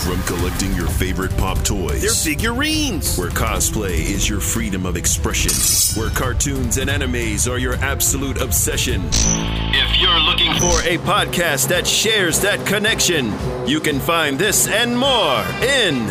From 0.00 0.20
collecting 0.24 0.72
your 0.74 0.88
favorite 0.88 1.36
pop 1.36 1.62
toys. 1.62 2.02
They're 2.02 2.10
figurines! 2.10 3.16
Where 3.16 3.28
cosplay 3.28 3.92
is 3.92 4.28
your 4.28 4.40
freedom 4.40 4.84
of 4.84 4.96
expression. 4.96 5.52
Where 6.00 6.10
cartoons 6.10 6.78
and 6.78 6.90
animes 6.90 7.48
are 7.48 7.58
your 7.58 7.74
absolute 7.74 8.40
obsession. 8.40 9.02
If 9.12 10.00
you're 10.00 10.18
looking 10.20 10.52
for 10.54 10.80
a 10.88 10.98
podcast 11.06 11.68
that 11.68 11.86
shares 11.86 12.40
that 12.40 12.66
connection, 12.66 13.32
you 13.68 13.80
can 13.80 14.00
find 14.00 14.38
this 14.38 14.66
and 14.66 14.98
more 14.98 15.44
in 15.62 16.06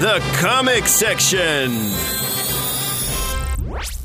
the 0.00 0.20
comic 0.38 0.86
section. 0.86 1.70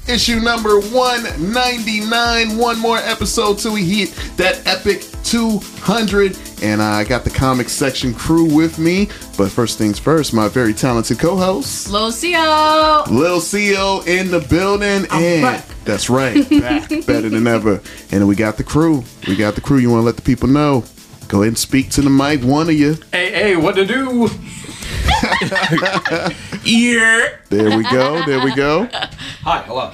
Issue 0.08 0.39
number 0.39 0.81
199. 0.81 2.58
One 2.58 2.80
more 2.80 2.98
episode 2.98 3.59
till 3.59 3.73
we 3.73 3.86
hit 3.86 4.09
that 4.38 4.61
epic 4.67 5.03
200. 5.23 6.38
And 6.61 6.81
I 6.81 7.03
got 7.03 7.23
the 7.23 7.30
comic 7.30 7.70
section 7.70 8.13
crew 8.13 8.45
with 8.45 8.77
me. 8.77 9.05
But 9.38 9.49
first 9.49 9.77
things 9.77 9.97
first, 9.97 10.34
my 10.34 10.47
very 10.47 10.73
talented 10.73 11.20
co 11.20 11.35
host, 11.35 11.89
Lil 11.89 12.11
Xio. 12.11 13.07
Lil 13.07 13.39
Xio 13.39 14.05
in 14.07 14.30
the 14.30 14.39
building. 14.41 15.05
I'm 15.09 15.23
and 15.23 15.41
back. 15.41 15.66
that's 15.85 16.09
right, 16.09 16.47
back 16.61 16.89
better 17.05 17.30
than 17.30 17.47
ever. 17.47 17.81
And 18.11 18.27
we 18.27 18.35
got 18.35 18.57
the 18.57 18.63
crew. 18.63 19.03
We 19.27 19.35
got 19.35 19.55
the 19.55 19.61
crew. 19.61 19.77
You 19.77 19.89
want 19.89 20.02
to 20.02 20.05
let 20.05 20.16
the 20.17 20.21
people 20.21 20.49
know? 20.49 20.84
Go 21.27 21.38
ahead 21.44 21.47
and 21.47 21.58
speak 21.58 21.89
to 21.91 22.02
the 22.02 22.09
mic, 22.09 22.44
one 22.44 22.67
of 22.67 22.75
you. 22.75 22.97
Hey, 23.11 23.31
hey, 23.31 23.55
what 23.55 23.75
to 23.75 23.86
do? 23.86 24.30
yeah. 26.64 27.30
There 27.49 27.77
we 27.77 27.83
go. 27.83 28.25
There 28.25 28.44
we 28.44 28.53
go. 28.53 28.89
Hi, 29.44 29.61
hello. 29.66 29.92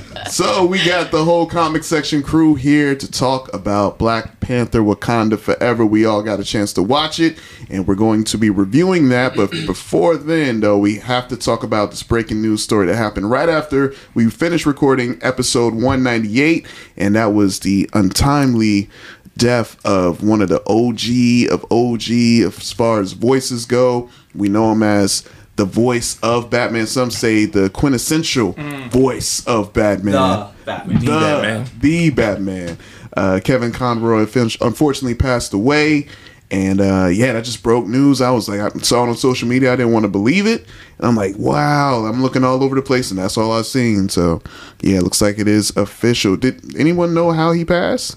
So 0.36 0.66
we 0.66 0.84
got 0.84 1.12
the 1.12 1.24
whole 1.24 1.46
comic 1.46 1.84
section 1.84 2.22
crew 2.22 2.56
here 2.56 2.96
to 2.96 3.10
talk 3.10 3.52
about 3.54 3.96
Black 3.96 4.40
Panther 4.40 4.80
Wakanda 4.80 5.38
Forever. 5.38 5.86
We 5.86 6.04
all 6.04 6.22
got 6.22 6.40
a 6.40 6.44
chance 6.44 6.72
to 6.74 6.82
watch 6.82 7.20
it 7.20 7.38
and 7.70 7.86
we're 7.86 7.94
going 7.94 8.24
to 8.24 8.36
be 8.36 8.50
reviewing 8.50 9.08
that. 9.10 9.36
But 9.36 9.50
before 9.66 10.16
then, 10.16 10.60
though, 10.60 10.78
we 10.78 10.96
have 10.96 11.28
to 11.28 11.36
talk 11.36 11.62
about 11.62 11.90
this 11.90 12.02
breaking 12.02 12.42
news 12.42 12.62
story 12.62 12.86
that 12.86 12.96
happened 12.96 13.30
right 13.30 13.48
after 13.48 13.94
we 14.14 14.28
finished 14.28 14.66
recording 14.66 15.18
episode 15.22 15.74
198, 15.74 16.66
and 16.96 17.14
that 17.14 17.26
was 17.26 17.60
the 17.60 17.88
untimely 17.94 18.90
death 19.38 19.78
of 19.86 20.24
one 20.24 20.42
of 20.42 20.48
the 20.48 20.62
OG 20.66 21.52
of 21.52 21.64
OG 21.70 22.10
as 22.46 22.72
far 22.72 23.00
as 23.00 23.12
voices 23.12 23.64
go. 23.64 24.10
We 24.34 24.48
know 24.48 24.72
him 24.72 24.82
as 24.82 25.24
the 25.56 25.64
voice 25.64 26.18
of 26.22 26.50
Batman. 26.50 26.86
Some 26.86 27.10
say 27.10 27.44
the 27.46 27.70
quintessential 27.70 28.52
voice 28.90 29.44
of 29.46 29.72
Batman. 29.72 30.12
The 30.14 30.52
Batman. 30.64 30.98
The, 30.98 31.04
The 31.04 31.10
Batman. 31.10 31.62
Batman. 31.62 31.80
The 31.80 32.10
Batman. 32.10 32.78
Uh, 33.16 33.40
Kevin 33.42 33.72
Conroy 33.72 34.26
fin- 34.26 34.50
unfortunately 34.60 35.14
passed 35.14 35.52
away. 35.54 36.06
And 36.50 36.80
uh, 36.80 37.08
yeah, 37.10 37.32
that 37.32 37.44
just 37.44 37.62
broke 37.64 37.86
news. 37.86 38.20
I 38.20 38.30
was 38.30 38.48
like, 38.48 38.60
I 38.60 38.68
saw 38.78 39.04
it 39.04 39.08
on 39.08 39.16
social 39.16 39.48
media. 39.48 39.72
I 39.72 39.76
didn't 39.76 39.92
want 39.92 40.04
to 40.04 40.08
believe 40.08 40.46
it. 40.46 40.64
And 40.98 41.06
I'm 41.06 41.16
like, 41.16 41.34
wow. 41.38 42.04
I'm 42.04 42.22
looking 42.22 42.44
all 42.44 42.62
over 42.62 42.76
the 42.76 42.82
place, 42.82 43.10
and 43.10 43.18
that's 43.18 43.36
all 43.36 43.50
I've 43.50 43.66
seen. 43.66 44.08
So 44.08 44.40
yeah, 44.80 44.98
it 44.98 45.02
looks 45.02 45.20
like 45.20 45.40
it 45.40 45.48
is 45.48 45.76
official. 45.76 46.36
Did 46.36 46.76
anyone 46.78 47.14
know 47.14 47.32
how 47.32 47.50
he 47.50 47.64
passed? 47.64 48.16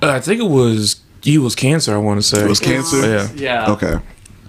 Uh, 0.00 0.10
I 0.10 0.20
think 0.20 0.40
it 0.40 0.48
was 0.48 1.00
he 1.22 1.36
was 1.38 1.56
cancer. 1.56 1.92
I 1.94 1.96
want 1.96 2.18
to 2.18 2.22
say 2.22 2.44
It 2.44 2.48
was 2.48 2.60
cancer? 2.60 3.00
Yeah, 3.00 3.28
Yeah. 3.34 3.72
Okay. 3.72 3.94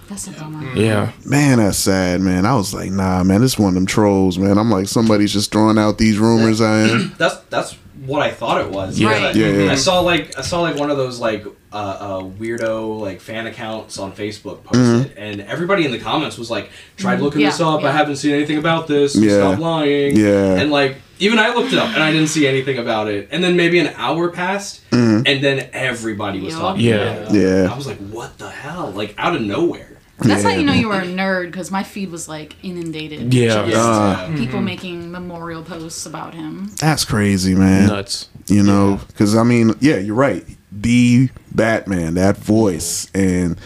That's 0.08 0.26
a 0.28 0.30
bummer. 0.32 0.74
yeah. 0.74 1.12
Man, 1.24 1.58
that's 1.58 1.78
sad, 1.78 2.20
man. 2.20 2.46
I 2.46 2.54
was 2.54 2.72
like, 2.72 2.90
nah, 2.90 3.24
man, 3.24 3.40
this 3.40 3.52
is 3.54 3.58
one 3.58 3.68
of 3.70 3.74
them 3.74 3.86
trolls, 3.86 4.38
man. 4.38 4.56
I'm 4.58 4.70
like, 4.70 4.86
somebody's 4.88 5.32
just 5.32 5.50
throwing 5.52 5.78
out 5.78 5.98
these 5.98 6.18
rumors. 6.18 6.60
I 6.60 6.80
am. 6.88 7.14
That's 7.18 7.36
that's 7.50 7.72
what 8.04 8.22
I 8.22 8.30
thought 8.30 8.60
it 8.60 8.70
was. 8.70 9.00
Yeah. 9.00 9.08
Right. 9.10 9.34
Yeah, 9.34 9.48
yeah. 9.48 9.72
I 9.72 9.74
saw 9.74 9.98
like 10.00 10.38
I 10.38 10.42
saw 10.42 10.60
like 10.60 10.76
one 10.76 10.90
of 10.90 10.96
those 10.96 11.18
like 11.18 11.44
uh, 11.72 11.76
uh, 11.76 12.20
weirdo 12.22 13.00
like 13.00 13.20
fan 13.20 13.46
accounts 13.48 13.98
on 13.98 14.12
Facebook 14.12 14.62
posted, 14.62 15.10
Mm-hmm. 15.10 15.18
and 15.18 15.40
everybody 15.40 15.84
in 15.84 15.90
the 15.90 15.98
comments 15.98 16.38
was 16.38 16.48
like, 16.50 16.70
"Tried 16.96 17.20
looking 17.20 17.40
Yeah, 17.40 17.48
this 17.50 17.60
up. 17.60 17.82
I 17.82 17.90
haven't 17.90 18.16
seen 18.16 18.32
anything 18.32 18.58
about 18.58 18.86
this. 18.86 19.16
Yeah. 19.16 19.38
Stop 19.38 19.58
lying." 19.58 20.14
Yeah. 20.16 20.54
And 20.54 20.70
like 20.70 20.96
even 21.18 21.38
I 21.40 21.52
looked 21.52 21.72
it 21.72 21.78
up 21.80 21.88
and 21.94 22.02
I 22.02 22.12
didn't 22.12 22.28
see 22.28 22.46
anything 22.46 22.78
about 22.78 23.08
it. 23.08 23.28
And 23.32 23.42
then 23.42 23.56
maybe 23.56 23.80
an 23.80 23.88
hour 23.96 24.28
passed, 24.30 24.82
and 24.92 25.24
then 25.26 25.68
everybody 25.72 26.40
was 26.40 26.52
Yup. 26.52 26.60
talking. 26.62 26.84
Yeah. 26.84 26.94
about 26.94 27.34
it. 27.34 27.40
Yeah. 27.40 27.72
I 27.72 27.76
was 27.76 27.86
like, 27.88 27.98
"What 27.98 28.38
the 28.38 28.50
hell?" 28.50 28.90
Like 28.92 29.14
out 29.18 29.34
of 29.34 29.42
nowhere. 29.42 29.95
That's 30.18 30.42
how 30.42 30.50
you 30.50 30.64
know 30.64 30.72
you 30.72 30.88
were 30.88 31.00
a 31.00 31.06
nerd 31.06 31.46
because 31.46 31.70
my 31.70 31.82
feed 31.82 32.10
was 32.10 32.26
like 32.28 32.56
inundated. 32.62 33.34
Yeah. 33.34 33.66
Just 33.66 33.76
Uh, 33.76 34.34
people 34.36 34.62
making 34.62 35.10
memorial 35.10 35.62
posts 35.62 36.06
about 36.06 36.34
him. 36.34 36.70
That's 36.80 37.04
crazy, 37.04 37.54
man. 37.54 37.88
Nuts. 37.88 38.28
You 38.46 38.62
know, 38.62 39.00
because 39.08 39.36
I 39.36 39.42
mean, 39.42 39.74
yeah, 39.80 39.96
you're 39.98 40.14
right. 40.14 40.44
The 40.72 41.28
Batman, 41.54 42.14
that 42.14 42.36
voice, 42.38 43.08
and 43.14 43.56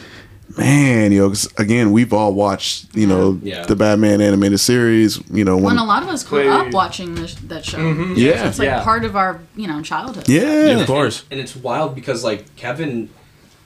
man, 0.59 1.13
you 1.13 1.21
know, 1.21 1.29
'cause 1.29 1.49
again, 1.57 1.93
we've 1.93 2.13
all 2.13 2.35
watched, 2.35 2.87
you 2.97 3.07
know, 3.07 3.39
Yeah. 3.43 3.65
the 3.67 3.77
Batman 3.77 4.21
animated 4.21 4.59
series. 4.59 5.21
You 5.31 5.45
know, 5.45 5.55
when 5.57 5.65
When 5.77 5.79
a 5.79 5.85
lot 5.85 6.03
of 6.03 6.09
us 6.09 6.25
grew 6.25 6.43
Play- 6.43 6.49
up 6.51 6.73
watching 6.73 7.15
this, 7.15 7.37
that 7.47 7.65
show. 7.65 7.79
yeah, 8.17 8.49
It's 8.49 8.59
like 8.59 8.67
Yeah. 8.67 8.83
part 8.83 9.05
of 9.05 9.15
our, 9.17 9.39
you 9.57 9.69
know, 9.69 9.81
childhood. 9.83 10.29
yeah, 10.29 10.67
Yeah, 10.67 10.81
of 10.81 10.87
course. 10.89 11.23
and 11.31 11.39
it's 11.39 11.55
wild 11.55 11.95
because 11.95 12.25
like 12.25 12.57
Kevin 12.57 13.09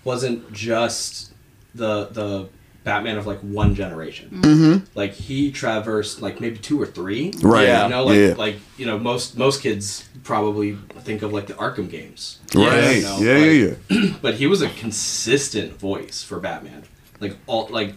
wasn't 0.04 0.52
just 0.52 1.30
the 1.74 2.08
the 2.12 2.46
Batman 2.84 3.16
of 3.16 3.26
like 3.26 3.40
one 3.40 3.74
generation. 3.74 4.28
Mm-hmm. 4.42 4.84
Like 4.94 5.12
he 5.14 5.50
traversed 5.50 6.20
like 6.20 6.40
maybe 6.40 6.58
two 6.58 6.80
or 6.80 6.86
three. 6.86 7.32
Right. 7.42 7.82
You 7.82 7.88
know, 7.88 8.04
like 8.04 8.18
Yeah. 8.18 8.34
like 8.36 8.56
you 8.76 8.84
know 8.86 8.98
most 8.98 9.36
most 9.38 9.62
kids 9.62 10.06
probably 10.22 10.76
think 11.00 11.22
of 11.22 11.32
like 11.32 11.46
the 11.46 11.54
Arkham 11.54 11.88
games. 11.90 12.38
right, 12.54 12.96
You 12.96 13.02
know, 13.02 13.18
yeah, 13.20 13.32
like- 13.32 13.90
yeah, 13.90 14.00
yeah. 14.00 14.14
But 14.22 14.34
he 14.34 14.46
was 14.46 14.60
a 14.62 14.68
consistent 14.68 15.78
voice 15.78 16.22
for 16.22 16.38
Batman. 16.40 16.82
Like 17.20 17.36
all 17.46 17.68
like 17.68 17.94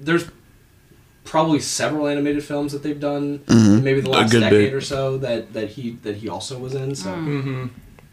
there's 0.00 0.24
probably 1.24 1.60
several 1.60 2.06
animated 2.06 2.42
films 2.44 2.72
that 2.72 2.82
they've 2.82 3.00
done 3.00 3.40
Mm-hmm. 3.40 3.84
maybe 3.84 4.00
the 4.00 4.08
last 4.10 4.32
decade 4.32 4.50
bit. 4.50 4.72
or 4.74 4.80
so 4.80 5.18
that 5.18 5.52
that 5.52 5.70
he 5.70 5.98
that 6.04 6.16
he 6.16 6.28
also 6.28 6.58
was 6.58 6.74
in 6.74 6.94
so 6.94 7.10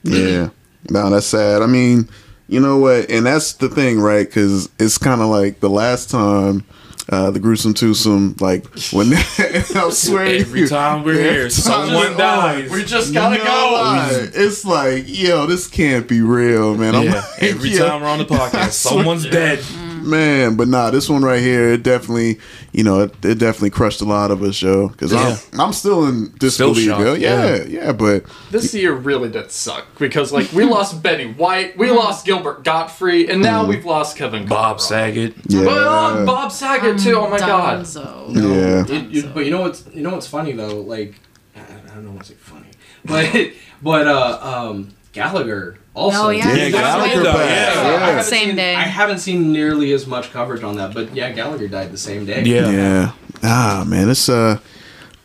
Yeah. 0.04 0.50
No, 0.90 1.10
that's 1.10 1.26
sad. 1.28 1.62
I 1.62 1.68
mean, 1.68 2.10
you 2.48 2.60
know 2.60 2.78
what? 2.78 3.10
And 3.10 3.26
that's 3.26 3.54
the 3.54 3.70
thing, 3.70 4.00
right? 4.00 4.26
Because 4.28 4.70
it's 4.80 4.98
kind 4.98 5.22
of 5.22 5.28
like 5.28 5.60
the 5.60 5.70
last 5.70 6.10
time. 6.10 6.64
Uh, 7.08 7.30
the 7.30 7.40
gruesome 7.40 7.76
twosome, 7.76 8.36
like 8.40 8.66
when 8.92 9.14
I 9.14 9.90
swear 9.92 10.26
Every 10.26 10.62
you, 10.62 10.68
time 10.68 11.04
we're 11.04 11.14
here, 11.22 11.44
time 11.44 11.52
someone 11.52 12.18
dies. 12.18 12.72
We 12.72 12.84
just 12.84 13.14
gotta 13.14 13.38
go. 13.38 14.28
It's 14.34 14.66
like, 14.66 15.04
yo, 15.06 15.46
this 15.46 15.68
can't 15.68 16.08
be 16.08 16.22
real, 16.22 16.76
man. 16.76 16.96
I'm 16.96 17.04
Yeah. 17.04 17.14
like, 17.18 17.26
Every 17.44 17.70
yo, 17.70 17.88
time 17.88 18.02
we're 18.02 18.08
on 18.08 18.18
the 18.18 18.26
podcast, 18.26 18.72
someone's 18.72 19.30
dead. 19.30 19.60
Man. 20.06 20.56
But 20.56 20.68
nah, 20.68 20.92
this 20.92 21.10
one 21.10 21.24
right 21.24 21.42
here, 21.42 21.70
it 21.74 21.84
definitely, 21.84 22.40
you 22.72 22.84
know, 22.84 23.02
it, 23.02 23.26
it 23.26 23.40
definitely 23.40 23.72
crushed 23.72 24.02
a 24.02 24.06
lot 24.06 24.32
of 24.32 24.42
us, 24.44 24.62
yo. 24.62 24.90
Because 24.90 25.12
Yeah. 25.12 25.38
I'm, 25.54 25.60
I'm 25.60 25.74
still 25.74 26.06
in 26.08 26.34
disbelief, 26.40 26.86
shocked, 26.86 27.02
yo. 27.02 27.14
Yeah, 27.16 27.64
yeah, 27.64 27.92
but 27.92 28.26
This 28.52 28.74
year 28.74 28.94
really 28.94 29.30
did 29.30 29.52
suck 29.52 29.86
because 30.00 30.32
like 30.32 30.52
we 30.52 30.64
lost 30.66 31.02
Betty 31.04 31.32
White, 31.32 31.78
we 31.78 31.90
lost 31.92 32.26
Gilbert 32.26 32.64
Gottfried, 32.64 33.30
and 33.30 33.42
now 33.42 33.66
we've 33.66 33.86
lost 33.86 34.18
Kevin 34.18 34.48
Bob 34.48 34.78
Conroy. 34.78 34.88
Saget. 34.88 35.34
yeah, 35.48 35.62
Well, 35.66 36.26
Bob 36.26 36.52
Saget 36.52 37.00
too. 37.00 37.16
Oh 37.18 37.30
my 37.30 37.40
god. 37.40 37.82
Dunzo. 37.86 38.36
yeah. 38.36 38.94
You- 38.96 39.10
you- 39.10 39.28
but 39.34 39.46
you 39.46 39.52
know 39.52 39.62
what's 39.62 39.84
you 39.94 40.02
know 40.02 40.12
what's 40.12 40.28
funny 40.28 40.52
though? 40.52 40.80
Like 40.82 41.16
I, 41.56 41.60
I 41.62 41.96
don't 41.96 42.06
know 42.06 42.12
what's 42.12 42.30
funny, 42.32 42.68
but 43.04 43.52
but 43.82 44.08
uh, 44.08 44.40
um, 44.70 44.90
Gallagher 45.14 45.78
also. 45.96 46.26
Oh, 46.26 46.30
yeah. 46.30 46.54
Yeah, 46.54 46.70
Gallagher 46.70 47.24
died. 47.24 47.34
back. 47.34 47.50
Yeah. 47.50 47.82
I 47.82 47.92
Yeah. 47.92 48.00
haven't 48.06 48.24
Same 48.26 48.48
seen- 48.48 48.56
day. 48.56 48.76
I 48.76 48.82
haven't 48.84 49.20
seen 49.20 49.52
nearly 49.52 49.92
as 49.94 50.06
much 50.06 50.32
coverage 50.32 50.64
on 50.64 50.76
that, 50.78 50.94
but 50.94 51.16
yeah, 51.16 51.32
Gallagher 51.32 51.68
died 51.68 51.92
the 51.92 51.98
same 51.98 52.26
day. 52.26 52.44
Yeah. 52.46 52.70
Yeah. 52.70 53.12
Ah, 53.44 53.84
man, 53.88 54.10
it's 54.10 54.30
uh, 54.30 54.60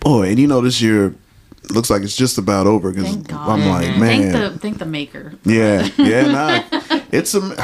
boy, 0.01 0.29
and 0.31 0.39
you 0.39 0.47
know 0.47 0.61
this 0.61 0.81
year 0.81 1.15
looks 1.71 1.89
like 1.91 2.03
it's 2.03 2.17
just 2.17 2.37
about 2.39 2.67
over 2.67 2.91
because 2.91 3.15
I'm 3.31 3.67
like, 3.69 3.97
man, 3.97 4.31
Thank 4.31 4.33
the 4.33 4.59
thank 4.59 4.79
the 4.79 4.87
maker. 4.87 5.35
yeah, 5.45 5.89
yeah, 5.97 6.23
nah, 6.27 6.63
it's 7.13 7.33
um, 7.35 7.55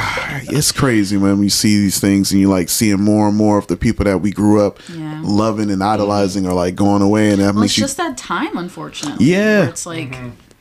it's 0.49 0.71
crazy 0.71 1.17
when 1.17 1.39
we 1.39 1.49
see 1.49 1.77
these 1.77 1.99
things 1.99 2.31
and 2.31 2.39
you 2.39 2.47
like 2.49 2.69
seeing 2.69 3.01
more 3.01 3.27
and 3.27 3.35
more 3.35 3.57
of 3.57 3.67
the 3.67 3.75
people 3.75 4.05
that 4.05 4.19
we 4.21 4.31
grew 4.31 4.65
up 4.65 4.79
Yeah. 4.87 5.19
loving 5.23 5.69
and 5.69 5.83
idolizing 5.83 6.47
are 6.47 6.53
like 6.53 6.75
going 6.75 7.01
away, 7.01 7.31
and 7.31 7.39
that 7.41 7.53
Well, 7.53 7.61
makes 7.63 7.71
it's 7.73 7.77
you 7.79 7.83
just 7.83 7.97
that 7.97 8.17
time, 8.17 8.57
unfortunately. 8.57 9.25
Yeah. 9.25 9.61
where 9.61 9.69
It's 9.69 9.85
like 9.85 10.15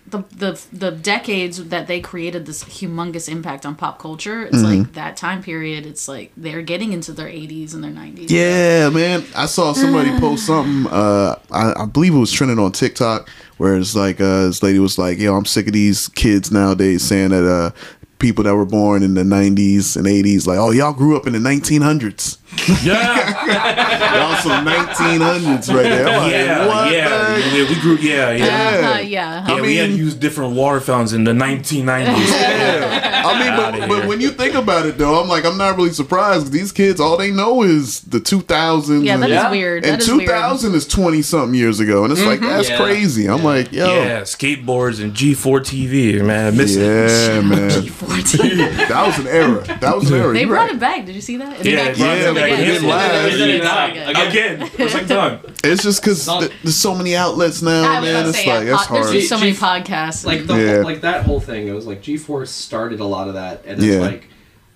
the 0.08 0.22
the 0.36 0.60
the 0.72 0.90
decades 0.92 1.68
that 1.68 1.86
they 1.88 2.00
created 2.00 2.46
this 2.46 2.62
humongous 2.64 3.28
impact 3.28 3.66
on 3.66 3.74
pop 3.74 3.98
culture. 3.98 4.44
It's 4.44 4.58
Mm-hmm. 4.58 4.82
like 4.82 4.92
that 4.92 5.16
time 5.16 5.42
period. 5.42 5.84
It's 5.86 6.06
like 6.08 6.30
they're 6.36 6.62
getting 6.62 6.92
into 6.92 7.12
their 7.12 7.26
80s 7.28 7.74
and 7.74 7.82
their 7.82 7.90
90s. 7.90 8.30
Yeah, 8.30 8.88
man. 8.90 9.24
I 9.34 9.46
saw 9.46 9.72
somebody 9.72 10.16
post 10.20 10.46
something. 10.46 10.86
Uh, 10.92 11.38
I, 11.50 11.82
I 11.82 11.86
believe 11.86 12.14
it 12.14 12.18
was 12.18 12.30
trending 12.32 12.58
on 12.58 12.72
TikTok, 12.72 13.28
where 13.56 13.76
it's 13.76 13.96
like 13.96 14.20
uh, 14.20 14.46
this 14.46 14.62
lady 14.62 14.78
was 14.78 14.96
like, 14.98 15.18
"Yo, 15.18 15.34
I'm 15.36 15.44
sick 15.44 15.66
of 15.66 15.72
these 15.72 16.08
kids 16.08 16.52
nowadays 16.52 17.02
saying 17.02 17.30
that 17.30 17.44
uh, 17.44 17.70
people 18.18 18.44
that 18.44 18.54
were 18.54 18.64
born 18.64 19.02
in 19.02 19.14
the 19.14 19.22
'90s 19.22 19.96
and 19.96 20.06
'80s, 20.06 20.46
like, 20.46 20.58
oh, 20.58 20.70
y'all 20.70 20.92
grew 20.92 21.16
up 21.16 21.26
in 21.26 21.32
the 21.34 21.38
1900s. 21.38 22.38
Yeah, 22.82 22.94
Y'all 24.16 24.36
some 24.42 24.64
1900s 24.66 25.68
right 25.74 25.82
there. 25.82 26.08
I'm 26.08 26.16
like, 26.22 26.32
yeah, 26.32 26.66
what 26.66 26.92
yeah. 26.92 27.34
the- 27.34 27.58
yeah. 27.58 27.68
We 27.68 27.80
grew. 27.80 27.96
Yeah, 27.96 28.30
yeah. 28.32 28.44
Uh-huh, 28.46 28.98
Yeah. 29.00 29.00
yeah. 29.00 29.46
Yeah, 29.56 29.60
we 29.60 29.76
had 29.76 29.84
to 29.86 29.90
mean- 29.90 29.98
use 29.98 30.14
different 30.14 30.54
water 30.54 30.80
fountains 30.80 31.12
in 31.12 31.24
the 31.24 31.32
1990s. 31.32 33.02
I 33.28 33.38
mean, 33.38 33.80
but, 33.80 33.88
but 33.88 34.06
when 34.08 34.20
you 34.20 34.30
think 34.30 34.54
about 34.54 34.86
it, 34.86 34.98
though, 34.98 35.20
I'm 35.20 35.28
like, 35.28 35.44
I'm 35.44 35.58
not 35.58 35.76
really 35.76 35.92
surprised. 35.92 36.52
These 36.52 36.72
kids, 36.72 37.00
all 37.00 37.16
they 37.16 37.30
know 37.30 37.62
is 37.62 38.00
the 38.02 38.18
2000s. 38.20 39.04
Yeah, 39.04 39.16
that 39.16 39.24
and, 39.24 39.32
is 39.32 39.36
Yeah. 39.36 39.50
weird. 39.50 39.84
and 39.84 39.94
That 39.94 40.02
is 40.02 40.08
weird. 40.12 40.20
2000 40.28 40.74
is 40.74 40.86
20 40.86 41.22
something 41.22 41.54
years 41.54 41.80
ago, 41.80 42.04
and 42.04 42.12
it's 42.12 42.22
like 42.24 42.40
mm-hmm. 42.40 42.48
that's 42.48 42.68
Yeah. 42.70 42.76
crazy. 42.76 43.26
I'm 43.28 43.42
like, 43.44 43.72
yo, 43.72 43.86
Yeah, 43.86 44.20
skateboards 44.22 45.02
and 45.02 45.12
G4 45.14 45.60
TV, 45.60 46.22
man. 46.22 46.46
I 46.54 46.56
miss 46.56 46.76
it. 46.76 47.44
man. 47.44 47.70
G4 47.70 48.06
TV. 48.38 48.88
that 48.88 49.06
was 49.06 49.18
an 49.18 49.26
era. 49.28 49.62
That 49.80 49.96
was 49.96 50.10
an 50.10 50.18
era. 50.20 50.32
They 50.32 50.40
You're 50.40 50.48
brought 50.48 50.66
right. 50.66 50.74
it 50.74 50.80
back. 50.80 51.06
Did 51.06 51.14
you 51.14 51.20
see 51.20 51.36
that? 51.38 51.56
It's 51.60 51.66
Yeah, 51.66 51.88
back. 51.88 51.98
yeah, 51.98 52.12
It's 52.14 52.26
but 52.26 52.34
back. 52.34 52.50
it 52.52 52.64
didn't 52.64 52.88
last. 52.88 53.24
It's 53.26 53.34
It 53.34 53.38
didn't 53.38 53.60
back. 53.62 53.94
die. 53.94 54.10
Okay. 54.28 54.54
Again, 54.56 54.88
second 54.88 55.08
time. 55.08 55.40
It's 55.64 55.82
just 55.82 56.00
because 56.02 56.26
not- 56.26 56.50
there's 56.62 56.76
so 56.76 56.94
many 56.94 57.16
outlets 57.16 57.62
now, 57.62 58.00
man. 58.00 58.26
It's 58.28 58.36
like 58.38 58.46
yeah, 58.46 58.74
it's 58.74 58.86
po- 58.86 59.02
there's 59.10 59.28
so 59.28 59.38
many 59.38 59.52
podcasts. 59.52 60.24
like 60.24 60.46
the 60.46 60.54
Yeah. 60.56 60.74
whole, 60.76 60.84
like 60.84 61.00
that 61.00 61.24
whole 61.24 61.40
thing. 61.40 61.66
It 61.68 61.72
was 61.72 61.86
like 61.86 62.02
G4 62.02 62.46
started 62.46 63.00
a 63.00 63.04
lot 63.04 63.15
of 63.28 63.34
that, 63.34 63.64
and 63.66 63.78
it's 63.78 63.84
Yeah. 63.86 64.00
like 64.00 64.28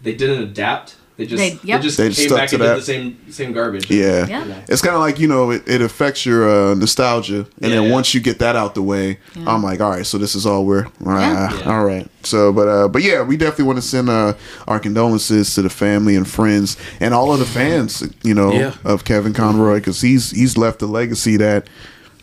they 0.03 0.15
didn't 0.15 0.43
adapt. 0.43 0.97
They 1.17 1.27
just 1.27 1.37
They- 1.39 1.51
they, 1.75 1.79
just 1.83 1.99
They 1.99 2.09
just 2.09 2.19
came 2.21 2.29
stuck 2.29 2.39
back 2.39 2.49
to 2.49 2.55
and 2.55 2.65
did 2.65 2.77
the 2.79 2.83
same 2.83 3.17
same 3.29 3.53
garbage. 3.53 3.91
Yeah. 3.91 4.27
Yeah. 4.27 4.55
It's 4.69 4.81
kind 4.81 4.95
of 4.95 5.03
like, 5.03 5.19
you 5.21 5.29
know, 5.29 5.51
it, 5.51 5.63
it 5.69 5.83
affects 5.83 6.25
your 6.25 6.49
uh, 6.49 6.75
nostalgia. 6.75 7.45
And 7.61 7.73
then 7.73 7.83
Yeah. 7.85 7.91
once 7.93 8.15
you 8.15 8.21
get 8.21 8.39
that 8.39 8.57
out 8.57 8.75
the 8.75 8.81
way, 8.81 9.19
I'm 9.47 9.63
like, 9.63 9.83
all 9.83 9.91
right, 9.91 10.07
so 10.07 10.17
this 10.17 10.35
is 10.35 10.47
all 10.47 10.65
we're, 10.65 10.87
Yeah. 11.05 11.53
all 11.67 11.85
right. 11.85 12.09
So, 12.23 12.55
but, 12.55 12.69
uh, 12.69 12.89
but 12.89 13.03
yeah, 13.03 13.21
we 13.23 13.37
definitely 13.37 13.67
want 13.67 13.77
to 13.83 13.87
send 13.87 14.09
uh, 14.09 14.33
our 14.67 14.79
condolences 14.81 15.55
to 15.57 15.61
the 15.63 15.69
family 15.69 16.17
and 16.17 16.27
friends 16.27 16.79
and 17.01 17.13
all 17.13 17.35
of 17.35 17.39
the 17.39 17.45
fans, 17.45 18.03
you 18.23 18.33
know, 18.33 18.53
Yeah. 18.55 18.73
of 18.85 19.05
Kevin 19.05 19.35
Conroy 19.35 19.75
because 19.75 20.01
he's, 20.01 20.31
he's 20.31 20.57
left 20.57 20.81
a 20.81 20.87
legacy 20.87 21.37
that, 21.37 21.69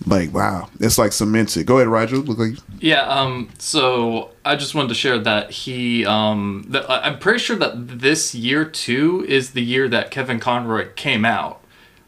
like, 0.06 0.34
wow, 0.34 0.70
it's 0.80 0.98
like 0.98 1.12
cemented. 1.12 1.66
Go 1.66 1.78
ahead, 1.78 1.88
Roger. 1.88 2.18
Look 2.18 2.38
like, 2.38 2.54
Yeah, 2.80 3.02
um, 3.02 3.50
so 3.58 4.30
I 4.46 4.56
just 4.56 4.76
wanted 4.76 4.90
to 4.90 4.96
share 4.96 5.18
that 5.20 5.52
he, 5.52 6.06
um, 6.06 6.66
that 6.70 6.90
I- 6.90 7.02
I'm 7.08 7.18
pretty 7.20 7.40
sure 7.40 7.56
that 7.58 8.00
this 8.00 8.36
year 8.36 8.64
too 8.66 9.26
is 9.28 9.52
the 9.52 9.64
year 9.64 9.88
that 9.90 10.12
Kevin 10.12 10.40
Conroy 10.40 10.88
came 10.96 11.26
out. 11.26 11.62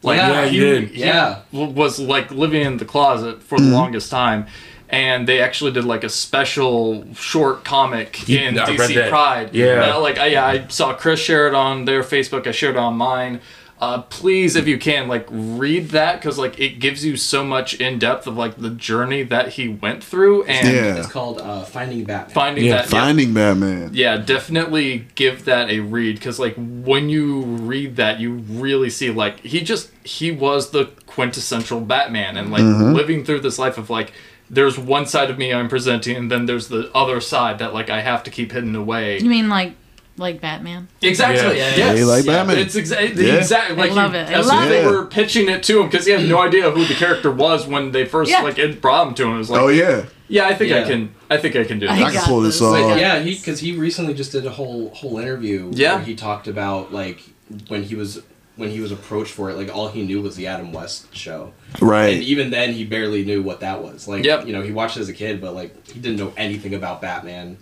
Like, 0.03 0.17
Yeah, 0.17 0.45
he 0.45 0.59
did. 0.59 0.91
Yeah. 0.91 1.39
w- 1.51 1.71
was 1.71 1.99
like 1.99 2.31
living 2.31 2.61
in 2.61 2.77
the 2.77 2.85
closet 2.85 3.41
for 3.43 3.59
the 3.59 3.65
longest 3.65 4.09
time. 4.11 4.45
And 4.91 5.27
they 5.27 5.39
actually 5.39 5.71
did 5.71 5.85
like 5.85 6.03
a 6.03 6.09
special 6.09 7.05
short 7.13 7.63
comic 7.63 8.27
Yeah, 8.27 8.39
in 8.41 8.57
I 8.59 8.65
DC. 8.75 9.07
Pride. 9.09 9.49
Yeah. 9.53 9.75
That, 9.75 9.95
like 10.01 10.17
I, 10.17 10.27
yeah, 10.27 10.45
I 10.47 10.65
saw 10.69 10.93
Chris 10.93 11.19
share 11.19 11.47
it 11.47 11.53
on 11.53 11.85
their 11.85 12.01
Facebook. 12.01 12.47
I 12.47 12.51
shared 12.51 12.75
it 12.75 12.79
on 12.79 12.95
mine. 12.95 13.39
Uh, 13.81 14.01
please, 14.01 14.57
if 14.57 14.67
you 14.67 14.77
can, 14.77 15.07
like 15.07 15.25
read 15.31 15.89
that 15.91 16.19
because 16.19 16.37
like 16.37 16.59
it 16.59 16.79
gives 16.79 17.05
you 17.05 17.15
so 17.15 17.45
much 17.45 17.75
in 17.79 17.97
depth 17.97 18.27
of 18.27 18.35
like 18.35 18.57
the 18.57 18.69
journey 18.71 19.23
that 19.23 19.49
he 19.53 19.69
went 19.69 20.03
through 20.03 20.43
and 20.43 20.67
Yeah. 20.67 20.95
It's 20.97 21.07
called 21.07 21.39
uh, 21.39 21.63
Finding 21.63 22.03
Batman. 22.03 22.33
finding 22.33 22.65
Yeah, 22.65 22.81
that. 22.81 22.91
yeah, 22.91 22.99
finding 23.05 23.33
Batman. 23.33 23.91
yeah, 23.93 24.17
definitely 24.17 25.05
give 25.15 25.45
that 25.45 25.69
a 25.69 25.79
read 25.79 26.15
because 26.15 26.39
like 26.39 26.55
when 26.57 27.07
you 27.07 27.41
read 27.41 27.95
that, 27.95 28.19
you 28.19 28.33
really 28.33 28.89
see 28.89 29.11
like 29.11 29.39
he 29.41 29.61
just 29.61 29.91
he 30.03 30.29
was 30.29 30.71
the 30.71 30.85
quintessential 31.07 31.79
Batman 31.79 32.35
and 32.37 32.51
like 32.51 32.61
Mm-hmm. 32.63 32.93
living 32.93 33.23
through 33.23 33.39
this 33.39 33.57
life 33.57 33.77
of 33.77 33.89
like 33.89 34.11
there's 34.49 34.77
one 34.77 35.05
side 35.05 35.29
of 35.29 35.37
me 35.37 35.53
I'm 35.53 35.69
presenting 35.69 36.17
and 36.17 36.29
then 36.29 36.47
there's 36.47 36.67
the 36.67 36.91
other 36.93 37.21
side 37.21 37.59
that 37.59 37.73
like 37.73 37.89
I 37.89 38.01
have 38.01 38.23
to 38.23 38.29
keep 38.31 38.51
hidden 38.51 38.75
away. 38.75 39.19
You 39.19 39.29
mean 39.29 39.47
like 39.47 39.73
like 40.19 40.41
Batman? 40.41 40.87
Exactly. 41.01 41.57
Yeah. 41.57 41.63
Yes. 41.63 41.77
Yeah, 41.77 41.93
you 41.93 42.05
like 42.05 42.25
Batman. 42.25 42.57
It's 42.59 42.75
exactly 42.75 43.09
the 43.13 43.25
Yeah. 43.25 43.33
exact 43.35 43.77
like 43.77 43.91
love 43.91 44.11
he- 44.11 44.17
it. 44.19 44.29
I 44.29 44.33
as 44.33 44.47
love 44.47 44.63
soon 44.63 44.63
as 44.63 44.69
they 44.69 44.83
it. 44.83 44.91
were 44.91 45.05
pitching 45.05 45.49
it 45.49 45.63
to 45.63 45.79
him 45.81 45.89
because 45.89 46.05
he 46.05 46.11
had 46.11 46.27
no 46.27 46.39
idea 46.39 46.69
who 46.71 46.85
the 46.85 46.93
character 46.93 47.31
was 47.31 47.65
when 47.65 47.91
they 47.91 48.05
first 48.05 48.29
Yeah. 48.29 48.41
like 48.41 48.57
it 48.59 48.81
brought 48.81 49.07
him 49.07 49.13
to 49.15 49.23
him. 49.25 49.35
It 49.35 49.37
was 49.39 49.49
like, 49.49 49.61
Oh, 49.61 49.67
yeah. 49.69 50.03
yeah, 50.27 50.47
I 50.47 50.53
think 50.53 50.71
I 50.73 50.83
can, 50.83 51.09
I 51.29 51.37
think 51.37 51.55
I 51.55 51.63
can 51.63 51.79
do 51.79 51.87
I 51.87 51.95
that. 51.97 52.05
I 52.07 52.11
can 52.11 52.21
pull 52.23 52.41
this 52.41 52.55
this. 52.55 52.61
off. 52.61 52.73
Like, 52.79 52.99
Yeah, 52.99 53.19
he 53.21 53.35
because 53.35 53.59
he 53.59 53.71
recently 53.75 54.13
just 54.13 54.31
did 54.31 54.45
a 54.45 54.51
whole 54.51 54.89
whole 54.93 55.17
interview 55.17 55.71
Yeah. 55.73 55.95
where 55.95 56.03
he 56.03 56.15
talked 56.15 56.47
about 56.47 56.93
like 56.93 57.21
when 57.67 57.83
he 57.83 57.95
was 57.95 58.21
when 58.55 58.69
he 58.71 58.81
was 58.81 58.91
approached 58.91 59.31
for 59.31 59.49
it, 59.49 59.55
like 59.55 59.73
all 59.73 59.87
he 59.87 60.01
knew 60.03 60.21
was 60.21 60.35
the 60.35 60.45
Adam 60.45 60.73
West 60.73 61.15
show. 61.15 61.53
Right. 61.79 62.15
And 62.15 62.23
even 62.23 62.49
then 62.51 62.73
he 62.73 62.83
barely 62.83 63.23
knew 63.23 63.41
what 63.41 63.61
that 63.61 63.81
was. 63.81 64.05
Like 64.05 64.25
Yep. 64.25 64.47
you 64.47 64.51
know, 64.51 64.61
he 64.61 64.71
watched 64.73 64.97
it 64.97 64.99
as 64.99 65.07
a 65.07 65.13
kid, 65.13 65.39
but 65.39 65.55
like 65.55 65.87
he 65.87 65.97
didn't 65.97 66.17
know 66.19 66.33
anything 66.35 66.73
about 66.73 67.01
Batman. 67.01 67.55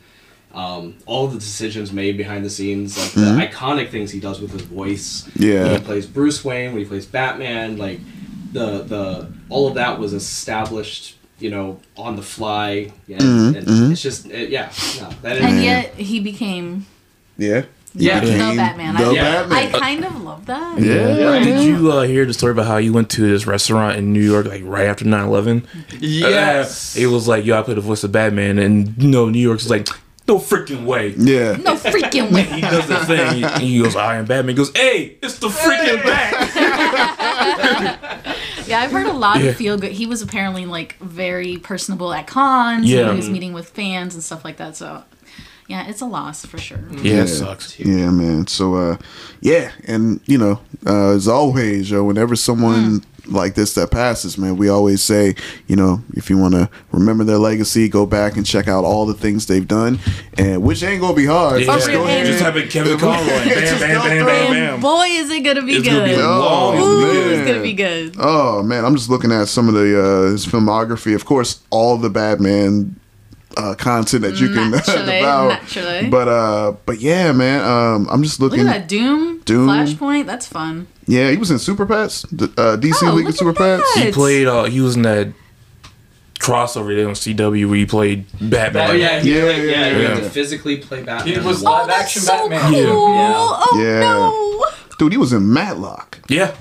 Um, 0.57 0.95
all 1.06 1.27
the 1.27 1.38
decisions 1.38 1.94
made 1.94 2.18
behind 2.18 2.44
the 2.44 2.50
scenes, 2.50 2.98
like 2.98 3.12
the 3.12 3.21
iconic 3.48 3.92
things 3.92 4.09
he 4.09 4.19
does 4.19 4.42
with 4.42 4.51
his 4.51 4.63
voice. 4.63 5.30
Yeah. 5.36 5.63
When 5.65 5.80
he 5.81 5.86
plays 5.86 6.07
Bruce 6.07 6.44
Wayne, 6.44 6.71
when 6.74 6.80
he 6.81 6.86
plays 6.88 7.06
Batman, 7.06 7.77
like 7.77 8.00
the 8.54 8.81
the 8.81 9.31
all 9.50 9.68
of 9.68 9.75
that 9.75 10.00
was 10.00 10.13
established, 10.13 11.15
you 11.38 11.51
know, 11.51 11.80
on 11.95 12.15
the 12.15 12.24
fly. 12.24 12.92
Yeah, 13.06 13.18
and 13.21 13.56
it's 13.92 14.01
just 14.01 14.25
it, 14.31 14.50
yeah, 14.50 14.71
no, 15.00 15.09
that 15.21 15.38
is 15.38 15.44
And 15.45 15.63
yet 15.63 15.94
he 15.94 16.19
became 16.19 16.88
Yeah. 17.38 17.65
Yeah. 17.94 18.19
the 18.19 18.25
Became 18.31 18.57
Batman. 18.57 18.95
The 18.95 19.06
I, 19.06 19.13
Batman. 19.13 19.57
I 19.75 19.80
kind 19.80 20.06
of 20.06 20.21
love 20.24 20.45
that. 20.48 20.80
yeah. 20.80 21.39
Did 21.44 21.63
you 21.65 21.92
uh, 21.92 22.01
hear 22.01 22.25
the 22.25 22.33
story 22.33 22.51
about 22.51 22.65
how 22.65 22.77
you 22.77 22.94
went 22.94 23.09
to 23.12 23.21
this 23.21 23.45
restaurant 23.45 23.98
in 23.98 24.12
New 24.13 24.21
York 24.21 24.45
like 24.48 24.62
right 24.65 24.86
after 24.88 25.06
9-11? 25.06 25.65
Yes. 26.00 26.98
Uh, 26.98 27.01
it 27.01 27.06
was 27.07 27.27
like, 27.27 27.45
yo, 27.45 27.59
I 27.59 27.62
played 27.63 27.77
the 27.77 27.81
voice 27.81 28.04
of 28.04 28.12
Batman, 28.12 28.59
and 28.59 28.94
you 29.01 29.07
know, 29.07 29.30
New 29.30 29.39
York's 29.39 29.69
like, 29.69 29.88
no 30.28 30.38
freaking 30.40 30.86
way. 30.86 31.10
Yeah. 31.18 31.56
No 31.58 31.76
freaking 31.76 32.32
way. 32.32 32.44
He 32.58 32.62
does 32.62 32.88
the 32.88 32.98
thing. 33.06 33.44
and 33.44 33.62
He 33.64 33.82
goes, 33.82 33.96
I 33.96 34.18
am 34.18 34.26
Batman. 34.26 34.50
He 34.50 34.56
goes, 34.56 34.72
hey, 34.76 35.18
it's 35.22 35.40
the 35.40 35.48
freaking 35.48 36.04
Bat. 36.08 36.34
Yeah, 38.68 38.82
I've 38.82 38.92
heard 38.92 39.08
a 39.08 39.14
lot 39.14 39.40
Yeah. 39.40 39.52
of 39.52 39.56
feel 39.56 39.78
good. 39.78 39.94
He 39.94 40.06
was 40.06 40.22
apparently 40.22 40.66
like 40.66 40.98
very 41.00 41.56
personable 41.58 42.12
at 42.12 42.28
cons. 42.28 42.86
Yeah. 42.86 43.12
He 43.12 43.16
was 43.16 43.30
meeting 43.30 43.54
with 43.54 43.70
fans 43.70 44.14
and 44.14 44.22
stuff 44.22 44.44
like 44.44 44.58
that. 44.58 44.76
So 44.76 45.04
yeah, 45.70 45.88
it's 45.88 46.02
a 46.02 46.06
loss 46.06 46.46
for 46.46 46.58
sure. 46.58 46.80
Yeah, 47.02 47.24
it 47.24 47.28
sucks. 47.28 47.80
Yeah, 47.80 48.10
man. 48.10 48.46
So, 48.48 48.76
uh, 48.76 48.98
yeah, 49.40 49.72
and 49.86 50.20
you 50.26 50.38
know, 50.38 50.60
uh, 50.86 51.12
as 51.16 51.30
always, 51.30 51.90
yo, 51.92 52.04
whenever 52.04 52.36
someone 52.36 53.06
like 53.30 53.56
this 53.56 53.74
that 53.76 53.92
passes, 53.92 54.38
man, 54.38 54.58
we 54.58 54.70
always 54.70 55.02
say, 55.02 55.36
you 55.68 55.76
know, 55.76 56.02
if 56.16 56.30
you 56.30 56.38
want 56.38 56.54
to 56.54 56.70
remember 56.92 57.24
their 57.24 57.38
legacy, 57.38 57.88
go 57.90 58.06
back 58.06 58.38
and 58.38 58.46
check 58.46 58.68
out 58.68 58.84
all 58.86 59.06
the 59.06 59.14
things 59.14 59.46
they've 59.48 59.68
done, 59.68 60.00
and 60.38 60.62
which 60.64 60.82
ain't 60.84 61.02
gonna 61.02 61.14
be 61.16 61.26
hard. 61.26 61.62
Yeah. 61.62 61.68
Just 61.76 61.88
go 61.92 62.04
ahead 62.06 62.26
Just 62.26 62.44
and- 62.44 62.54
type 62.56 62.64
in 62.64 62.69
Kevin 62.69 62.98
Conroy. 62.98 63.28
Bam, 63.28 63.50
Just 63.50 63.80
bam, 63.81 64.02
bam, 64.02 64.26
bam, 64.26 64.52
bam. 64.54 64.80
Boy, 64.80 65.06
is 65.10 65.30
it 65.30 65.42
gonna 65.42 65.62
be 65.62 65.74
It's 65.76 65.84
good. 65.88 65.94
gonna 65.94 66.06
be 66.06 66.14
a 66.14 66.26
Oh, 66.26 66.40
long 66.40 66.78
Ooh, 66.80 67.02
man. 67.02 67.40
it's 67.40 67.48
gonna 67.50 67.62
be 67.64 67.74
good. 67.74 68.16
Oh 68.19 68.64
man, 68.64 68.86
I'm 68.86 68.96
just 68.96 69.10
looking 69.10 69.31
at 69.31 69.48
some 69.48 69.68
of 69.68 69.74
the 69.74 70.02
uh, 70.02 70.31
his 70.31 70.46
filmography. 70.46 71.16
Of 71.16 71.26
course, 71.26 71.62
all 71.69 71.98
the 71.98 72.10
Batman 72.10 73.00
uh, 73.56 73.74
content 73.76 74.22
that 74.22 74.40
you 74.40 74.50
can 74.54 74.72
Naturally, 74.72 75.06
devour. 75.19 75.50
naturally. 75.50 76.10
But 76.10 76.28
uh, 76.28 76.74
but 76.86 77.00
yeah, 77.00 77.31
man. 77.31 77.64
Um, 77.64 78.07
I'm 78.12 78.22
just 78.24 78.40
Look 78.40 78.52
looking. 78.52 78.68
at 78.68 78.74
that 78.81 78.88
Doom, 78.88 79.40
Doom. 79.46 79.68
Flashpoint. 79.68 80.26
That's 80.28 80.46
fun. 80.48 80.88
Yeah, 81.07 81.31
he 81.31 81.37
was 81.37 81.52
in 81.52 81.59
Super 81.59 81.85
Pets, 81.85 82.23
the, 82.23 82.45
uh, 82.57 82.76
DC 82.78 82.95
Oh, 83.04 83.14
League 83.14 83.28
of 83.28 83.35
Super 83.35 83.52
at 83.52 83.56
Pets. 83.56 83.94
He 83.95 84.11
played, 84.11 84.45
uh, 84.47 84.66
he 84.66 84.81
was 84.81 84.95
in 84.97 85.04
that 85.04 85.30
crossover 86.40 86.95
there 86.95 87.07
on 87.07 87.14
CW 87.16 87.68
where 87.68 87.78
he 87.78 87.85
played 87.85 88.26
Batman. 88.42 88.90
Oh 88.90 88.94
yeah, 88.94 89.19
he, 89.19 89.35
Yeah, 89.37 89.44
like, 89.45 89.57
yeah, 89.57 89.64
yeah, 89.64 89.87
you 89.90 90.02
yeah. 90.02 90.07
have 90.09 90.23
to 90.23 90.30
physically 90.30 90.78
play 90.78 91.04
Batman. 91.04 91.33
He 91.33 91.40
was 91.40 91.64
Well, 91.64 91.73
live 91.73 91.83
Oh, 91.83 91.87
that's 91.87 92.02
action 92.04 92.21
so 92.23 92.49
Batman. 92.49 92.71
cool. 92.71 93.16
Yeah. 93.16 93.33
Oh 93.37 93.80
Yeah. 93.81 93.99
no! 94.02 94.66
Dude, 94.99 95.11
he 95.14 95.18
was 95.18 95.33
in 95.33 95.52
Matlock. 95.52 96.19
Yeah. 96.28 96.56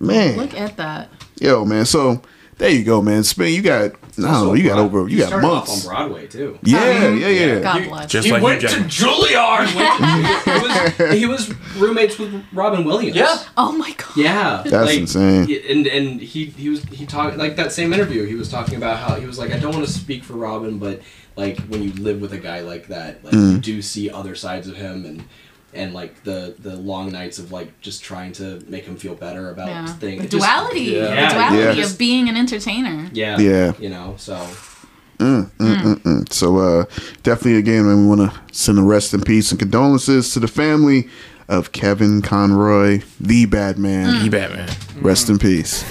Man, 0.00 0.36
Look 0.36 0.54
at 0.54 0.76
that. 0.76 1.08
yo, 1.40 1.64
man. 1.64 1.84
So 1.86 2.22
there 2.58 2.70
you 2.70 2.84
go, 2.84 3.00
man. 3.02 3.24
Spin, 3.24 3.52
you 3.54 3.62
got. 3.62 3.92
I 4.18 4.32
don't 4.32 4.46
know. 4.48 4.54
You 4.54 4.68
got 4.68 4.78
over. 4.78 5.08
You 5.08 5.18
got 5.18 5.26
started 5.28 5.46
off 5.46 5.68
months. 5.68 5.86
on 5.86 5.94
Broadway 5.94 6.26
too. 6.26 6.58
Yeah, 6.62 7.08
yeah, 7.08 7.28
yeah. 7.28 7.60
God 7.60 7.88
bless. 7.88 8.10
Just 8.10 8.26
he 8.26 8.32
like 8.32 8.42
went 8.42 8.62
you, 8.62 8.68
to 8.68 8.74
Jack. 8.84 8.86
Juilliard. 8.88 9.66
he, 10.48 10.60
was, 11.06 11.12
he 11.18 11.26
was 11.26 11.76
roommates 11.76 12.18
with 12.18 12.44
Robin 12.52 12.84
Williams. 12.84 13.16
yeah. 13.16 13.42
oh 13.56 13.72
my 13.72 13.92
god. 13.92 14.16
Yeah, 14.16 14.62
That's 14.66 14.92
insane. 14.94 15.50
And 15.68 15.86
and 15.86 16.20
he 16.20 16.46
he 16.46 16.68
was 16.70 16.82
he 16.84 17.06
talked 17.06 17.36
like 17.36 17.56
that 17.56 17.72
same 17.72 17.92
interview. 17.92 18.24
He 18.26 18.34
was 18.34 18.50
talking 18.50 18.76
about 18.76 18.98
how 18.98 19.14
he 19.16 19.26
was 19.26 19.38
like, 19.38 19.52
I 19.52 19.58
don't 19.58 19.72
want 19.74 19.86
to 19.86 19.92
speak 19.92 20.24
for 20.24 20.34
Robin, 20.34 20.78
but 20.78 21.00
like 21.36 21.58
when 21.68 21.82
you 21.82 21.92
live 21.92 22.20
with 22.20 22.32
a 22.32 22.38
guy 22.38 22.60
like 22.60 22.88
that, 22.88 23.24
like 23.24 23.32
Mm. 23.34 23.52
you 23.52 23.58
do 23.58 23.82
see 23.82 24.10
other 24.10 24.34
sides 24.34 24.66
of 24.68 24.76
him 24.76 25.04
and 25.04 25.24
and 25.74 25.92
like 25.94 26.22
the 26.24 26.54
the 26.58 26.76
long 26.76 27.12
nights 27.12 27.38
of 27.38 27.52
like 27.52 27.78
just 27.80 28.02
trying 28.02 28.32
to 28.32 28.62
make 28.68 28.84
him 28.84 28.96
feel 28.96 29.14
better 29.14 29.50
about 29.50 29.68
Yeah. 29.68 29.86
things. 29.86 30.20
The 30.20 30.26
It 30.26 30.30
just- 30.30 30.44
duality. 30.44 30.80
Yeah. 30.80 31.00
The 31.28 31.34
duality 31.34 31.78
Yeah. 31.80 31.86
of 31.86 31.98
being 31.98 32.28
an 32.28 32.36
entertainer. 32.36 33.10
yeah, 33.12 33.38
Yeah. 33.38 33.72
you 33.78 33.88
know. 33.90 34.14
So 34.18 34.34
mm, 35.18 35.50
mm, 35.58 35.94
mm. 36.02 36.32
So 36.32 36.56
uh, 36.58 36.84
definitely 37.22 37.56
again, 37.58 37.86
man, 37.86 38.02
we 38.08 38.16
want 38.16 38.30
to 38.32 38.40
send 38.52 38.78
a 38.78 38.82
rest 38.82 39.12
in 39.14 39.20
peace 39.22 39.50
and 39.50 39.58
condolences 39.58 40.32
to 40.34 40.40
the 40.40 40.48
family 40.48 41.08
of 41.48 41.72
Kevin 41.72 42.20
Conroy, 42.22 43.00
the 43.20 43.46
bad 43.46 43.78
man. 43.78 44.20
He 44.22 44.28
Batman. 44.28 44.68
Rest 45.00 45.28
in 45.30 45.38
peace. 45.38 45.82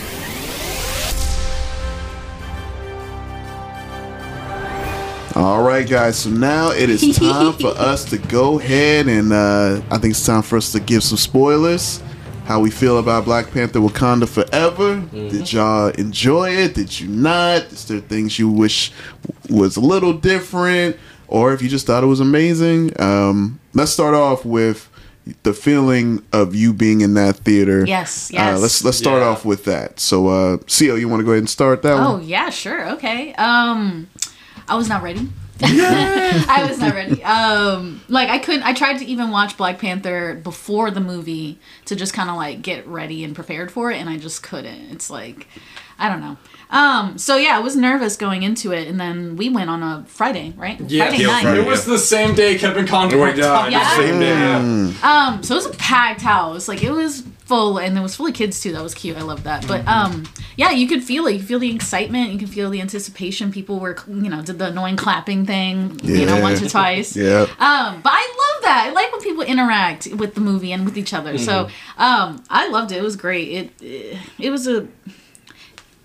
All 5.37 5.61
right, 5.61 5.87
guys. 5.87 6.17
So 6.17 6.31
now 6.31 6.71
it 6.71 6.89
is 6.89 7.15
time 7.15 7.53
for 7.53 7.67
us 7.77 8.05
to 8.05 8.17
go 8.17 8.59
ahead 8.59 9.07
and 9.07 9.31
uh, 9.31 9.81
I 9.91 9.99
think 9.99 10.11
it's 10.11 10.25
time 10.25 10.41
for 10.41 10.57
us 10.57 10.71
to 10.71 10.79
give 10.79 11.03
some 11.03 11.19
spoilers. 11.19 12.01
How 12.45 12.59
we 12.59 12.71
feel 12.71 12.97
about 12.97 13.25
Black 13.25 13.51
Panther 13.51 13.79
Wakanda 13.79 14.27
Forever. 14.27 14.99
Did 15.11 15.53
y'all 15.53 15.89
enjoy 15.89 16.49
it? 16.51 16.73
Did 16.73 16.99
you 16.99 17.07
not? 17.09 17.63
Is 17.71 17.85
there 17.87 17.99
things 17.99 18.39
you 18.39 18.49
wish 18.49 18.91
was 19.47 19.77
a 19.77 19.81
little 19.81 20.13
different? 20.13 20.97
Or 21.27 21.53
if 21.53 21.61
you 21.61 21.69
just 21.69 21.85
thought 21.85 22.03
it 22.03 22.07
was 22.07 22.19
amazing? 22.21 22.99
Um, 22.99 23.59
let's 23.75 23.91
start 23.91 24.15
off 24.15 24.43
with 24.43 24.89
the 25.43 25.53
feeling 25.53 26.25
of 26.33 26.55
you 26.55 26.73
being 26.73 27.01
in 27.01 27.13
that 27.15 27.35
theater. 27.35 27.85
Yes, 27.85 28.31
Uh, 28.31 28.37
yes. 28.37 28.61
let's 28.61 28.83
let's 28.85 28.97
start 28.97 29.21
Yeah. 29.21 29.27
off 29.27 29.45
with 29.45 29.65
that. 29.65 29.99
So, 29.99 30.29
uh, 30.29 30.57
Xio, 30.65 30.97
you 30.99 31.07
want 31.09 31.19
to 31.19 31.25
go 31.25 31.31
ahead 31.31 31.39
and 31.41 31.49
start 31.49 31.81
that 31.83 31.93
Oh 31.99 32.13
one? 32.13 32.23
yeah, 32.23 32.49
sure, 32.49 32.89
okay. 32.93 33.33
Um, 33.33 34.07
I 34.67 34.75
was 34.75 34.89
not 34.89 35.01
ready. 35.01 35.29
I 35.61 36.65
was 36.69 36.77
not 36.77 36.93
ready. 36.93 37.23
Um, 37.23 38.01
like 38.09 38.29
I 38.29 38.37
couldn't. 38.37 38.63
I 38.63 38.73
tried 38.73 38.99
to 38.99 39.05
even 39.05 39.31
watch 39.31 39.57
Black 39.57 39.79
Panther 39.79 40.35
before 40.35 40.91
the 40.91 40.99
movie 40.99 41.57
to 41.85 41.95
just 41.95 42.13
kind 42.13 42.29
of 42.29 42.35
like 42.35 42.61
get 42.61 42.85
ready 42.87 43.23
and 43.23 43.33
prepared 43.33 43.71
for 43.71 43.91
it, 43.91 43.97
and 43.97 44.09
I 44.09 44.17
just 44.17 44.43
couldn't. 44.43 44.91
It's 44.91 45.09
like, 45.09 45.47
I 45.99 46.09
don't 46.09 46.21
know. 46.21 46.37
Um, 46.69 47.17
so 47.17 47.37
yeah, 47.37 47.55
I 47.55 47.59
was 47.59 47.75
nervous 47.77 48.17
going 48.17 48.43
into 48.43 48.71
it, 48.73 48.87
and 48.89 48.99
then 48.99 49.37
we 49.37 49.49
went 49.49 49.69
on 49.69 49.81
a 49.83 50.03
Friday, 50.07 50.53
right? 50.57 50.77
Friday 50.77 50.93
Yeah, 50.95 51.05
night. 51.27 51.41
Friday. 51.43 51.61
It 51.61 51.65
was 51.65 51.85
the 51.85 51.97
same 51.97 52.35
day 52.35 52.57
Kevin 52.57 52.85
Conroy 52.85 53.27
died. 53.27 53.37
down. 53.37 53.71
Yeah. 53.71 53.95
Same 53.95 54.19
day. 54.19 54.31
Mm. 54.33 55.01
Yeah. 55.01 55.27
Um, 55.27 55.43
so 55.43 55.53
it 55.55 55.57
was 55.57 55.65
a 55.67 55.77
packed 55.77 56.21
house. 56.21 56.67
Like 56.67 56.83
it 56.83 56.91
was 56.91 57.21
full, 57.45 57.77
and 57.79 57.97
it 57.97 58.01
was 58.01 58.17
full 58.17 58.27
of 58.27 58.33
kids 58.33 58.59
too. 58.59 58.73
That 58.73 58.83
was 58.83 58.93
cute. 58.93 59.15
I 59.15 59.21
love 59.21 59.43
that. 59.45 59.65
But 59.65 59.87
um, 59.87 60.25
yeah, 60.57 60.71
you 60.71 60.89
could 60.89 61.05
feel 61.05 61.25
it. 61.27 61.31
You 61.31 61.39
could 61.39 61.47
feel 61.47 61.59
the 61.59 61.73
excitement. 61.73 62.31
You 62.33 62.37
can 62.37 62.49
feel 62.49 62.69
the 62.69 62.81
anticipation. 62.81 63.49
People 63.49 63.79
were, 63.79 63.95
you 64.05 64.29
know, 64.29 64.41
did 64.41 64.59
the 64.59 64.67
annoying 64.67 64.97
clapping 64.97 65.45
thing, 65.45 65.97
you 66.03 66.25
know, 66.25 66.41
once 66.41 66.61
or 66.61 66.67
twice. 66.69 67.15
Yeah. 67.27 67.43
Um, 67.59 68.01
but 68.01 68.11
I 68.13 68.21
love 68.53 68.63
that. 68.63 68.87
I 68.89 68.91
like 68.91 69.11
when 69.13 69.21
people 69.21 69.43
interact 69.43 70.07
with 70.07 70.35
the 70.35 70.41
movie 70.41 70.73
and 70.73 70.83
with 70.83 70.97
each 70.97 71.13
other. 71.13 71.37
So 71.37 71.69
um, 71.97 72.43
I 72.49 72.67
loved 72.67 72.91
it. 72.91 72.97
It 72.97 73.03
was 73.03 73.15
great. 73.15 73.47
It 73.47 73.71
it, 73.81 74.17
it 74.37 74.49
was 74.49 74.67
a. 74.67 74.85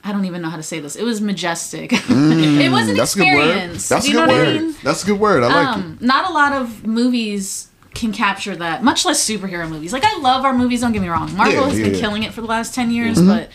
I 0.04 0.10
don't 0.12 0.24
even 0.24 0.42
know 0.42 0.50
how 0.50 0.56
to 0.56 0.62
say 0.62 0.80
this. 0.80 0.96
It 0.96 1.04
was 1.04 1.20
majestic. 1.20 1.92
it 1.92 2.70
was 2.72 2.88
an 2.88 2.94
Mm, 2.94 2.96
That's 2.96 3.14
a 3.14 3.18
good 3.18 3.36
word. 3.36 3.48
experience. 3.48 3.88
That's 3.88 4.04
Do 4.06 4.10
a 4.10 4.14
you 4.14 4.18
good 4.20 4.26
know 4.28 4.34
word. 4.34 4.46
what 4.46 4.56
I 4.56 4.60
mean? 4.60 4.74
That's 4.82 5.02
a 5.02 5.06
good 5.06 5.20
word. 5.20 5.42
I 5.44 5.46
like 5.46 5.76
it. 5.76 5.80
um, 5.80 5.98
not 6.00 6.28
a 6.28 6.32
lot 6.32 6.52
of 6.52 6.86
movies 6.86 7.68
can 7.94 8.12
capture 8.12 8.56
that, 8.56 8.82
much 8.82 9.04
less 9.04 9.22
superhero 9.24 9.68
movies. 9.68 9.92
Like 9.92 10.04
I 10.04 10.18
love 10.18 10.44
our 10.44 10.54
movies, 10.54 10.80
don't 10.80 10.92
get 10.92 11.02
me 11.02 11.08
wrong. 11.08 11.32
Marvel 11.36 11.54
Yeah, 11.54 11.64
has 11.68 11.78
yeah, 11.78 11.84
been 11.84 11.94
yeah. 11.94 12.00
killing 12.00 12.22
it 12.24 12.32
for 12.34 12.40
the 12.40 12.46
last 12.46 12.74
ten 12.74 12.90
years, 12.90 13.20
but 13.20 13.50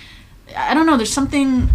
I 0.55 0.73
don't 0.73 0.85
know. 0.85 0.95
There's 0.95 1.11
something. 1.11 1.69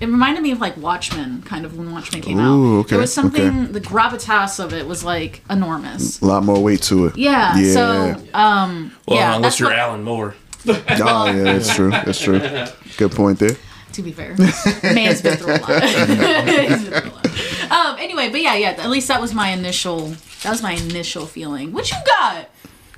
It 0.00 0.06
reminded 0.06 0.42
me 0.42 0.50
of 0.50 0.60
like 0.60 0.78
Watchmen, 0.78 1.42
kind 1.42 1.66
of 1.66 1.76
when 1.76 1.92
Watchmen 1.92 2.22
came 2.22 2.38
Ooh, 2.40 2.78
out. 2.78 2.80
okay, 2.80 2.88
There 2.90 2.98
was 2.98 3.12
something. 3.12 3.64
okay. 3.64 3.72
The 3.72 3.80
gravitas 3.82 4.58
of 4.58 4.72
it 4.72 4.86
was 4.86 5.04
like 5.04 5.42
enormous. 5.50 6.22
A 6.22 6.24
lot 6.26 6.42
more 6.42 6.58
weight 6.58 6.80
to 6.84 7.04
it. 7.06 7.18
Yeah. 7.18 7.54
Yeah. 7.58 7.72
So, 7.74 8.16
um, 8.32 8.92
Well, 9.06 9.18
yeah. 9.18 9.36
unless 9.36 9.60
you're 9.60 9.68
what- 9.68 9.78
Alan 9.78 10.02
Moore. 10.02 10.34
Oh, 10.66 10.72
yeah, 10.88 11.32
that's 11.42 11.74
true. 11.74 11.90
That's 11.90 12.18
true. 12.20 12.38
Good 12.96 13.12
point 13.12 13.38
there. 13.40 13.56
To 14.00 14.04
be 14.04 14.12
fair. 14.12 14.34
Man's 14.94 15.20
been 15.22 15.36
through 15.36 15.54
a 15.54 15.58
lot. 15.58 15.82
He's 15.84 16.88
been 16.88 17.00
through 17.00 17.10
a 17.10 17.12
lot. 17.12 17.26
Um, 17.70 17.96
anyway, 18.00 18.28
but 18.30 18.40
yeah, 18.40 18.54
yeah. 18.56 18.70
At 18.70 18.90
least 18.90 19.08
that 19.08 19.20
was 19.20 19.32
my 19.34 19.50
initial. 19.50 20.08
That 20.42 20.50
was 20.50 20.62
my 20.62 20.72
initial 20.72 21.26
feeling. 21.26 21.72
What 21.72 21.90
you 21.90 21.96
got? 22.06 22.48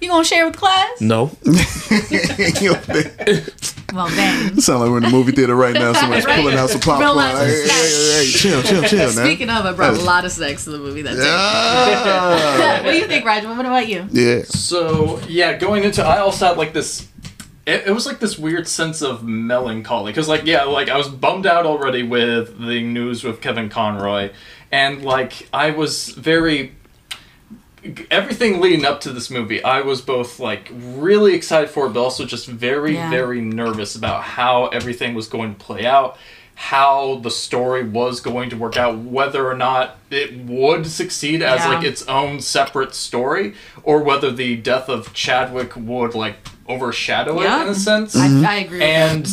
You 0.00 0.08
gonna 0.08 0.24
share 0.24 0.46
with 0.46 0.56
class? 0.56 1.00
No. 1.00 1.30
Well, 3.92 4.08
dang. 4.08 4.58
Sound 4.58 4.80
like 4.80 4.88
we're 4.90 4.96
in 4.96 5.02
the 5.02 5.10
movie 5.10 5.32
theater 5.32 5.54
right 5.54 5.74
now. 5.74 5.92
Somebody's 5.92 6.24
Right. 6.24 6.40
pulling 6.40 6.56
out 6.56 6.70
some 6.70 6.80
popcorn. 6.80 7.10
Relax 7.10 7.38
and 7.40 7.50
Hey, 7.50 7.62
hey, 7.62 7.68
hey, 7.68 8.24
hey, 8.24 8.30
chill, 8.30 8.62
chill, 8.62 8.82
chill, 8.84 8.98
man. 9.14 9.26
Speaking 9.26 9.50
of, 9.50 9.66
I 9.66 9.72
brought 9.74 9.92
a 9.94 10.00
lot 10.00 10.24
of 10.24 10.32
sex 10.32 10.64
to 10.64 10.70
the 10.70 10.78
movie 10.78 11.02
that 11.02 11.16
day. 11.16 11.22
Ah. 11.26 12.80
what 12.82 12.92
do 12.92 12.96
you 12.96 13.06
think, 13.06 13.26
Raj? 13.26 13.44
What 13.44 13.60
about 13.60 13.86
you? 13.88 14.06
yeah. 14.10 14.44
So 14.44 15.20
yeah, 15.28 15.58
going 15.58 15.84
into 15.84 16.02
I 16.02 16.20
also 16.20 16.46
had 16.46 16.56
like 16.56 16.72
this. 16.72 17.06
It, 17.64 17.86
it 17.86 17.92
was 17.92 18.06
like 18.06 18.18
this 18.18 18.38
weird 18.38 18.66
sense 18.66 19.02
of 19.02 19.22
melancholy 19.22 20.10
because 20.10 20.28
like 20.28 20.44
yeah 20.46 20.64
like 20.64 20.88
I 20.88 20.96
was 20.96 21.08
bummed 21.08 21.46
out 21.46 21.64
already 21.64 22.02
with 22.02 22.58
the 22.58 22.82
news 22.82 23.22
with 23.22 23.40
Kevin 23.40 23.68
Conroy, 23.68 24.30
and 24.72 25.04
like 25.04 25.48
I 25.52 25.70
was 25.70 26.08
very 26.08 26.72
everything 28.10 28.60
leading 28.60 28.84
up 28.84 29.00
to 29.02 29.12
this 29.12 29.30
movie, 29.30 29.62
I 29.62 29.80
was 29.80 30.00
both 30.00 30.38
like 30.38 30.70
really 30.72 31.34
excited 31.34 31.68
for 31.70 31.86
it, 31.86 31.90
but 31.94 32.00
also 32.02 32.24
just 32.24 32.46
very, 32.46 32.94
Yeah. 32.94 33.10
very 33.10 33.40
nervous 33.40 33.96
about 33.96 34.22
how 34.22 34.66
everything 34.68 35.14
was 35.14 35.26
going 35.26 35.54
to 35.56 35.60
play 35.64 35.84
out, 35.84 36.16
how 36.54 37.16
the 37.24 37.30
story 37.30 37.82
was 37.82 38.20
going 38.20 38.50
to 38.50 38.56
work 38.56 38.76
out, 38.76 38.98
whether 38.98 39.48
or 39.50 39.56
not 39.56 39.98
it 40.10 40.36
would 40.44 40.86
succeed 40.86 41.42
as 41.42 41.60
Yeah. 41.60 41.68
like 41.74 41.84
its 41.84 42.06
own 42.06 42.40
separate 42.40 42.94
story, 42.94 43.54
or 43.82 44.00
whether 44.02 44.30
the 44.30 44.54
death 44.56 44.88
of 44.88 45.12
Chadwick 45.12 45.74
would 45.74 46.14
like 46.14 46.36
overshadow 46.68 47.40
Yeah. 47.40 47.60
it 47.60 47.62
in 47.64 47.68
a 47.70 47.74
sense. 47.74 48.16
I, 48.16 48.26
I 48.42 48.54
agree. 48.60 48.82
And 48.82 49.28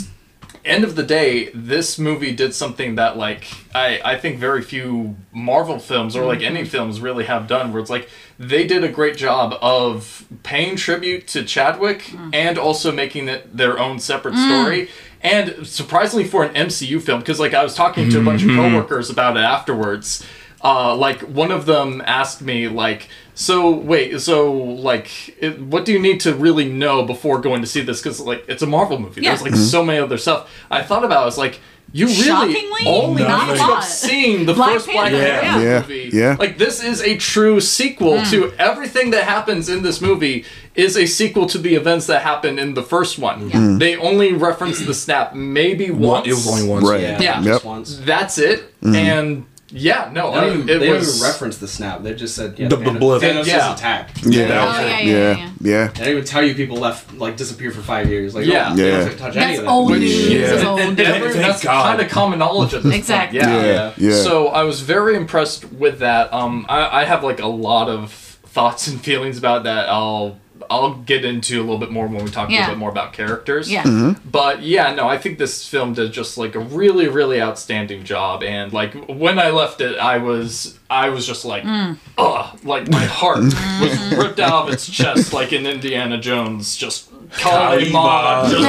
end 0.66 0.84
of 0.84 0.96
the 0.96 1.04
day, 1.04 1.50
this 1.54 1.98
movie 1.98 2.34
did 2.34 2.54
something 2.54 2.96
that 2.96 3.18
like 3.18 3.46
I, 3.74 4.02
I 4.04 4.18
think 4.18 4.40
very 4.40 4.62
few 4.62 5.16
Marvel 5.32 5.80
films 5.80 6.16
or 6.16 6.26
like 6.26 6.40
Mm-hmm. 6.40 6.58
any 6.58 6.66
films 6.66 7.00
really 7.02 7.26
have 7.26 7.48
done 7.48 7.72
where 7.72 7.82
it's 7.82 7.90
like 7.90 8.10
they 8.38 8.66
did 8.68 8.84
a 8.84 8.90
great 8.90 9.16
job 9.18 9.58
of 9.62 10.26
paying 10.44 10.76
tribute 10.76 11.28
to 11.30 11.44
Chadwick 11.44 12.00
Mm. 12.04 12.34
and 12.36 12.58
also 12.58 12.92
making 12.92 13.28
it 13.30 13.56
their 13.56 13.80
own 13.80 14.00
separate 14.00 14.36
story. 14.36 14.90
And 15.22 15.68
surprisingly 15.68 16.26
for 16.26 16.44
an 16.46 16.54
MCU 16.56 17.02
film, 17.02 17.20
because 17.20 17.40
like 17.40 17.54
I 17.54 17.64
was 17.64 17.76
talking 17.76 18.10
to 18.10 18.20
a 18.20 18.24
bunch 18.24 18.42
of 18.44 18.50
coworkers 18.50 19.10
about 19.10 19.36
it 19.38 19.42
afterwards. 19.42 20.26
Uh, 20.62 20.94
like 20.96 21.22
one 21.22 21.52
of 21.52 21.66
them 21.66 22.02
asked 22.06 22.42
me 22.42 22.68
like 22.68 23.08
so 23.34 23.70
wait 23.72 24.20
so 24.20 24.52
like 24.52 25.08
it, 25.42 25.58
what 25.62 25.86
do 25.86 25.94
you 25.94 26.00
need 26.00 26.20
to 26.20 26.34
really 26.36 26.68
know 26.68 27.02
before 27.04 27.40
going 27.40 27.62
to 27.62 27.68
see 27.68 27.80
this 27.82 28.02
because 28.02 28.20
like 28.20 28.44
it's 28.50 28.62
a 28.62 28.68
marvel 28.68 29.00
movie 29.00 29.22
Yeah. 29.22 29.30
there's 29.30 29.42
like 29.42 29.56
so 29.56 29.86
many 29.86 30.00
other 30.00 30.18
stuff 30.18 30.50
i 30.70 30.82
thought 30.82 31.06
about 31.06 31.20
it, 31.20 31.22
I 31.22 31.26
was 31.26 31.38
like 31.38 31.62
you 31.94 32.06
really 32.08 32.22
Shockingly, 32.24 32.86
only 32.86 33.24
not 33.24 33.48
need 33.48 33.54
a 33.54 33.58
to 33.58 33.64
have 33.64 33.84
seen 33.86 34.46
the 34.46 34.54
Black 34.54 34.74
first 34.74 34.86
Black 34.88 35.12
Panther, 35.12 35.42
Panther 35.42 35.60
yeah. 35.64 35.72
Yeah, 35.74 35.80
movie. 35.80 36.10
yeah. 36.14 36.36
Like 36.38 36.58
this 36.60 36.84
is 36.84 37.02
a 37.02 37.16
true 37.18 37.60
sequel 37.62 38.20
Hmm. 38.20 38.30
to 38.30 38.52
everything 38.60 39.10
that 39.12 39.24
happens 39.24 39.70
in 39.70 39.82
this 39.82 40.00
movie 40.00 40.46
is 40.76 40.96
a 40.96 41.08
sequel 41.08 41.48
to 41.48 41.58
the 41.58 41.74
events 41.74 42.06
that 42.06 42.22
happened 42.22 42.60
in 42.60 42.76
the 42.76 42.84
first 42.84 43.18
one. 43.18 43.50
Yeah. 43.50 43.76
They 43.80 43.96
only 43.98 44.34
reference 44.34 44.80
the 44.86 44.94
snap 44.94 45.34
maybe 45.34 45.90
One, 45.90 46.02
once. 46.02 46.28
it 46.28 46.32
was 46.34 46.48
only 46.48 46.68
once. 46.70 46.86
Right. 46.88 47.02
Yeah, 47.02 47.22
Yeah. 47.22 47.36
just 47.42 47.48
Yep. 47.48 47.64
once. 47.64 47.98
That's 48.06 48.38
it. 48.38 48.72
And 48.84 49.46
yeah, 49.72 50.10
no, 50.14 50.32
They 50.32 50.38
I, 50.38 50.42
don't, 50.42 50.54
even, 50.58 50.70
it 50.70 50.80
they 50.80 50.88
don't 50.88 51.02
even 51.04 51.22
reference 51.22 51.58
the 51.58 51.68
snap. 51.68 52.02
They 52.04 52.14
just 52.16 52.36
said 52.36 52.58
yeah, 52.58 52.68
The 52.70 52.78
Thanos, 52.78 53.00
blood. 53.00 53.22
Thanos 53.22 53.46
Yeah. 53.46 53.74
is 53.74 53.80
attacked. 53.80 54.26
Yeah. 54.26 54.44
oh 54.44 54.82
yeah, 54.82 54.88
yeah, 54.88 55.00
Yeah. 55.00 55.04
yeah. 55.04 55.36
yeah. 55.38 55.50
Yeah. 55.62 55.88
They 55.90 56.04
don't 56.06 56.12
even 56.14 56.26
tell 56.26 56.44
you 56.44 56.56
people 56.56 56.78
left 56.78 57.14
like 57.14 57.38
disappeared 57.38 57.76
for 57.76 57.82
five 57.82 58.10
years. 58.10 58.34
Like 58.34 58.46
Yeah. 58.46 58.70
oh, 58.72 58.76
they 58.76 58.90
Yeah. 58.92 59.06
don't 59.06 59.18
touch 59.18 59.36
any 59.36 59.46
That's 59.46 59.60
of 59.60 59.66
that. 59.66 59.72
old 59.72 59.92
news. 59.92 60.30
Yeah. 60.30 60.48
That's 60.50 60.64
old 60.64 60.80
and 60.80 60.98
news. 60.98 61.36
that's 61.36 61.64
God. 61.64 61.84
kind 61.86 62.02
of 62.02 62.10
common 62.10 62.40
knowledge 62.40 62.74
at 62.74 62.84
this 62.84 62.96
Exactly. 62.96 63.40
point. 63.40 63.52
Yeah. 63.52 63.64
Yeah. 63.66 63.92
Yeah. 63.98 64.24
So 64.24 64.48
I 64.48 64.64
was 64.64 64.82
very 64.82 65.16
impressed 65.16 65.72
with 65.72 66.00
that. 66.00 66.34
Um, 66.34 66.66
I, 66.70 67.02
I 67.02 67.04
have 67.06 67.24
like 67.24 67.40
a 67.40 67.48
lot 67.48 67.90
of 67.90 68.12
thoughts 68.12 68.88
and 68.88 69.00
feelings 69.10 69.38
about 69.38 69.64
that. 69.66 69.90
I'll 69.90 70.38
I'll 70.70 70.94
get 70.96 71.26
into 71.26 71.60
a 71.60 71.64
little 71.64 71.80
bit 71.80 71.90
more 71.92 72.06
when 72.08 72.24
we 72.24 72.30
talk 72.30 72.50
a 72.50 72.52
little 72.52 72.68
bit 72.68 72.78
more 72.78 72.92
about 72.92 73.14
characters. 73.14 73.72
Yeah. 73.72 73.84
Mm-hmm. 73.84 74.30
But 74.30 74.62
yeah, 74.62 74.94
no, 74.94 75.08
I 75.08 75.18
think 75.18 75.40
this 75.40 75.68
film 75.68 75.94
did 75.94 76.12
just 76.14 76.38
like 76.38 76.54
a 76.56 76.60
really, 76.60 77.08
really 77.08 77.42
outstanding 77.42 78.04
job. 78.04 78.44
And 78.44 78.72
like 78.72 78.94
when 79.08 79.40
I 79.40 79.50
left 79.50 79.82
it, 79.82 79.98
I 79.98 80.20
was 80.20 80.78
I 80.90 81.10
was 81.10 81.26
just 81.26 81.46
like, 81.46 81.64
Mm. 81.64 81.98
ugh, 82.18 82.60
like 82.64 82.90
my 82.90 83.04
heart 83.06 83.40
was 83.44 84.16
ripped 84.18 84.40
out 84.40 84.68
of 84.68 84.74
its 84.74 84.88
chest, 84.90 85.34
like 85.34 85.52
in 85.54 85.66
Indiana 85.66 86.18
Jones, 86.20 86.76
just 86.78 87.10
Kali 87.32 87.92
Ma, 87.92 88.46
Kaliba. 88.46 88.52
just 88.52 88.66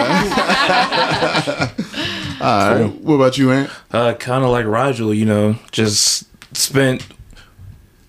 All 2.43 2.75
right. 2.75 2.95
What 3.03 3.15
about 3.15 3.39
you, 3.39 3.51
Ant? 3.53 3.71
Uh, 3.91 4.15
kind 4.15 4.45
of 4.45 4.51
like 4.51 4.65
Rigel, 4.67 5.13
you 5.15 5.25
know, 5.27 5.57
just 5.71 6.25
spent 6.57 7.07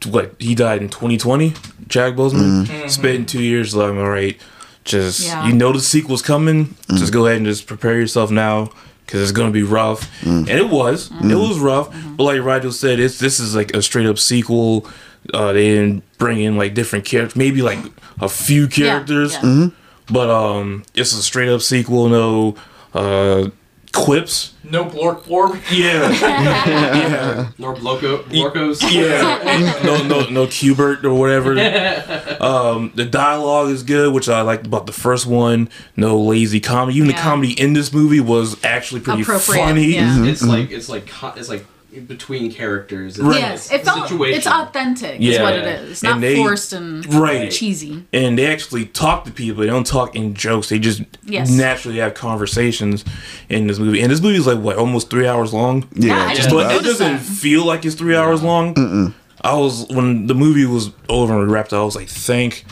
what 0.05 0.35
he 0.39 0.55
died 0.55 0.81
in 0.81 0.89
2020. 0.89 1.53
Jack 1.87 2.13
Boseman 2.13 2.33
mm-hmm. 2.33 2.73
mm-hmm. 2.73 2.87
spent 2.87 3.29
two 3.29 3.41
years. 3.41 3.75
Like, 3.75 3.89
all 3.89 4.09
right, 4.09 4.39
just 4.83 5.21
Yeah. 5.21 5.47
you 5.47 5.53
know 5.53 5.71
the 5.71 5.79
sequel's 5.79 6.21
coming. 6.21 6.65
Mm-hmm. 6.65 6.97
Just 6.97 7.13
go 7.13 7.25
ahead 7.25 7.37
and 7.37 7.45
just 7.45 7.67
prepare 7.67 7.99
yourself 7.99 8.31
now 8.31 8.71
because 9.05 9.21
it's 9.21 9.31
gonna 9.31 9.51
be 9.51 9.63
rough. 9.63 10.09
And 10.25 10.49
it 10.49 10.69
was, 10.69 11.11
it 11.11 11.35
was 11.35 11.59
rough. 11.59 11.93
But 12.15 12.23
like 12.23 12.41
Rigel 12.41 12.71
said, 12.71 12.99
it's 12.99 13.19
this 13.19 13.39
is 13.39 13.55
like 13.55 13.75
a 13.75 13.81
straight 13.81 14.07
up 14.07 14.17
sequel. 14.17 14.87
Uh, 15.33 15.53
they 15.53 15.75
didn't 15.75 16.03
bring 16.17 16.39
in 16.39 16.57
like 16.57 16.73
different 16.73 17.05
characters, 17.05 17.35
maybe 17.35 17.61
like 17.61 17.79
a 18.19 18.29
few 18.29 18.67
characters. 18.67 19.37
Yeah. 19.43 19.67
But 20.09 20.29
um, 20.29 20.83
it's 20.95 21.13
a 21.13 21.21
straight 21.21 21.49
up 21.49 21.61
sequel. 21.61 22.09
No, 22.09 22.55
uh, 22.93 23.49
quips. 23.91 24.53
No 24.63 24.85
Blork 24.85 25.23
Blorb. 25.23 25.59
Yeah, 25.71 26.09
yeah, 26.67 27.49
Nor 27.57 27.75
Loco 27.77 28.23
Lorcos. 28.23 28.81
yeah. 28.91 29.81
no, 29.83 30.03
no, 30.03 30.29
no 30.29 30.47
Cubert 30.47 31.03
or 31.03 31.13
whatever. 31.13 31.55
Um, 32.41 32.91
the 32.95 33.05
dialogue 33.05 33.69
is 33.69 33.83
good, 33.83 34.11
which 34.13 34.27
I 34.27 34.41
liked 34.41 34.65
about 34.65 34.87
the 34.87 34.91
first 34.91 35.27
one. 35.27 35.69
No 35.95 36.19
lazy 36.19 36.59
comedy. 36.59 36.97
Even 36.97 37.09
the 37.09 37.13
comedy 37.13 37.53
in 37.53 37.73
this 37.73 37.93
movie 37.93 38.19
was 38.19 38.57
actually 38.65 39.01
pretty 39.01 39.21
funny. 39.23 39.93
yeah. 39.93 40.25
It's 40.25 40.41
like 40.41 40.71
it's 40.71 40.89
like 40.89 41.07
it's 41.37 41.49
like 41.49 41.59
in 41.61 41.65
between 42.07 42.51
characters. 42.51 43.19
Right. 43.19 43.39
Yes, 43.39 43.71
it 43.71 43.83
felt 43.83 44.07
Situation. 44.07 44.37
it's 44.37 44.47
authentic. 44.47 45.19
is 45.19 45.35
Yeah. 45.35 45.43
what 45.43 45.53
it 45.55 45.65
is. 45.65 45.91
It's 45.91 46.03
not 46.03 46.13
And 46.13 46.23
they- 46.23 46.35
forced 46.35 46.73
and 46.73 47.13
Right. 47.13 47.51
cheesy. 47.51 48.03
and 48.13 48.37
they 48.37 48.45
actually 48.45 48.85
talk 48.85 49.25
to 49.25 49.31
people. 49.31 49.61
They 49.61 49.67
don't 49.67 49.85
talk 49.85 50.15
in 50.15 50.33
jokes. 50.33 50.69
They 50.69 50.79
just 50.79 51.01
Yes. 51.25 51.49
naturally 51.49 51.97
have 51.99 52.13
conversations 52.13 53.03
in 53.49 53.67
this 53.67 53.77
movie. 53.79 54.01
And 54.01 54.11
this 54.11 54.21
movie 54.21 54.37
is 54.37 54.47
like 54.47 54.59
what 54.59 54.77
almost 54.77 55.09
three 55.09 55.27
hours 55.27 55.53
long. 55.53 55.85
Yeah, 55.93 56.27
Yeah, 56.29 56.33
just 56.33 56.49
but 56.49 56.71
it 56.75 56.83
doesn't 56.83 57.13
that. 57.17 57.21
feel 57.21 57.65
like 57.65 57.85
it's 57.85 57.95
three 57.95 58.15
hours 58.15 58.41
long. 58.41 59.13
I 59.43 59.53
was 59.55 59.85
when 59.89 60.27
the 60.27 60.35
movie 60.35 60.65
was 60.65 60.91
over 61.09 61.33
and 61.37 61.47
we 61.47 61.53
wrapped. 61.53 61.73
I 61.73 61.81
was 61.83 61.95
like, 61.95 62.07
thank 62.09 62.63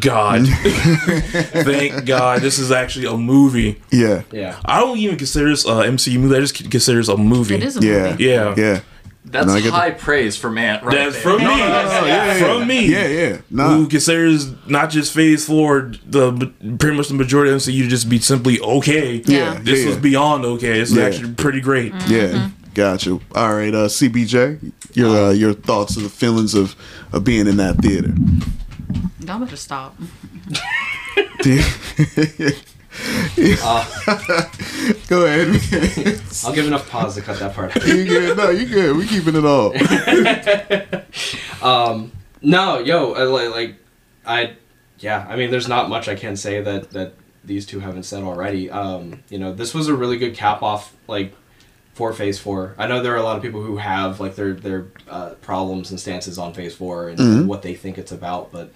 God, 0.00 0.46
thank 1.16 2.06
God, 2.06 2.40
this 2.40 2.58
is 2.58 2.72
actually 2.72 3.06
a 3.06 3.16
movie. 3.16 3.80
yeah, 3.90 4.22
yeah. 4.32 4.58
I 4.64 4.80
don't 4.80 4.98
even 4.98 5.16
consider 5.18 5.48
this 5.50 5.64
a 5.66 5.68
MCU 5.84 6.18
movie. 6.18 6.36
I 6.36 6.40
just 6.40 6.70
consider 6.70 6.98
this 6.98 7.08
a 7.08 7.16
movie. 7.16 7.56
It 7.56 7.62
is 7.62 7.76
a 7.76 7.84
yeah, 7.84 8.10
movie. 8.10 8.24
Yeah. 8.24 8.54
yeah. 8.56 8.80
That's 9.26 9.46
No, 9.46 9.54
I 9.54 9.60
get 9.62 9.72
high 9.72 9.90
praise 9.90 10.36
for 10.36 10.50
man. 10.50 10.84
Right 10.84 10.94
That's 10.96 11.14
there. 11.14 11.22
from 11.22 11.38
me. 11.38 11.44
no, 11.44 11.56
yeah, 11.56 12.04
yeah, 12.06 12.34
from 12.34 12.60
yeah. 12.60 12.64
me. 12.66 12.86
Yeah, 12.86 13.06
yeah. 13.08 13.38
Nah. 13.50 13.74
who 13.74 13.88
considers 13.88 14.52
not 14.68 14.90
just 14.90 15.14
Phase 15.14 15.46
Four 15.46 15.92
the 16.06 16.52
pretty 16.78 16.96
much 16.96 17.08
the 17.08 17.14
majority 17.14 17.50
of 17.50 17.58
MCU 17.58 17.82
to 17.82 17.88
just 17.88 18.08
be 18.08 18.18
simply 18.18 18.60
okay. 18.60 19.22
Yeah. 19.24 19.58
this 19.62 19.80
yeah. 19.80 19.88
was 19.88 19.96
beyond 19.96 20.44
okay. 20.44 20.78
It's 20.78 20.92
Yeah. 20.92 21.04
actually 21.04 21.32
pretty 21.34 21.62
great. 21.62 21.94
Yeah, 22.06 22.50
got 22.74 23.06
you. 23.06 23.22
All 23.34 23.54
right, 23.54 23.74
uh, 23.74 23.88
CBJ, 23.88 24.72
your 24.94 25.08
uh, 25.28 25.30
your 25.32 25.54
thoughts 25.54 25.96
and 25.96 26.04
the 26.04 26.10
feelings 26.10 26.54
of 26.54 26.76
of 27.12 27.24
being 27.24 27.46
in 27.46 27.56
that 27.56 27.78
theater. 27.78 28.12
Y'all 29.26 29.38
better 29.38 29.56
stop. 29.56 29.96
Go 35.08 35.26
ahead. 35.26 36.20
I'll 36.44 36.54
give 36.54 36.66
enough 36.66 36.88
pause 36.90 37.14
to 37.16 37.22
cut 37.22 37.38
that 37.38 37.54
part 37.54 37.76
out. 37.76 37.86
you 37.86 38.04
good? 38.04 38.36
No, 38.36 38.50
you 38.50 38.66
good. 38.66 38.96
We 38.96 39.06
keeping 39.06 39.34
it 39.34 39.44
all. 39.44 39.72
No, 42.42 42.78
yo, 42.78 43.14
I, 43.14 43.22
like, 43.46 43.76
I, 44.26 44.56
yeah, 44.98 45.26
I 45.28 45.36
mean, 45.36 45.50
there's 45.50 45.68
not 45.68 45.88
much 45.88 46.08
I 46.08 46.14
can 46.14 46.36
say 46.36 46.60
that 46.60 46.90
that 46.90 47.14
these 47.42 47.64
two 47.66 47.80
haven't 47.80 48.02
said 48.04 48.22
already. 48.22 48.70
Um, 48.70 49.22
you 49.28 49.38
know, 49.38 49.52
this 49.54 49.72
was 49.74 49.88
a 49.88 49.94
really 49.94 50.18
good 50.18 50.34
cap 50.34 50.62
off, 50.62 50.94
like, 51.08 51.34
for 51.94 52.12
Phase 52.12 52.38
Four. 52.38 52.74
I 52.76 52.86
know 52.86 53.02
there 53.02 53.14
are 53.14 53.18
a 53.18 53.22
lot 53.22 53.36
of 53.36 53.42
people 53.42 53.62
who 53.62 53.78
have 53.78 54.20
like 54.20 54.34
their 54.34 54.52
their 54.52 54.86
uh, 55.08 55.30
problems 55.40 55.90
and 55.90 55.98
stances 55.98 56.38
on 56.38 56.52
Phase 56.52 56.74
Four 56.74 57.08
and 57.08 57.48
what 57.48 57.62
they 57.62 57.74
think 57.74 57.98
it's 57.98 58.12
about, 58.12 58.52
but. 58.52 58.70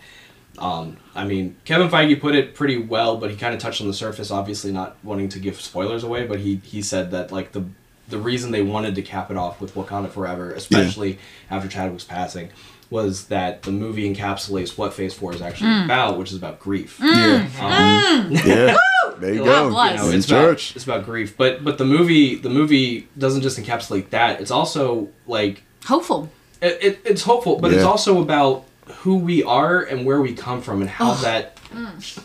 Um, 0.61 0.97
I 1.15 1.25
mean, 1.25 1.57
Kevin 1.65 1.89
Feige 1.89 2.21
put 2.21 2.35
it 2.35 2.55
pretty 2.55 2.77
well, 2.79 3.17
but 3.17 3.31
he 3.31 3.37
kind 3.37 3.55
of 3.55 3.61
touched 3.61 3.81
on 3.81 3.87
the 3.87 3.95
surface. 3.95 4.31
Obviously, 4.31 4.73
not 4.73 4.97
wanting 5.03 5.29
to 5.31 5.39
give 5.39 5.61
spoilers 5.61 6.05
away, 6.05 6.27
but 6.27 6.41
he 6.41 6.57
he 6.65 6.83
said 6.83 7.11
that 7.13 7.31
like 7.33 7.53
the 7.53 7.65
the 8.09 8.19
reason 8.19 8.51
they 8.53 8.63
wanted 8.63 8.95
to 8.95 9.03
cap 9.03 9.31
it 9.31 9.37
off 9.37 9.61
with 9.61 9.75
Wakanda 9.75 10.11
Forever, 10.11 10.51
especially 10.53 11.19
after 11.51 11.69
Chadwick's 11.69 12.05
passing, 12.05 12.49
was 12.91 13.27
that 13.27 13.63
the 13.63 13.71
movie 13.71 14.13
encapsulates 14.13 14.79
what 14.79 14.95
Phase 14.95 15.13
Four 15.15 15.35
is 15.35 15.43
actually 15.43 15.69
Mm. 15.71 15.85
about, 15.85 16.19
which 16.19 16.31
is 16.31 16.37
about 16.39 16.59
grief. 16.59 16.99
Yeah, 17.03 17.47
Um, 17.61 18.33
yeah. 18.33 18.77
There 19.19 19.35
you 19.35 19.45
go. 19.45 19.67
you 19.69 19.97
know, 19.97 20.09
In 20.11 20.15
it's 20.15 20.27
about, 20.29 20.43
church. 20.43 20.77
it's 20.77 20.85
about 20.85 21.05
grief, 21.05 21.37
but 21.37 21.65
but 21.65 21.77
the 21.77 21.85
movie 21.85 22.37
the 22.37 22.49
movie 22.51 23.09
doesn't 23.19 23.43
just 23.43 23.59
encapsulate 23.59 24.11
that. 24.11 24.41
It's 24.41 24.53
also 24.53 25.09
like 25.27 25.63
Hopeful. 25.87 26.31
it, 26.63 26.79
it, 26.81 27.01
it's 27.05 27.23
hopeful, 27.23 27.59
but 27.59 27.73
it's 27.73 27.83
also 27.83 28.23
about 28.23 28.65
who 28.89 29.17
we 29.17 29.43
are 29.43 29.83
and 29.83 30.05
where 30.05 30.21
we 30.21 30.35
come 30.35 30.63
from 30.63 30.81
and 30.81 30.91
how 30.91 31.15
that 31.15 31.59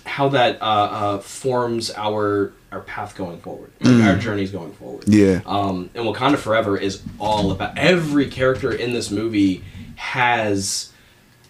how 0.06 0.30
that 0.30 0.62
uh, 0.62 0.66
uh, 0.66 1.20
forms 1.20 1.92
our 1.92 2.54
our 2.72 2.82
path 2.82 3.16
going 3.16 3.40
forward, 3.40 3.72
like 3.82 4.04
our 4.04 4.16
journeys 4.16 4.52
going 4.52 4.74
forward. 4.74 5.08
Yeah. 5.08 5.42
Um, 5.46 5.90
and 5.94 6.06
Wakanda 6.06 6.38
Forever 6.38 6.78
is 6.78 7.04
all 7.20 7.52
about 7.52 7.78
every 7.78 8.30
character 8.30 8.72
in 8.72 8.94
this 8.94 9.12
movie 9.12 9.64
has. 9.96 10.90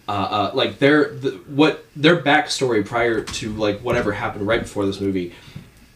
Uh, 0.05 0.11
uh, 0.11 0.51
like 0.53 0.79
their 0.79 1.13
the, 1.13 1.31
what 1.47 1.85
their 1.95 2.21
backstory 2.21 2.85
prior 2.85 3.21
to 3.21 3.53
like 3.53 3.79
whatever 3.79 4.11
happened 4.11 4.45
right 4.45 4.59
before 4.59 4.85
this 4.85 4.99
movie 4.99 5.33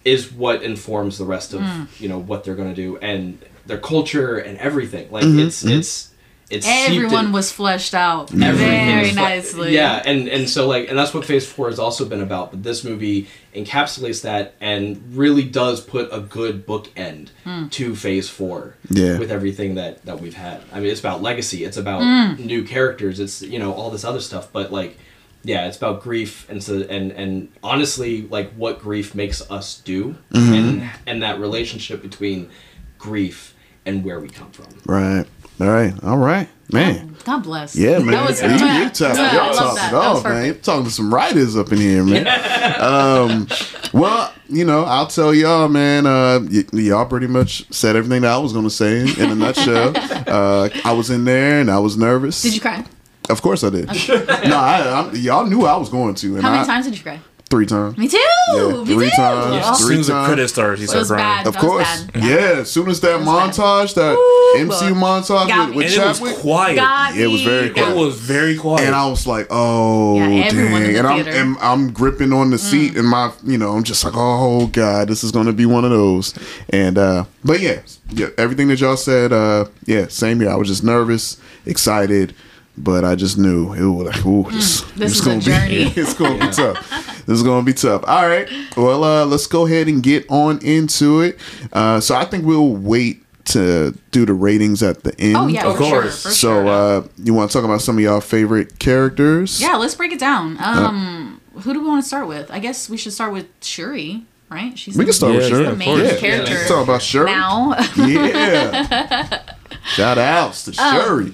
is 0.05 0.31
what 0.31 0.63
informs 0.63 1.17
the 1.17 1.25
rest 1.25 1.53
of 1.53 1.61
you 1.99 2.07
know 2.07 2.17
what 2.17 2.45
they're 2.45 2.55
gonna 2.55 2.73
do 2.73 2.95
and 2.99 3.37
their 3.67 3.77
culture 3.77 4.37
and 4.37 4.57
everything. 4.57 5.11
Like 5.11 5.25
it's 5.25 5.63
it's 5.63 5.65
it's 5.65 6.06
seeped 6.49 6.65
in- 6.65 6.95
Everyone 6.95 7.31
was 7.31 7.51
fleshed 7.51 7.93
out 7.93 8.31
Everything 8.31 8.55
very 8.57 9.11
nicely. 9.11 9.73
Yeah, 9.73 10.01
and 10.05 10.27
and 10.27 10.49
so 10.49 10.67
like 10.67 10.89
and 10.89 10.97
that's 10.97 11.13
what 11.13 11.25
Phase 11.25 11.45
Four 11.45 11.69
has 11.69 11.79
also 11.79 12.05
been 12.05 12.21
about. 12.21 12.51
But 12.51 12.63
this 12.63 12.83
movie 12.83 13.27
encapsulates 13.53 14.21
that 14.21 14.53
and 14.61 15.01
really 15.15 15.43
does 15.43 15.81
put 15.81 16.09
a 16.11 16.19
good 16.21 16.65
bookend 16.65 17.29
hmm. 17.43 17.67
to 17.69 17.95
Phase 17.95 18.29
Four. 18.29 18.75
Yeah. 18.89 19.19
with 19.19 19.31
everything 19.31 19.75
that 19.75 20.05
that 20.05 20.21
we've 20.21 20.35
had. 20.35 20.61
I 20.71 20.79
mean, 20.79 20.89
it's 20.89 21.01
about 21.01 21.21
legacy. 21.21 21.65
It's 21.65 21.77
about 21.77 22.01
hmm. 22.01 22.41
new 22.45 22.63
characters. 22.63 23.19
It's 23.19 23.41
you 23.41 23.59
know 23.59 23.73
all 23.73 23.89
this 23.89 24.05
other 24.05 24.21
stuff. 24.21 24.51
But 24.51 24.71
like, 24.71 24.97
yeah, 25.43 25.67
it's 25.67 25.77
about 25.77 26.01
grief 26.01 26.49
and 26.49 26.63
so 26.63 26.81
and 26.81 27.11
and 27.11 27.51
honestly, 27.61 28.21
like 28.23 28.51
what 28.53 28.79
grief 28.79 29.13
makes 29.13 29.41
us 29.51 29.79
do, 29.79 30.15
mm-hmm. 30.31 30.53
and 30.53 30.89
and 31.05 31.23
that 31.23 31.39
relationship 31.39 32.01
between 32.01 32.49
grief 32.97 33.53
and 33.87 34.03
where 34.03 34.19
we 34.19 34.27
come 34.27 34.51
from. 34.51 34.67
Right. 34.85 35.25
All 35.59 35.67
right. 35.67 35.93
All 36.03 36.17
right. 36.17 36.47
Man. 36.71 37.15
God 37.23 37.43
bless. 37.43 37.75
Yeah, 37.75 37.99
man. 37.99 38.07
That 38.07 38.29
was 38.29 38.41
you, 38.41 38.47
you 38.49 38.55
yeah, 38.55 38.89
top, 38.89 39.15
yeah, 39.17 39.51
top 39.53 39.77
it 39.89 39.93
off, 39.93 40.23
man. 40.23 40.45
You're 40.45 40.55
talking 40.55 40.85
to 40.85 40.91
some 40.91 41.13
writers 41.13 41.55
up 41.57 41.71
in 41.71 41.77
here, 41.77 42.03
man. 42.03 42.27
um, 42.81 43.47
well, 43.93 44.33
you 44.49 44.63
know, 44.65 44.83
I'll 44.85 45.07
tell 45.07 45.33
y'all, 45.33 45.67
man. 45.67 46.05
Uh, 46.05 46.39
y- 46.49 46.63
y'all 46.73 47.05
pretty 47.05 47.27
much 47.27 47.65
said 47.73 47.95
everything 47.95 48.21
that 48.21 48.31
I 48.31 48.37
was 48.37 48.53
going 48.53 48.65
to 48.65 48.69
say 48.69 49.01
in, 49.01 49.07
in 49.19 49.29
a 49.31 49.35
nutshell. 49.45 49.93
uh, 50.27 50.69
I 50.85 50.91
was 50.93 51.09
in 51.09 51.25
there 51.25 51.59
and 51.59 51.69
I 51.71 51.79
was 51.79 51.97
nervous. 51.97 52.41
Did 52.41 52.53
you 52.55 52.61
cry? 52.61 52.85
Of 53.29 53.41
course 53.41 53.63
I 53.63 53.69
did. 53.71 53.87
no, 53.87 54.55
I, 54.57 55.09
I, 55.09 55.11
y'all 55.13 55.45
knew 55.45 55.65
I 55.65 55.75
was 55.75 55.89
going 55.89 56.15
to. 56.15 56.35
And 56.35 56.43
How 56.43 56.51
many 56.51 56.63
I- 56.63 56.65
times 56.67 56.85
did 56.85 56.97
you 56.97 57.03
cry? 57.03 57.19
Three 57.49 57.65
times. 57.65 57.97
Me 57.97 58.09
too. 58.09 58.17
Yeah, 58.53 58.67
Me 58.83 58.85
three 58.93 59.09
too. 59.09 59.15
times. 59.15 59.65
Oh, 59.65 59.71
As 59.71 59.77
soon 59.79 59.87
Three 59.87 59.99
as 59.99 60.07
the 60.07 60.13
times. 60.13 60.27
credits 60.27 60.51
started, 60.53 60.77
he 60.79 60.83
It 60.83 60.87
started 60.89 60.99
was 61.03 61.07
crying. 61.11 61.23
bad. 61.23 61.47
Of 61.47 61.53
That 61.53 61.61
course. 61.61 62.01
bad. 62.03 62.23
Yeah. 62.23 62.35
As 62.59 62.69
soon 62.71 62.89
as 62.89 62.99
that 62.99 63.19
was 63.19 63.25
bad. 63.25 63.53
montage, 63.53 63.93
that 63.95 64.15
Ooh, 64.17 64.55
MCU 64.59 64.93
boy. 64.93 64.99
montage 64.99 65.47
Got 65.47 65.67
with, 65.69 65.75
with 65.77 65.95
me. 65.97 66.03
It 66.03 66.19
was 66.21 66.37
quiet. 66.41 66.75
Got 66.75 67.15
Yeah, 67.15 67.23
it 67.23 67.27
was 67.27 67.41
very 67.43 67.69
quiet. 67.69 67.89
It 67.89 67.95
was 67.95 68.15
very 68.19 68.57
quiet. 68.57 68.85
And 68.87 68.93
I 68.95 69.07
was 69.07 69.25
like, 69.25 69.47
oh, 69.49 70.17
Yeah, 70.17 70.49
dang. 70.51 70.95
and 70.97 71.07
I'm, 71.07 71.25
and 71.27 71.57
I'm 71.61 71.93
gripping 71.93 72.33
on 72.33 72.49
the 72.49 72.57
seat 72.57 72.97
and 72.97 73.07
my, 73.07 73.31
you 73.45 73.57
know, 73.57 73.71
I'm 73.77 73.83
just 73.83 74.03
like, 74.03 74.13
oh, 74.17 74.67
God, 74.67 75.07
this 75.07 75.23
is 75.23 75.31
going 75.31 75.45
to 75.45 75.53
be 75.53 75.65
one 75.65 75.85
of 75.85 75.91
those. 75.91 76.33
And, 76.69 76.97
uh, 76.97 77.23
but 77.45 77.61
yeah, 77.61 77.79
yeah, 78.09 78.27
everything 78.37 78.67
that 78.67 78.81
y'all 78.81 78.97
said, 78.97 79.31
uh, 79.31 79.65
yeah, 79.85 80.07
same 80.09 80.41
here. 80.41 80.49
I 80.49 80.55
was 80.55 80.67
just 80.67 80.83
nervous, 80.83 81.37
excited, 81.65 82.33
but 82.77 83.03
I 83.03 83.15
just 83.15 83.37
knew 83.37 83.73
it 83.73 83.81
was 83.85 84.07
like, 84.15 84.25
ooh, 84.25 84.49
this, 84.51 84.81
Mm, 84.81 84.93
this 84.95 85.11
it's 85.17 85.27
is 85.27 85.45
gonna 85.45 85.65
a. 85.65 85.67
Be, 85.69 85.99
it's 86.01 86.13
going 86.13 86.39
to 86.39 86.47
be 86.47 86.53
tough. 86.53 87.25
This 87.25 87.37
is 87.37 87.43
going 87.43 87.65
to 87.65 87.65
be 87.65 87.73
tough. 87.73 88.03
All 88.07 88.27
right. 88.27 88.47
Well, 88.77 89.03
uh, 89.03 89.25
let's 89.25 89.47
go 89.47 89.65
ahead 89.65 89.87
and 89.87 90.01
get 90.03 90.25
on 90.29 90.59
into 90.63 91.21
it. 91.21 91.37
Uh, 91.73 91.99
so 91.99 92.15
I 92.15 92.25
think 92.25 92.45
we'll 92.45 92.69
wait 92.75 93.23
to 93.45 93.97
do 94.11 94.25
the 94.25 94.33
ratings 94.33 94.83
at 94.83 95.03
the 95.03 95.17
end. 95.19 95.35
Oh 95.37 95.47
yeah, 95.47 95.65
Of 95.67 95.77
for 95.77 95.83
sure. 95.83 96.01
course. 96.03 96.23
For 96.23 96.29
So, 96.29 96.63
sure. 96.63 96.67
uh, 96.67 97.07
you 97.17 97.33
want 97.33 97.49
to 97.51 97.57
talk 97.57 97.65
about 97.65 97.81
some 97.81 97.97
of 97.97 98.03
y'all 98.03 98.19
favorite 98.21 98.77
characters? 98.79 99.59
yeah, 99.61 99.75
let's 99.77 99.95
break 99.95 100.11
it 100.11 100.19
down. 100.19 100.57
Um, 100.61 101.41
who 101.53 101.73
do 101.73 101.79
we 101.81 101.87
want 101.87 102.03
to 102.03 102.07
start 102.07 102.27
with? 102.27 102.51
I 102.51 102.59
guess 102.59 102.89
we 102.89 102.97
should 102.97 103.13
start 103.13 103.31
with 103.33 103.47
Shuri, 103.61 104.25
right? 104.49 104.77
She's 104.77 104.95
We 104.97 105.05
the, 105.05 105.11
can 105.11 105.13
start 105.13 105.33
with 105.35 105.43
Yeah, 105.43 105.49
Shuri. 105.49 105.65
the 105.65 105.75
main. 105.75 105.97
Yeah. 105.99 106.15
character 106.17 106.53
Let's 106.53 106.67
talk 106.67 106.83
about 106.83 107.01
Shuri. 107.01 107.25
now. 107.31 107.75
Yeah. 107.95 109.41
Shout 109.85 110.17
outs 110.17 110.65
to 110.65 110.81
Um, 110.83 111.01
Shuri. 111.01 111.33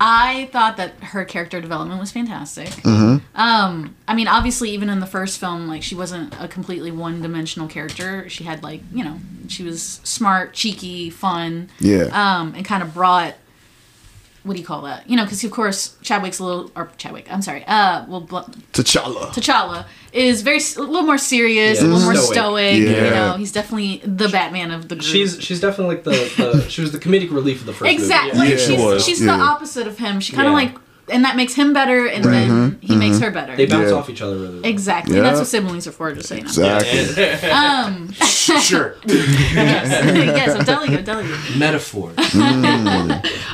I 0.00 0.48
thought 0.52 0.76
that 0.76 0.94
her 1.02 1.24
character 1.24 1.60
development 1.60 1.98
was 2.00 2.12
fantastic. 2.12 2.68
Mm-hmm. 2.68 3.24
Um, 3.40 3.96
I 4.06 4.14
mean, 4.14 4.28
obviously, 4.28 4.70
even 4.70 4.88
in 4.88 5.00
the 5.00 5.06
first 5.06 5.38
film, 5.40 5.66
like 5.68 5.82
she 5.82 5.94
wasn't 5.94 6.34
a 6.40 6.46
completely 6.48 6.90
one-dimensional 6.90 7.68
character. 7.68 8.28
She 8.28 8.44
had 8.44 8.62
like, 8.62 8.82
you 8.92 9.04
know, 9.04 9.18
she 9.48 9.62
was 9.64 10.00
smart, 10.04 10.52
cheeky, 10.52 11.10
fun, 11.10 11.68
Yeah. 11.80 12.04
um, 12.12 12.54
and 12.54 12.64
kind 12.64 12.82
of 12.82 12.94
brought. 12.94 13.34
What 14.48 14.54
do 14.54 14.60
you 14.60 14.66
call 14.66 14.82
that? 14.82 15.08
You 15.08 15.16
know, 15.16 15.24
because 15.24 15.44
of 15.44 15.50
course 15.52 15.94
Chadwick's 16.02 16.38
a 16.40 16.44
little, 16.44 16.72
or 16.74 16.90
Chadwick. 16.96 17.30
I'm 17.30 17.42
sorry. 17.42 17.64
Uh, 17.66 18.04
well, 18.08 18.22
Bl- 18.22 18.38
T'Challa. 18.72 19.28
T'Challa 19.28 19.84
is 20.12 20.42
very 20.42 20.58
a 20.58 20.80
little 20.80 21.02
more 21.02 21.18
serious, 21.18 21.80
Yeah, 21.80 21.86
a 21.86 21.88
little 21.88 22.04
more 22.04 22.14
stoic. 22.16 22.34
stoic. 22.34 22.78
You 22.78 23.10
know, 23.10 23.34
he's 23.38 23.52
definitely 23.52 23.98
the 24.04 24.28
Batman 24.28 24.70
of 24.72 24.88
the 24.88 24.96
group. 24.96 25.04
She's 25.06 25.40
she's 25.40 25.60
definitely 25.60 25.96
like 25.96 26.04
the, 26.04 26.10
the 26.62 26.68
she 26.70 26.80
was 26.80 26.90
the 26.92 26.98
comedic 26.98 27.30
relief 27.30 27.60
of 27.60 27.66
the 27.66 27.72
first 27.74 27.92
exactly. 27.92 28.38
movie. 28.38 28.50
Yeah, 28.52 28.56
she's 28.56 28.66
she 28.66 28.76
was. 28.84 29.04
she's 29.04 29.20
Yeah. 29.22 29.36
the 29.36 29.42
opposite 29.42 29.86
of 29.86 29.98
him. 29.98 30.18
She 30.20 30.32
kind 30.32 30.48
of 30.48 30.52
Yeah. 30.52 30.56
like 30.70 30.74
and 31.10 31.24
that 31.24 31.36
makes 31.36 31.54
him 31.54 31.72
better, 31.72 32.06
and 32.06 32.24
then 32.24 32.78
he 32.80 32.96
makes 32.96 33.18
her 33.18 33.30
better. 33.30 33.56
They 33.56 33.66
bounce 33.66 33.90
Yeah. 33.90 33.96
off 33.96 34.08
each 34.10 34.22
other 34.22 34.36
really 34.36 34.54
well. 34.60 34.64
exactly. 34.66 35.16
Yeah. 35.16 35.22
That's 35.22 35.38
what 35.38 35.46
siblings 35.48 35.86
are 35.86 35.92
for. 35.92 36.12
Just 36.12 36.28
saying. 36.28 36.42
Exactly. 36.42 37.24
Um. 37.50 38.12
Sure. 38.58 38.96
yes, 39.04 40.04
yes, 40.16 40.54
I'm 40.58 40.64
telling 40.64 40.90
you. 40.92 40.98
I'm 40.98 41.04
telling 41.04 41.26
you. 41.28 41.36
Metaphor. 41.58 42.12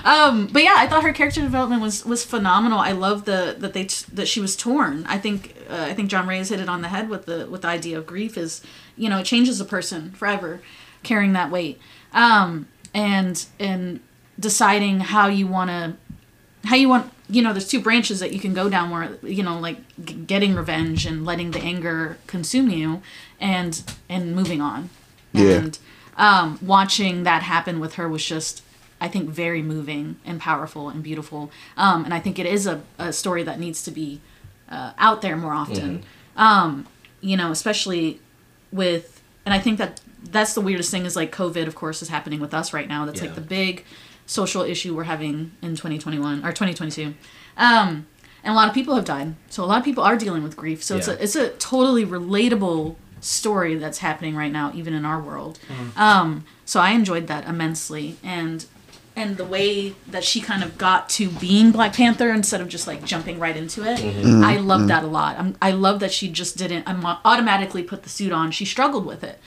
Um, 0.04 0.48
but 0.52 0.62
yeah, 0.62 0.74
I 0.78 0.86
thought 0.88 1.02
her 1.02 1.12
character 1.12 1.40
development 1.40 1.82
was 1.82 2.04
was 2.04 2.24
phenomenal. 2.24 2.78
I 2.78 2.92
love 2.92 3.24
the 3.24 3.56
that 3.58 3.72
they 3.72 3.84
t- 3.84 4.04
that 4.12 4.28
she 4.28 4.40
was 4.40 4.56
torn. 4.56 5.04
I 5.06 5.18
think 5.18 5.54
uh, 5.70 5.86
I 5.88 5.94
think 5.94 6.10
John 6.10 6.26
Reyes 6.26 6.48
hit 6.50 6.60
it 6.60 6.68
on 6.68 6.82
the 6.82 6.88
head 6.88 7.08
with 7.08 7.26
the 7.26 7.46
with 7.50 7.62
the 7.62 7.68
idea 7.68 7.98
of 7.98 8.06
grief 8.06 8.36
is 8.36 8.60
you 8.96 9.08
know 9.08 9.18
it 9.18 9.24
changes 9.24 9.60
a 9.60 9.64
person 9.64 10.12
forever 10.12 10.60
carrying 11.02 11.32
that 11.32 11.50
weight 11.50 11.78
um, 12.12 12.66
and 12.92 13.46
and 13.58 14.00
deciding 14.38 15.00
how 15.00 15.26
you 15.28 15.46
want 15.46 15.70
to 15.70 15.94
how 16.68 16.76
you 16.76 16.88
want 16.88 17.10
you 17.28 17.40
know 17.42 17.52
there's 17.52 17.68
two 17.68 17.80
branches 17.80 18.20
that 18.20 18.32
you 18.32 18.38
can 18.40 18.52
go 18.52 18.68
down 18.68 18.90
where 18.90 19.16
you 19.22 19.42
know 19.42 19.58
like 19.58 19.78
g- 20.04 20.14
getting 20.14 20.54
revenge 20.54 21.06
and 21.06 21.24
letting 21.24 21.52
the 21.52 21.60
anger 21.60 22.18
consume 22.26 22.68
you 22.68 23.02
and 23.40 23.82
and 24.08 24.34
moving 24.34 24.60
on. 24.60 24.90
Yeah. 25.32 25.56
and 25.58 25.78
um, 26.16 26.58
watching 26.62 27.24
that 27.24 27.42
happen 27.42 27.80
with 27.80 27.94
her 27.94 28.08
was 28.08 28.24
just 28.24 28.62
i 29.00 29.08
think 29.08 29.28
very 29.30 29.62
moving 29.62 30.16
and 30.24 30.40
powerful 30.40 30.88
and 30.88 31.02
beautiful. 31.02 31.50
Um, 31.76 32.04
and 32.04 32.14
i 32.14 32.20
think 32.20 32.38
it 32.38 32.46
is 32.46 32.66
a, 32.66 32.82
a 32.98 33.12
story 33.12 33.42
that 33.42 33.58
needs 33.58 33.82
to 33.84 33.90
be 33.90 34.20
uh, 34.70 34.92
out 34.98 35.22
there 35.22 35.36
more 35.36 35.52
often. 35.52 36.04
Um, 36.36 36.86
you 37.20 37.36
know 37.36 37.50
especially 37.50 38.20
with 38.70 39.22
and 39.46 39.54
i 39.54 39.58
think 39.58 39.78
that 39.78 40.00
that's 40.30 40.54
the 40.54 40.60
weirdest 40.60 40.90
thing 40.90 41.04
is 41.06 41.16
like 41.16 41.32
covid 41.32 41.66
of 41.66 41.74
course 41.74 42.02
is 42.02 42.08
happening 42.08 42.38
with 42.40 42.52
us 42.54 42.72
right 42.72 42.88
now. 42.88 43.04
That's 43.06 43.20
like 43.20 43.34
the 43.34 43.40
big 43.40 43.84
social 44.26 44.62
issue 44.62 44.94
we're 44.96 45.04
having 45.04 45.52
in 45.62 45.70
2021 45.76 46.38
or 46.44 46.48
2022 46.50 47.14
um, 47.56 48.06
and 48.42 48.52
a 48.52 48.54
lot 48.54 48.68
of 48.68 48.74
people 48.74 48.94
have 48.94 49.04
died 49.04 49.34
so 49.50 49.62
a 49.64 49.66
lot 49.66 49.78
of 49.78 49.84
people 49.84 50.02
are 50.02 50.16
dealing 50.16 50.42
with 50.42 50.56
grief 50.56 50.82
so 50.82 50.96
it's 50.96 51.08
a 51.08 51.22
it's 51.22 51.36
a 51.36 51.50
totally 51.50 52.04
relatable 52.06 52.96
story 53.20 53.74
that's 53.76 53.98
happening 53.98 54.34
right 54.36 54.52
now 54.52 54.70
even 54.74 54.92
in 54.94 55.04
our 55.04 55.20
world 55.20 55.58
Mm-hmm. 55.68 55.98
um, 55.98 56.44
so 56.64 56.80
i 56.80 56.90
enjoyed 56.90 57.26
that 57.26 57.46
immensely 57.46 58.16
and 58.22 58.66
and 59.16 59.36
the 59.36 59.44
way 59.44 59.94
that 60.08 60.24
she 60.24 60.40
kind 60.40 60.64
of 60.64 60.76
got 60.76 61.08
to 61.08 61.30
being 61.30 61.70
Black 61.70 61.92
Panther 61.94 62.30
instead 62.32 62.60
of 62.60 62.66
just 62.68 62.88
like 62.88 63.04
jumping 63.04 63.38
right 63.38 63.56
into 63.56 63.84
it, 63.88 64.00
Mm-hmm. 64.00 64.42
I 64.42 64.56
love 64.56 64.88
that 64.88 65.04
a 65.04 65.06
lot. 65.06 65.38
I'm, 65.38 65.56
I 65.62 65.70
love 65.70 66.00
that 66.00 66.10
she 66.12 66.28
just 66.28 66.56
didn't 66.58 66.84
automatically 66.88 67.84
put 67.84 68.02
the 68.02 68.08
suit 68.08 68.32
on. 68.32 68.50
She 68.50 68.64
struggled 68.64 69.06
with 69.06 69.22
it, 69.22 69.38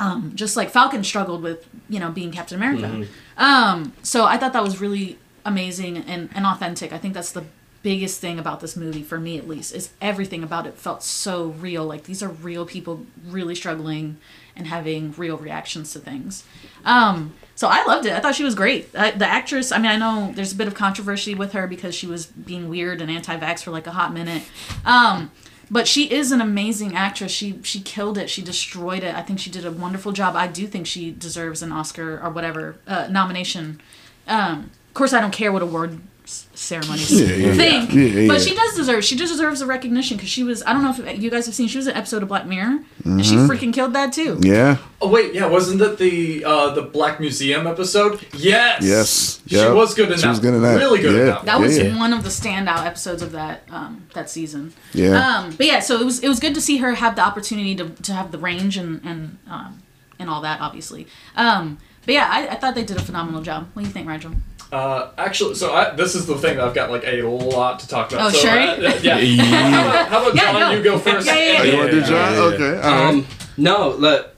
um, 0.00 0.32
just 0.34 0.56
like 0.56 0.70
Falcon 0.70 1.04
struggled 1.04 1.42
with 1.42 1.68
you 1.88 2.00
know 2.00 2.10
being 2.10 2.32
Captain 2.32 2.56
America. 2.56 2.86
Mm-hmm. 2.86 3.42
Um, 3.42 3.92
so 4.02 4.24
I 4.24 4.38
thought 4.38 4.52
that 4.54 4.62
was 4.62 4.80
really 4.80 5.18
amazing 5.44 5.98
and, 5.98 6.28
and 6.34 6.46
authentic. 6.46 6.92
I 6.92 6.98
think 6.98 7.14
that's 7.14 7.32
the 7.32 7.44
biggest 7.82 8.20
thing 8.20 8.38
about 8.38 8.60
this 8.60 8.76
movie 8.76 9.02
for 9.02 9.18
me 9.18 9.38
at 9.38 9.48
least 9.48 9.74
is 9.74 9.90
everything 10.02 10.42
about 10.42 10.66
it 10.66 10.76
felt 10.76 11.02
so 11.02 11.46
real 11.46 11.82
like 11.82 12.04
these 12.04 12.22
are 12.22 12.28
real 12.28 12.66
people 12.66 13.06
really 13.26 13.54
struggling 13.54 14.18
and 14.54 14.66
having 14.66 15.14
real 15.16 15.38
reactions 15.38 15.90
to 15.90 15.98
things 15.98 16.44
um 16.84 17.32
so 17.54 17.68
i 17.68 17.82
loved 17.86 18.04
it 18.04 18.12
i 18.12 18.20
thought 18.20 18.34
she 18.34 18.44
was 18.44 18.54
great 18.54 18.94
I, 18.94 19.12
the 19.12 19.26
actress 19.26 19.72
i 19.72 19.78
mean 19.78 19.90
i 19.90 19.96
know 19.96 20.30
there's 20.34 20.52
a 20.52 20.56
bit 20.56 20.68
of 20.68 20.74
controversy 20.74 21.34
with 21.34 21.52
her 21.52 21.66
because 21.66 21.94
she 21.94 22.06
was 22.06 22.26
being 22.26 22.68
weird 22.68 23.00
and 23.00 23.10
anti-vax 23.10 23.62
for 23.62 23.70
like 23.70 23.86
a 23.86 23.92
hot 23.92 24.12
minute 24.12 24.42
um 24.84 25.30
but 25.70 25.86
she 25.86 26.10
is 26.10 26.32
an 26.32 26.40
amazing 26.40 26.96
actress. 26.96 27.32
She 27.32 27.60
she 27.62 27.80
killed 27.80 28.18
it. 28.18 28.28
She 28.28 28.42
destroyed 28.42 29.04
it. 29.04 29.14
I 29.14 29.22
think 29.22 29.38
she 29.38 29.50
did 29.50 29.64
a 29.64 29.70
wonderful 29.70 30.12
job. 30.12 30.34
I 30.36 30.46
do 30.46 30.66
think 30.66 30.86
she 30.86 31.10
deserves 31.10 31.62
an 31.62 31.72
oscar 31.72 32.20
or 32.20 32.30
whatever 32.30 32.76
uh, 32.86 33.06
nomination. 33.10 33.80
Um 34.26 34.70
of 34.90 34.94
course 34.94 35.12
i 35.12 35.20
don't 35.20 35.30
care 35.32 35.52
what 35.52 35.62
award 35.62 36.00
s- 36.30 36.46
ceremonies 36.54 37.10
Yeah, 37.10 37.26
yeah, 37.34 37.54
think 37.54 37.92
yeah. 37.92 38.02
Yeah, 38.02 38.28
but 38.28 38.40
she 38.40 38.54
does 38.54 38.74
deserve 38.76 39.04
she 39.04 39.16
just 39.16 39.32
deserves 39.32 39.60
a 39.60 39.66
recognition 39.66 40.16
because 40.16 40.30
she 40.30 40.44
was 40.44 40.62
i 40.66 40.72
don't 40.72 40.82
know 40.84 40.94
if 40.96 41.20
you 41.22 41.30
guys 41.30 41.46
have 41.46 41.54
seen 41.54 41.66
she 41.68 41.78
was 41.78 41.86
an 41.88 41.96
episode 41.96 42.22
of 42.22 42.28
black 42.28 42.46
mirror 42.46 42.78
and 43.04 43.24
she 43.26 43.34
freaking 43.50 43.72
killed 43.72 43.92
that 43.94 44.12
too 44.12 44.34
Mm-hmm. 44.36 44.44
Yeah. 44.54 44.76
Oh 45.02 45.08
wait, 45.08 45.32
yeah, 45.34 45.46
wasn't 45.46 45.78
that 45.80 45.96
the 45.96 46.44
uh, 46.44 46.74
the 46.74 46.82
Black 46.82 47.20
Museum 47.20 47.66
episode? 47.66 48.20
Yes. 48.34 48.82
Yes. 48.82 49.40
She 49.48 49.56
was 49.56 49.94
good 49.94 50.10
in 50.12 50.16
She 50.18 50.22
that. 50.24 50.28
was 50.28 50.40
good 50.40 50.52
in 50.52 50.60
that. 50.60 50.76
Really 50.76 51.00
good 51.00 51.14
in 51.14 51.20
Yeah. 51.26 51.32
that. 51.36 51.44
that 51.46 51.58
was 51.58 51.78
Yeah. 51.78 51.96
one 51.98 52.12
of 52.12 52.22
the 52.22 52.28
standout 52.28 52.84
episodes 52.84 53.22
of 53.22 53.32
that 53.32 53.62
um, 53.70 53.92
that 54.12 54.28
season 54.28 54.74
Yeah. 54.92 55.16
um, 55.38 55.42
but 55.56 55.64
yeah 55.66 55.80
so 55.80 55.98
it 55.98 56.04
was 56.04 56.20
it 56.20 56.28
was 56.28 56.38
good 56.38 56.54
to 56.54 56.60
see 56.60 56.76
her 56.84 56.90
have 57.04 57.16
the 57.16 57.22
opportunity 57.22 57.74
to, 57.76 57.88
to 57.88 58.12
have 58.12 58.30
the 58.30 58.38
range 58.38 58.76
and 58.76 59.00
and 59.10 59.38
um, 59.48 59.82
and 60.18 60.28
all 60.28 60.42
that 60.42 60.60
obviously 60.60 61.06
um, 61.34 61.78
but 62.04 62.12
yeah 62.12 62.28
I, 62.30 62.48
I 62.48 62.56
thought 62.56 62.74
they 62.74 62.84
did 62.84 62.98
a 62.98 63.02
phenomenal 63.02 63.40
job 63.40 63.68
what 63.72 63.82
do 63.82 63.88
you 63.88 63.92
think 63.96 64.06
Rigel? 64.06 64.32
Uh, 64.72 65.10
actually, 65.18 65.54
so 65.56 65.72
I, 65.74 65.90
this 65.94 66.14
is 66.14 66.26
the 66.26 66.36
thing 66.38 66.56
that 66.56 66.64
I've 66.66 66.74
got 66.74 66.90
like 66.90 67.04
a 67.04 67.22
lot 67.22 67.80
to 67.80 67.88
talk 67.88 68.12
about. 68.12 68.26
Oh, 68.28 68.30
so, 68.30 68.38
sure? 68.38 68.50
uh, 68.58 68.98
yeah. 69.02 69.16
how 69.42 69.80
about, 69.88 70.08
how 70.08 70.22
about 70.22 70.34
Yeah, 70.36 70.52
John? 70.52 70.60
go. 70.60 70.76
You 70.78 70.82
go 70.84 70.98
first. 70.98 71.26
Yeah, 71.26 71.34
yeah, 71.34 71.58
Oh, 71.60 71.62
you 71.64 71.76
want 71.78 71.90
to 71.90 72.00
do 72.00 72.06
John? 72.06 72.10
yeah, 72.12 72.32
yeah. 72.34 72.40
Okay. 72.54 72.76
All 72.76 72.90
right. 72.92 73.08
Um, 73.14 73.26
no, 73.56 73.88
let, 73.90 74.34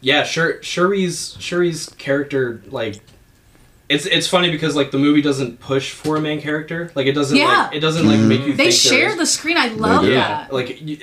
yeah, 0.00 0.22
sure. 0.22 0.54
Shuri's 0.62 1.36
Shuri's 1.40 1.88
character 1.98 2.62
like. 2.68 3.00
It's, 3.88 4.04
it's 4.04 4.26
funny 4.28 4.50
because 4.50 4.76
like 4.76 4.90
the 4.90 4.98
movie 4.98 5.22
doesn't 5.22 5.60
push 5.60 5.92
for 5.92 6.16
a 6.16 6.20
main 6.20 6.42
character 6.42 6.92
like 6.94 7.06
it 7.06 7.12
doesn't 7.14 7.34
Yeah. 7.38 7.62
like 7.68 7.74
it 7.74 7.80
doesn't 7.80 8.06
like 8.06 8.20
make 8.20 8.40
you 8.42 8.52
they 8.52 8.64
think 8.70 8.74
share 8.74 9.16
the 9.16 9.24
screen 9.24 9.56
I 9.56 9.68
love 9.68 10.02
do. 10.02 10.12
yeah 10.12 10.42
that 10.42 10.52
like 10.52 10.82
you, 10.82 10.98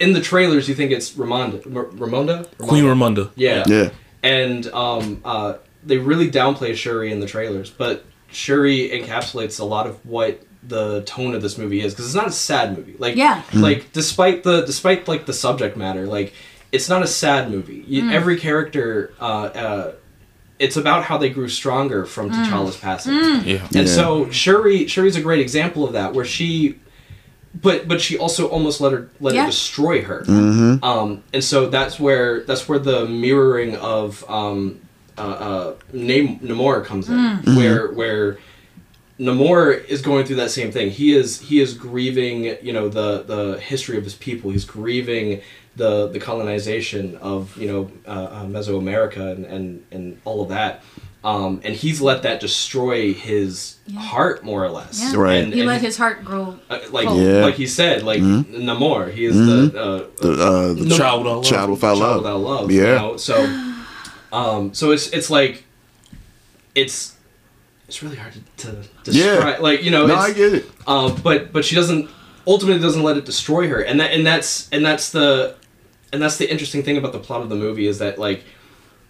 in 0.00 0.14
the 0.14 0.22
trailers 0.22 0.66
you 0.66 0.74
think 0.74 0.90
it's 0.90 1.10
Ramonda 1.12 1.56
R- 1.76 1.84
Ramonda 1.90 2.48
Queen 2.56 2.84
Ramonda. 2.84 3.30
yeah 3.36 3.64
yeah. 3.66 3.90
and 4.22 4.66
um, 4.68 5.20
uh, 5.22 5.56
they 5.84 5.98
really 5.98 6.30
downplay 6.30 6.74
Shuri 6.74 7.10
in 7.12 7.20
the 7.20 7.26
trailers, 7.26 7.70
but 7.70 8.04
Shuri 8.30 8.90
encapsulates 8.90 9.58
a 9.60 9.64
lot 9.64 9.86
of 9.86 10.04
what 10.06 10.42
the 10.62 11.00
tone 11.02 11.34
of 11.34 11.40
this 11.42 11.56
movie 11.56 11.80
is 11.80 11.94
because 11.94 12.04
it's 12.06 12.14
not 12.14 12.28
a 12.28 12.32
sad 12.32 12.76
movie. 12.76 12.94
Like 12.98 13.16
Yeah. 13.16 13.42
like 13.54 13.92
despite 13.92 14.42
the 14.42 14.60
despite 14.62 15.08
like 15.08 15.24
the 15.26 15.32
subject 15.32 15.76
matter, 15.76 16.06
like 16.06 16.34
it's 16.70 16.88
not 16.88 17.02
a 17.02 17.06
sad 17.06 17.50
movie. 17.50 17.82
You, 17.88 18.02
Mm. 18.04 18.12
Every 18.12 18.36
character, 18.38 19.12
uh, 19.20 19.24
uh, 19.24 19.92
it's 20.58 20.76
about 20.76 21.04
how 21.04 21.16
they 21.16 21.30
grew 21.30 21.48
stronger 21.48 22.04
from 22.04 22.30
Mm. 22.30 22.44
T'Challa's 22.44 22.76
passing. 22.76 23.14
Yeah. 23.14 23.64
And 23.74 23.74
Yeah. 23.74 23.84
so 23.86 24.30
Shuri 24.30 24.86
Shuri's 24.86 25.16
a 25.16 25.22
great 25.22 25.40
example 25.40 25.84
of 25.86 25.94
that, 25.94 26.12
where 26.12 26.26
she, 26.26 26.76
but 27.60 27.88
but 27.88 28.00
she 28.02 28.18
also 28.18 28.46
almost 28.46 28.80
let 28.82 28.92
her 28.92 29.08
let 29.20 29.34
Yeah. 29.34 29.44
it 29.44 29.46
destroy 29.46 30.02
her. 30.02 30.24
Um, 30.82 31.22
and 31.32 31.42
so 31.42 31.68
that's 31.70 31.98
where 31.98 32.42
that's 32.44 32.68
where 32.68 32.78
the 32.78 33.06
mirroring 33.06 33.76
of 33.76 34.24
um, 34.28 34.76
uh, 35.20 35.36
uh, 35.48 35.74
Nam- 35.92 36.38
Namor 36.40 36.84
comes 36.84 37.08
in, 37.08 37.14
Mm. 37.16 37.56
where 37.56 37.88
where 37.92 38.38
Namor 39.18 39.84
is 39.86 40.00
going 40.00 40.24
through 40.24 40.36
that 40.36 40.50
same 40.50 40.72
thing. 40.72 40.90
He 40.90 41.12
is 41.14 41.40
he 41.40 41.60
is 41.60 41.74
grieving, 41.74 42.56
you 42.62 42.72
know, 42.72 42.88
the 42.88 43.22
the 43.22 43.58
history 43.60 43.98
of 43.98 44.04
his 44.04 44.14
people. 44.14 44.50
He's 44.50 44.64
grieving 44.64 45.42
the 45.76 46.08
the 46.08 46.18
colonization 46.18 47.16
of 47.16 47.54
you 47.56 47.68
know 47.70 47.90
uh, 48.06 48.10
uh, 48.10 48.44
Mesoamerica 48.46 49.32
and, 49.36 49.44
and 49.44 49.84
and 49.92 50.20
all 50.24 50.42
of 50.42 50.48
that. 50.48 50.82
Um, 51.22 51.60
and 51.64 51.74
he's 51.76 52.00
let 52.00 52.22
that 52.22 52.40
destroy 52.40 53.12
his 53.12 53.76
heart 53.94 54.42
more 54.42 54.64
or 54.64 54.70
less. 54.70 55.02
Yeah. 55.12 55.20
Right. 55.20 55.44
And, 55.44 55.52
he 55.52 55.60
and 55.60 55.68
let 55.68 55.82
his 55.82 55.98
heart 55.98 56.24
grow 56.24 56.56
uh, 56.70 56.78
like. 56.90 57.04
Yeah. 57.10 57.42
like 57.44 57.56
he 57.56 57.66
said, 57.66 58.02
like 58.02 58.22
Namor. 58.22 59.12
He 59.12 59.26
is 59.26 59.36
the 59.36 59.78
uh, 59.78 60.06
The, 60.22 60.32
uh, 60.32 60.72
the 60.72 60.84
No- 60.86 60.96
Child 60.96 61.24
without 61.24 61.36
love. 61.36 61.44
child 61.44 61.70
without 61.70 61.98
child 61.98 61.98
love. 61.98 62.16
without 62.22 62.40
love. 62.40 62.70
Yeah. 62.70 62.80
You 62.80 62.94
know? 62.94 63.16
So, 63.18 63.34
um, 64.32 64.74
so 64.74 64.90
it's 64.92 65.08
it's 65.10 65.30
like, 65.30 65.64
it's 66.74 67.16
it's 67.88 68.02
really 68.02 68.16
hard 68.16 68.34
to, 68.58 68.66
to 68.66 68.72
describe. 69.04 69.56
Yeah. 69.56 69.56
Like 69.60 69.82
you 69.82 69.90
know, 69.90 70.06
No, 70.06 70.14
it's, 70.14 70.22
I 70.22 70.32
get 70.32 70.54
it. 70.54 70.70
um, 70.86 71.20
but 71.22 71.52
but 71.52 71.64
she 71.64 71.74
doesn't 71.74 72.08
ultimately 72.46 72.80
doesn't 72.80 73.02
let 73.02 73.16
it 73.16 73.24
destroy 73.24 73.68
her, 73.68 73.80
and 73.82 74.00
that 74.00 74.12
and 74.12 74.26
that's 74.26 74.68
and 74.70 74.84
that's 74.84 75.10
the 75.10 75.56
and 76.12 76.20
that's 76.22 76.36
the 76.38 76.50
interesting 76.50 76.82
thing 76.82 76.96
about 76.96 77.12
the 77.12 77.18
plot 77.18 77.42
of 77.42 77.48
the 77.48 77.56
movie 77.56 77.86
is 77.86 77.98
that 77.98 78.18
like, 78.18 78.44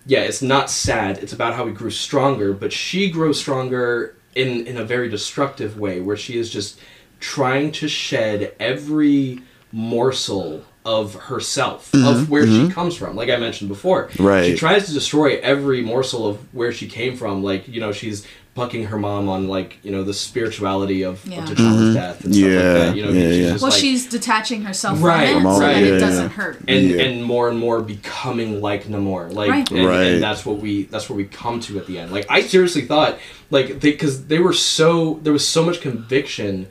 yeah, 0.07 0.21
it's 0.21 0.43
not 0.43 0.71
sad. 0.71 1.19
It's 1.19 1.33
about 1.33 1.55
how 1.55 1.67
he 1.67 1.73
grew 1.73 1.91
stronger, 1.91 2.53
but 2.53 2.73
she 2.73 3.11
grows 3.11 3.39
stronger 3.39 4.15
in 4.35 4.67
in 4.67 4.77
a 4.77 4.85
very 4.85 5.09
destructive 5.09 5.79
way, 5.79 6.01
where 6.01 6.17
she 6.17 6.39
is 6.39 6.51
just 6.51 6.79
trying 7.21 7.71
to 7.73 7.87
shed 7.89 8.55
every 8.59 9.43
morsel 9.73 10.65
of 10.85 11.15
herself 11.15 11.93
mm-hmm, 11.93 12.07
of 12.07 12.31
where 12.31 12.47
she 12.47 12.53
mm-hmm. 12.53 12.71
comes 12.71 12.97
from 12.97 13.15
like 13.15 13.29
i 13.29 13.37
mentioned 13.37 13.69
before 13.69 14.09
Right. 14.19 14.47
she 14.47 14.57
tries 14.57 14.87
to 14.87 14.93
destroy 14.95 15.39
every 15.41 15.83
morsel 15.83 16.27
of 16.27 16.55
where 16.55 16.73
she 16.73 16.89
came 16.89 17.17
from 17.17 17.43
like 17.43 17.69
you 17.69 17.81
know 17.81 17.93
she's 17.93 18.27
bucking 18.55 18.87
her 18.87 18.99
mom 18.99 19.29
on 19.29 19.47
like 19.47 19.77
you 19.83 19.93
know 19.93 20.03
the 20.03 20.13
spirituality 20.15 21.03
of, 21.03 21.25
Yeah. 21.25 21.39
of 21.45 21.51
T'Challa's 21.51 21.57
mm-hmm. 21.57 21.95
death 21.95 22.25
and 22.25 22.35
stuff 22.35 22.47
Yeah, 22.51 22.57
like 22.57 22.63
that 22.75 22.97
you 22.97 23.05
know 23.05 23.11
yeah, 23.11 23.29
she's 23.29 23.39
yeah. 23.39 23.51
just 23.51 23.63
well 23.63 23.71
like, 23.71 23.81
she's 23.81 24.09
detaching 24.09 24.63
herself 24.63 25.03
Right, 25.03 25.29
from 25.29 25.29
it 25.29 25.33
From 25.35 25.43
so 25.43 25.49
all- 25.51 25.61
that 25.61 25.81
yeah, 25.81 25.87
it 25.95 25.99
doesn't 25.99 26.23
yeah. 26.25 26.29
hurt 26.31 26.59
and 26.67 26.87
Yeah. 26.89 27.03
and 27.03 27.25
more 27.25 27.49
and 27.49 27.59
more 27.59 27.81
becoming 27.83 28.61
like 28.61 28.85
Namor, 28.85 29.33
like 29.33 29.51
Right. 29.51 29.71
And, 29.71 29.87
Right. 29.87 30.07
and 30.07 30.23
that's 30.23 30.45
what 30.45 30.59
we 30.59 30.85
that's 30.85 31.09
what 31.09 31.17
we 31.17 31.25
come 31.27 31.61
to 31.61 31.79
at 31.79 31.87
the 31.87 31.99
end. 31.99 32.11
Like 32.11 32.27
I 32.29 32.43
seriously 32.43 32.83
thought 32.87 33.19
like 33.51 33.81
they 33.81 33.93
because 33.93 34.27
they 34.27 34.39
were 34.41 34.53
so 34.55 35.21
there 35.23 35.33
was 35.33 35.47
so 35.47 35.63
much 35.65 35.81
conviction 35.81 36.67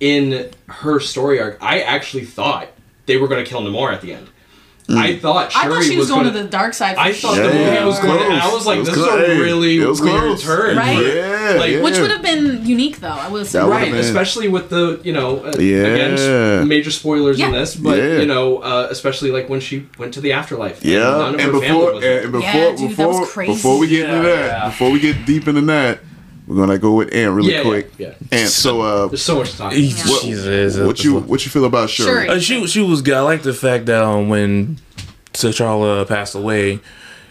in 0.00 0.50
her 0.68 0.98
story 1.00 1.40
arc. 1.40 1.58
I 1.60 1.80
actually 1.80 2.24
thought 2.24 2.68
they 3.08 3.16
were 3.16 3.26
going 3.26 3.44
to 3.44 3.50
kill 3.50 3.62
Namor 3.62 3.92
at 3.92 4.00
the 4.00 4.12
end, 4.14 4.28
I 4.90 5.16
thought 5.18 5.52
I 5.54 5.68
thought 5.68 5.82
she 5.84 5.98
was, 5.98 6.08
going 6.08 6.20
gonna, 6.24 6.32
to 6.38 6.42
the 6.44 6.48
dark 6.48 6.72
side. 6.72 6.94
For 6.94 7.00
I 7.02 7.12
thought 7.12 7.34
sure. 7.34 7.46
the 7.46 7.52
movie 7.52 7.58
Yeah, 7.58 7.84
was 7.84 7.98
it 7.98 8.04
was 8.04 8.16
going. 8.16 8.30
to 8.30 8.36
I 8.42 8.48
was 8.54 8.64
like, 8.64 8.78
was 8.78 8.88
this 8.88 8.96
close. 8.96 9.20
is 9.20 9.38
a 9.38 9.42
really 9.42 9.76
it 9.82 9.86
was 9.86 10.00
weird 10.00 10.18
close. 10.18 10.42
turn. 10.42 10.76
Right? 10.78 11.04
Yeah, 11.14 11.56
Like, 11.58 11.72
yeah. 11.72 11.82
Which 11.82 11.98
would 11.98 12.10
have 12.10 12.22
been 12.22 12.64
unique, 12.64 12.98
though. 13.00 13.08
I 13.08 13.28
would 13.28 13.46
say. 13.46 13.60
Right, 13.62 13.90
been- 13.90 14.00
especially 14.00 14.48
with 14.48 14.70
the 14.70 14.98
you 15.04 15.12
know 15.12 15.40
uh, 15.44 15.52
Yeah. 15.58 15.82
again 15.92 16.68
major 16.68 16.90
spoilers 16.90 17.38
in 17.38 17.52
this, 17.52 17.76
but 17.76 17.98
Yeah. 17.98 18.20
you 18.20 18.26
know 18.26 18.58
uh, 18.70 18.88
especially 18.90 19.30
like 19.30 19.50
when 19.50 19.60
she 19.60 19.86
went 19.98 20.14
to 20.14 20.22
the 20.22 20.32
afterlife. 20.32 20.82
Yeah, 20.82 21.00
none 21.00 21.34
of 21.34 21.40
and 21.42 21.52
before 21.52 21.92
and 22.02 22.32
before 22.32 22.40
Yeah, 22.40 22.70
dude, 22.70 22.78
that 22.78 22.88
before 22.96 23.20
was 23.20 23.30
crazy. 23.30 23.52
before 23.52 23.78
we 23.78 23.88
get 23.88 24.08
into 24.08 24.22
that, 24.26 24.46
yeah. 24.46 24.68
before 24.70 24.90
we 24.90 25.00
get 25.00 25.26
deep 25.26 25.46
into 25.48 25.60
that, 25.62 26.00
we're 26.48 26.56
gonna 26.56 26.78
go 26.78 26.94
with 26.94 27.14
Ant 27.14 27.32
really 27.34 27.52
Yeah, 27.52 27.58
yeah, 27.58 27.62
quick. 27.64 27.92
yeah. 27.98 28.14
And 28.32 28.48
so, 28.48 28.80
uh, 28.80 29.06
There's 29.08 29.22
so 29.22 29.36
much 29.36 29.52
time. 29.56 29.66
what, 29.68 30.22
Jesus. 30.22 30.78
what 30.78 31.04
you 31.04 31.20
what 31.20 31.44
you 31.44 31.50
feel 31.50 31.66
about 31.66 31.90
Shuri? 31.90 32.26
Shuri. 32.26 32.28
Uh, 32.28 32.40
she 32.40 32.66
she 32.66 32.80
was 32.80 33.02
good. 33.02 33.14
I 33.14 33.20
like 33.20 33.42
the 33.42 33.52
fact 33.54 33.86
that 33.86 34.02
um, 34.02 34.28
when 34.28 34.78
T'Challa 35.34 36.08
passed 36.08 36.34
away, 36.34 36.80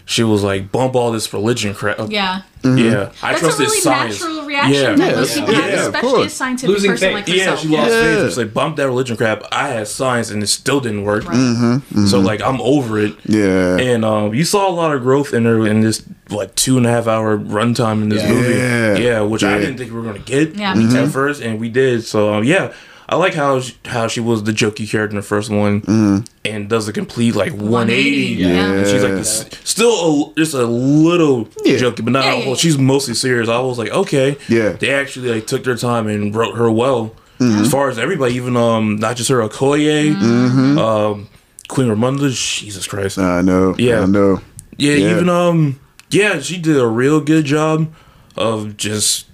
she 0.05 0.23
was 0.23 0.43
like 0.43 0.71
bump 0.71 0.95
all 0.95 1.11
this 1.11 1.33
religion 1.33 1.73
crap. 1.73 1.97
Yeah. 2.09 2.43
Yeah, 2.63 3.11
I 3.23 3.31
That's 3.31 3.37
a 3.37 3.45
trust 3.45 3.59
really 3.59 3.79
science. 3.79 4.19
natural 4.21 4.36
reaction 4.47 4.73
Yeah. 4.73 4.95
that 4.95 5.09
Yeah, 5.11 5.15
most 5.15 5.35
people 5.35 5.53
yeah, 5.53 5.59
have, 5.61 5.73
of 5.73 5.85
especially 5.95 6.09
course. 6.09 6.25
a 6.33 6.35
scientific 6.35 6.69
Losing 6.73 6.91
person 6.91 7.07
faith. 7.09 7.27
like 7.27 7.27
Yeah, 7.27 7.55
she 7.55 7.67
lost 7.67 7.91
Yeah. 7.91 8.01
faith. 8.01 8.25
It's 8.25 8.37
like 8.37 8.53
bump 8.53 8.75
that 8.77 8.87
religion 8.87 9.17
crap. 9.17 9.43
I 9.51 9.67
had 9.69 9.87
science 9.87 10.29
and 10.31 10.41
it 10.41 10.47
still 10.47 10.79
didn't 10.79 11.03
work. 11.03 11.25
Right. 11.27 11.35
Mm-hmm. 11.37 12.05
So 12.07 12.19
like 12.19 12.41
I'm 12.41 12.59
over 12.61 12.97
it. 12.99 13.15
Yeah, 13.25 13.77
And 13.77 14.03
um, 14.05 14.33
you 14.33 14.43
saw 14.43 14.69
a 14.69 14.73
lot 14.73 14.93
of 14.95 15.01
growth 15.03 15.33
in 15.33 15.45
her 15.45 15.67
in 15.67 15.81
this 15.81 16.01
like 16.29 16.55
two 16.55 16.77
and 16.77 16.85
a 16.85 16.89
half 16.89 17.07
hour 17.07 17.37
runtime 17.37 18.01
in 18.01 18.09
this 18.09 18.23
Yeah. 18.23 18.31
movie. 18.33 18.55
Yeah. 18.55 18.95
Yeah, 18.97 19.21
which 19.21 19.43
I 19.43 19.57
didn't 19.59 19.77
think 19.77 19.91
we 19.91 19.97
were 19.97 20.03
gonna 20.03 20.19
get. 20.19 20.55
Yeah, 20.55 20.73
me 20.73 20.89
too. 20.89 20.97
At 20.97 21.09
first, 21.09 21.41
and 21.41 21.59
we 21.59 21.69
did. 21.69 22.03
So 22.05 22.33
um, 22.33 22.43
yeah, 22.43 22.71
I 23.09 23.15
like 23.15 23.33
how 23.33 23.61
she, 23.61 23.73
how 23.85 24.07
she 24.07 24.19
was 24.19 24.43
the 24.43 24.51
jokey 24.51 24.89
character 24.89 25.11
in 25.11 25.15
the 25.15 25.21
first 25.21 25.49
one, 25.49 25.81
Mm-hmm. 25.81 26.17
and 26.43 26.69
does 26.69 26.87
a 26.89 26.93
complete 26.93 27.35
like 27.35 27.53
180. 27.53 27.63
180, 27.63 28.33
yeah. 28.43 28.73
And 28.73 28.87
she's 28.87 29.01
like 29.03 29.13
this, 29.13 29.49
still 29.63 30.31
a, 30.31 30.33
just 30.35 30.53
a 30.53 30.65
little 30.65 31.47
Yeah. 31.63 31.77
jokey, 31.77 32.03
but 32.03 32.11
not. 32.11 32.25
Yeah, 32.25 32.35
yeah, 32.39 32.45
well, 32.47 32.55
she's 32.55 32.77
mostly 32.77 33.13
serious. 33.13 33.47
I 33.49 33.59
was 33.59 33.77
like, 33.77 33.91
okay, 33.91 34.35
Yeah. 34.49 34.73
They 34.73 34.93
actually 34.93 35.29
like 35.33 35.47
took 35.47 35.63
their 35.63 35.77
time 35.77 36.07
and 36.07 36.35
wrote 36.35 36.57
her 36.57 36.69
well. 36.69 37.15
Mm-hmm. 37.39 37.61
As 37.61 37.71
far 37.71 37.87
as 37.89 37.97
everybody, 37.97 38.33
even 38.35 38.57
um, 38.57 38.97
not 38.97 39.15
just 39.15 39.29
her, 39.29 39.37
Okoye, 39.47 40.13
Mm-hmm. 40.13 40.77
um, 40.77 41.29
Queen 41.69 41.87
Ramonda. 41.87 42.29
Jesus 42.31 42.87
Christ. 42.87 43.17
I 43.19 43.41
know. 43.41 43.75
Yeah. 43.77 44.01
I 44.01 44.05
know. 44.05 44.41
Yeah, 44.77 44.93
Yeah. 44.95 45.11
even 45.11 45.29
um, 45.29 45.79
yeah, 46.09 46.39
she 46.41 46.57
did 46.57 46.77
a 46.77 46.87
real 46.87 47.19
good 47.21 47.45
job 47.45 47.93
of 48.35 48.75
just 48.77 49.27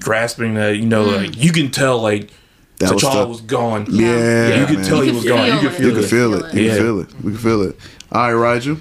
grasping 0.00 0.54
that. 0.54 0.76
You 0.76 0.86
know, 0.86 1.04
like 1.04 1.36
you 1.36 1.52
can 1.52 1.70
tell 1.70 2.00
like 2.00 2.30
That 2.78 2.94
was 2.94 3.02
T'Challa 3.02 3.12
tough. 3.12 3.28
was 3.28 3.40
gone. 3.40 3.86
Yeah, 3.90 4.60
you 4.60 4.66
could 4.66 4.76
man. 4.78 4.86
tell 4.86 5.00
he 5.00 5.08
You 5.08 5.14
was 5.14 5.22
could 5.24 5.28
gone. 5.30 5.46
You 5.62 5.70
feel 5.70 5.70
could 5.70 5.72
it. 5.72 5.78
feel 5.78 5.88
You 5.88 5.94
can 5.94 6.04
it. 6.04 6.08
feel 6.08 6.34
it. 6.34 6.54
You 6.54 6.62
Yeah. 6.62 6.74
can 6.76 6.82
feel 6.82 7.00
it. 7.00 7.08
We 7.22 7.32
can 7.32 7.40
feel 7.40 7.62
it. 7.62 7.76
All 8.12 8.34
right, 8.34 8.52
Rigel, 8.54 8.76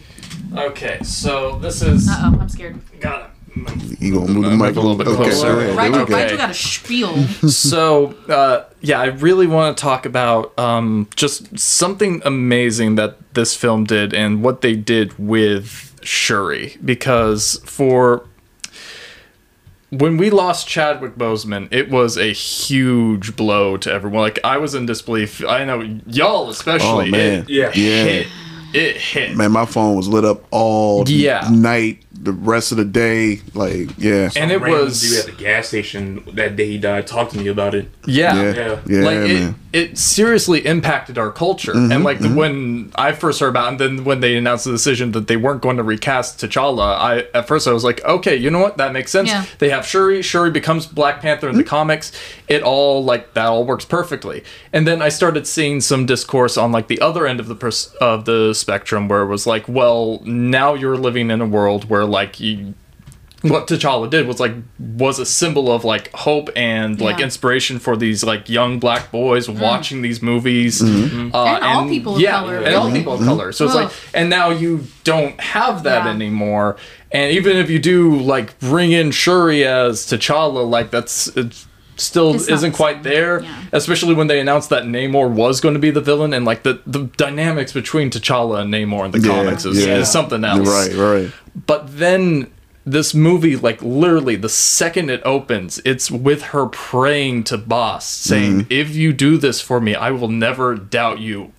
Okay, 0.56 1.00
so 1.04 1.58
this 1.60 1.82
is. 1.82 2.08
Uh 2.08 2.16
oh, 2.36 2.40
I'm 2.40 2.50
scared. 2.50 2.80
Got 3.00 3.22
it. 3.56 4.00
you 4.00 4.14
gonna 4.14 4.32
move 4.32 4.46
the 4.46 4.52
mic 4.52 4.76
a 4.76 4.80
little 4.80 4.96
bit 4.96 5.08
Okay, 5.08 5.24
closer. 5.24 5.48
go 5.54 5.60
ahead. 5.60 5.76
Rigel, 5.78 5.92
There 5.92 6.06
we 6.06 6.12
go. 6.12 6.16
Rigel 6.18 6.38
got 6.38 6.50
a 6.52 6.54
spiel. 6.54 7.24
so 7.50 8.14
uh, 8.30 8.66
yeah, 8.82 9.00
I 9.02 9.06
really 9.06 9.48
want 9.48 9.76
to 9.76 9.82
talk 9.82 10.06
about 10.06 10.58
um, 10.60 11.08
just 11.16 11.58
something 11.58 12.22
amazing 12.24 12.96
that 12.96 13.18
this 13.34 13.56
film 13.56 13.84
did 13.84 14.14
and 14.14 14.44
what 14.44 14.62
they 14.62 14.76
did 14.76 15.18
with 15.18 15.96
Shuri 16.04 16.78
because 16.86 17.60
for 17.66 18.24
when 19.90 20.18
we 20.18 20.30
lost 20.30 20.68
Chadwick 20.68 21.16
Boseman, 21.16 21.68
it 21.72 21.90
was 21.90 22.18
a 22.18 22.34
huge 22.34 23.36
blow 23.36 23.78
to 23.78 23.92
everyone. 23.92 24.22
Like 24.22 24.40
I 24.44 24.58
was 24.58 24.76
in 24.76 24.86
disbelief. 24.86 25.44
I 25.46 25.64
know 25.66 25.82
y'all 26.08 26.50
especially. 26.50 27.08
Oh 27.08 27.12
man, 27.12 27.42
It, 27.44 27.50
Yeah. 27.50 27.72
yeah. 27.74 28.04
hit. 28.04 28.28
It 28.74 28.98
hit. 28.98 29.38
Man, 29.38 29.54
my 29.54 29.66
phone 29.66 29.96
was 29.96 30.08
lit 30.10 30.26
up 30.26 30.44
all 30.52 31.08
Yeah. 31.08 31.48
night, 31.50 32.04
the 32.18 32.34
rest 32.34 32.72
of 32.72 32.78
the 32.78 32.86
day. 32.86 33.42
Like, 33.54 33.98
yeah, 33.98 34.30
and 34.36 34.52
it 34.52 34.62
was 34.62 35.02
dude 35.02 35.20
at 35.20 35.26
the 35.26 35.44
gas 35.44 35.68
station 35.68 36.24
that 36.34 36.56
day 36.56 36.68
he 36.68 36.78
died. 36.78 37.08
Talked 37.08 37.32
to 37.32 37.38
me 37.38 37.48
about 37.48 37.76
it. 37.76 37.90
yeah. 38.06 38.36
yeah, 38.36 38.52
Yeah. 38.54 38.80
yeah, 38.88 39.06
like 39.06 39.18
it, 39.18 39.56
it 39.78 39.98
seriously 39.98 40.66
impacted 40.66 41.18
our 41.18 41.32
culture 41.32 41.72
and 41.74 41.92
mm-hmm, 41.92 42.04
like 42.04 42.20
the, 42.20 42.28
mm-hmm. 42.28 42.36
when 42.36 42.92
i 42.96 43.12
first 43.12 43.40
heard 43.40 43.50
about 43.50 43.66
it 43.66 43.82
and 43.82 43.98
then 44.00 44.06
when 44.06 44.22
they 44.22 44.36
announced 44.36 44.66
the 44.66 44.72
decision 44.72 45.12
that 45.12 45.28
they 45.28 45.38
weren't 45.38 45.62
going 45.62 45.78
to 45.78 45.84
recast 45.84 46.40
t'challa 46.40 46.96
i 46.98 47.20
at 47.34 47.48
first 47.48 47.68
i 47.68 47.72
was 47.72 47.84
like 47.84 48.04
okay 48.06 48.36
you 48.36 48.50
know 48.50 48.60
what 48.60 48.78
that 48.78 48.92
makes 48.92 49.12
sense 49.12 49.30
Yeah. 49.30 49.46
they 49.60 49.70
have 49.70 49.86
shuri 49.86 50.22
shuri 50.22 50.50
becomes 50.50 50.88
black 50.88 51.22
panther 51.22 51.50
in 51.50 51.56
the 51.56 51.64
mm-hmm. 51.64 51.70
comics 51.70 52.12
it 52.48 52.64
all 52.64 53.04
like 53.04 53.34
that 53.34 53.46
all 53.46 53.66
works 53.66 53.86
perfectly 53.86 54.44
and 54.74 54.88
then 54.88 55.02
i 55.02 55.10
started 55.10 55.46
seeing 55.46 55.80
some 55.82 56.06
discourse 56.06 56.58
on 56.58 56.72
like 56.72 56.88
the 56.88 57.00
other 57.02 57.28
end 57.28 57.40
of 57.40 57.48
the 57.48 57.56
pers- 57.56 57.94
of 58.02 58.26
the 58.26 58.54
spectrum 58.54 59.08
where 59.08 59.22
it 59.22 59.28
was 59.28 59.46
like 59.46 59.68
well 59.68 60.22
now 60.24 60.74
you're 60.74 60.98
living 60.98 61.30
in 61.30 61.42
a 61.42 61.46
world 61.46 61.90
where 61.90 62.06
like 62.08 62.40
you 62.40 62.74
what 63.44 63.68
T'Challa 63.68 64.10
did 64.10 64.26
was 64.26 64.40
like 64.40 64.52
was 64.80 65.20
a 65.20 65.26
symbol 65.26 65.72
of 65.72 65.86
like 65.86 66.12
hope 66.14 66.50
and 66.56 67.00
like 67.00 67.20
Yeah. 67.20 67.26
inspiration 67.26 67.78
for 67.78 67.96
these 67.96 68.24
like 68.24 68.50
young 68.50 68.80
black 68.80 69.12
boys 69.12 69.48
watching 69.48 70.02
these 70.02 70.24
movies, 70.24 70.82
uh, 70.82 70.86
And 70.88 71.34
all 71.36 71.88
people 71.88 72.16
of 72.16 72.22
yeah, 72.22 72.32
color, 72.40 72.58
and 72.58 72.76
all 72.76 72.92
people 72.92 73.14
of 73.14 73.22
color. 73.24 73.52
So 73.52 73.66
it's 73.66 73.76
like, 73.76 73.92
and 74.16 74.30
now 74.32 74.50
you 74.50 74.88
don't 75.04 75.40
have 75.40 75.84
that 75.84 76.06
Yeah. 76.06 76.12
anymore. 76.12 76.78
And 77.12 77.32
even 77.32 77.58
if 77.58 77.70
you 77.70 77.78
do 77.78 78.16
like 78.20 78.58
bring 78.60 78.92
in 78.92 79.12
Shuri 79.12 79.64
as 79.64 80.02
T'Challa, 80.08 80.68
like 80.68 80.90
that's 80.90 81.28
it 81.38 81.54
still 81.96 82.34
It's 82.36 82.48
isn't 82.48 82.72
quite 82.74 82.96
same. 82.98 83.04
there. 83.04 83.42
Yeah. 83.44 83.56
Especially 83.72 84.14
when 84.16 84.28
they 84.28 84.40
announced 84.40 84.70
that 84.72 84.84
Namor 84.84 85.30
was 85.30 85.62
going 85.62 85.74
to 85.76 85.80
be 85.80 85.92
the 85.92 86.02
villain, 86.02 86.34
and 86.34 86.44
like 86.44 86.64
the 86.64 86.80
the 86.88 87.04
dynamics 87.18 87.72
between 87.72 88.10
T'Challa 88.10 88.62
and 88.62 88.74
Namor 88.74 89.06
in 89.06 89.12
the 89.12 89.20
Yeah, 89.20 89.28
comics 89.36 89.64
is, 89.64 89.86
yeah. 89.86 89.98
is 89.98 90.12
something 90.12 90.44
else. 90.44 90.68
right, 90.68 90.94
right. 90.96 91.32
But 91.66 91.98
then 91.98 92.52
this 92.86 93.14
movie, 93.14 93.56
like 93.58 93.82
literally 93.82 94.36
the 94.36 94.50
second 94.50 95.10
it 95.10 95.22
opens, 95.26 95.80
it's 95.84 96.10
with 96.10 96.42
her 96.44 96.68
praying 96.68 97.44
to 97.46 97.58
Bast, 97.58 98.24
saying, 98.24 98.62
Mm-hmm. 98.62 98.72
If 98.72 98.96
you 98.96 99.12
do 99.14 99.38
this 99.38 99.60
for 99.60 99.82
me, 99.82 99.96
I 99.96 100.12
will 100.12 100.30
never 100.30 100.76
doubt 100.76 101.20
you 101.20 101.52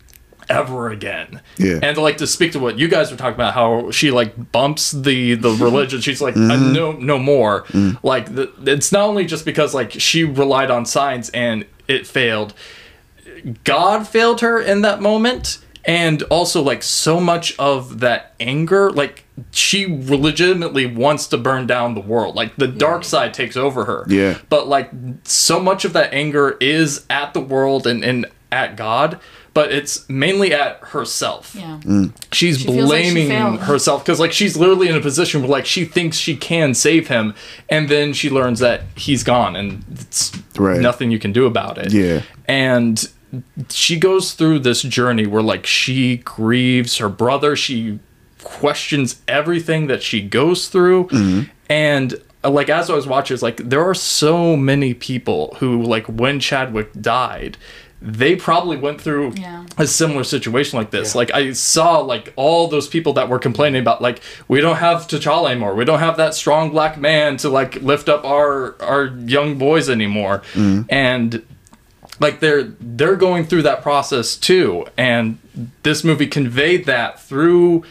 ever 0.49 0.89
again. 0.89 1.43
Yeah. 1.59 1.79
And 1.83 1.99
like 1.99 2.17
to 2.19 2.27
speak 2.27 2.53
to 2.53 2.59
what 2.59 2.79
you 2.79 2.89
guys 2.89 3.11
were 3.11 3.19
talking 3.19 3.35
about, 3.35 3.53
how 3.53 3.91
she 3.91 4.11
like 4.11 4.51
bumps 4.53 4.93
the 4.93 5.35
the 5.35 5.51
religion. 5.61 6.01
She's 6.01 6.23
like, 6.23 6.35
Mm-hmm. 6.35 6.51
"Uh, 6.51 6.73
no, 6.73 6.93
no 6.93 7.19
more. 7.19 7.65
Mm. 7.65 8.03
Like 8.03 8.35
the, 8.35 8.51
it's 8.65 8.91
not 8.93 9.03
only 9.09 9.27
just 9.27 9.45
because 9.45 9.75
like 9.75 9.93
she 9.93 10.25
relied 10.25 10.71
on 10.71 10.87
science 10.87 11.29
and 11.31 11.67
it 11.87 12.07
failed. 12.07 12.55
God 13.65 14.09
failed 14.09 14.41
her 14.41 14.61
in 14.61 14.81
that 14.83 15.01
moment. 15.03 15.59
And 15.89 16.23
also, 16.25 16.63
like, 16.63 16.83
so 16.83 17.19
much 17.19 17.57
of 17.59 18.01
that 18.01 18.35
anger, 18.39 18.91
like, 18.91 19.25
she 19.53 19.87
legitimately 19.89 20.85
wants 20.87 21.27
to 21.29 21.39
burn 21.39 21.67
down 21.67 21.95
the 21.95 22.01
world. 22.03 22.35
Like, 22.37 22.57
the 22.57 22.69
dark 22.69 23.05
side 23.05 23.33
takes 23.33 23.57
over 23.57 23.87
her. 23.87 24.05
Yeah. 24.07 24.37
But, 24.51 24.69
like, 24.69 24.91
so 25.25 25.59
much 25.59 25.85
of 25.87 25.95
that 25.95 26.13
anger 26.13 26.57
is 26.61 27.07
at 27.09 27.33
the 27.33 27.41
world 27.41 27.87
and, 27.87 28.05
and 28.05 28.27
at 28.53 28.77
God, 28.77 29.19
but 29.55 29.73
it's 29.73 30.09
mainly 30.09 30.53
at 30.55 30.79
herself 30.81 31.55
Yeah. 31.59 31.81
Mm. 31.83 32.13
she's 32.33 32.59
She 32.61 32.65
feels 32.67 32.89
like 32.91 33.05
she 33.05 33.11
blaming 33.13 33.59
herself 33.59 34.05
because 34.05 34.21
like 34.21 34.33
she's 34.33 34.57
literally 34.57 34.89
in 34.89 34.95
a 34.95 35.01
position 35.01 35.41
where 35.43 35.51
like 35.51 35.67
she 35.67 35.85
thinks 35.85 36.17
she 36.17 36.35
can 36.37 36.75
save 36.75 37.09
him 37.09 37.35
and 37.69 37.89
then 37.89 38.13
she 38.13 38.31
learns 38.31 38.61
that 38.61 38.83
he's 38.95 39.23
gone 39.25 39.57
and 39.57 39.85
it's 39.91 40.33
Right. 40.57 40.81
nothing 40.81 41.11
you 41.11 41.19
can 41.19 41.33
do 41.33 41.45
about 41.47 41.77
it 41.77 41.93
Yeah. 41.93 42.23
and 42.47 43.07
she 43.69 43.99
goes 43.99 44.33
through 44.33 44.59
this 44.61 44.83
journey 44.83 45.27
where 45.27 45.43
like 45.43 45.67
she 45.67 46.19
grieves 46.19 46.97
her 46.99 47.09
brother 47.09 47.55
she 47.57 47.99
questions 48.43 49.21
everything 49.29 49.87
that 49.89 50.03
she 50.03 50.21
goes 50.23 50.69
through 50.69 51.09
and 51.69 52.15
uh, 52.45 52.51
like 52.51 52.69
as 52.69 52.89
i 52.89 52.95
was 52.95 53.07
watching 53.07 53.35
it's 53.35 53.43
like 53.43 53.57
there 53.59 53.83
are 53.85 53.95
so 53.95 54.57
many 54.57 54.95
people 54.95 55.55
who 55.59 55.83
like 55.83 56.07
when 56.07 56.39
chadwick 56.41 56.91
died 57.01 57.57
they 58.01 58.37
probably 58.37 58.77
went 58.77 59.01
through 59.01 59.33
Yeah. 59.35 59.67
a 59.77 59.85
similar 59.85 60.23
situation 60.23 60.79
like 60.79 60.93
this. 60.93 61.17
Like 61.17 61.35
I 61.35 61.51
saw 61.53 61.99
like 61.99 62.33
all 62.37 62.69
those 62.69 62.87
people 62.87 63.15
that 63.15 63.29
were 63.29 63.41
complaining 63.41 63.83
about 63.83 64.01
like 64.01 64.21
we 64.47 64.61
don't 64.61 64.77
have 64.77 65.09
T'Challa 65.09 65.51
anymore. 65.51 65.75
We 65.75 65.85
don't 65.85 65.99
have 65.99 66.17
that 66.19 66.35
strong 66.35 66.71
black 66.71 66.97
man 66.97 67.39
to 67.39 67.49
like 67.49 67.75
lift 67.83 68.09
up 68.09 68.25
our 68.25 68.81
our 68.81 69.07
young 69.27 69.59
boys 69.59 69.91
anymore. 69.91 70.43
And 70.89 71.45
like 72.21 72.41
they're 72.41 72.65
they're 72.81 73.17
going 73.17 73.45
through 73.45 73.63
that 73.63 73.83
process 73.83 74.37
too. 74.37 74.87
And 74.97 75.39
this 75.83 76.05
movie 76.05 76.27
conveyed 76.27 76.87
that 76.87 77.21
through 77.21 77.85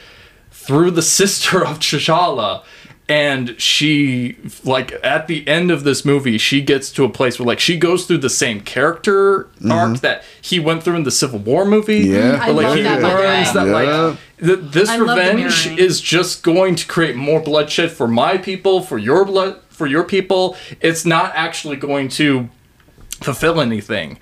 through 0.52 0.92
the 0.92 1.02
sister 1.20 1.66
of 1.66 1.80
T'Challa. 1.80 2.64
And 3.10 3.60
she, 3.60 4.38
like, 4.66 4.92
at 5.02 5.28
the 5.28 5.48
end 5.48 5.72
of 5.72 5.86
this 5.86 6.04
movie, 6.04 6.38
she 6.38 6.60
gets 6.60 6.92
to 6.92 7.06
a 7.06 7.10
place 7.10 7.40
where, 7.40 7.46
like, 7.48 7.62
she 7.62 7.78
goes 7.78 8.06
through 8.06 8.18
the 8.18 8.30
same 8.30 8.60
character 8.60 9.44
mm-hmm. 9.44 9.72
arc 9.72 10.00
that 10.02 10.26
he 10.42 10.60
went 10.60 10.84
through 10.84 10.98
in 10.98 11.04
the 11.04 11.12
Civil 11.12 11.40
War 11.40 11.64
movie. 11.64 12.00
Yeah. 12.00 12.34
Mm-hmm. 12.34 12.42
I 12.42 12.46
But, 12.48 12.56
like, 12.56 12.66
love 12.66 12.76
he 12.76 12.82
that, 12.84 13.02
by 13.02 13.10
the 13.10 13.16
learns 13.16 13.54
that, 13.54 13.68
Yeah. 13.68 13.74
like, 13.74 14.18
th- 14.40 14.74
this 14.74 14.90
I 14.90 14.98
revenge 14.98 15.68
is 15.80 16.02
just 16.02 16.44
going 16.44 16.76
to 16.76 16.86
create 16.86 17.16
more 17.16 17.40
bloodshed 17.40 17.92
for 17.94 18.10
my 18.10 18.38
people, 18.38 18.82
for 18.82 18.98
your 18.98 19.24
blood, 19.24 19.62
for 19.70 19.88
your 19.88 20.04
people. 20.04 20.58
It's 20.82 21.06
not 21.06 21.32
actually 21.34 21.78
going 21.78 22.10
to 22.10 22.50
fulfill 23.22 23.62
anything. 23.62 24.20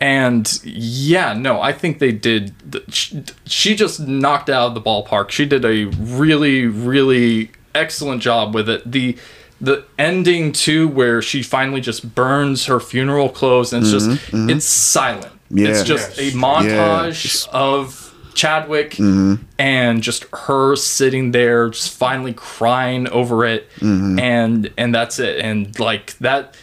And 0.00 0.60
yeah, 0.64 1.32
no, 1.32 1.60
I 1.60 1.72
think 1.72 1.98
they 1.98 2.12
did. 2.12 2.54
She, 2.92 3.24
she 3.46 3.74
just 3.74 3.98
knocked 4.00 4.48
it 4.48 4.52
out 4.54 4.68
of 4.68 4.74
the 4.74 4.80
ballpark. 4.80 5.30
She 5.30 5.44
did 5.44 5.64
a 5.64 5.86
really, 5.86 6.66
really 6.66 7.50
excellent 7.74 8.22
job 8.22 8.54
with 8.54 8.68
it. 8.68 8.90
The 8.90 9.16
the 9.60 9.84
ending 9.98 10.52
too, 10.52 10.86
where 10.86 11.20
she 11.20 11.42
finally 11.42 11.80
just 11.80 12.14
burns 12.14 12.66
her 12.66 12.78
funeral 12.78 13.28
clothes, 13.28 13.72
and 13.72 13.82
it's 13.82 13.90
just 13.90 14.20
it's 14.32 14.64
silent. 14.64 15.24
Mm-hmm, 15.50 15.58
Yeah. 15.58 15.68
It's 15.70 15.82
just 15.82 16.16
a 16.18 16.30
montage 16.30 17.24
Yes. 17.24 17.48
of 17.52 18.14
Chadwick 18.34 18.92
Mm-hmm. 18.92 19.42
and 19.58 20.00
just 20.00 20.26
her 20.32 20.76
sitting 20.76 21.32
there, 21.32 21.70
just 21.70 21.92
finally 21.92 22.34
crying 22.34 23.08
over 23.08 23.44
it, 23.44 23.68
Mm-hmm. 23.80 24.20
and 24.20 24.70
and 24.78 24.94
that's 24.94 25.18
it. 25.18 25.40
And 25.44 25.76
like 25.80 26.16
that 26.18 26.54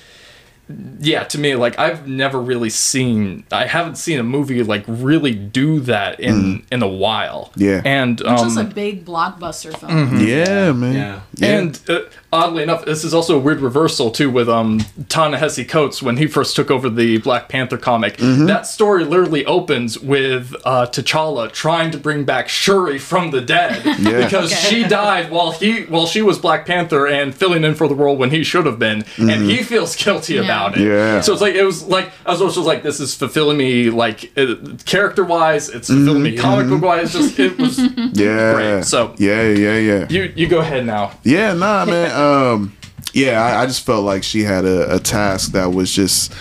yeah 0.99 1.23
to 1.23 1.37
me 1.37 1.53
like 1.55 1.77
i've 1.77 2.07
never 2.07 2.41
really 2.41 2.71
seen 2.71 3.43
i 3.51 3.65
haven't 3.67 3.97
seen 3.97 4.19
a 4.19 4.23
movie 4.23 4.63
like 4.63 4.83
really 4.87 5.33
do 5.35 5.79
that 5.81 6.19
in 6.19 6.65
in 6.71 6.81
a 6.81 6.87
while 6.87 7.51
Mm. 7.55 7.61
Yeah. 7.61 7.81
and 7.85 8.19
It's 8.21 8.41
just 8.41 8.57
a 8.57 8.61
um 8.61 8.69
big 8.69 9.05
blockbuster 9.05 9.77
film. 9.77 9.91
Mm-hmm. 9.91 10.19
Yeah, 10.25 10.71
man. 10.71 11.21
Yeah. 11.35 11.47
and 11.47 11.79
uh, 11.87 11.99
oddly 12.35 12.63
enough 12.63 12.83
this 12.85 13.03
is 13.03 13.13
also 13.13 13.35
a 13.37 13.39
weird 13.39 13.61
reversal 13.61 14.11
too 14.11 14.29
with 14.29 14.49
um 14.49 14.79
ta-nehisi 15.09 15.67
coates 15.67 16.01
when 16.01 16.17
he 16.17 16.27
first 16.27 16.55
took 16.55 16.69
over 16.69 16.89
the 16.89 17.17
black 17.19 17.49
panther 17.49 17.77
comic 17.77 18.17
Mm-hmm. 18.17 18.45
that 18.47 18.65
story 18.67 19.03
literally 19.03 19.45
opens 19.45 19.97
with 19.99 20.53
uh 20.65 20.85
t'challa 20.93 21.51
trying 21.51 21.89
to 21.91 21.97
bring 21.97 22.25
back 22.25 22.49
shuri 22.49 22.97
from 22.99 23.31
the 23.31 23.41
dead 23.41 23.83
because 24.23 24.51
Okay. 24.51 24.69
she 24.69 24.83
died 24.83 25.31
while 25.31 25.51
he 25.51 25.83
while 25.93 26.05
she 26.13 26.21
was 26.21 26.37
black 26.37 26.65
panther 26.65 27.07
and 27.07 27.33
filling 27.33 27.63
in 27.63 27.73
for 27.75 27.87
the 27.87 27.95
role 27.95 28.17
when 28.17 28.31
he 28.31 28.43
should 28.43 28.65
have 28.65 28.79
been 28.79 29.03
and 29.17 29.43
he 29.51 29.57
feels 29.63 29.95
guilty 29.95 30.37
about 30.37 30.73
it 30.77 30.81
Mm-hmm. 30.81 30.91
Yeah. 30.91 31.21
so 31.21 31.31
it's 31.33 31.41
like 31.41 31.55
it 31.55 31.63
was 31.63 31.83
like 31.87 32.07
I 32.25 32.31
was 32.31 32.41
also 32.41 32.61
like 32.61 32.83
this 32.83 32.99
is 32.99 33.15
fulfilling 33.15 33.57
me 33.57 33.89
like 33.89 34.31
uh, 34.37 34.55
character 34.85 35.23
wise 35.23 35.69
it's 35.69 35.87
fulfilling 35.87 36.23
me 36.23 36.35
comic 36.37 36.67
book 36.69 36.81
wise 36.81 37.13
just 37.13 37.39
it 37.39 37.57
was 37.57 37.79
Yeah. 38.25 38.53
Great, 38.53 38.85
so- 38.85 39.15
yeah, 39.17 39.43
yeah, 39.49 39.77
yeah. 39.77 40.07
you 40.09 40.31
you 40.35 40.47
go 40.47 40.59
ahead 40.59 40.85
now 40.85 41.11
Yeah, 41.23 41.53
nah, 41.53 41.85
man. 41.85 42.11
Um, 42.25 42.75
yeah, 43.13 43.41
I, 43.43 43.63
I 43.63 43.65
just 43.65 43.85
felt 43.85 44.03
like 44.05 44.23
she 44.23 44.41
had 44.43 44.65
a, 44.65 44.95
a 44.95 44.99
task 44.99 45.51
that 45.53 45.71
was 45.73 45.91
just, 45.91 46.33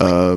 uh, 0.00 0.36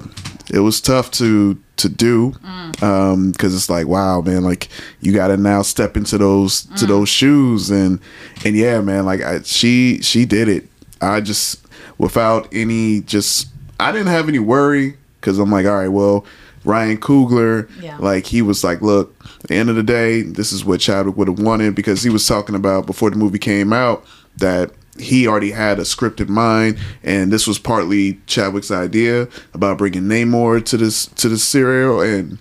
it 0.53 0.59
was 0.59 0.81
tough 0.81 1.11
to 1.11 1.57
to 1.75 1.89
do, 1.89 2.33
um, 2.81 3.31
because 3.31 3.55
it's 3.55 3.69
like, 3.69 3.87
wow, 3.87 4.21
man, 4.21 4.43
like 4.43 4.69
you 5.01 5.11
got 5.13 5.27
to 5.27 5.37
now 5.37 5.61
step 5.63 5.97
into 5.97 6.17
those 6.17 6.63
to 6.77 6.85
those 6.85 7.09
shoes, 7.09 7.69
and 7.69 7.99
and 8.45 8.55
yeah, 8.55 8.79
man, 8.81 9.05
like 9.05 9.21
I, 9.21 9.41
she 9.41 9.99
she 10.01 10.25
did 10.25 10.47
it. 10.47 10.67
I 11.01 11.19
just 11.21 11.65
without 11.97 12.47
any 12.51 13.01
just, 13.01 13.47
I 13.79 13.91
didn't 13.91 14.07
have 14.07 14.27
any 14.29 14.39
worry 14.39 14.95
because 15.19 15.37
I'm 15.39 15.51
like, 15.51 15.65
all 15.65 15.75
right, 15.75 15.87
well. 15.89 16.25
Ryan 16.65 16.95
Coogler, 16.97 17.69
Yeah. 17.81 17.97
like 17.97 18.25
he 18.25 18.41
was 18.41 18.63
like, 18.63 18.81
look, 18.81 19.13
at 19.43 19.49
the 19.49 19.55
end 19.55 19.69
of 19.69 19.75
the 19.75 19.83
day, 19.83 20.21
this 20.21 20.53
is 20.53 20.63
what 20.63 20.79
Chadwick 20.79 21.17
would 21.17 21.27
have 21.27 21.37
wanted 21.39 21.75
because 21.75 22.01
he 22.03 22.09
was 22.09 22.25
talking 22.25 22.55
about 22.55 22.85
before 22.85 23.09
the 23.09 23.17
movie 23.17 23.37
came 23.37 23.73
out 23.73 24.05
that 24.37 24.71
he 24.99 25.27
already 25.27 25.51
had 25.51 25.79
a 25.79 25.85
script 25.85 26.21
in 26.21 26.31
mind, 26.31 26.77
and 27.03 27.31
this 27.31 27.47
was 27.47 27.59
partly 27.59 28.19
Chadwick's 28.27 28.71
idea 28.71 29.27
about 29.53 29.77
bringing 29.77 30.03
Namor 30.03 30.63
to 30.65 30.77
this 30.77 31.07
to 31.07 31.29
the 31.29 31.37
serial 31.37 32.01
and 32.01 32.37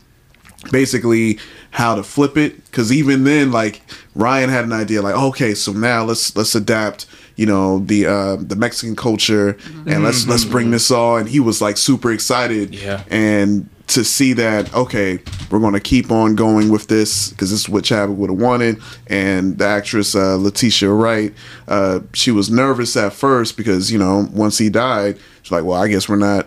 basically 0.70 1.38
how 1.70 1.94
to 1.94 2.02
flip 2.02 2.36
it. 2.36 2.64
Because 2.66 2.92
even 2.92 3.24
then 3.24 3.50
like 3.50 3.82
ryan 4.14 4.50
had 4.50 4.64
an 4.64 4.72
idea 4.72 5.00
like 5.00 5.14
okay 5.14 5.54
so 5.54 5.72
now 5.72 6.04
let's 6.04 6.36
let's 6.36 6.54
adapt 6.54 7.06
you 7.36 7.46
know 7.46 7.78
the 7.80 8.06
uh 8.06 8.36
the 8.36 8.56
mexican 8.56 8.94
culture 8.96 9.56
and 9.86 10.02
let's 10.04 10.26
let's 10.26 10.44
bring 10.44 10.70
this 10.70 10.90
all 10.90 11.16
and 11.16 11.28
he 11.28 11.40
was 11.40 11.60
like 11.62 11.76
super 11.76 12.12
excited 12.12 12.74
Yeah. 12.74 13.02
and 13.10 13.68
to 13.88 14.04
see 14.04 14.32
that 14.34 14.72
okay 14.74 15.18
we're 15.50 15.58
going 15.58 15.74
to 15.74 15.80
keep 15.80 16.10
on 16.10 16.34
going 16.34 16.70
with 16.70 16.88
this 16.88 17.30
because 17.30 17.50
this 17.50 17.60
is 17.60 17.68
what 17.68 17.84
chadwick 17.84 18.16
would 18.18 18.30
have 18.30 18.38
wanted 18.40 18.80
and 19.06 19.58
the 19.58 19.66
actress 19.66 20.14
uh, 20.14 20.36
letitia 20.36 20.90
wright 20.90 21.34
uh, 21.68 22.00
she 22.14 22.30
was 22.30 22.50
nervous 22.50 22.96
at 22.96 23.12
first 23.12 23.56
because 23.56 23.90
you 23.90 23.98
know 23.98 24.28
once 24.32 24.58
he 24.58 24.68
died 24.70 25.18
she's 25.42 25.52
like 25.52 25.64
well 25.64 25.82
i 25.82 25.88
guess 25.88 26.08
we're 26.08 26.16
not 26.16 26.46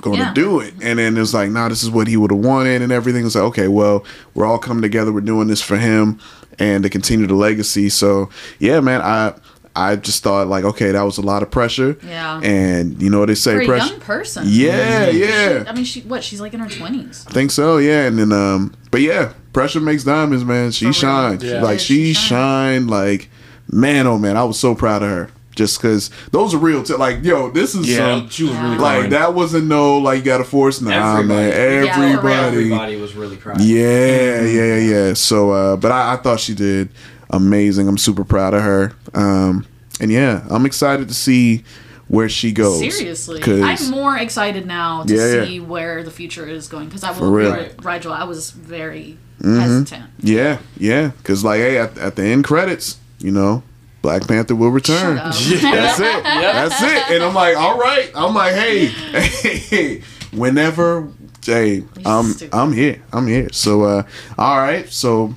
going 0.00 0.18
Yeah. 0.18 0.28
to 0.30 0.34
do 0.34 0.58
it. 0.58 0.74
And 0.82 0.98
then 0.98 1.16
it 1.16 1.20
was 1.20 1.32
like, 1.32 1.48
nah, 1.50 1.68
this 1.68 1.84
is 1.84 1.88
what 1.90 2.08
he 2.08 2.16
would 2.16 2.32
have 2.32 2.40
wanted 2.40 2.82
and 2.82 2.90
everything. 2.90 3.22
Was 3.22 3.36
like, 3.36 3.44
okay, 3.44 3.68
well, 3.68 4.04
we're 4.34 4.44
all 4.46 4.58
coming 4.58 4.82
together. 4.82 5.12
We're 5.12 5.20
doing 5.20 5.46
this 5.46 5.62
for 5.62 5.76
him 5.76 6.18
and 6.58 6.82
to 6.82 6.90
continue 6.90 7.28
the 7.28 7.36
legacy. 7.36 7.88
So 7.88 8.28
yeah, 8.58 8.80
man, 8.80 9.00
I 9.00 9.34
I 9.74 9.96
just 9.96 10.22
thought 10.22 10.48
like, 10.48 10.64
okay, 10.64 10.90
that 10.92 11.02
was 11.02 11.16
a 11.18 11.22
lot 11.22 11.42
of 11.42 11.50
pressure. 11.50 11.96
Yeah. 12.06 12.40
And 12.42 13.00
you 13.00 13.08
know 13.10 13.20
what 13.20 13.26
they 13.26 13.34
say, 13.34 13.54
For 13.54 13.62
a 13.62 13.66
pressure. 13.66 13.86
young 13.92 14.00
person. 14.00 14.44
Yeah, 14.46 15.10
She- 15.10 15.20
yeah. 15.24 15.64
I 15.66 15.72
mean, 15.72 15.84
she 15.84 16.00
what? 16.02 16.22
She's 16.22 16.40
like 16.40 16.52
in 16.54 16.60
her 16.60 16.68
twenties. 16.68 17.24
I 17.28 17.32
think 17.32 17.50
so, 17.50 17.78
yeah. 17.78 18.06
And 18.06 18.18
then 18.18 18.32
um 18.32 18.74
but 18.90 19.00
yeah, 19.00 19.32
pressure 19.52 19.80
makes 19.80 20.04
diamonds, 20.04 20.44
man. 20.44 20.70
She 20.72 20.86
real. 20.86 20.92
shined. 20.92 21.42
Yeah. 21.42 21.62
Like 21.62 21.80
She 21.80 22.06
she 22.08 22.12
shined. 22.14 22.88
shined 22.88 22.90
like 22.90 23.30
man 23.70 24.06
oh 24.06 24.18
man, 24.18 24.36
I 24.36 24.44
was 24.44 24.58
so 24.60 24.74
proud 24.74 25.02
of 25.02 25.08
her. 25.08 25.30
Just 25.54 25.82
cause 25.82 26.10
those 26.30 26.54
are 26.54 26.58
real 26.58 26.82
t- 26.82 26.94
like 26.94 27.22
yo, 27.22 27.50
this 27.50 27.74
is 27.74 27.86
Yeah, 27.86 27.96
some 28.20 28.28
she 28.30 28.44
was 28.44 28.54
really 28.56 28.78
like 28.78 29.00
fine. 29.02 29.10
that 29.10 29.34
wasn't 29.34 29.66
no 29.66 29.98
like 29.98 30.18
you 30.20 30.24
gotta 30.24 30.44
force 30.44 30.80
nah 30.80 31.18
Everybody. 31.18 31.28
man. 31.28 31.48
Yeah. 31.84 31.92
Everybody. 31.98 32.36
Everybody 32.56 32.96
was 32.96 33.14
really 33.14 33.36
crying. 33.36 33.58
Yeah, 33.60 34.40
yeah, 34.40 34.46
yeah, 34.46 34.76
yeah. 35.08 35.12
So, 35.14 35.50
uh, 35.50 35.76
but 35.76 35.92
I, 35.92 36.14
I 36.14 36.16
thought 36.16 36.40
she 36.40 36.54
did 36.54 36.88
amazing. 37.32 37.88
I'm 37.88 37.98
super 37.98 38.24
proud 38.24 38.54
of 38.54 38.62
her. 38.62 38.92
Um, 39.14 39.66
and 40.00 40.10
yeah, 40.10 40.44
I'm 40.50 40.66
excited 40.66 41.08
to 41.08 41.14
see 41.14 41.64
where 42.08 42.28
she 42.28 42.52
goes. 42.52 42.78
Seriously, 42.78 43.42
I'm 43.62 43.90
more 43.90 44.16
excited 44.16 44.66
now 44.66 45.04
to 45.04 45.14
Yeah, 45.14 45.34
yeah. 45.34 45.44
see 45.44 45.60
where 45.60 46.02
the 46.02 46.10
future 46.10 46.46
is 46.46 46.68
going 46.68 46.86
because 46.86 47.04
I 47.04 47.12
For 47.14 47.20
will 47.22 47.28
agree 47.28 47.44
real. 47.44 47.52
Mm-hmm. 47.54 47.76
with 47.76 47.84
Rigel. 47.84 48.12
I 48.12 48.24
was 48.24 48.50
very 48.50 49.18
hesitant. 49.42 50.04
yeah, 50.20 50.58
yeah. 50.76 51.08
Because 51.18 51.42
like, 51.44 51.60
hey, 51.60 51.78
at, 51.78 51.96
at 51.98 52.16
the 52.16 52.22
end 52.24 52.44
credits, 52.44 52.98
you 53.18 53.30
know, 53.30 53.62
Black 54.02 54.26
Panther 54.26 54.54
will 54.56 54.70
return. 54.70 55.16
Shut 55.32 55.62
up. 55.62 55.62
That's 55.72 56.00
it. 56.00 56.22
That's 56.24 56.82
it. 56.82 57.10
And 57.14 57.22
I'm 57.22 57.34
like, 57.34 57.56
all 57.56 57.78
right. 57.78 58.10
I'm 58.14 58.34
like, 58.34 58.52
hey, 58.54 58.86
hey, 58.86 60.02
whenever, 60.32 61.08
hey, 61.44 61.84
I'm. 62.04 62.34
I'm 62.52 62.72
here. 62.72 63.00
I'm 63.12 63.26
here. 63.26 63.48
So, 63.52 63.84
uh, 63.84 64.02
all 64.36 64.58
right. 64.58 64.88
So, 64.88 65.34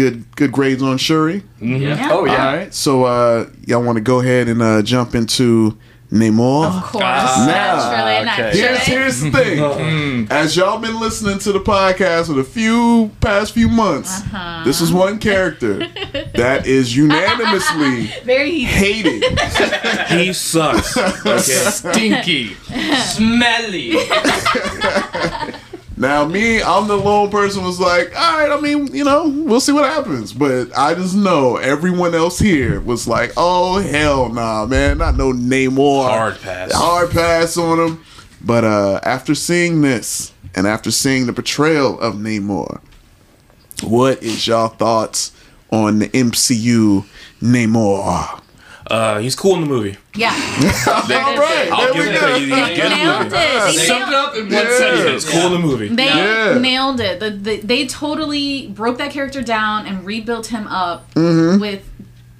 good 0.00 0.36
good 0.36 0.52
grades 0.52 0.82
on 0.82 0.96
Shuri. 0.98 1.42
Yeah. 1.60 2.08
oh 2.12 2.24
yeah 2.24 2.46
All 2.48 2.56
right. 2.56 2.74
So, 2.74 3.04
uh, 3.04 3.48
y'all 3.66 3.82
want 3.82 3.96
to 3.96 4.02
go 4.02 4.20
ahead 4.20 4.48
and 4.48 4.62
uh, 4.62 4.80
jump 4.82 5.14
into 5.14 5.76
Namor? 6.10 6.66
Of 6.66 6.82
course, 6.84 7.04
Ah, 7.06 7.44
naturally, 7.46 8.30
okay. 8.32 8.58
Here's, 8.58 8.78
naturally. 8.78 9.00
here's 9.00 9.20
the 9.20 9.30
thing. 9.30 10.26
As 10.30 10.56
y'all 10.56 10.80
been 10.80 10.98
listening 10.98 11.38
to 11.40 11.52
the 11.52 11.60
podcast 11.60 12.26
for 12.26 12.32
the 12.32 12.42
few 12.42 13.12
past 13.20 13.52
few 13.54 13.68
months, 13.68 14.20
this 14.64 14.80
is 14.80 14.92
one 14.92 15.18
character 15.20 15.78
that 16.34 16.66
is 16.66 16.96
unanimously 16.96 18.06
Very 18.24 18.60
hated. 18.60 19.22
He 20.08 20.32
sucks. 20.32 20.96
Okay. 20.96 21.38
stinky 21.70 22.54
Smelly. 23.04 23.94
Now, 26.00 26.24
me, 26.24 26.62
I'm 26.62 26.88
the 26.88 26.96
lone 26.96 27.28
person 27.28 27.62
was 27.62 27.78
like, 27.78 28.18
all 28.18 28.38
right, 28.38 28.50
I 28.50 28.58
mean, 28.58 28.86
you 28.86 29.04
know, 29.04 29.28
we'll 29.28 29.60
see 29.60 29.72
what 29.72 29.84
happens. 29.84 30.32
But 30.32 30.74
I 30.74 30.94
just 30.94 31.14
know 31.14 31.58
everyone 31.58 32.14
else 32.14 32.38
here 32.38 32.80
was 32.80 33.06
like, 33.06 33.34
oh, 33.36 33.80
hell 33.80 34.30
nah, 34.30 34.64
man. 34.64 34.96
Not 34.96 35.16
no 35.16 35.34
Namor. 35.34 36.08
Hard 36.08 36.40
pass. 36.40 36.72
Hard 36.72 37.10
pass 37.10 37.58
on 37.58 37.78
him. 37.78 38.04
But 38.42 38.64
uh, 38.64 39.00
after 39.02 39.34
seeing 39.34 39.82
this 39.82 40.32
and 40.54 40.66
after 40.66 40.90
seeing 40.90 41.26
the 41.26 41.34
portrayal 41.34 42.00
of 42.00 42.14
Namor, 42.14 42.80
what 43.82 44.22
is 44.22 44.46
y'all 44.46 44.68
thoughts 44.68 45.32
on 45.70 45.98
the 45.98 46.08
MCU 46.08 47.04
Namor? 47.42 48.40
Uh, 48.90 49.18
he's 49.20 49.36
cool 49.36 49.54
in 49.54 49.60
the 49.60 49.66
movie. 49.68 49.96
Yeah, 50.16 50.30
All 50.88 51.36
right, 51.36 51.68
I'll 51.72 51.92
there 51.94 51.94
give 51.94 52.04
we 52.04 52.10
it 52.10 52.20
go. 52.20 52.34
to 52.34 52.40
you. 52.40 52.48
they 52.50 52.74
Get 52.74 52.88
nailed 52.90 53.26
it. 53.26 53.30
They 53.30 53.72
summed 53.86 54.02
it 54.02 54.10
nailed, 54.10 54.14
up 54.14 54.34
in 54.34 54.42
one 54.44 54.52
Yeah. 54.52 54.78
sentence 54.78 55.24
It's 55.24 55.32
cool 55.32 55.46
in 55.46 55.52
the 55.52 55.58
movie. 55.60 55.88
they 55.88 56.06
Yeah. 56.06 56.58
nailed 56.58 57.00
it. 57.00 57.20
The, 57.20 57.30
the, 57.30 57.56
they 57.60 57.86
totally 57.86 58.66
broke 58.66 58.98
that 58.98 59.12
character 59.12 59.42
down 59.42 59.86
and 59.86 60.04
rebuilt 60.04 60.46
him 60.48 60.66
up 60.66 61.14
Mm-hmm. 61.14 61.60
with 61.60 61.88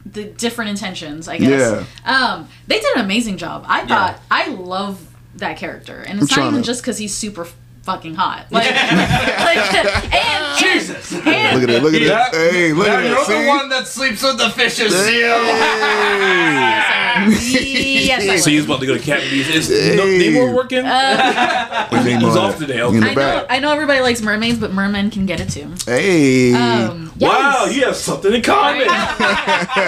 the 0.05 0.25
different 0.25 0.71
intentions. 0.71 1.29
I 1.29 1.39
guess. 1.39 1.87
Um, 2.05 2.49
they 2.67 2.81
did 2.81 2.97
an 2.97 3.05
amazing 3.05 3.37
job. 3.37 3.65
I 3.69 3.87
thought 3.87 4.19
I 4.31 4.49
love 4.49 5.07
that 5.37 5.57
character, 5.57 6.01
and 6.05 6.21
it's 6.21 6.33
I'm 6.37 6.41
not 6.45 6.49
even 6.51 6.63
to- 6.63 6.67
just 6.67 6.83
because 6.83 6.99
he's 6.99 7.15
super 7.15 7.47
fucking 7.91 8.15
hot. 8.15 8.47
Like, 8.61 8.71
like 8.71 10.15
and, 10.15 10.59
Jesus. 10.59 11.13
and, 11.13 11.27
and 11.29 11.61
Look 11.61 11.69
at 11.69 11.77
it, 11.77 11.83
look 11.83 11.95
at 11.95 12.01
Yeah. 12.03 12.29
it. 12.33 12.53
Hey, 12.53 12.73
look 12.73 12.87
now 12.87 12.97
at 12.99 13.05
it. 13.05 13.09
you're 13.09 13.25
the 13.43 13.49
one 13.49 13.69
that 13.71 13.87
sleeps 13.87 14.23
with 14.23 14.39
the 14.39 14.51
fishes 14.51 14.93
Hey. 15.07 15.21
yes, 18.07 18.29
I 18.29 18.37
So 18.37 18.45
would. 18.47 18.51
he's 18.53 18.65
about 18.65 18.81
to 18.81 18.87
go 18.87 18.95
to 18.97 19.03
Cat 19.03 19.21
Is, 19.23 19.69
is 19.69 19.97
no, 19.97 20.03
Hey. 20.05 20.33
Namor 20.33 20.55
working? 20.55 20.85
He's 20.85 22.21
He's 22.23 22.37
off 22.37 22.59
today. 22.59 22.83
Okay. 22.83 22.99
I 22.99 23.15
know. 23.15 23.47
I 23.51 23.59
know 23.59 23.73
everybody 23.73 24.01
likes 24.01 24.23
mermaids, 24.23 24.59
but 24.59 24.73
mermen 24.73 25.11
can 25.11 25.27
get 25.27 25.41
it 25.41 25.51
too. 25.51 25.73
Hey. 25.87 26.55
Um, 26.55 27.09
Wow, 27.21 27.67
you 27.67 27.85
have 27.85 27.97
something 27.97 28.33
in 28.33 28.41
common. 28.41 28.79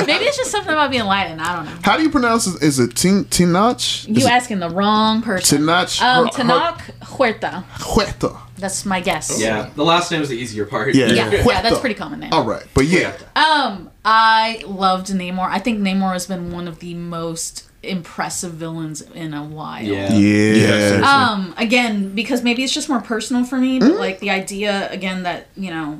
Maybe 0.07 0.25
it's 0.27 0.37
just 0.37 0.51
something 0.51 0.71
about 0.73 0.91
being 0.91 1.07
Latin. 1.07 1.41
I 1.41 1.57
don't 1.57 1.65
know. 1.65 1.79
How 1.83 1.97
do 1.97 2.03
you 2.03 2.11
pronounce 2.11 2.47
it? 2.47 2.63
Is 2.63 2.79
it 2.79 2.95
Tin 2.95 3.25
Tinoch? 3.25 4.07
You 4.07 4.27
asking 4.27 4.59
the 4.59 4.69
wrong 4.69 5.23
person. 5.23 5.63
Tinoch? 5.63 5.99
Um, 6.03 6.27
Har- 6.27 6.45
Har- 6.45 6.77
Tenoch 6.77 6.81
Huerta. 7.05 7.65
Huerta. 7.95 8.37
That's 8.57 8.85
my 8.87 9.01
guess. 9.01 9.41
Yeah, 9.41 9.71
the 9.75 9.85
last 9.85 10.11
name 10.11 10.23
is 10.23 10.29
the 10.29 10.37
easier 10.37 10.67
part. 10.67 10.95
Yeah, 10.95 11.07
Yeah, 11.07 11.31
yeah, 11.31 11.43
Huerta. 11.43 11.63
that's 11.63 11.77
a 11.77 11.81
pretty 11.81 11.95
common 11.97 12.21
name. 12.21 12.33
All 12.33 12.45
right, 12.45 12.65
but 12.75 12.85
yeah, 12.87 13.13
Um, 13.37 13.91
I 14.05 14.63
loved 14.67 15.09
Namor. 15.09 15.49
I 15.49 15.59
think 15.59 15.81
Namor 15.81 16.13
has 16.13 16.27
been 16.27 16.53
one 16.53 16.69
of 16.69 16.79
the 16.81 16.95
most 16.95 17.65
impressive 17.83 18.53
villains 18.53 19.01
in 19.01 19.35
a 19.35 19.43
while. 19.43 19.83
Yeah. 19.83 20.13
yeah, 20.13 21.01
Um, 21.33 21.53
again, 21.57 22.15
because 22.15 22.43
maybe 22.43 22.63
it's 22.63 22.73
just 22.73 22.89
more 22.89 23.01
personal 23.01 23.45
for 23.45 23.59
me, 23.59 23.79
but 23.81 23.95
like 23.99 24.21
the 24.21 24.31
idea 24.31 24.89
again 24.91 25.25
that 25.25 25.49
you 25.57 25.71
know 25.71 25.99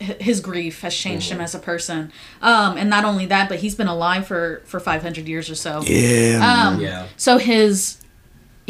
his 0.00 0.40
grief 0.40 0.80
has 0.80 0.94
changed 0.96 1.30
him 1.30 1.40
as 1.42 1.54
a 1.54 1.58
person. 1.58 2.10
Um, 2.40 2.76
and 2.78 2.88
not 2.88 3.04
only 3.04 3.26
that, 3.26 3.48
but 3.50 3.58
he's 3.60 3.74
been 3.74 3.86
alive 3.86 4.26
for 4.26 4.62
for 4.64 4.80
500 4.80 5.28
years 5.28 5.48
or 5.50 5.54
so. 5.54 5.82
yeah. 5.86 6.40
Um, 6.72 6.80
Yeah. 6.80 7.06
So 7.16 7.38
his 7.38 7.98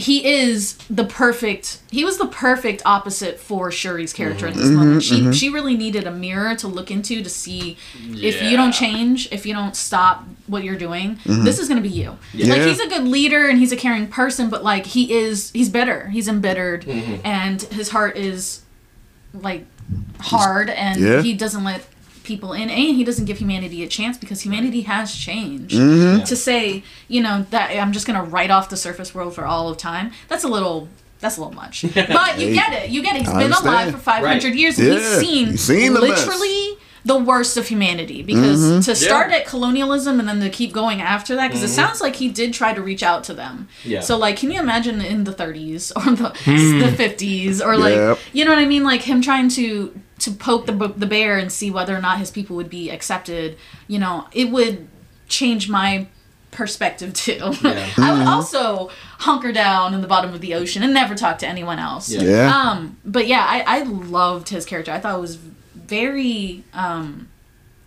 he 0.00 0.26
is 0.26 0.74
the 0.88 1.04
perfect 1.04 1.78
he 1.90 2.04
was 2.04 2.16
the 2.16 2.26
perfect 2.26 2.80
opposite 2.86 3.38
for 3.38 3.70
Shuri's 3.70 4.12
character 4.12 4.46
in 4.46 4.54
this 4.56 4.66
mm-hmm, 4.66 4.76
moment. 4.76 5.02
She 5.02 5.20
mm-hmm. 5.20 5.32
she 5.32 5.50
really 5.50 5.76
needed 5.76 6.06
a 6.06 6.10
mirror 6.10 6.54
to 6.56 6.68
look 6.68 6.90
into 6.90 7.22
to 7.22 7.28
see 7.28 7.76
if 7.94 8.42
you 8.42 8.56
don't 8.56 8.72
change, 8.72 9.30
if 9.30 9.44
you 9.44 9.52
don't 9.52 9.76
stop 9.76 10.24
what 10.46 10.64
you're 10.64 10.78
doing, 10.78 11.16
mm-hmm. 11.16 11.44
this 11.44 11.58
is 11.58 11.68
gonna 11.68 11.82
be 11.82 11.90
you. 11.90 12.18
Like 12.34 12.62
he's 12.62 12.80
a 12.80 12.88
good 12.88 13.04
leader 13.04 13.46
and 13.48 13.58
he's 13.58 13.72
a 13.72 13.76
caring 13.76 14.08
person, 14.08 14.48
but 14.48 14.64
like 14.64 14.86
he 14.86 15.12
is 15.12 15.50
he's 15.50 15.68
bitter. 15.68 16.08
He's 16.08 16.28
embittered 16.28 16.88
and 16.88 17.60
his 17.62 17.90
heart 17.90 18.16
is 18.16 18.62
like 19.34 19.66
hard 20.18 20.70
and 20.70 20.98
Yeah. 20.98 21.22
he 21.22 21.34
doesn't 21.34 21.62
let 21.62 21.86
people 22.24 22.52
in 22.52 22.68
and 22.70 22.96
he 22.96 23.04
doesn't 23.04 23.24
give 23.26 23.38
humanity 23.38 23.82
a 23.82 23.88
chance 23.88 24.16
because 24.18 24.40
humanity 24.42 24.82
has 24.82 25.14
changed 25.14 25.74
Mm-hmm. 25.76 26.24
to 26.24 26.36
say 26.36 26.82
you 27.08 27.20
know 27.22 27.46
that 27.50 27.70
i'm 27.76 27.92
just 27.92 28.06
gonna 28.06 28.22
write 28.24 28.50
off 28.50 28.68
the 28.68 28.76
surface 28.76 29.14
world 29.14 29.34
for 29.34 29.44
all 29.44 29.68
of 29.68 29.76
time 29.78 30.12
that's 30.28 30.44
a 30.44 30.48
little 30.48 30.88
that's 31.20 31.36
a 31.36 31.40
little 31.40 31.54
much 31.54 31.82
but 31.94 32.38
you 32.40 32.52
get 32.54 32.72
it 32.72 32.90
you 32.90 33.02
get 33.02 33.16
it 33.16 33.20
He's 33.20 33.28
I 33.28 33.32
been 33.34 33.42
understand. 33.52 33.66
alive 33.68 33.90
for 33.92 33.98
500 33.98 34.44
Right. 34.44 34.54
years 34.54 34.78
and 34.78 34.88
Yeah, 34.88 34.94
he's 34.94 35.18
seen, 35.18 35.46
he's 35.48 35.60
seen 35.62 35.94
the 35.94 36.00
mess. 36.00 36.26
literally 36.26 36.76
the 37.02 37.16
worst 37.18 37.56
of 37.56 37.66
humanity 37.66 38.22
because 38.22 38.60
Mm-hmm. 38.60 38.80
to 38.80 38.94
start 38.94 39.30
Yeah. 39.30 39.38
at 39.38 39.46
colonialism 39.46 40.20
and 40.20 40.28
then 40.28 40.40
to 40.40 40.50
keep 40.50 40.72
going 40.72 41.00
after 41.00 41.34
that 41.36 41.48
because 41.48 41.62
it 41.62 41.68
sounds 41.68 42.00
like 42.02 42.16
he 42.16 42.28
did 42.28 42.52
try 42.52 42.74
to 42.74 42.82
reach 42.82 43.02
out 43.02 43.24
to 43.24 43.34
them 43.34 43.68
Yeah. 43.84 44.00
so 44.00 44.18
like 44.18 44.36
can 44.36 44.50
you 44.50 44.60
imagine 44.60 45.00
in 45.00 45.24
the 45.24 45.32
30s 45.32 45.92
or 45.96 46.14
the, 46.14 46.28
the 46.44 47.02
50s 47.02 47.64
or 47.64 47.76
like 47.78 47.94
Yep. 47.94 48.18
you 48.34 48.44
know 48.44 48.50
what 48.50 48.58
I 48.60 48.66
mean? 48.66 48.84
Like 48.84 49.02
him 49.02 49.22
trying 49.22 49.48
to 49.50 49.94
to 50.20 50.30
poke 50.30 50.66
the 50.66 50.72
the 50.96 51.06
bear 51.06 51.36
and 51.38 51.50
see 51.52 51.70
whether 51.70 51.94
or 51.96 52.00
not 52.00 52.18
his 52.18 52.30
people 52.30 52.56
would 52.56 52.70
be 52.70 52.90
accepted. 52.90 53.58
You 53.88 53.98
know, 53.98 54.26
it 54.32 54.50
would 54.50 54.88
change 55.28 55.68
my 55.68 56.06
perspective 56.50 57.12
too. 57.14 57.38
I 57.42 57.48
Mm-hmm. 57.50 58.18
would 58.18 58.26
also 58.26 58.90
hunker 59.18 59.52
down 59.52 59.94
in 59.94 60.00
the 60.00 60.08
bottom 60.08 60.34
of 60.34 60.40
the 60.40 60.54
ocean 60.54 60.82
and 60.82 60.92
never 60.92 61.14
talk 61.14 61.38
to 61.38 61.46
anyone 61.46 61.78
else. 61.78 62.10
Yeah. 62.10 62.22
yeah. 62.22 62.56
Um, 62.70 62.98
but 63.04 63.26
yeah, 63.28 63.44
I, 63.46 63.78
I 63.80 63.82
loved 63.84 64.48
his 64.48 64.64
character. 64.64 64.90
I 64.92 64.98
thought 64.98 65.16
it 65.16 65.20
was 65.20 65.36
very 65.74 66.64
um, 66.72 67.28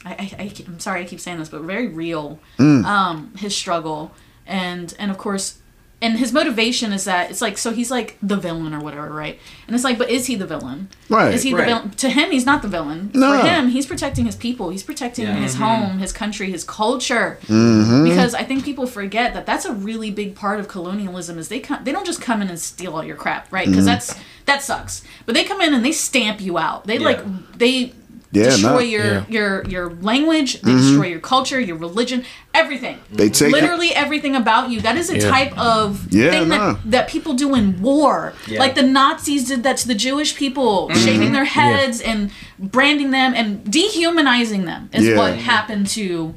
I, 0.06 0.12
I, 0.12 0.44
I 0.44 0.54
am 0.68 0.80
sorry 0.80 1.02
I 1.02 1.06
keep 1.06 1.20
saying 1.20 1.40
this, 1.40 1.50
but 1.50 1.62
very 1.62 1.88
real. 1.88 2.40
Mm. 2.58 2.84
Um, 2.86 3.34
his 3.38 3.56
struggle 3.56 4.12
and 4.46 4.94
and 5.00 5.12
of 5.12 5.18
course. 5.18 5.60
And 6.04 6.20
his 6.20 6.34
motivation 6.34 6.92
is 6.92 7.06
that 7.06 7.32
it's 7.32 7.42
like 7.42 7.58
so 7.58 7.72
he's 7.72 7.90
like 7.90 8.18
the 8.22 8.36
villain 8.36 8.74
or 8.74 8.82
whatever, 8.82 9.10
right? 9.10 9.40
And 9.68 9.74
it's 9.76 9.86
like, 9.86 9.98
but 9.98 10.10
is 10.10 10.26
he 10.26 10.36
the 10.36 10.46
villain? 10.46 10.90
Right. 11.10 11.34
Is 11.34 11.44
he 11.44 11.54
Right. 11.54 11.62
the 11.62 11.66
villain? 11.66 11.90
To 11.92 12.10
him, 12.10 12.30
he's 12.32 12.46
not 12.46 12.62
the 12.62 12.68
villain. 12.68 13.10
No. 13.14 13.40
For 13.40 13.48
him, 13.48 13.70
he's 13.70 13.86
protecting 13.86 14.26
his 14.26 14.36
people. 14.36 14.70
He's 14.70 14.84
protecting 14.84 15.26
Yeah. 15.26 15.36
his 15.36 15.56
Mhm. 15.56 15.60
home, 15.60 15.98
his 16.00 16.12
country, 16.12 16.52
his 16.52 16.66
culture. 16.66 17.40
Mm-hmm. 17.48 18.04
Because 18.04 18.36
I 18.36 18.44
think 18.44 18.66
people 18.66 18.86
forget 18.86 19.34
that 19.34 19.46
that's 19.46 19.64
a 19.66 19.72
really 19.74 20.12
big 20.12 20.36
part 20.36 20.60
of 20.60 20.68
colonialism. 20.68 21.38
Is 21.40 21.48
they 21.48 21.60
come, 21.62 21.80
they 21.86 21.94
don't 21.94 22.06
just 22.06 22.22
come 22.22 22.42
in 22.42 22.50
and 22.50 22.60
steal 22.60 22.94
all 22.96 23.04
your 23.06 23.16
crap, 23.16 23.48
right? 23.52 23.64
Mm-hmm. 23.64 23.72
Because 23.72 23.86
that's 23.86 24.14
that 24.46 24.62
sucks. 24.62 25.04
But 25.26 25.36
they 25.36 25.46
come 25.46 25.62
in 25.62 25.74
and 25.74 25.86
they 25.86 25.94
stamp 25.94 26.42
you 26.42 26.58
out. 26.58 26.86
They 26.86 27.00
like 27.00 27.22
they 27.58 27.94
Yeah, 28.34 28.46
destroy 28.46 28.70
no. 28.72 28.80
your 28.80 29.06
Yeah. 29.06 29.24
your 29.30 29.64
your 29.70 29.94
language. 30.02 30.60
They 30.62 30.72
destroy 30.74 31.08
your 31.08 31.20
culture, 31.20 31.60
your 31.60 31.78
religion, 31.78 32.26
everything. 32.54 32.98
They 33.12 33.30
take 33.30 33.50
it- 33.50 33.54
literally 33.54 33.94
everything 33.94 34.36
about 34.36 34.70
you. 34.72 34.82
That 34.82 34.98
is 34.98 35.10
a 35.12 35.18
Yeah. 35.20 35.30
type 35.30 35.58
of 35.58 36.08
Yeah, 36.12 36.32
thing 36.32 36.50
nah. 36.50 36.58
that 36.74 36.92
that 36.92 37.08
people 37.08 37.34
do 37.34 37.54
in 37.54 37.80
war. 37.82 38.34
Yeah. 38.48 38.60
Like 38.60 38.74
the 38.76 38.82
Nazis 39.00 39.44
did 39.46 39.62
that 39.64 39.78
to 39.78 39.88
the 39.88 39.96
Jewish 40.08 40.36
people, 40.36 40.90
Mm-hmm. 40.90 41.06
shaving 41.06 41.32
their 41.32 41.46
heads 41.46 42.02
and 42.02 42.32
branding 42.60 43.12
them 43.12 43.34
and 43.36 43.48
dehumanizing 43.70 44.66
them 44.66 44.90
is 44.94 45.06
Yeah. 45.06 45.18
what 45.18 45.36
happened 45.38 45.88
to 45.90 46.34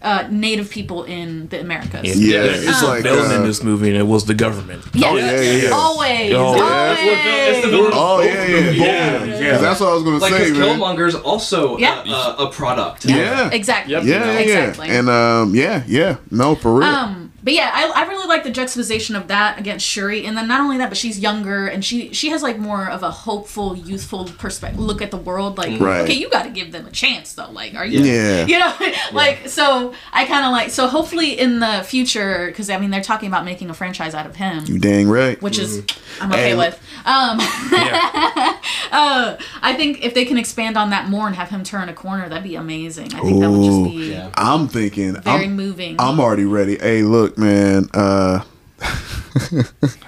uh, 0.00 0.28
Native 0.30 0.70
people 0.70 1.04
in 1.04 1.48
the 1.48 1.60
Americas. 1.60 2.18
Yeah, 2.18 2.42
There's 2.42 2.66
it's 2.68 2.82
a 2.82 2.86
like 2.86 3.02
villain 3.02 3.30
uh, 3.32 3.34
in 3.36 3.42
this 3.44 3.62
movie, 3.62 3.88
and 3.88 3.96
it 3.96 4.06
was 4.06 4.26
the 4.26 4.34
government. 4.34 4.84
Yes. 4.94 5.04
Oh, 5.10 5.16
yeah, 5.16 5.40
yeah, 5.40 5.62
yeah. 5.62 5.70
Always. 5.70 6.32
Oh, 6.34 6.56
yeah. 6.56 6.62
always. 6.62 7.56
It's 7.56 7.64
the 7.64 7.70
villain. 7.70 7.90
Oh 7.94 8.20
yeah, 8.22 8.46
yeah, 8.46 8.70
Yeah. 8.70 9.24
yeah. 9.24 9.40
Yeah. 9.40 9.58
That's 9.58 9.80
what 9.80 9.90
I 9.90 9.94
was 9.94 10.02
gonna 10.04 10.18
Like, 10.18 10.32
say, 10.32 10.38
because 10.52 10.58
man. 10.58 10.78
Killmonger's 10.78 11.14
also 11.16 11.78
Yeah. 11.78 12.04
a, 12.04 12.42
a, 12.42 12.46
a 12.46 12.52
product. 12.52 13.04
Yeah. 13.06 13.50
Exactly. 13.50 13.92
Yep. 13.94 14.04
Yeah, 14.04 14.24
yeah, 14.32 14.38
Exactly. 14.38 14.88
And 14.90 15.08
um, 15.08 15.54
yeah, 15.54 15.82
yeah. 15.86 16.16
No, 16.30 16.54
for 16.54 16.74
real. 16.78 16.88
Um, 16.88 17.27
but 17.48 17.54
yeah, 17.54 17.70
I, 17.72 18.02
I 18.04 18.08
really 18.08 18.26
like 18.28 18.44
the 18.44 18.50
juxtaposition 18.50 19.16
of 19.16 19.28
that 19.28 19.58
against 19.58 19.86
Shuri, 19.86 20.26
and 20.26 20.36
then 20.36 20.46
not 20.48 20.60
only 20.60 20.76
that, 20.76 20.90
but 20.90 20.98
she's 20.98 21.18
younger 21.18 21.66
and 21.66 21.82
she 21.82 22.12
she 22.12 22.28
has 22.28 22.42
like 22.42 22.58
more 22.58 22.86
of 22.90 23.02
a 23.02 23.10
hopeful, 23.10 23.74
youthful 23.74 24.26
perspective 24.36 24.78
look 24.78 25.00
at 25.00 25.10
the 25.10 25.16
world. 25.16 25.56
Like, 25.56 25.80
Right. 25.80 26.02
okay, 26.02 26.12
you 26.12 26.28
got 26.28 26.42
to 26.42 26.50
give 26.50 26.72
them 26.72 26.86
a 26.86 26.90
chance, 26.90 27.32
though. 27.32 27.50
Like, 27.50 27.74
are 27.74 27.86
you? 27.86 28.00
Yeah. 28.00 28.44
You 28.48 28.58
know, 28.58 28.74
like 29.12 29.48
so. 29.48 29.94
I 30.12 30.26
kind 30.26 30.44
of 30.44 30.52
like 30.52 30.68
so. 30.68 30.88
Hopefully, 30.88 31.38
in 31.40 31.60
the 31.60 31.82
future, 31.86 32.48
because 32.48 32.68
I 32.68 32.78
mean, 32.78 32.90
they're 32.90 33.00
talking 33.02 33.28
about 33.28 33.46
making 33.46 33.70
a 33.70 33.74
franchise 33.74 34.12
out 34.14 34.26
of 34.26 34.36
him. 34.36 34.64
you 34.66 34.78
dang 34.78 35.08
right. 35.08 35.40
Which 35.40 35.58
is 35.58 35.82
I'm 36.20 36.30
okay 36.30 36.50
And- 36.50 36.58
with. 36.58 36.74
Um, 37.06 37.38
Yeah. 37.72 38.58
uh, 38.92 39.36
I 39.62 39.74
think 39.74 40.04
if 40.04 40.12
they 40.12 40.24
can 40.26 40.36
expand 40.36 40.76
on 40.76 40.90
that 40.90 41.08
more 41.08 41.26
and 41.26 41.34
have 41.36 41.48
him 41.48 41.64
turn 41.64 41.88
a 41.88 41.94
corner, 41.94 42.28
that'd 42.28 42.44
be 42.44 42.56
amazing. 42.56 43.14
I 43.14 43.20
think 43.20 43.40
that 43.40 43.50
would 43.50 43.64
just 43.64 43.84
be 43.84 44.10
Yeah. 44.12 44.30
I'm 44.34 44.68
thinking. 44.68 45.14
very 45.22 45.44
I'm, 45.44 45.56
moving. 45.56 45.96
I'm 45.98 46.20
already 46.20 46.44
ready. 46.44 46.76
Hey, 46.78 47.02
look, 47.02 47.37
man. 47.38 47.88
Uh, 47.94 48.42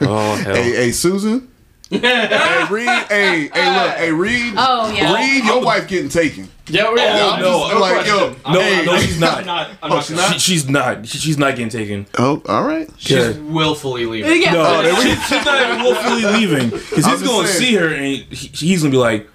Oh 0.00 0.36
hell. 0.36 0.54
hey, 0.54 0.70
hey, 0.74 0.92
Susan. 0.92 1.48
hey, 1.90 2.66
Reed. 2.70 2.86
Hey, 2.86 3.48
hey, 3.52 3.74
look. 3.74 3.96
Hey, 3.96 4.12
Reed. 4.12 4.54
oh 4.56 4.92
yeah. 4.92 5.14
Reed, 5.16 5.44
your 5.44 5.60
wife 5.64 5.88
getting 5.88 6.08
taken. 6.08 6.48
Yeah, 6.68 6.92
we 6.92 7.00
Oh, 7.00 7.30
I'm 7.34 7.40
no, 7.40 7.58
just 7.58 7.74
no 7.74 7.80
like, 7.80 8.06
yo, 8.06 8.36
No, 8.52 8.60
hey. 8.60 8.84
no, 8.86 8.96
she's 8.98 9.18
not. 9.18 9.38
I'm 9.40 9.46
not. 9.46 9.70
I'm 9.82 9.92
Oh, 9.92 9.94
not 9.96 10.04
she's 10.04 10.16
gonna- 10.16 10.32
She, 10.34 10.38
she's 10.38 10.68
not. 10.68 11.06
She- 11.06 11.18
she's 11.18 11.38
not 11.38 11.50
getting 11.56 11.68
taken. 11.68 12.06
Oh, 12.16 12.42
all 12.48 12.62
right. 12.62 12.88
She's 12.96 13.16
Yeah. 13.16 13.32
willfully 13.40 14.06
leaving. 14.06 14.40
Yeah. 14.40 14.52
No, 14.52 14.62
Oh, 14.66 15.02
she- 15.02 15.16
she's 15.16 15.44
not 15.44 15.62
even 15.68 15.82
willfully 15.82 16.22
leaving 16.24 16.70
because 16.70 17.06
he's 17.06 17.22
going 17.22 17.46
to 17.46 17.52
saying. 17.52 17.60
see 17.60 17.74
her 17.74 17.88
and 17.88 18.04
he, 18.04 18.18
he's 18.28 18.82
going 18.82 18.92
to 18.92 18.96
be 18.96 19.00
like, 19.00 19.28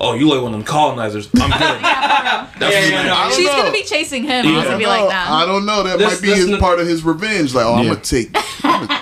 "Oh, 0.00 0.14
you 0.14 0.28
like 0.28 0.42
one 0.42 0.52
of 0.54 0.58
them 0.58 0.64
colonizers? 0.64 1.28
I'm 1.34 1.50
good." 1.50 1.50
That's 1.50 1.82
Yeah, 1.82 2.46
what 2.60 2.72
yeah, 2.72 2.80
he's 2.80 2.90
no, 2.90 2.96
gonna 2.96 3.10
I 3.12 3.24
do. 3.24 3.28
don't 3.30 3.36
She's 3.36 3.46
know. 3.46 3.56
gonna 3.56 3.72
be 3.72 3.82
chasing 3.84 4.22
him. 4.24 4.44
Yeah. 4.46 4.50
He's 4.50 4.50
I 4.50 4.54
gonna 4.54 4.68
don't 4.70 4.78
be 4.78 4.84
know. 4.84 4.90
like 4.90 5.08
that. 5.10 5.30
I 5.30 5.46
don't 5.46 5.66
know. 5.66 5.82
That 5.82 5.98
This- 5.98 6.12
might 6.14 6.22
be 6.22 6.28
this 6.28 6.38
his 6.38 6.50
n- 6.50 6.58
part 6.58 6.80
of 6.80 6.86
his 6.86 7.04
revenge. 7.04 7.54
Like, 7.54 7.66
oh, 7.66 7.74
I'm 7.74 7.84
Yeah. 7.84 7.90
gonna 7.90 8.00
take. 8.04 8.30
I'm 8.64 8.86
gonna 8.86 9.00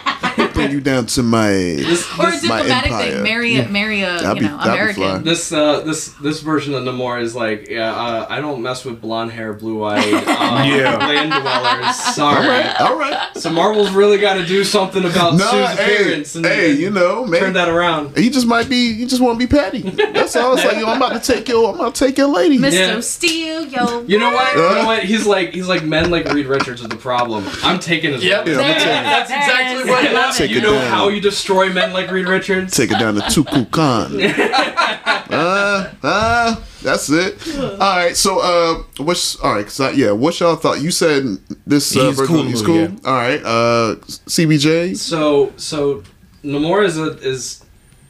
bring 0.69 0.79
you 0.79 0.81
down 0.85 1.07
to 1.07 1.23
my. 1.23 1.49
or 1.49 1.53
a 1.53 2.31
my 2.31 2.31
diplomatic 2.41 2.91
empire. 2.93 3.13
thing. 3.13 3.23
Marry, 3.23 3.63
marry 3.67 4.03
a 4.03 4.19
That'd 4.21 4.43
you 4.43 4.49
be- 4.49 4.55
know 4.55 4.59
be. 4.63 4.69
American. 4.69 5.25
This 5.25 5.53
uh 5.53 5.81
this 5.81 6.09
this 6.15 6.41
version 6.41 6.75
of 6.75 6.83
Namor 6.85 7.21
is 7.23 7.35
like 7.35 7.69
yeah 7.69 7.93
uh, 7.95 8.27
I 8.29 8.41
don't 8.41 8.63
mess 8.63 8.85
with 8.85 9.01
blonde 9.01 9.33
hair, 9.33 9.53
blue 9.53 9.85
eyed 9.85 9.99
uh, 10.15 10.65
Yeah. 10.67 10.97
land 10.97 11.33
dwellers. 11.33 11.97
Sorry. 12.15 12.39
All 12.45 12.49
right, 12.49 12.81
all 12.81 12.99
right. 12.99 13.37
So 13.37 13.51
Marvel's 13.51 13.91
really 13.91 14.19
got 14.19 14.35
to 14.35 14.47
do 14.47 14.65
something 14.65 15.05
about 15.05 15.35
No, 15.35 15.51
Sue's 15.51 15.69
hey, 15.79 15.95
appearance 15.97 16.35
and, 16.35 16.45
hey, 16.47 16.73
you 16.73 16.91
know, 16.91 17.27
turn 17.33 17.53
that 17.55 17.69
around. 17.69 18.17
He 18.17 18.31
just 18.31 18.47
might 18.47 18.69
be. 18.69 18.95
He 18.95 19.07
just 19.07 19.23
want 19.23 19.39
to 19.41 19.47
be 19.47 19.51
petty. 19.51 19.81
That's 19.83 20.35
all. 20.37 20.55
It's 20.55 20.65
like, 20.65 20.79
yo, 20.79 20.87
I'm 20.87 20.97
about 20.97 21.23
to 21.23 21.33
take 21.35 21.49
your. 21.49 21.71
I'm 21.71 21.75
about 21.77 21.95
to 21.95 22.07
take 22.07 22.19
your 22.19 22.29
lady. 22.29 22.59
Mr. 22.59 22.73
Yeah. 22.73 23.01
Steele, 23.01 23.67
yo. 23.67 24.03
You 24.03 24.19
know 24.19 24.33
what? 24.33 24.55
You 24.57 24.61
know 24.63 24.85
what? 24.87 25.05
He's 25.05 25.27
like 25.27 25.51
he's 25.53 25.69
like 25.69 25.85
men 25.85 26.11
like 26.11 26.27
Reed 26.33 26.47
Richards 26.47 26.81
is 26.83 26.89
the 26.89 26.97
problem. 26.97 27.45
I'm 27.63 27.79
taking 27.79 28.13
his. 28.13 28.25
Yep. 28.25 28.47
Yeah, 28.47 28.53
I'm 28.55 28.59
gonna 28.59 28.79
That's 28.79 29.31
exactly 29.31 29.85
There 29.85 29.93
what 29.93 30.05
it 30.05 30.13
is. 30.65 30.71
I 30.71 30.73
love 30.73 30.73
Take 30.73 30.73
it. 30.73 30.73
You 30.73 30.73
know 30.75 30.79
down. 30.81 30.91
how 30.91 31.09
you 31.09 31.21
destroy 31.21 31.73
men 31.73 31.93
like 31.93 32.11
Reed 32.11 32.29
Richards? 32.29 32.77
take 32.77 32.91
it 32.91 32.99
down 32.99 33.15
to 33.15 33.21
Talokan. 33.21 34.21
uh, 35.31 35.91
uh, 36.03 36.57
that's 36.83 37.11
it. 37.11 37.57
All 37.59 37.77
right. 37.79 38.17
So, 38.17 38.41
uh, 38.41 39.03
what's 39.03 39.37
all 39.37 39.55
right? 39.55 39.65
Cause 39.65 39.81
I, 39.81 39.91
yeah, 39.93 40.13
what's 40.13 40.41
y'all 40.41 40.57
thought? 40.57 40.81
You 40.81 40.91
said 40.91 41.25
this 41.67 41.97
uh, 41.97 42.07
He's 42.09 42.17
version 42.17 42.35
cool 42.35 42.45
he's 42.45 42.63
movie, 42.63 42.97
cool. 43.03 43.11
All 43.11 43.15
right. 43.17 43.41
Uh, 43.43 43.97
CBJ. 44.27 44.97
So 44.97 45.53
so 45.57 46.03
Namor 46.45 46.85
is 46.85 46.99
a 46.99 47.17
is 47.19 47.65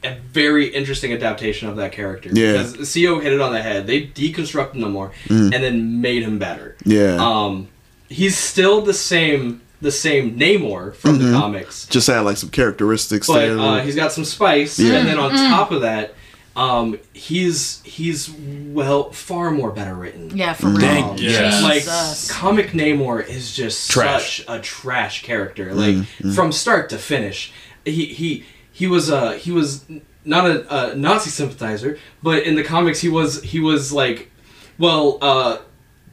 a 0.04 0.14
very 0.32 0.66
interesting 0.68 1.12
adaptation 1.12 1.68
of 1.68 1.76
that 1.76 1.92
character. 1.92 2.30
Yeah. 2.32 2.52
Because 2.52 2.74
Xio 2.88 3.20
hit 3.22 3.32
it 3.32 3.40
on 3.40 3.52
the 3.52 3.62
head. 3.62 3.86
They 3.86 4.02
deconstructed 4.06 4.74
Namor 4.74 5.12
Mm. 5.26 5.52
and 5.54 5.64
then 5.64 6.00
made 6.00 6.22
him 6.22 6.38
better. 6.38 6.76
Yeah. 6.84 7.16
Um 7.20 7.68
he's 8.08 8.36
still 8.38 8.80
the 8.82 8.94
same 8.94 9.60
the 9.80 9.92
same 9.92 10.38
Namor 10.38 10.94
from 10.94 11.18
Mm-hmm. 11.18 11.32
the 11.32 11.38
comics. 11.38 11.86
just 11.86 12.06
had 12.08 12.20
like 12.20 12.36
some 12.36 12.50
characteristics 12.50 13.26
But 13.28 13.38
there. 13.40 13.58
uh, 13.58 13.80
he's 13.84 13.94
got 13.96 14.12
some 14.12 14.24
spice, 14.24 14.78
Yeah. 14.78 14.94
and 14.96 15.08
then 15.08 15.18
on 15.18 15.30
top 15.30 15.70
of 15.70 15.82
that, 15.82 16.14
um, 16.56 16.98
he's 17.12 17.80
he's 17.84 18.28
well 18.30 19.12
far 19.12 19.50
more 19.52 19.70
better 19.70 19.94
written. 19.94 20.36
Yeah, 20.36 20.54
for 20.54 20.68
real. 20.68 20.78
Dang, 20.80 21.04
Um, 21.04 21.16
yeah. 21.18 21.60
Like 21.62 21.82
Jesus. 21.84 22.28
comic 22.30 22.70
Namor 22.72 23.26
is 23.28 23.54
just 23.54 23.90
Trash. 23.90 24.38
such 24.38 24.46
a 24.48 24.60
trash 24.60 25.22
character. 25.22 25.72
Like 25.74 25.94
Mm-hmm. 25.94 26.32
from 26.32 26.50
start 26.50 26.90
to 26.90 26.98
finish, 26.98 27.52
he 27.84 28.06
he 28.06 28.44
he 28.72 28.88
was 28.88 29.08
uh 29.10 29.32
he 29.32 29.52
was 29.52 29.84
not 30.24 30.46
a, 30.50 30.90
a 30.92 30.96
Nazi 30.96 31.30
sympathizer, 31.30 31.96
but 32.22 32.42
in 32.42 32.56
the 32.56 32.64
comics 32.64 33.00
he 33.00 33.08
was 33.08 33.40
he 33.44 33.60
was 33.60 33.92
like, 33.92 34.30
well, 34.78 35.18
uh, 35.22 35.58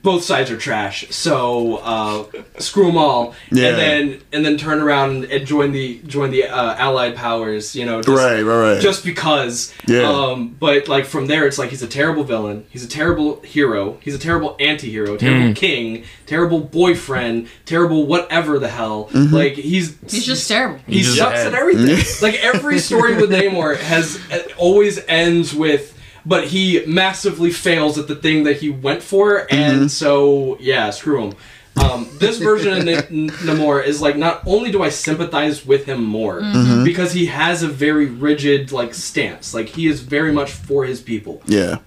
both 0.06 0.24
sides 0.24 0.50
are 0.52 0.58
trash, 0.58 1.06
so 1.10 1.78
uh, 1.78 2.24
screw 2.60 2.86
them 2.86 2.98
all, 2.98 3.34
Yeah. 3.52 3.70
and 3.70 3.78
then 3.78 4.22
and 4.32 4.46
then 4.46 4.56
turn 4.58 4.80
around 4.80 5.26
and 5.26 5.46
join 5.46 5.74
the 5.74 6.00
join 6.08 6.30
the 6.32 6.46
uh, 6.46 6.76
Allied 6.76 7.16
powers, 7.18 7.76
you 7.76 7.86
know, 7.86 8.02
just, 8.02 8.16
Right, 8.18 8.42
right, 8.42 8.74
right. 8.76 8.82
just 8.82 9.04
because. 9.04 9.74
Yeah. 9.88 10.04
Um, 10.10 10.56
but 10.60 10.88
like 10.88 11.06
from 11.06 11.26
there, 11.28 11.46
it's 11.48 11.58
like 11.58 11.72
he's 11.72 11.82
a 11.84 11.88
terrible 11.88 12.24
villain, 12.24 12.66
he's 12.70 12.86
a 12.86 12.88
terrible 12.88 13.42
hero, 13.42 13.98
he's 14.02 14.16
a 14.16 14.20
terrible 14.20 14.56
anti-hero, 14.60 15.18
terrible 15.18 15.54
king, 15.56 16.04
terrible 16.28 16.60
boyfriend, 16.62 17.48
terrible 17.66 18.06
whatever 18.06 18.60
the 18.60 18.70
hell. 18.70 19.10
Mm-hmm. 19.12 19.34
Like 19.34 19.54
he's 19.54 19.98
He's 20.08 20.26
just 20.26 20.48
terrible. 20.48 20.80
he 20.88 21.02
just 21.02 21.18
sucks 21.18 21.40
at 21.40 21.54
everything. 21.56 21.98
like 22.22 22.36
every 22.44 22.78
story 22.80 23.16
with 23.16 23.32
Namor 23.32 23.76
has 23.78 24.20
always 24.58 25.00
ends 25.08 25.54
with, 25.54 25.95
but 26.26 26.48
he 26.48 26.84
massively 26.86 27.52
fails 27.52 27.98
at 27.98 28.08
the 28.08 28.16
thing 28.16 28.44
that 28.44 28.58
he 28.58 28.70
went 28.70 29.02
for, 29.04 29.48
and 29.52 29.92
so 29.92 30.58
yeah, 30.60 30.90
screw 30.90 31.26
him. 31.30 31.34
Um, 31.84 32.08
this 32.20 32.38
version 32.38 32.88
of 32.88 32.88
N- 33.12 33.30
Namor 33.44 33.86
is 33.86 34.02
like 34.02 34.16
not 34.16 34.42
only 34.46 34.72
do 34.72 34.82
I 34.82 34.88
sympathize 34.90 35.66
with 35.66 35.86
him 35.86 36.02
more 36.04 36.40
because 36.86 37.12
he 37.12 37.26
has 37.26 37.64
a 37.64 37.68
very 37.68 38.06
rigid 38.06 38.72
like 38.72 38.94
stance, 38.94 39.54
like 39.54 39.68
he 39.68 39.88
is 39.88 40.00
very 40.02 40.32
much 40.32 40.52
for 40.52 40.86
his 40.86 41.02
people. 41.02 41.42
Yeah. 41.48 41.80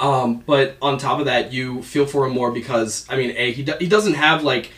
Um, 0.00 0.42
but 0.46 0.76
on 0.82 0.98
top 0.98 1.18
of 1.20 1.26
that, 1.26 1.52
you 1.52 1.82
feel 1.82 2.04
for 2.06 2.26
him 2.26 2.32
more 2.32 2.50
because 2.52 3.06
I 3.08 3.16
mean, 3.16 3.32
a 3.36 3.52
he 3.52 3.62
do- 3.64 3.74
he 3.78 3.86
doesn't 3.88 4.14
have 4.14 4.42
like 4.42 4.72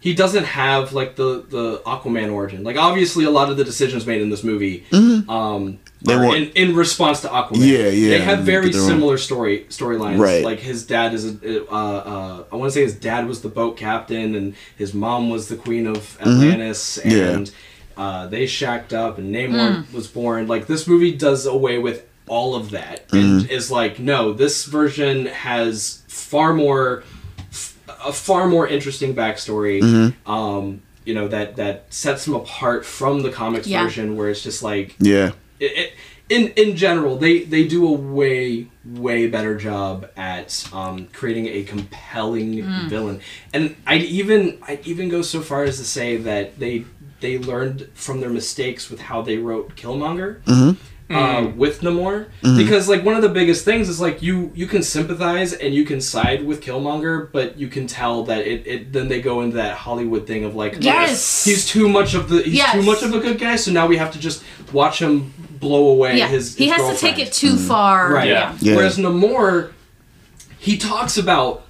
he 0.00 0.14
doesn't 0.14 0.44
have 0.44 0.92
like 0.92 1.16
the 1.16 1.44
the 1.48 1.78
Aquaman 1.84 2.32
origin. 2.32 2.62
Like 2.62 2.76
obviously, 2.76 3.24
a 3.24 3.30
lot 3.30 3.50
of 3.50 3.56
the 3.56 3.64
decisions 3.64 4.06
made 4.06 4.20
in 4.22 4.30
this 4.30 4.44
movie, 4.44 4.84
um, 5.28 5.78
They 6.04 6.12
are 6.14 6.20
weren't- 6.26 6.52
in, 6.54 6.70
in 6.70 6.76
response 6.76 7.20
to 7.22 7.28
Aquaman. 7.28 7.56
Yeah, 7.66 7.88
yeah, 7.88 8.10
They 8.10 8.20
have 8.20 8.40
very 8.40 8.70
they're 8.70 8.80
on- 8.82 8.86
similar 8.88 9.18
story 9.18 9.66
storylines. 9.70 10.18
Right. 10.18 10.44
Like 10.44 10.60
his 10.60 10.84
dad 10.86 11.14
is 11.14 11.24
a, 11.42 11.66
uh, 11.70 11.74
uh, 11.74 12.44
I 12.52 12.56
want 12.56 12.70
to 12.70 12.74
say 12.74 12.82
his 12.82 12.94
dad 12.94 13.26
was 13.26 13.40
the 13.42 13.48
boat 13.48 13.76
captain, 13.76 14.34
and 14.34 14.54
his 14.76 14.92
mom 14.94 15.30
was 15.30 15.48
the 15.48 15.56
queen 15.56 15.86
of 15.86 16.16
Atlantis, 16.20 16.98
Mm-hmm. 17.02 17.10
Yeah. 17.10 17.30
and 17.30 17.50
uh, 17.96 18.26
they 18.26 18.46
shacked 18.46 18.92
up, 18.92 19.18
and 19.18 19.34
Namor 19.34 19.90
was 19.92 20.06
born. 20.06 20.46
Like 20.46 20.66
this 20.66 20.86
movie 20.86 21.12
does 21.16 21.46
away 21.46 21.78
with 21.78 22.04
all 22.26 22.54
of 22.54 22.70
that, 22.70 23.04
and 23.12 23.42
Mm-hmm. 23.42 23.50
is 23.50 23.70
like, 23.70 23.98
no, 23.98 24.32
this 24.32 24.64
version 24.64 25.26
has 25.26 26.02
far 26.08 26.52
more, 26.54 27.02
a 28.04 28.12
far 28.12 28.46
more 28.48 28.66
interesting 28.66 29.14
backstory. 29.14 29.80
Mm-hmm. 29.82 30.30
Um, 30.30 30.82
you 31.04 31.14
know 31.14 31.28
that 31.28 31.56
that 31.56 31.84
sets 31.92 32.26
him 32.26 32.34
apart 32.34 32.84
from 32.86 33.22
the 33.22 33.30
comics 33.30 33.66
Yeah. 33.66 33.84
version, 33.84 34.16
where 34.16 34.28
it's 34.30 34.42
just 34.42 34.62
like 34.62 34.96
Yeah. 34.98 35.32
It, 35.60 35.72
it, 35.76 35.92
in 36.28 36.48
in 36.56 36.76
general, 36.76 37.16
they 37.16 37.40
they 37.40 37.66
do 37.66 37.86
a 37.86 37.92
way 37.92 38.68
way 38.84 39.26
better 39.26 39.56
job 39.56 40.08
at 40.16 40.68
um, 40.72 41.06
creating 41.12 41.46
a 41.48 41.64
compelling 41.64 42.62
villain, 42.88 43.20
and 43.52 43.76
I'd 43.86 44.02
even 44.02 44.58
I'd 44.66 44.86
even 44.86 45.08
go 45.08 45.22
so 45.22 45.40
far 45.40 45.64
as 45.64 45.78
to 45.78 45.84
say 45.84 46.16
that 46.16 46.58
they 46.58 46.84
they 47.20 47.38
learned 47.38 47.88
from 47.94 48.20
their 48.20 48.30
mistakes 48.30 48.90
with 48.90 49.00
how 49.00 49.22
they 49.22 49.36
wrote 49.36 49.76
Killmonger. 49.76 50.40
Uh, 51.10 51.52
with 51.54 51.82
Namor, 51.82 52.28
because 52.56 52.88
like 52.88 53.04
one 53.04 53.14
of 53.14 53.20
the 53.20 53.28
biggest 53.28 53.62
things 53.64 53.90
is 53.90 54.00
like 54.00 54.22
you 54.22 54.50
you 54.54 54.66
can 54.66 54.82
sympathize 54.82 55.52
and 55.52 55.74
you 55.74 55.84
can 55.84 56.00
side 56.00 56.44
with 56.46 56.62
Killmonger, 56.62 57.30
but 57.30 57.58
you 57.58 57.68
can 57.68 57.86
tell 57.86 58.24
that 58.24 58.46
it, 58.46 58.66
it 58.66 58.92
then 58.92 59.08
they 59.08 59.20
go 59.20 59.42
into 59.42 59.56
that 59.56 59.76
Hollywood 59.76 60.26
thing 60.26 60.44
of 60.44 60.54
like 60.56 60.78
Yes. 60.80 61.44
he's 61.44 61.66
too 61.68 61.90
much 61.90 62.14
of 62.14 62.30
the 62.30 62.42
he's 62.42 62.54
Yes. 62.54 62.72
too 62.72 62.82
much 62.82 63.02
of 63.02 63.12
a 63.12 63.20
good 63.20 63.38
guy, 63.38 63.56
so 63.56 63.70
now 63.70 63.86
we 63.86 63.98
have 63.98 64.12
to 64.12 64.18
just 64.18 64.42
watch 64.72 64.98
him 65.00 65.32
blow 65.60 65.88
away 65.88 66.16
Yeah, 66.16 66.26
his, 66.28 66.56
he 66.56 66.68
his 66.68 66.76
has 66.76 66.94
to 66.98 67.00
take 67.06 67.18
it 67.18 67.32
too 67.32 67.56
far. 67.58 68.10
Right. 68.10 68.28
Yeah. 68.28 68.56
Yeah. 68.60 68.76
Whereas 68.76 68.96
Namor, 68.96 69.72
he 70.58 70.78
talks 70.78 71.18
about 71.18 71.66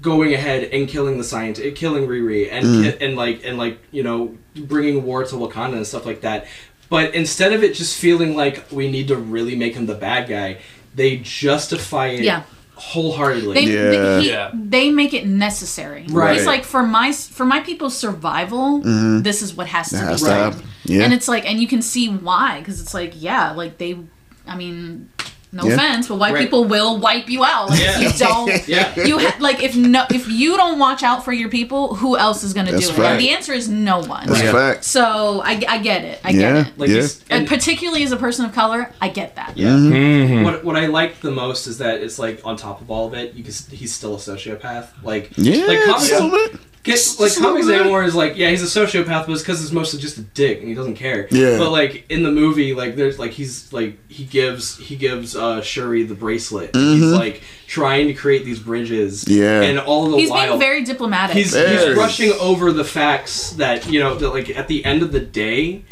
going 0.00 0.34
ahead 0.34 0.64
and 0.72 0.88
killing 0.88 1.16
the 1.18 1.24
scientist, 1.24 1.76
killing 1.76 2.08
Riri, 2.08 2.48
and 2.50 2.66
Mm. 2.66 2.96
and 3.00 3.16
like 3.16 3.42
and 3.44 3.56
like 3.56 3.78
you 3.92 4.02
know 4.02 4.34
bringing 4.56 5.04
war 5.04 5.22
to 5.24 5.34
Wakanda 5.36 5.76
and 5.76 5.86
stuff 5.86 6.04
like 6.04 6.22
that. 6.22 6.46
But 6.88 7.14
instead 7.14 7.52
of 7.52 7.62
it 7.64 7.74
just 7.74 7.98
feeling 7.98 8.36
like 8.36 8.64
we 8.70 8.90
need 8.90 9.08
to 9.08 9.16
really 9.16 9.56
make 9.56 9.74
him 9.74 9.86
the 9.86 9.94
bad 9.94 10.28
guy, 10.28 10.58
they 10.94 11.16
justify 11.18 12.08
it 12.08 12.24
Yeah. 12.24 12.42
wholeheartedly. 12.76 13.54
They, 13.54 13.64
Yeah. 13.72 13.90
they, 13.90 14.20
he- 14.22 14.28
Yeah. 14.28 14.50
they 14.52 14.90
make 14.90 15.14
it 15.14 15.26
necessary. 15.26 16.06
Right. 16.08 16.36
It's 16.36 16.46
like 16.46 16.64
for 16.64 16.82
my 16.82 17.12
for 17.12 17.44
my 17.46 17.60
people's 17.60 17.96
survival, 17.96 18.80
mm-hmm. 18.80 19.22
this 19.22 19.42
is 19.42 19.54
what 19.54 19.66
has 19.68 19.90
to 19.90 19.98
has 19.98 20.20
be 20.22 20.28
to 20.28 20.34
done. 20.34 20.62
Yeah. 20.84 21.04
And 21.04 21.12
it's 21.14 21.28
like, 21.28 21.48
and 21.48 21.60
you 21.60 21.66
can 21.66 21.82
see 21.82 22.08
why, 22.08 22.58
because 22.60 22.80
it's 22.80 22.92
like, 22.94 23.12
yeah, 23.16 23.52
like 23.52 23.78
they, 23.78 23.98
I 24.46 24.56
mean, 24.56 25.08
no 25.54 25.64
Yeah. 25.64 25.74
offense, 25.74 26.08
but 26.08 26.16
white 26.16 26.34
Right. 26.34 26.42
people 26.44 26.64
will 26.64 26.98
wipe 26.98 27.30
you 27.30 27.44
out 27.44 27.70
like, 27.70 27.80
if 27.80 28.00
you 28.02 28.10
don't. 28.26 28.68
Yeah. 28.68 28.92
You 29.00 29.18
ha- 29.20 29.36
like 29.40 29.62
if 29.62 29.76
no 29.76 30.04
if 30.10 30.28
you 30.28 30.56
don't 30.56 30.78
watch 30.78 31.02
out 31.02 31.24
for 31.24 31.32
your 31.32 31.48
people, 31.48 31.94
who 31.94 32.16
else 32.18 32.42
is 32.42 32.52
gonna 32.52 32.72
That's 32.72 32.86
do 32.88 32.92
it? 32.92 32.96
fact. 32.96 33.08
And 33.12 33.20
the 33.20 33.30
answer 33.30 33.52
is 33.52 33.68
no 33.68 34.00
one. 34.00 34.26
That's 34.26 34.40
a 34.40 34.44
Yeah. 34.44 34.52
fact. 34.52 34.84
So 34.84 35.40
I, 35.44 35.62
I 35.68 35.78
get 35.78 36.04
it. 36.04 36.20
I 36.24 36.30
Yeah. 36.30 36.38
get 36.40 36.66
it. 36.66 36.78
like 36.78 36.90
Yeah. 36.90 37.00
And 37.30 37.40
and- 37.40 37.48
particularly 37.48 38.02
as 38.02 38.12
a 38.12 38.16
person 38.16 38.44
of 38.44 38.52
color, 38.52 38.92
I 39.00 39.08
get 39.08 39.36
that. 39.36 39.52
Yeah. 39.56 39.68
Mm-hmm. 39.68 40.42
What 40.44 40.64
what 40.64 40.76
I 40.76 40.86
like 40.86 41.20
the 41.20 41.30
most 41.30 41.66
is 41.68 41.78
that 41.78 42.00
it's 42.02 42.18
like 42.18 42.40
on 42.44 42.56
top 42.56 42.80
of 42.80 42.90
all 42.90 43.06
of 43.06 43.14
it, 43.14 43.34
you 43.34 43.44
can 43.44 43.54
he's 43.70 43.94
still 43.94 44.14
a 44.16 44.18
sociopath. 44.18 44.88
Like 45.02 45.30
Yeah. 45.36 45.64
like 45.66 45.84
comics, 45.84 46.58
just 46.84 47.18
a 47.18 47.22
little 47.22 47.24
bit. 47.24 47.24
get, 47.24 47.30
like 47.30 47.36
a 47.36 47.40
little 47.40 47.48
comics 47.50 47.66
bit. 47.66 47.80
anymore 47.80 48.04
is 48.04 48.14
like 48.14 48.36
yeah 48.36 48.50
he's 48.50 48.62
a 48.62 48.80
sociopath, 48.80 49.26
but 49.26 49.30
it's 49.30 49.42
because 49.42 49.62
it's 49.62 49.72
mostly 49.72 50.00
just 50.00 50.18
a 50.18 50.22
dick 50.22 50.58
and 50.60 50.68
he 50.68 50.74
doesn't 50.74 50.94
care. 50.96 51.26
Yeah. 51.30 51.58
But 51.58 51.70
like 51.70 52.04
in 52.10 52.22
the 52.22 52.30
movie, 52.30 52.74
like 52.74 52.96
there's 52.96 53.18
like 53.18 53.32
he's 53.32 53.72
like 53.72 53.98
he 54.10 54.24
gives 54.24 54.76
he 54.78 54.96
gives 54.96 55.34
uh 55.34 55.60
Shuri 55.62 56.02
the 56.04 56.14
bracelet. 56.14 56.74
and 56.76 57.00
He's 57.02 57.10
like 57.12 57.42
trying 57.66 58.06
to 58.08 58.14
create 58.14 58.44
these 58.44 58.58
bridges. 58.60 59.24
Mm-hmm. 59.24 59.42
Yeah. 59.42 59.62
And 59.62 59.78
all 59.80 60.10
the 60.10 60.18
He's 60.18 60.30
while 60.30 60.46
being 60.48 60.60
very 60.60 60.84
diplomatic. 60.84 61.36
he's 61.36 61.54
he's 61.54 61.94
brushing 61.94 62.32
over 62.40 62.72
the 62.72 62.84
facts 62.84 63.50
that 63.52 63.88
you 63.90 64.00
know 64.00 64.14
that 64.16 64.28
like 64.30 64.50
at 64.50 64.68
the 64.68 64.84
end 64.84 65.02
of 65.02 65.12
the 65.12 65.20
day, 65.20 65.84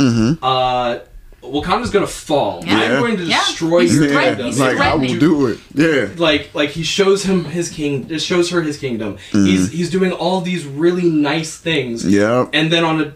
uh, 0.42 0.98
Wakanda's 1.42 1.90
gonna 1.90 2.06
fall. 2.06 2.62
Yeah. 2.64 2.78
I'm 2.78 3.00
going 3.00 3.16
to 3.16 3.24
Yeah. 3.24 3.38
destroy 3.40 3.80
He's 3.80 3.96
your 3.96 4.08
kingdom. 4.08 4.46
he's 4.46 4.60
like 4.60 4.78
I 4.78 4.94
will 4.94 5.18
do 5.18 5.46
it. 5.48 5.58
Yeah. 5.74 6.08
like 6.16 6.54
like 6.54 6.70
he 6.70 6.82
shows 6.82 7.24
him 7.24 7.44
his 7.44 7.68
king 7.68 8.06
it 8.10 8.20
shows 8.20 8.50
her 8.50 8.62
his 8.62 8.78
kingdom 8.78 9.18
Mm. 9.32 9.46
he's 9.46 9.70
he's 9.70 9.90
doing 9.90 10.12
all 10.12 10.40
these 10.40 10.64
really 10.64 11.10
nice 11.10 11.56
things 11.56 12.04
Yeah. 12.06 12.46
and 12.52 12.70
then 12.72 12.84
on 12.84 13.00
a 13.00 13.12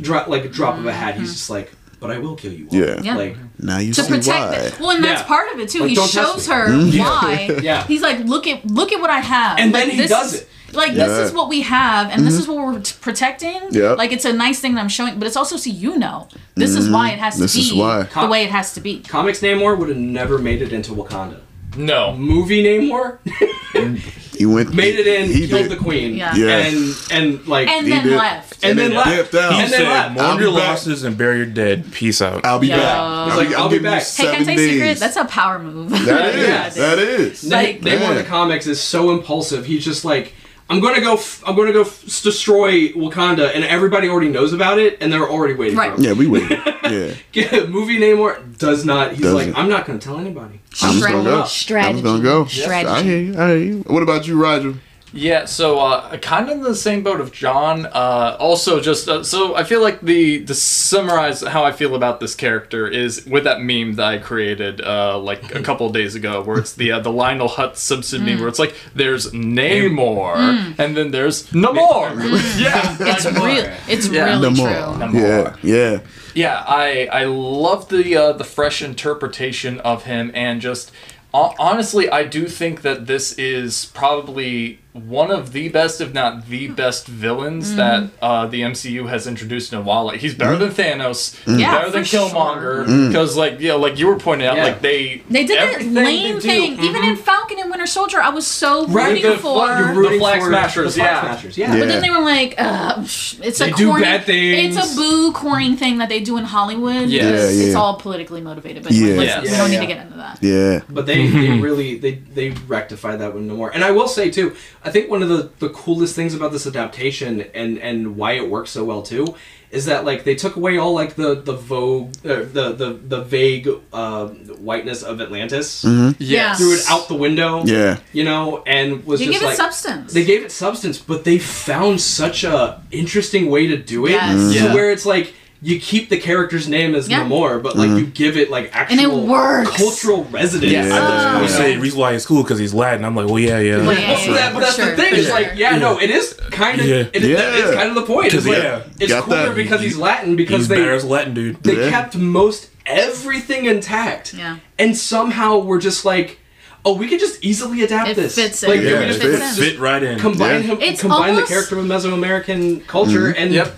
drop 0.00 0.28
like 0.28 0.44
a 0.44 0.48
drop 0.48 0.78
of 0.78 0.86
a 0.86 0.92
hat 0.92 1.16
he's 1.16 1.32
just 1.32 1.50
like 1.50 1.70
but 2.00 2.10
i 2.10 2.18
will 2.18 2.34
kill 2.36 2.52
you 2.52 2.66
all. 2.70 2.78
Yeah. 2.78 3.00
Yeah. 3.02 3.16
like 3.16 3.36
Now 3.58 3.78
you 3.78 3.92
to 3.94 4.02
see 4.02 4.08
protect 4.10 4.50
why. 4.50 4.54
it. 4.56 4.80
Well, 4.80 4.90
and 4.90 5.02
that's 5.04 5.22
Yeah. 5.22 5.26
part 5.26 5.52
of 5.52 5.60
it 5.60 5.68
too. 5.70 5.80
Like, 5.80 5.88
he 5.90 5.94
don't 5.94 6.10
test 6.10 6.26
shows 6.34 6.46
her 6.48 6.68
why. 6.70 7.50
Yeah. 7.62 7.86
He's 7.86 8.02
like, 8.02 8.18
look 8.24 8.46
at 8.46 8.66
look 8.66 8.92
at 8.92 9.00
what 9.00 9.08
I 9.10 9.20
have. 9.20 9.58
And 9.58 9.72
like, 9.72 9.84
then 9.86 9.90
he 9.92 9.96
this 10.02 10.10
does 10.10 10.34
it. 10.34 10.48
Like 10.76 10.92
Yeah. 10.92 11.06
this 11.06 11.28
is 11.28 11.32
what 11.32 11.48
we 11.48 11.62
have, 11.62 12.10
and 12.10 12.26
this 12.26 12.34
mm-hmm. 12.34 12.42
is 12.42 12.48
what 12.48 12.56
we're 12.58 12.80
t- 12.80 12.94
protecting. 13.00 13.60
Yep. 13.70 13.98
Like 13.98 14.12
it's 14.12 14.24
a 14.24 14.32
nice 14.32 14.60
thing 14.60 14.74
that 14.74 14.80
I'm 14.80 14.88
showing, 14.88 15.18
but 15.18 15.26
it's 15.26 15.36
also 15.36 15.56
so 15.56 15.70
you 15.70 15.96
know 15.98 16.28
this 16.54 16.74
is 16.74 16.88
why 16.90 17.10
it 17.10 17.18
has 17.18 17.36
to 17.36 17.44
mm-hmm. 17.44 17.58
be 17.58 17.66
is 17.66 17.74
why. 17.74 18.02
the 18.24 18.28
way 18.30 18.44
it 18.44 18.50
has 18.50 18.74
to 18.74 18.80
be. 18.80 19.00
comics 19.00 19.40
namor 19.40 19.76
would 19.78 19.88
have 19.88 19.98
never 19.98 20.38
made 20.38 20.62
it 20.62 20.72
into 20.72 20.92
wakanda 20.92 21.40
No. 21.76 22.14
movie 22.16 22.62
namor 22.64 23.18
mm. 23.24 23.98
He 24.36 24.44
went. 24.44 24.74
made 24.84 24.96
it 24.98 25.06
in 25.06 25.30
He 25.30 25.48
killed 25.48 25.68
did. 25.68 25.70
the 25.72 25.76
queen 25.82 26.14
Yeah. 26.14 26.34
Yeah. 26.34 26.58
and 26.58 26.94
and 27.10 27.46
like 27.48 27.68
And 27.68 27.90
then 27.90 28.04
did. 28.04 28.16
left. 28.16 28.64
and 28.64 28.78
then 28.78 28.92
left 28.92 29.08
dipped 29.08 29.34
out. 29.34 29.52
He 29.54 29.60
and 29.62 29.72
then 29.72 29.80
said, 29.80 29.88
left 29.88 30.14
"Mourn 30.14 30.38
your 30.38 30.52
back." 30.52 30.68
losses 30.68 31.04
and 31.04 31.16
bury 31.16 31.38
your 31.38 31.46
dead. 31.46 31.90
Peace 31.92 32.20
out." 32.20 32.44
I'll 32.44 32.58
be 32.58 32.66
Yeah. 32.68 32.76
back. 32.76 33.28
He's 33.28 33.36
like, 33.36 33.56
I'll 33.58 33.68
be 33.70 33.76
giving 33.76 33.90
you 33.92 33.96
back. 33.96 34.06
Hey, 34.06 34.24
can 34.24 34.34
I 34.34 34.38
seven 34.38 34.46
tell 34.46 34.54
you 34.64 34.70
secret? 34.72 34.98
That's 34.98 35.16
a 35.16 35.24
power 35.24 35.58
move. 35.58 35.90
That 35.90 36.34
is. 36.34 36.46
Yeah. 36.48 36.68
That 36.68 36.98
is. 36.98 37.44
Like- 37.44 37.80
Namor 37.80 38.10
in 38.10 38.16
the 38.16 38.24
comics 38.24 38.66
is 38.66 38.78
so 38.80 39.10
impulsive. 39.10 39.64
He's 39.64 39.84
just 39.84 40.04
like, 40.04 40.34
I'm 40.68 40.80
gonna 40.80 41.00
go. 41.00 41.14
F- 41.14 41.42
I'm 41.46 41.54
gonna 41.54 41.72
go 41.72 41.82
f- 41.82 42.02
destroy 42.22 42.88
Wakanda, 42.88 43.54
and 43.54 43.62
everybody 43.64 44.08
already 44.08 44.28
knows 44.30 44.52
about 44.52 44.78
it, 44.80 44.98
and 45.00 45.12
they're 45.12 45.28
already 45.28 45.54
waiting 45.54 45.76
Right. 45.78 45.92
for 45.92 45.98
him. 45.98 46.04
Yeah, 46.04 46.12
we 46.12 46.26
waited. 46.26 46.60
Yeah. 46.86 47.66
Movie 47.66 47.98
Namor 47.98 48.56
does 48.58 48.84
not. 48.84 49.10
He's 49.12 49.22
Doesn't. 49.22 49.48
like, 49.52 49.58
I'm 49.58 49.68
not 49.68 49.86
gonna 49.86 49.98
tell 49.98 50.18
anybody. 50.18 50.60
I'm 50.82 50.92
just 50.94 51.04
gonna 51.08 51.24
go. 51.24 51.44
Strategy. 51.44 51.88
I'm 51.88 51.94
just 51.96 52.04
gonna 52.04 52.22
go. 52.22 52.44
Strategy. 52.46 52.88
I 52.88 53.02
hear 53.02 53.18
you. 53.18 53.34
I 53.38 53.48
hear 53.48 53.56
you. 53.58 53.78
What 53.88 54.04
about 54.04 54.26
you, 54.28 54.40
Roger? 54.40 54.74
Yeah, 55.12 55.44
so 55.46 55.78
uh, 55.78 56.16
kind 56.18 56.50
of 56.50 56.56
in 56.58 56.62
the 56.62 56.74
same 56.74 57.02
boat 57.02 57.20
of 57.20 57.32
John. 57.32 57.86
Uh, 57.86 58.36
also, 58.38 58.80
just 58.80 59.08
uh, 59.08 59.22
so 59.22 59.54
I 59.54 59.62
feel 59.64 59.80
like 59.80 60.00
the 60.00 60.44
to 60.44 60.54
summarize 60.54 61.40
how 61.42 61.64
I 61.64 61.72
feel 61.72 61.94
about 61.94 62.18
this 62.20 62.34
character 62.34 62.86
is 62.88 63.24
with 63.24 63.44
that 63.44 63.60
meme 63.62 63.94
that 63.94 64.06
I 64.06 64.18
created 64.18 64.80
uh, 64.82 65.16
like 65.18 65.54
a 65.54 65.62
couple 65.68 65.86
of 65.86 65.92
days 65.94 66.14
ago, 66.16 66.42
where 66.42 66.58
it's 66.58 66.74
the 66.74 66.92
uh, 66.92 67.00
the 67.00 67.12
Lionel 67.12 67.48
Hutz 67.48 67.76
Simpson 67.80 68.22
Mm. 68.22 68.24
meme, 68.26 68.40
where 68.40 68.48
it's 68.48 68.58
like 68.58 68.74
there's 68.94 69.30
Namor 69.32 70.74
and 70.78 70.96
then 70.96 71.12
there's 71.12 71.46
Namor. 71.50 72.14
yeah, 72.60 72.96
It's 73.00 73.24
real. 73.40 73.72
It's 73.88 74.08
Yeah. 74.08 74.24
really 74.24 74.50
No 74.50 74.54
true. 74.54 75.08
more. 75.08 75.20
Yeah. 75.22 75.56
Yeah. 75.62 76.00
Yeah, 76.34 76.64
I 76.66 77.08
I 77.12 77.24
love 77.24 77.88
the 77.88 78.16
uh, 78.16 78.32
the 78.32 78.44
fresh 78.44 78.82
interpretation 78.82 79.80
of 79.80 80.04
him, 80.04 80.30
and 80.34 80.60
just 80.60 80.90
ho- 81.32 81.54
honestly, 81.58 82.10
I 82.10 82.24
do 82.24 82.46
think 82.48 82.82
that 82.82 83.06
this 83.06 83.32
is 83.38 83.86
probably 83.94 84.80
one 85.08 85.30
of 85.30 85.52
the 85.52 85.68
best, 85.68 86.00
if 86.00 86.12
not 86.14 86.48
the 86.48 86.68
best 86.68 87.06
villains 87.06 87.68
Mm-hmm. 87.68 87.76
that 87.76 88.10
uh, 88.22 88.46
the 88.46 88.62
MCU 88.62 89.08
has 89.08 89.26
introduced 89.26 89.72
in 89.72 89.78
a 89.78 89.82
while. 89.82 90.04
Like 90.04 90.20
he's 90.20 90.34
better 90.34 90.56
than 90.56 90.70
Thanos, 90.70 91.36
Yeah, 91.46 91.78
better 91.78 91.90
than 91.90 92.04
for. 92.04 92.16
Killmonger. 92.16 93.08
Because 93.08 93.36
like 93.36 93.60
yeah, 93.60 93.74
like 93.74 93.98
you 93.98 94.06
were 94.06 94.18
pointing 94.18 94.46
out, 94.46 94.56
Yeah. 94.56 94.64
like 94.64 94.80
they 94.80 95.22
They 95.30 95.44
did 95.46 95.58
that 95.58 95.82
lame 95.84 95.94
they 95.94 96.32
do- 96.32 96.40
thing. 96.40 96.80
Even 96.80 97.04
in 97.04 97.16
Falcon 97.16 97.58
and 97.58 97.70
Winter 97.70 97.86
Soldier, 97.86 98.20
I 98.20 98.30
was 98.30 98.46
so 98.46 98.86
Right, 98.86 99.12
rooting 99.14 99.30
the- 99.30 99.36
for. 99.38 99.66
you're 99.66 99.94
rooting 99.94 100.18
Flag 100.18 100.42
Smashers, 100.42 100.94
the 100.94 101.00
Flag 101.00 101.12
yeah. 101.14 101.20
Smashers, 101.22 101.58
yeah. 101.58 101.72
Yeah. 101.74 101.80
But 101.80 101.88
then 101.88 102.02
they 102.02 102.10
were 102.10 102.20
like, 102.20 102.54
uh, 102.58 102.94
it's 103.02 103.58
They 103.58 103.70
a 103.70 103.74
do 103.74 103.88
corny, 103.88 104.04
bad 104.04 104.24
things. 104.24 104.76
It's 104.76 104.92
a 104.92 104.96
boo 104.96 105.32
corny 105.32 105.76
thing 105.76 105.98
that 105.98 106.08
they 106.08 106.20
do 106.20 106.36
in 106.38 106.44
Hollywood. 106.44 107.08
Yeah. 107.08 107.24
because 107.30 107.58
Yeah, 107.58 107.66
It's 107.66 107.74
all 107.76 107.94
politically 107.96 108.40
motivated, 108.40 108.82
but 108.82 108.92
Yeah. 108.92 109.14
let's- 109.16 109.28
Yeah. 109.28 109.40
we 109.42 109.56
don't 109.58 109.70
need 109.70 109.74
yeah. 109.74 109.80
to 109.80 109.86
get 109.86 110.00
into 110.06 110.16
that. 110.18 110.38
Yeah. 110.42 110.80
But 110.88 111.06
they, 111.06 111.26
they 111.26 111.50
really 111.58 111.96
they 111.98 112.14
they 112.34 112.50
rectified 112.68 113.20
that 113.20 113.34
one 113.34 113.46
no 113.46 113.54
more. 113.54 113.70
And 113.74 113.82
I 113.84 113.90
will 113.90 114.08
say 114.08 114.30
too, 114.30 114.54
I 114.86 114.90
think 114.90 115.10
one 115.10 115.22
of 115.22 115.28
the, 115.28 115.50
the 115.58 115.68
coolest 115.70 116.14
things 116.14 116.32
about 116.34 116.52
this 116.52 116.66
adaptation 116.66 117.40
and 117.54 117.78
and 117.78 118.16
why 118.16 118.32
it 118.32 118.48
works 118.48 118.70
so 118.70 118.84
well 118.84 119.02
too 119.02 119.34
is 119.70 119.86
that 119.86 120.04
like 120.04 120.22
they 120.24 120.36
took 120.36 120.54
away 120.56 120.78
all 120.78 120.94
like 120.94 121.16
the 121.16 121.34
the 121.34 121.52
vogue 121.52 122.14
uh, 122.24 122.36
the 122.58 122.72
the 122.72 122.90
the 123.08 123.20
vague 123.24 123.68
uh, 123.92 124.28
whiteness 124.68 125.02
of 125.02 125.20
Atlantis, 125.20 125.84
Yes. 126.18 126.58
threw 126.58 126.72
it 126.74 126.84
out 126.88 127.08
the 127.08 127.16
window. 127.16 127.64
Yeah. 127.64 127.98
you 128.12 128.22
know, 128.24 128.62
and 128.66 129.04
was 129.04 129.20
You 129.20 129.26
just 129.26 129.40
give 129.40 129.42
it 129.42 129.46
like 129.50 129.56
substance. 129.56 130.12
they 130.12 130.24
gave 130.24 130.44
it 130.44 130.52
substance, 130.52 130.98
but 130.98 131.24
they 131.24 131.38
found 131.38 132.00
such 132.00 132.44
a 132.44 132.80
interesting 132.92 133.50
way 133.50 133.66
to 133.66 133.76
do 133.76 134.06
it 134.06 134.12
Yes. 134.12 134.38
Mhm. 134.38 134.68
to 134.68 134.74
where 134.74 134.90
it's 134.92 135.04
like. 135.06 135.34
You 135.66 135.80
keep 135.80 136.10
the 136.10 136.16
character's 136.18 136.68
name 136.68 136.94
as 136.94 137.08
Yeah. 137.08 137.24
Namor, 137.24 137.60
but 137.60 137.76
like 137.76 137.88
you 137.88 137.96
mm-hmm. 138.04 138.10
give 138.12 138.36
it 138.36 138.50
like 138.52 138.70
And 138.72 139.00
it 139.00 139.04
actual 139.04 139.26
works. 139.26 139.70
cultural 139.76 140.22
resonance. 140.30 140.70
Yes. 140.70 140.92
I 140.92 141.38
Oh. 141.38 141.42
was 141.42 141.52
saying 141.54 141.78
the 141.78 141.82
reason 141.82 141.98
why 141.98 142.12
it's 142.12 142.24
cool 142.24 142.44
because 142.44 142.60
he's 142.60 142.72
Latin. 142.72 143.04
I'm 143.04 143.16
like, 143.16 143.26
well, 143.26 143.40
yeah, 143.40 143.58
yeah. 143.58 143.78
Well, 143.78 143.92
yeah, 143.98 144.10
Well, 144.12 144.18
so 144.18 144.32
that, 144.34 144.54
but 144.54 144.60
that's 144.60 144.76
For 144.76 144.84
the 144.86 144.96
thing. 144.96 145.14
It's 145.16 145.28
like, 145.28 145.52
yeah, 145.56 145.76
no, 145.76 145.98
it 146.00 146.08
is 146.10 146.34
kind 146.52 146.80
of, 146.80 146.86
Yeah. 146.86 146.96
it 147.12 147.16
is, 147.16 147.28
Yeah. 147.30 147.56
it's 147.56 147.74
kind 147.74 147.88
of 147.88 147.94
the 147.96 148.02
point. 148.02 148.32
It's 148.32 148.46
like, 148.46 148.62
Yeah. 148.62 148.82
it's 149.00 149.12
Got 149.12 149.24
cooler 149.24 149.46
that. 149.46 149.54
because 149.56 149.80
he's 149.80 149.96
Latin 149.96 150.36
because 150.36 150.58
He's 150.58 150.68
they 150.68 150.76
better 150.76 150.92
as 150.94 151.04
Latin 151.04 151.34
dude. 151.34 151.60
they 151.64 151.76
Yeah. 151.80 151.90
kept 151.90 152.14
most 152.16 152.68
everything 152.86 153.64
intact. 153.64 154.34
Yeah. 154.34 154.58
and 154.78 154.96
somehow 154.96 155.58
we're 155.58 155.80
just 155.80 156.04
like, 156.04 156.38
oh, 156.84 156.94
we 156.94 157.08
could 157.08 157.18
just 157.18 157.44
easily 157.44 157.82
adapt 157.82 158.10
It 158.10 158.14
this. 158.16 158.36
fits 158.36 158.62
in. 158.62 158.70
Like, 158.70 158.82
Yeah, 158.82 159.00
we 159.00 159.04
it 159.06 159.08
just, 159.08 159.20
fits. 159.20 159.38
just 159.40 159.58
Fit 159.58 159.80
right 159.80 160.00
in. 160.00 160.20
combine 160.20 160.60
Yeah. 160.62 160.68
him, 160.68 160.78
It's 160.80 161.00
combine 161.00 161.30
almost- 161.30 161.48
the 161.48 161.54
character 161.54 161.74
with 161.74 161.86
Mesoamerican 161.86 162.86
culture, 162.86 163.30
mm-hmm. 163.32 163.42
and 163.42 163.52
Yep. 163.52 163.76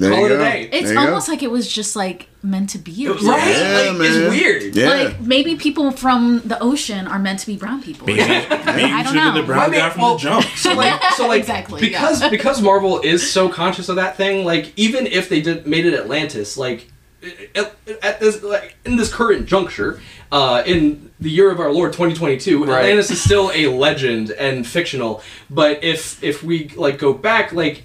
There 0.00 0.10
call 0.10 0.20
you 0.20 0.26
it 0.26 0.32
a 0.32 0.38
day. 0.38 0.68
It's 0.72 0.86
There 0.86 0.94
go. 0.94 1.00
almost 1.06 1.28
like 1.28 1.42
it 1.42 1.50
was 1.50 1.70
just 1.70 1.94
like 1.94 2.28
meant 2.42 2.70
to 2.70 2.78
be. 2.78 3.06
or 3.06 3.12
right? 3.14 3.22
Yeah, 3.24 3.88
like 3.90 3.98
man. 3.98 4.00
it's 4.00 4.30
weird. 4.30 4.74
Yeah. 4.74 4.88
Like 4.88 5.20
maybe 5.20 5.56
people 5.56 5.90
from 5.92 6.40
the 6.44 6.58
ocean 6.60 7.06
are 7.06 7.18
meant 7.18 7.38
to 7.40 7.46
be 7.46 7.56
brown 7.56 7.82
people. 7.82 8.06
Maybe, 8.06 8.20
maybe 8.20 8.48
I 8.48 9.02
don't 9.02 9.14
have 9.14 9.34
been 9.34 9.34
the 9.34 9.40
know. 9.42 9.46
brown 9.46 9.60
I 9.60 9.68
mean, 9.68 9.80
guy 9.80 9.90
from 9.90 10.02
well, 10.02 10.14
the 10.16 10.20
jump. 10.22 10.46
So 10.56 10.74
like, 10.74 11.02
so 11.16 11.28
like, 11.28 11.40
Exactly, 11.40 11.80
because 11.80 12.22
yeah. 12.22 12.30
because 12.30 12.62
Marvel 12.62 13.00
is 13.00 13.30
so 13.30 13.48
conscious 13.48 13.88
of 13.88 13.96
that 13.96 14.16
thing. 14.16 14.44
Like, 14.44 14.72
even 14.76 15.06
if 15.06 15.28
they 15.28 15.40
did 15.40 15.66
made 15.66 15.84
it 15.86 15.94
Atlantis, 15.94 16.56
like 16.56 16.86
at, 17.54 17.76
at 18.02 18.20
this 18.20 18.42
like 18.42 18.76
in 18.86 18.96
this 18.96 19.12
current 19.12 19.46
juncture, 19.46 20.00
uh, 20.32 20.62
in 20.64 21.10
the 21.20 21.30
year 21.30 21.50
of 21.50 21.60
our 21.60 21.70
Lord 21.70 21.92
2022, 21.92 22.64
Right. 22.64 22.78
Atlantis 22.78 23.10
is 23.10 23.20
still 23.22 23.50
a 23.54 23.66
legend 23.66 24.30
and 24.30 24.66
fictional. 24.66 25.22
But 25.50 25.84
if 25.84 26.22
if 26.24 26.42
we 26.42 26.68
like 26.76 26.98
go 26.98 27.12
back, 27.12 27.52
like 27.52 27.82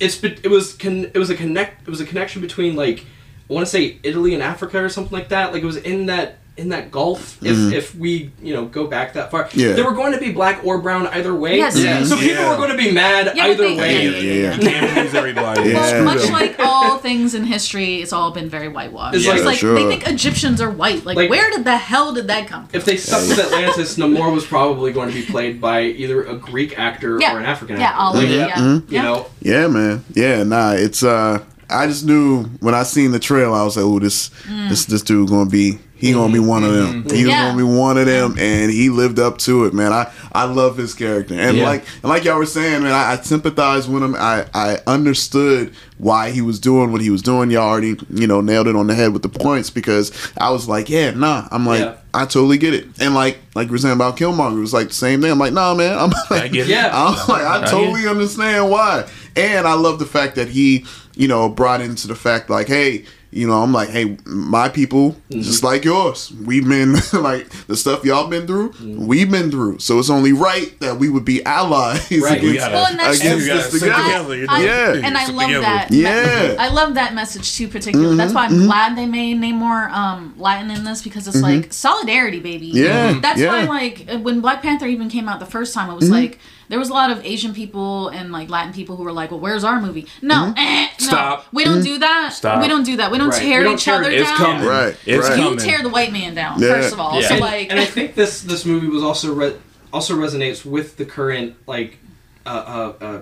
it's 0.00 0.22
it 0.22 0.50
was 0.50 0.74
con- 0.74 1.10
it 1.12 1.18
was 1.18 1.30
a 1.30 1.34
connect 1.34 1.82
it 1.86 1.90
was 1.90 2.00
a 2.00 2.06
connection 2.06 2.42
between 2.42 2.76
like 2.76 3.04
I 3.48 3.52
want 3.52 3.66
to 3.66 3.70
say 3.70 3.98
Italy 4.02 4.34
and 4.34 4.42
Africa 4.42 4.82
or 4.82 4.88
something 4.88 5.16
like 5.16 5.28
that. 5.28 5.52
Like 5.52 5.62
it 5.62 5.66
was 5.66 5.76
in 5.76 6.06
that 6.06 6.38
in 6.56 6.70
that 6.70 6.90
gulf. 6.90 7.38
If 7.42 7.72
if 7.72 7.94
we 7.94 8.30
you 8.42 8.54
know 8.54 8.64
go 8.64 8.86
back 8.86 9.12
that 9.14 9.30
far, 9.30 9.44
Mm-hmm. 9.44 9.60
Yeah. 9.60 9.72
they 9.74 9.82
were 9.82 9.92
going 9.92 10.12
to 10.12 10.18
be 10.18 10.32
black 10.32 10.64
or 10.64 10.78
brown 10.78 11.06
either 11.08 11.34
way. 11.34 11.56
Yes, 11.58 11.76
Yes. 11.78 12.08
So 12.08 12.16
people 12.16 12.42
Yeah. 12.42 12.50
were 12.50 12.56
going 12.56 12.70
to 12.70 12.76
be 12.76 12.90
mad 12.92 13.32
Yeah, 13.36 13.46
either 13.46 13.62
they- 13.68 13.76
way. 13.76 14.04
yeah, 14.06 14.18
Yeah, 14.18 14.32
yeah. 14.50 14.58
Can't 14.58 14.92
please 14.94 15.14
everybody. 15.14 15.70
Yeah. 15.70 15.92
Well, 16.02 16.04
much 16.04 16.30
like 16.30 16.56
all 16.58 16.98
things 16.98 17.34
in 17.34 17.44
history, 17.44 17.96
it's 18.02 18.12
all 18.12 18.30
been 18.30 18.48
very 18.48 18.68
whitewashed. 18.68 19.16
It's 19.16 19.26
It's 19.26 19.34
like- 19.36 19.44
like, 19.44 19.58
Sure. 19.58 19.74
they 19.74 19.86
think 19.86 20.08
Egyptians 20.08 20.60
are 20.60 20.70
white. 20.70 21.04
Like, 21.04 21.16
Like- 21.16 21.30
where 21.30 21.50
did 21.50 21.64
the 21.64 21.76
hell 21.76 22.12
did 22.14 22.26
that 22.28 22.48
come 22.48 22.66
from? 22.66 22.76
If 22.78 22.84
they 22.86 22.96
stuck 22.96 23.20
with 23.28 23.38
Atlantis, 23.38 23.96
Namor 23.98 24.32
was 24.32 24.44
probably 24.46 24.92
going 24.92 25.08
to 25.08 25.14
be 25.14 25.22
played 25.22 25.60
by 25.60 25.82
either 25.82 26.22
a 26.24 26.34
Greek 26.36 26.78
actor 26.78 27.18
yeah, 27.20 27.34
or 27.34 27.38
an 27.38 27.44
African 27.46 27.76
yeah, 27.78 27.88
actor. 27.88 27.98
all 28.00 28.14
Like. 28.14 28.28
Yeah. 28.28 28.46
Yeah, 28.46 28.54
Mm-hmm. 28.56 28.94
You 28.94 29.02
know, 29.02 29.26
Yeah, 29.42 29.66
man. 29.68 30.04
Yeah, 30.14 30.42
nah. 30.42 30.72
It's 30.72 31.02
uh, 31.02 31.40
I 31.68 31.86
just 31.86 32.04
knew 32.06 32.44
when 32.60 32.74
I 32.74 32.82
seen 32.84 33.10
the 33.12 33.18
trail, 33.18 33.52
I 33.52 33.62
was 33.64 33.76
like, 33.76 33.84
oh, 33.84 33.98
this 33.98 34.30
this 34.68 34.84
this 34.86 35.02
dude 35.02 35.28
gonna 35.28 35.50
be 35.50 35.78
he 35.98 36.12
gonna 36.12 36.32
be 36.32 36.38
one 36.38 36.62
of 36.64 36.72
them. 36.74 37.02
He 37.04 37.08
was 37.08 37.12
Mm. 37.12 37.26
Yeah. 37.28 37.46
gonna 37.46 37.56
be 37.56 37.62
one 37.62 37.96
of 37.98 38.06
them, 38.06 38.36
and 38.38 38.70
he 38.70 38.90
lived 38.90 39.18
up 39.18 39.38
to 39.38 39.64
it, 39.64 39.74
man. 39.74 39.92
I 39.92 40.08
I 40.32 40.44
love 40.44 40.76
his 40.76 40.92
character, 40.94 41.34
and 41.34 41.56
Yeah. 41.56 41.64
like 41.64 41.84
and 42.02 42.10
like 42.10 42.24
y'all 42.24 42.36
were 42.38 42.46
saying, 42.46 42.82
man, 42.82 42.92
I, 42.92 43.12
I 43.12 43.16
sympathize 43.22 43.88
with 43.88 44.02
him. 44.02 44.14
I 44.18 44.44
I 44.54 44.78
understood 44.86 45.72
why 45.98 46.30
he 46.30 46.42
was 46.42 46.58
doing 46.60 46.92
what 46.92 47.00
he 47.00 47.08
was 47.08 47.22
doing. 47.22 47.50
Y'all 47.50 47.62
already 47.68 47.96
you 48.12 48.26
know 48.26 48.40
nailed 48.40 48.66
it 48.68 48.76
on 48.76 48.86
the 48.86 48.94
head 48.94 49.12
with 49.14 49.22
the 49.22 49.28
points 49.30 49.70
because 49.70 50.12
I 50.38 50.50
was 50.50 50.68
like, 50.68 50.88
yeah, 50.90 51.10
nah. 51.12 51.48
I'm 51.50 51.66
like. 51.66 51.80
Yeah. 51.80 51.94
I 52.14 52.24
totally 52.24 52.56
get 52.56 52.72
it, 52.72 52.86
and 52.98 53.14
like 53.14 53.36
like 53.54 53.68
we 53.68 53.72
were 53.72 53.78
saying 53.78 53.92
about 53.92 54.16
Killmonger, 54.16 54.56
it 54.56 54.60
was 54.60 54.72
like 54.72 54.88
the 54.88 54.94
same 54.94 55.20
thing. 55.20 55.30
I'm 55.30 55.38
like, 55.38 55.52
nah, 55.52 55.74
man. 55.74 55.98
I'm 55.98 56.08
like, 56.30 56.44
I 56.44 56.48
get 56.48 56.66
it. 56.66 56.70
Yeah. 56.70 56.88
I'm 56.90 57.12
like, 57.28 57.42
I 57.42 57.60
get 57.60 57.68
totally 57.68 58.08
understand 58.08 58.70
why. 58.70 59.04
And 59.36 59.66
I 59.68 59.74
love 59.74 59.98
the 59.98 60.06
fact 60.06 60.34
that 60.36 60.48
he, 60.48 60.86
you 61.14 61.28
know, 61.28 61.50
brought 61.50 61.82
into 61.82 62.08
the 62.08 62.14
fact 62.14 62.48
like, 62.48 62.68
hey, 62.68 63.04
you 63.36 63.46
know, 63.46 63.62
I'm 63.62 63.72
like, 63.72 63.90
hey, 63.90 64.16
my 64.24 64.68
people, 64.68 65.16
Mm-hmm. 65.30 65.40
just 65.42 65.62
like 65.64 65.84
yours, 65.84 66.32
we've 66.44 66.66
been 66.68 66.92
like 67.12 67.48
the 67.66 67.76
stuff 67.76 68.04
y'all 68.04 68.28
been 68.28 68.46
through, 68.46 68.70
Mm-hmm. 68.72 69.06
we've 69.06 69.30
been 69.30 69.50
through. 69.50 69.78
So 69.80 69.98
it's 69.98 70.08
only 70.10 70.32
right 70.32 70.78
that 70.80 70.96
we 70.98 71.08
would 71.08 71.24
be 71.24 71.44
allies 71.44 72.00
Right. 72.12 72.40
We 72.40 72.50
against. 72.50 72.58
gotta, 72.70 72.74
Well, 72.74 72.94
Against 72.94 73.22
we 73.24 73.28
this 73.52 73.70
together. 73.72 74.02
together. 74.02 74.36
you 74.36 74.46
know? 74.46 74.52
I- 74.54 74.62
Yeah. 74.64 74.92
and 75.06 75.18
I 75.18 75.26
love 75.30 75.48
together. 75.48 75.60
that. 75.62 75.88
Yeah. 75.90 76.56
I 76.58 76.68
love 76.68 76.94
that 76.94 77.14
message 77.14 77.56
too, 77.56 77.68
particularly. 77.68 78.16
That's 78.16 78.32
why 78.32 78.46
I'm 78.46 78.66
glad 78.66 78.96
they 78.96 79.06
made 79.06 79.36
Namor 79.38 79.90
um, 79.90 80.34
Latin 80.38 80.70
in 80.70 80.84
this 80.84 81.02
because 81.02 81.26
it's 81.28 81.40
like 81.42 81.72
solidarity, 81.72 82.40
baby. 82.40 82.66
Yeah, 82.68 83.18
That's 83.20 83.40
yeah. 83.40 83.48
why, 83.48 83.64
like, 83.64 84.22
when 84.22 84.40
Black 84.40 84.62
Panther 84.62 84.86
even 84.86 85.08
came 85.08 85.28
out 85.28 85.40
the 85.40 85.46
first 85.46 85.74
time, 85.74 85.90
it 85.90 85.94
was 85.94 86.10
like 86.10 86.38
there 86.68 86.78
was 86.78 86.88
a 86.88 86.92
lot 86.92 87.10
of 87.10 87.24
Asian 87.24 87.52
people 87.54 88.08
and 88.08 88.32
like 88.32 88.48
Latin 88.50 88.72
people 88.72 88.96
who 88.96 89.04
were 89.04 89.12
like, 89.12 89.30
"Well, 89.30 89.40
where's 89.40 89.64
our 89.64 89.80
movie?" 89.80 90.06
No, 90.22 90.52
eh, 90.56 90.88
no, 91.00 91.06
Stop. 91.06 91.46
we 91.52 91.64
don't 91.64 91.82
do 91.82 91.98
that. 91.98 92.32
Stop. 92.32 92.60
We 92.62 92.68
don't 92.68 92.84
do 92.84 92.96
that. 92.96 93.10
We 93.10 93.18
don't 93.18 93.30
Right. 93.30 93.40
tear 93.42 93.58
We 93.60 93.64
don't 93.64 93.74
each 93.74 93.84
tear 93.84 93.94
other 93.96 94.10
it. 94.10 94.20
It's 94.20 94.28
down. 94.30 94.36
coming. 94.38 94.66
Right, 94.66 94.96
It's 95.06 95.28
right. 95.28 95.38
You 95.38 95.44
coming. 95.44 95.58
tear 95.58 95.82
the 95.82 95.88
white 95.90 96.12
man 96.12 96.34
down 96.34 96.60
Yeah. 96.60 96.68
first 96.74 96.92
of 96.92 97.00
all. 97.00 97.20
Yeah. 97.20 97.28
So 97.28 97.34
and, 97.34 97.40
like, 97.40 97.70
and 97.70 97.78
I 97.80 97.84
think 97.84 98.14
this 98.14 98.40
this 98.42 98.64
movie 98.64 98.88
was 98.88 99.02
also 99.02 99.32
re- 99.34 99.56
also 99.92 100.14
resonates 100.16 100.64
with 100.64 100.96
the 100.96 101.04
current 101.04 101.54
like 101.66 101.98
uh, 102.44 102.48
uh, 102.48 103.04
uh, 103.04 103.18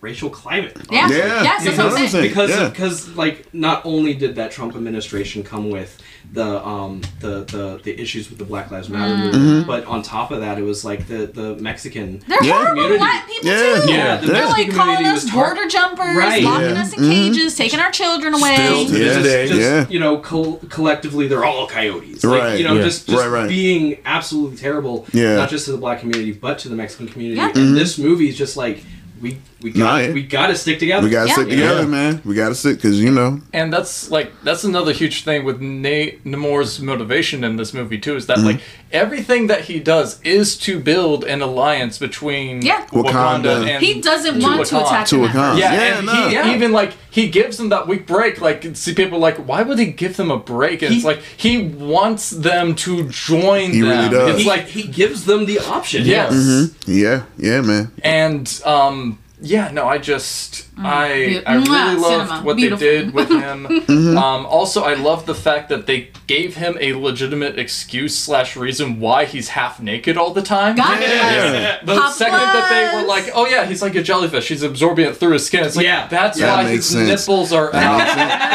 racial 0.00 0.30
climate. 0.30 0.76
yeah, 0.90 1.08
Yeah. 1.08 1.42
yes, 1.42 1.64
that's 1.64 1.78
what 1.78 1.86
I'm 1.86 1.92
Because- 1.94 2.10
saying. 2.12 2.28
because 2.28 2.50
Yeah. 2.50 2.68
because 2.68 3.08
like 3.16 3.52
not 3.54 3.80
only 3.84 4.14
did 4.14 4.36
that 4.36 4.50
Trump 4.52 4.76
administration 4.76 5.42
come 5.42 5.70
with 5.70 5.96
the 6.32 6.64
um 6.66 7.00
the 7.20 7.44
the, 7.44 7.80
the 7.82 8.00
issues 8.00 8.28
with 8.28 8.38
the 8.38 8.44
Black 8.44 8.70
Lives 8.70 8.88
Matter 8.88 9.14
Mm. 9.14 9.32
movement, 9.32 9.66
but 9.66 9.84
on 9.86 10.02
top 10.02 10.30
of 10.32 10.40
that, 10.40 10.58
it 10.58 10.62
was 10.62 10.84
like 10.84 11.08
the 11.08 11.26
the 11.26 11.56
Mexican 11.56 12.22
They're 12.28 12.38
Yeah. 12.42 12.52
horrible 12.52 12.72
Community. 12.74 12.98
black 12.98 13.26
people 13.28 13.48
Yeah. 13.48 13.56
too. 13.56 13.90
Yeah, 13.92 14.16
the 14.18 14.26
They're 14.26 14.34
Mexican 14.46 14.76
like 14.76 14.86
calling 14.86 15.06
us 15.06 15.24
tar- 15.24 15.54
border 15.54 15.68
jumpers, 15.68 16.16
Right. 16.16 16.42
locking 16.42 16.70
Yeah. 16.76 16.82
us 16.82 16.92
in 16.92 17.08
cages, 17.10 17.54
taking 17.56 17.80
our 17.80 17.90
children 17.90 18.34
away. 18.34 18.54
Still 18.54 18.86
to 18.86 18.92
Yeah. 18.98 19.12
this 19.14 19.22
day. 19.24 19.46
just 19.48 19.60
Yeah. 19.60 19.86
you 19.88 19.98
know 20.00 20.18
col- 20.18 20.60
collectively 20.68 21.26
they're 21.26 21.44
all 21.44 21.66
coyotes 21.66 22.22
like, 22.22 22.42
Right. 22.42 22.58
you 22.58 22.64
know 22.66 22.74
Yeah. 22.74 22.82
just, 22.82 23.06
just 23.06 23.18
Right, 23.18 23.28
right. 23.30 23.48
being 23.48 23.96
absolutely 24.04 24.56
terrible 24.58 25.06
Yeah. 25.12 25.36
not 25.36 25.48
just 25.50 25.64
to 25.66 25.72
the 25.72 25.78
black 25.78 26.00
community 26.00 26.32
but 26.32 26.58
to 26.60 26.68
the 26.68 26.74
mexican 26.76 27.08
community 27.08 27.38
Yeah. 27.40 27.50
and 27.54 27.76
this 27.76 27.98
movie 27.98 28.28
is 28.28 28.36
just 28.36 28.56
like 28.56 28.82
we 29.22 29.38
we 29.62 29.70
got 29.70 29.78
Nah, 29.78 29.96
yeah. 29.98 30.12
we 30.12 30.22
got 30.22 30.48
to 30.48 30.54
stick 30.56 30.78
together 30.78 31.04
We 31.06 31.10
gotta 31.10 31.28
Yeah. 31.28 31.34
stick 31.34 31.48
together, 31.48 31.82
Yeah. 31.82 31.86
man. 31.88 32.20
We 32.24 32.34
gotta 32.34 32.54
stick 32.54 32.76
because 32.76 33.00
you 33.00 33.10
know, 33.10 33.40
And 33.54 33.72
that's 33.72 34.10
like 34.10 34.32
that's 34.44 34.64
another 34.64 34.92
huge 34.92 35.24
thing 35.24 35.44
with 35.44 35.60
Nate 35.60 36.24
Namor's 36.24 36.80
motivation 36.80 37.42
in 37.42 37.56
this 37.56 37.72
movie 37.72 37.98
too 37.98 38.16
is 38.16 38.26
that 38.26 38.36
Mm-hmm. 38.38 38.46
like 38.46 38.60
everything 38.92 39.46
that 39.48 39.62
he 39.62 39.80
does 39.80 40.20
is 40.22 40.56
to 40.58 40.78
build 40.78 41.24
an 41.24 41.40
alliance 41.42 41.96
between 41.98 42.62
Yeah. 42.62 42.84
Wakanda, 42.92 43.42
Wakanda. 43.42 43.68
and 43.68 43.84
He 43.84 44.00
doesn't 44.00 44.42
want 44.42 44.66
to 44.66 44.84
attack 44.84 45.06
To 45.08 45.16
them 45.16 45.28
Wakanda. 45.28 45.58
Yeah, 45.58 45.72
Yeah, 45.72 45.96
and 45.98 46.06
no. 46.06 46.12
he 46.28 46.34
Yeah. 46.34 46.54
even 46.54 46.72
like 46.72 46.92
he 47.10 47.28
gives 47.28 47.56
them 47.56 47.70
that 47.70 47.88
week 47.88 48.06
break. 48.06 48.40
Like 48.42 48.64
see 48.74 48.92
people 48.94 49.18
like, 49.18 49.36
why 49.48 49.62
would 49.62 49.78
he 49.78 49.86
give 49.86 50.16
them 50.18 50.30
a 50.30 50.36
break? 50.38 50.82
And 50.82 50.90
He- 50.92 50.96
it's 50.98 51.06
like 51.06 51.20
he 51.36 51.58
wants 51.58 52.28
them 52.30 52.74
to 52.84 53.04
join 53.08 53.70
He 53.72 53.80
them. 53.80 53.88
really 53.90 54.08
does. 54.10 54.30
It's 54.34 54.42
he, 54.42 54.48
like 54.48 54.66
he 54.68 54.82
gives 54.82 55.24
them 55.24 55.46
the 55.46 55.58
option 55.60 56.04
yes, 56.04 56.32
Mm-hmm. 56.34 56.92
yeah, 56.92 57.22
yeah, 57.38 57.60
man. 57.62 57.90
and 58.04 58.60
um 58.66 59.18
yeah, 59.40 59.70
no, 59.70 59.86
I 59.86 59.98
just 59.98 60.66
I 60.78 61.08
Be- 61.08 61.46
I 61.46 61.54
really 61.56 61.66
Mwah, 61.68 62.00
loved 62.00 62.28
cinema. 62.28 62.42
what 62.44 62.56
Beautiful. 62.56 62.78
they 62.86 62.98
did 63.02 63.14
with 63.14 63.28
him. 63.44 63.66
Mm-hmm. 63.66 64.16
Um, 64.18 64.46
also, 64.46 64.82
I 64.82 64.94
love 64.94 65.26
the 65.26 65.34
fact 65.34 65.68
that 65.68 65.86
they 65.86 66.08
gave 66.26 66.56
him 66.56 66.76
a 66.80 66.94
legitimate 66.94 67.58
excuse 67.58 68.18
slash 68.18 68.56
reason 68.56 68.98
why 69.00 69.24
he's 69.26 69.48
half 69.50 69.80
naked 69.80 70.16
all 70.16 70.32
the 70.32 70.42
time. 70.42 70.76
Got 70.76 71.02
it. 71.02 71.08
Yeah. 71.08 71.78
The 71.84 71.94
Pop 71.94 72.12
second 72.12 72.38
that 72.38 72.68
they 72.70 73.00
were 73.00 73.06
like, 73.06 73.30
"Oh 73.34 73.46
yeah, 73.46 73.64
he's 73.66 73.82
like 73.82 73.94
a 73.94 74.02
jellyfish. 74.02 74.48
He's 74.48 74.62
absorbing 74.62 75.06
it 75.06 75.16
through 75.16 75.32
his 75.32 75.46
skin." 75.46 75.64
It's 75.64 75.76
like, 75.76 75.84
Yeah. 75.84 76.08
that's 76.08 76.38
Yeah, 76.38 76.54
why 76.56 76.64
his 76.70 76.86
sense. 76.88 77.08
nipples 77.08 77.52
are 77.52 77.74
out. 77.74 78.00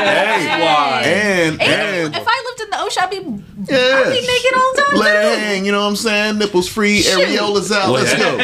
Hey, 0.01 0.45
That's 0.45 0.63
why. 0.63 1.01
and 1.05 1.61
And 1.61 1.71
and 2.05 2.15
if 2.15 2.23
I 2.27 2.40
lived 2.99 3.13
in 3.13 3.19
the 3.19 3.21
ocean, 3.21 3.45
I'd 3.67 3.67
be 3.67 3.73
Yeah. 3.73 4.03
I 4.05 4.09
be 4.09 4.27
naked 4.27 4.53
all 4.55 4.71
the 4.75 4.81
time. 4.81 4.99
Let 4.99 5.25
it 5.25 5.39
hang, 5.39 5.65
you 5.65 5.71
know 5.71 5.81
what 5.81 5.87
I'm 5.89 5.95
saying? 5.95 6.37
Nipples 6.37 6.67
free, 6.67 7.01
Shoot. 7.01 7.19
areolas 7.27 7.71
out. 7.71 7.89
Let's 7.91 8.15
go. 8.15 8.35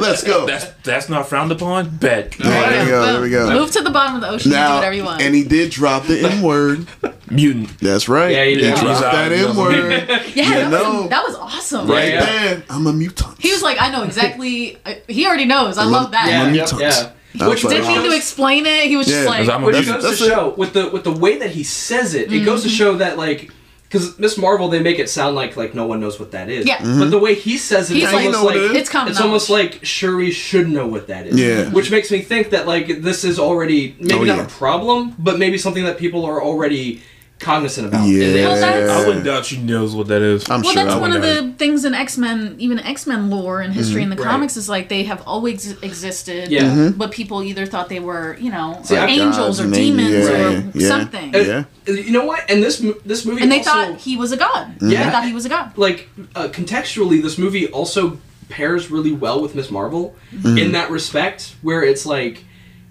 Let's 0.00 0.22
go. 0.22 0.46
That's 0.46 0.66
that's 0.82 1.08
not 1.08 1.28
frowned 1.28 1.52
upon. 1.52 1.88
Bet. 1.96 2.32
There 2.32 2.84
we 2.84 2.90
go. 2.90 3.06
There 3.12 3.20
we 3.22 3.30
go. 3.30 3.50
Move 3.52 3.70
to 3.72 3.82
the 3.82 3.90
bottom 3.90 4.16
of 4.16 4.20
the 4.22 4.28
ocean 4.28 4.52
and 4.52 4.58
do 4.58 4.68
Now, 4.68 4.74
whatever 4.76 4.94
you 4.94 5.04
want. 5.04 5.22
and 5.22 5.34
he 5.34 5.44
did 5.44 5.70
drop 5.70 6.04
the 6.06 6.20
N 6.20 6.42
word. 6.42 6.86
Mutant. 7.30 7.78
That's 7.80 8.08
right. 8.08 8.30
Yeah, 8.32 8.44
he 8.44 8.54
did. 8.56 8.74
dropped 8.76 9.04
out. 9.04 9.12
that 9.12 9.32
He's 9.32 9.44
N 9.46 9.56
word 9.56 9.74
yeah, 10.34 10.44
you 10.44 10.50
that, 10.54 10.70
know. 10.70 11.00
was, 11.02 11.10
that 11.10 11.26
was 11.26 11.36
awesome. 11.36 11.86
right 11.88 12.08
Yeah. 12.12 12.24
there. 12.24 12.62
I'm 12.70 12.86
a 12.86 12.92
mutant. 12.92 13.38
He 13.38 13.50
was 13.52 13.62
like, 13.62 13.76
I 13.80 13.90
know 13.90 14.04
exactly. 14.04 14.78
He 15.08 15.26
already 15.26 15.44
knows. 15.44 15.76
I 15.78 15.84
I'm 15.84 15.90
love 15.90 16.10
that. 16.12 16.28
Yeah, 16.28 16.42
I'm 16.42 16.48
a 16.48 16.52
mutant. 16.52 16.80
yeah. 16.80 17.12
Which 17.46 17.62
Didn't 17.62 17.86
need 17.86 18.08
to 18.08 18.16
explain 18.16 18.64
it. 18.66 18.84
He 18.86 18.96
was 18.96 19.08
Yeah, 19.08 19.24
just 19.24 19.48
like, 19.48 19.62
Which 19.66 19.86
goes 19.86 20.18
to 20.18 20.24
show 20.26 20.54
with 20.56 20.72
the 20.72 20.88
with 20.88 21.04
the 21.04 21.12
way 21.12 21.38
that 21.38 21.50
he 21.50 21.62
says 21.62 22.14
it, 22.14 22.32
it 22.32 22.44
goes 22.44 22.62
to 22.62 22.68
mm-hmm. 22.68 22.76
show 22.76 22.96
that 22.96 23.18
like 23.18 23.52
because 23.88 24.18
Miss 24.18 24.36
Marvel 24.36 24.68
they 24.68 24.80
make 24.80 24.98
it 24.98 25.08
sound 25.08 25.34
like 25.34 25.56
like 25.56 25.74
no 25.74 25.86
one 25.86 26.00
knows 26.00 26.20
what 26.20 26.32
that 26.32 26.48
is. 26.50 26.66
Yeah. 26.66 26.82
But 26.82 27.10
the 27.10 27.18
way 27.18 27.34
he 27.34 27.56
says 27.56 27.90
it, 27.90 27.94
He's 27.94 28.04
it's 28.04 28.12
like, 28.12 28.26
almost 28.26 28.44
like 28.44 28.56
it 28.56 28.62
is. 28.62 28.72
It's 28.76 28.90
common 28.90 29.10
it's 29.10 29.20
almost 29.20 29.48
like 29.50 29.84
Shuri 29.84 30.30
should 30.30 30.68
know 30.68 30.86
what 30.86 31.06
that 31.08 31.26
is. 31.26 31.38
Yeah. 31.38 31.70
Which 31.70 31.90
makes 31.90 32.10
me 32.10 32.20
think 32.20 32.50
that 32.50 32.66
like 32.66 33.00
this 33.02 33.24
is 33.24 33.38
already 33.38 33.96
maybe 33.98 34.14
Oh, 34.14 34.24
not 34.24 34.36
yeah. 34.38 34.44
a 34.44 34.48
problem, 34.48 35.14
but 35.18 35.38
maybe 35.38 35.56
something 35.58 35.84
that 35.84 35.98
people 35.98 36.24
are 36.26 36.42
already 36.42 37.02
cognizant 37.38 37.86
about. 37.88 38.06
Yeah. 38.08 38.24
And 38.24 38.34
Well, 38.34 39.00
I 39.02 39.06
wouldn't 39.06 39.24
doubt 39.24 39.46
she 39.46 39.58
knows 39.62 39.94
what 39.94 40.08
that 40.08 40.22
is. 40.22 40.48
I'm 40.50 40.62
well, 40.62 40.72
sure. 40.72 40.82
that's 40.84 40.94
I 40.96 40.98
one 41.00 41.12
of 41.12 41.22
wouldn't 41.22 41.52
the 41.52 41.58
things 41.64 41.84
in 41.84 41.94
X 41.94 42.18
Men, 42.18 42.56
even 42.58 42.78
X 42.80 43.06
Men 43.06 43.30
lore 43.30 43.60
and 43.60 43.72
history 43.72 44.02
in 44.02 44.10
the 44.10 44.16
Right. 44.16 44.24
comics 44.30 44.56
is 44.56 44.68
like 44.68 44.88
they 44.88 45.04
have 45.04 45.22
always 45.26 45.72
existed. 45.82 46.50
Yeah. 46.50 46.62
Mhm. 46.64 46.98
But 46.98 47.10
people 47.12 47.42
either 47.42 47.64
thought 47.66 47.88
they 47.88 48.00
were, 48.00 48.36
you 48.40 48.50
know, 48.50 48.80
See, 48.82 48.96
I- 48.96 49.06
angels 49.06 49.60
or 49.60 49.64
and 49.64 49.74
demons 49.74 50.10
angels, 50.14 50.28
or 50.30 50.38
yeah, 50.38 50.62
yeah. 50.74 50.88
something. 50.88 51.34
Yeah. 51.34 51.64
You 51.86 52.10
know 52.10 52.24
what? 52.24 52.50
And 52.50 52.62
this 52.62 52.84
this 53.06 53.24
movie 53.24 53.42
And 53.42 53.52
they 53.52 53.58
also, 53.58 53.70
thought 53.70 53.96
he 54.00 54.16
was 54.16 54.32
a 54.32 54.36
god. 54.36 54.72
Yeah. 54.80 55.04
They 55.04 55.10
thought 55.10 55.24
he 55.24 55.32
was 55.32 55.46
a 55.46 55.48
god. 55.48 55.72
like 55.76 56.08
uh, 56.34 56.48
contextually, 56.48 57.22
this 57.22 57.38
movie 57.38 57.66
also 57.68 58.18
pairs 58.48 58.90
really 58.90 59.12
well 59.12 59.40
with 59.42 59.54
Miss 59.54 59.70
Marvel 59.70 60.16
Mm-hmm. 60.34 60.58
in 60.58 60.72
that 60.72 60.90
respect, 60.90 61.54
where 61.62 61.82
it's 61.82 62.04
like, 62.04 62.44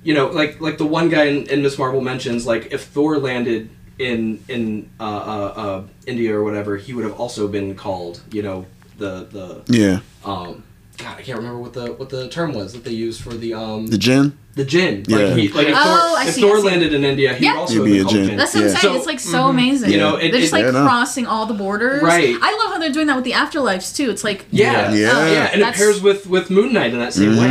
you 0.03 0.13
know, 0.13 0.27
like 0.27 0.61
like 0.61 0.77
the 0.77 0.85
one 0.85 1.09
guy 1.09 1.25
in, 1.25 1.47
in 1.47 1.61
Miss 1.61 1.77
Marvel 1.77 1.99
mentions, 2.01 2.45
like 2.47 2.69
if 2.71 2.83
Thor 2.85 3.17
landed 3.19 3.69
in 3.99 4.43
in 4.47 4.89
uh, 4.99 5.03
uh, 5.03 5.53
uh, 5.55 5.83
India 6.05 6.35
or 6.35 6.43
whatever, 6.43 6.77
he 6.77 6.93
would 6.93 7.03
have 7.03 7.19
also 7.19 7.47
been 7.47 7.75
called, 7.75 8.21
you 8.31 8.41
know, 8.41 8.65
the 8.97 9.27
the 9.31 9.63
Yeah. 9.67 9.99
um. 10.25 10.63
God, 10.97 11.19
I 11.19 11.21
can't 11.21 11.37
remember 11.37 11.59
what 11.59 11.73
the 11.73 11.93
what 11.93 12.09
the 12.09 12.27
term 12.27 12.53
was 12.53 12.73
that 12.73 12.83
they 12.83 12.91
used 12.91 13.21
for 13.21 13.33
the 13.35 13.53
um 13.53 13.87
The 13.87 13.99
gin? 13.99 14.35
The 14.57 14.65
Jin. 14.65 15.05
Yeah. 15.07 15.17
Like, 15.17 15.37
he, 15.37 15.47
like 15.49 15.67
if 15.67 15.75
Oh, 15.77 15.83
Thor, 15.83 16.19
I 16.19 16.25
if 16.27 16.33
see, 16.33 16.41
Thor 16.41 16.57
I 16.57 16.59
see. 16.59 16.65
landed 16.67 16.93
in 16.93 17.03
India, 17.05 17.33
he 17.33 17.45
Yeah. 17.45 17.53
would 17.53 17.59
also 17.61 17.85
He'd 17.85 17.91
be 17.91 17.99
a 17.99 18.03
called 18.03 18.15
Jin. 18.15 18.27
Jin. 18.27 18.37
That's 18.37 18.53
what 18.53 18.59
Yeah. 18.63 18.69
I'm 18.71 18.75
saying. 18.75 18.93
So- 18.93 18.97
it's 18.97 19.05
like 19.05 19.19
so 19.21 19.43
amazing. 19.47 19.91
You 19.91 19.97
know, 19.99 20.15
it- 20.17 20.31
they're 20.31 20.41
just 20.41 20.51
it- 20.53 20.57
like 20.63 20.73
Yeah, 20.73 20.81
I 20.83 20.85
crossing 20.87 21.25
all 21.25 21.45
the 21.45 21.53
borders. 21.53 22.01
Right. 22.03 22.35
I 22.41 22.51
love 22.57 22.73
how 22.73 22.79
they're 22.79 22.91
doing 22.91 23.07
that 23.07 23.15
with 23.15 23.25
the 23.25 23.31
afterlives 23.31 23.95
too. 23.95 24.09
It's 24.09 24.23
like 24.23 24.45
Yeah, 24.51 24.91
Yeah. 24.91 24.95
yeah, 24.95 25.31
yeah, 25.31 25.49
and 25.53 25.61
it 25.61 25.73
pairs 25.73 26.01
with 26.01 26.27
with 26.27 26.49
Moon 26.49 26.73
Knight 26.73 26.91
in 26.93 26.99
that 26.99 27.13
same 27.13 27.37
way. 27.37 27.47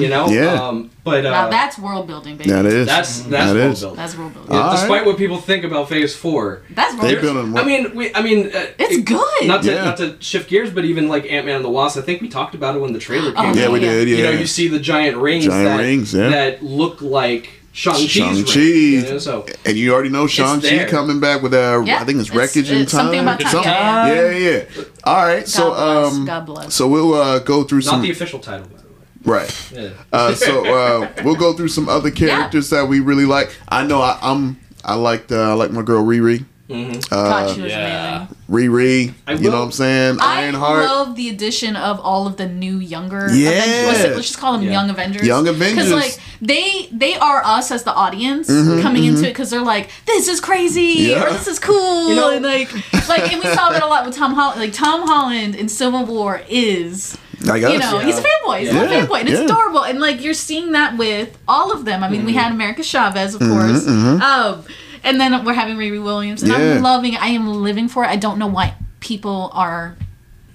You 0.00 0.08
know, 0.08 0.28
Yeah. 0.28 0.54
Um, 0.68 0.90
but 1.04 1.26
uh, 1.26 1.30
now 1.30 1.48
that's 1.50 1.78
world 1.78 2.06
building, 2.06 2.36
baby. 2.36 2.50
That 2.50 2.66
is. 2.66 2.86
that's 2.86 3.20
that's 3.20 3.30
That 3.30 3.56
world 3.56 3.72
is. 3.72 3.80
building. 3.80 3.96
That's 3.96 4.16
world 4.16 4.34
building. 4.34 4.54
Yeah, 4.54 4.68
despite 4.72 4.90
right. 4.90 5.06
what 5.06 5.16
people 5.16 5.38
think 5.38 5.64
about 5.64 5.88
Phase 5.88 6.14
Four, 6.14 6.62
That's 6.74 6.94
world 6.94 7.20
building. 7.20 7.52
building. 7.52 7.58
I 7.58 7.64
mean, 7.64 7.94
we, 7.94 8.14
I 8.14 8.22
mean, 8.22 8.50
uh, 8.54 8.60
It's 8.78 8.96
it- 8.98 9.04
good. 9.04 9.46
Not 9.46 9.62
to 9.64 9.70
Yeah. 9.72 9.84
not 9.84 9.96
to 9.96 10.14
shift 10.20 10.48
gears, 10.50 10.70
but 10.70 10.84
even 10.84 11.08
like 11.08 11.26
Ant 11.30 11.46
Man 11.46 11.56
and 11.56 11.64
the 11.64 11.68
Wasp, 11.70 11.98
I 11.98 12.02
think 12.02 12.20
we 12.22 12.28
talked 12.28 12.54
about 12.54 12.76
it 12.76 12.80
when 12.80 12.92
the 12.92 12.98
trailer 12.98 13.32
came. 13.32 13.46
Oh, 13.46 13.54
yeah, 13.54 13.68
we 13.68 13.80
did. 13.80 14.08
Yeah. 14.08 14.16
You 14.16 14.22
know, 14.24 14.30
you 14.30 14.46
see 14.46 14.68
the 14.68 14.78
giant 14.78 15.16
rings 15.16 15.46
Giant 15.46 15.64
that 15.64 15.78
rings, 15.82 16.14
yeah. 16.14 16.28
That 16.50 16.62
look 16.62 17.00
like 17.02 17.50
Shang-Chi's 17.72 18.10
Shang-Chi. 18.10 18.34
rings. 18.34 18.54
You 18.54 19.02
know, 19.02 19.18
so 19.18 19.46
and 19.64 19.76
you 19.76 19.92
already 19.94 20.10
know 20.10 20.26
Shang-Chi 20.26 20.84
coming 20.84 21.20
back 21.20 21.42
with 21.42 21.54
uh, 21.54 21.82
Yeah, 21.84 22.00
I 22.00 22.04
think 22.04 22.18
it's 22.20 22.28
it's- 22.28 22.36
Wreckage 22.36 22.70
in 22.70 22.82
it's 22.82 22.92
Time. 22.92 23.00
something 23.06 23.20
about 23.20 23.40
time, 23.40 23.50
Something- 23.50 23.72
yeah, 23.72 24.30
yeah, 24.30 24.64
yeah. 24.76 24.84
All 25.04 25.24
right, 25.26 25.48
so 25.48 25.70
God 25.70 25.74
bless, 25.76 26.14
um, 26.14 26.24
God 26.26 26.46
bless. 26.46 26.74
so 26.74 26.88
we'll 26.88 27.14
uh, 27.14 27.38
go 27.38 27.64
through 27.64 27.78
not 27.78 27.84
some 27.84 27.98
Not 28.00 28.02
the 28.02 28.10
official 28.10 28.38
title, 28.40 28.66
by 28.68 28.76
the 28.82 28.88
way. 28.88 29.38
right. 29.38 29.70
Yeah. 29.74 29.88
Uh, 30.12 30.34
so 30.34 30.66
uh, 30.66 31.08
we'll 31.24 31.36
go 31.36 31.54
through 31.54 31.68
some 31.68 31.88
other 31.88 32.10
characters 32.10 32.68
that 32.70 32.86
we 32.88 33.00
really 33.00 33.24
like. 33.26 33.54
I 33.68 33.84
know 33.86 34.02
I, 34.02 34.18
I'm 34.20 34.58
I 34.84 34.94
liked 34.94 35.32
uh, 35.32 35.50
I 35.50 35.52
like 35.54 35.70
my 35.70 35.82
girl 35.82 36.04
Riri. 36.04 36.44
God, 36.68 37.54
she 37.54 37.60
was 37.60 37.70
yeah. 37.72 38.26
amazing. 38.26 38.36
Riri, 38.48 39.14
I 39.26 39.32
you 39.32 39.50
know 39.50 39.58
what 39.58 39.64
I'm 39.66 39.72
saying? 39.72 40.18
I 40.20 40.50
love 40.50 41.16
the 41.16 41.28
addition 41.30 41.74
of 41.76 42.00
all 42.00 42.26
of 42.26 42.36
the 42.36 42.46
new 42.48 42.78
younger. 42.78 43.28
Yeah. 43.34 43.50
Avengers. 43.50 43.86
Let's, 43.86 44.14
let's 44.16 44.28
just 44.28 44.38
call 44.38 44.52
them 44.54 44.62
Yeah. 44.62 44.72
young 44.72 44.90
Avengers. 44.90 45.26
Young 45.26 45.48
Avengers. 45.48 45.88
Because 45.88 45.92
like 45.92 46.18
they 46.40 46.88
they 46.92 47.14
are 47.16 47.42
us 47.44 47.70
as 47.70 47.82
the 47.84 47.92
audience 47.94 48.48
Mm-hmm, 48.48 48.82
coming 48.82 49.04
into 49.04 49.24
it 49.26 49.28
because 49.28 49.50
they're 49.50 49.60
like 49.62 49.90
this 50.06 50.28
is 50.28 50.40
crazy 50.40 51.08
Yeah. 51.10 51.24
or 51.26 51.30
this 51.32 51.46
is 51.48 51.58
cool 51.58 52.08
You 52.10 52.14
know- 52.16 52.30
and 52.30 52.44
like 52.44 52.72
like 53.08 53.32
and 53.32 53.42
we 53.42 53.48
saw 53.54 53.70
that 53.70 53.82
a 53.82 53.86
lot 53.86 54.06
with 54.06 54.14
Tom 54.16 54.34
Holland. 54.34 54.60
Like 54.60 54.72
Tom 54.72 55.02
Holland 55.06 55.54
in 55.54 55.68
Civil 55.68 56.04
War 56.06 56.42
is. 56.48 57.16
I 57.50 57.58
guess. 57.58 57.72
You 57.72 57.78
know, 57.80 57.98
he's 57.98 58.18
a 58.18 58.22
fanboy. 58.22 58.60
He's 58.60 58.68
a 58.70 58.74
fanboy, 58.74 59.18
and 59.20 59.28
it's 59.28 59.40
Yeah. 59.40 59.46
adorable. 59.46 59.82
And 59.82 59.98
like 59.98 60.22
you're 60.22 60.32
seeing 60.32 60.72
that 60.72 60.96
with 60.96 61.36
all 61.48 61.72
of 61.72 61.84
them. 61.84 62.04
I 62.04 62.08
mean, 62.08 62.20
Mm-hmm. 62.20 62.26
we 62.26 62.32
had 62.34 62.52
America 62.52 62.84
Chavez, 62.84 63.34
of 63.34 63.40
course, 63.40 63.84
um, 63.88 64.62
and 65.04 65.20
then 65.20 65.44
we're 65.44 65.52
having 65.54 65.76
Riri 65.76 66.02
Williams, 66.02 66.42
and 66.42 66.52
Yeah. 66.52 66.76
I'm 66.76 66.82
loving. 66.82 67.14
it. 67.14 67.22
I 67.22 67.28
am 67.28 67.46
living 67.62 67.88
for 67.88 68.04
it. 68.04 68.08
I 68.08 68.16
don't 68.16 68.38
know 68.38 68.46
why 68.46 68.74
people 69.00 69.50
are 69.52 69.96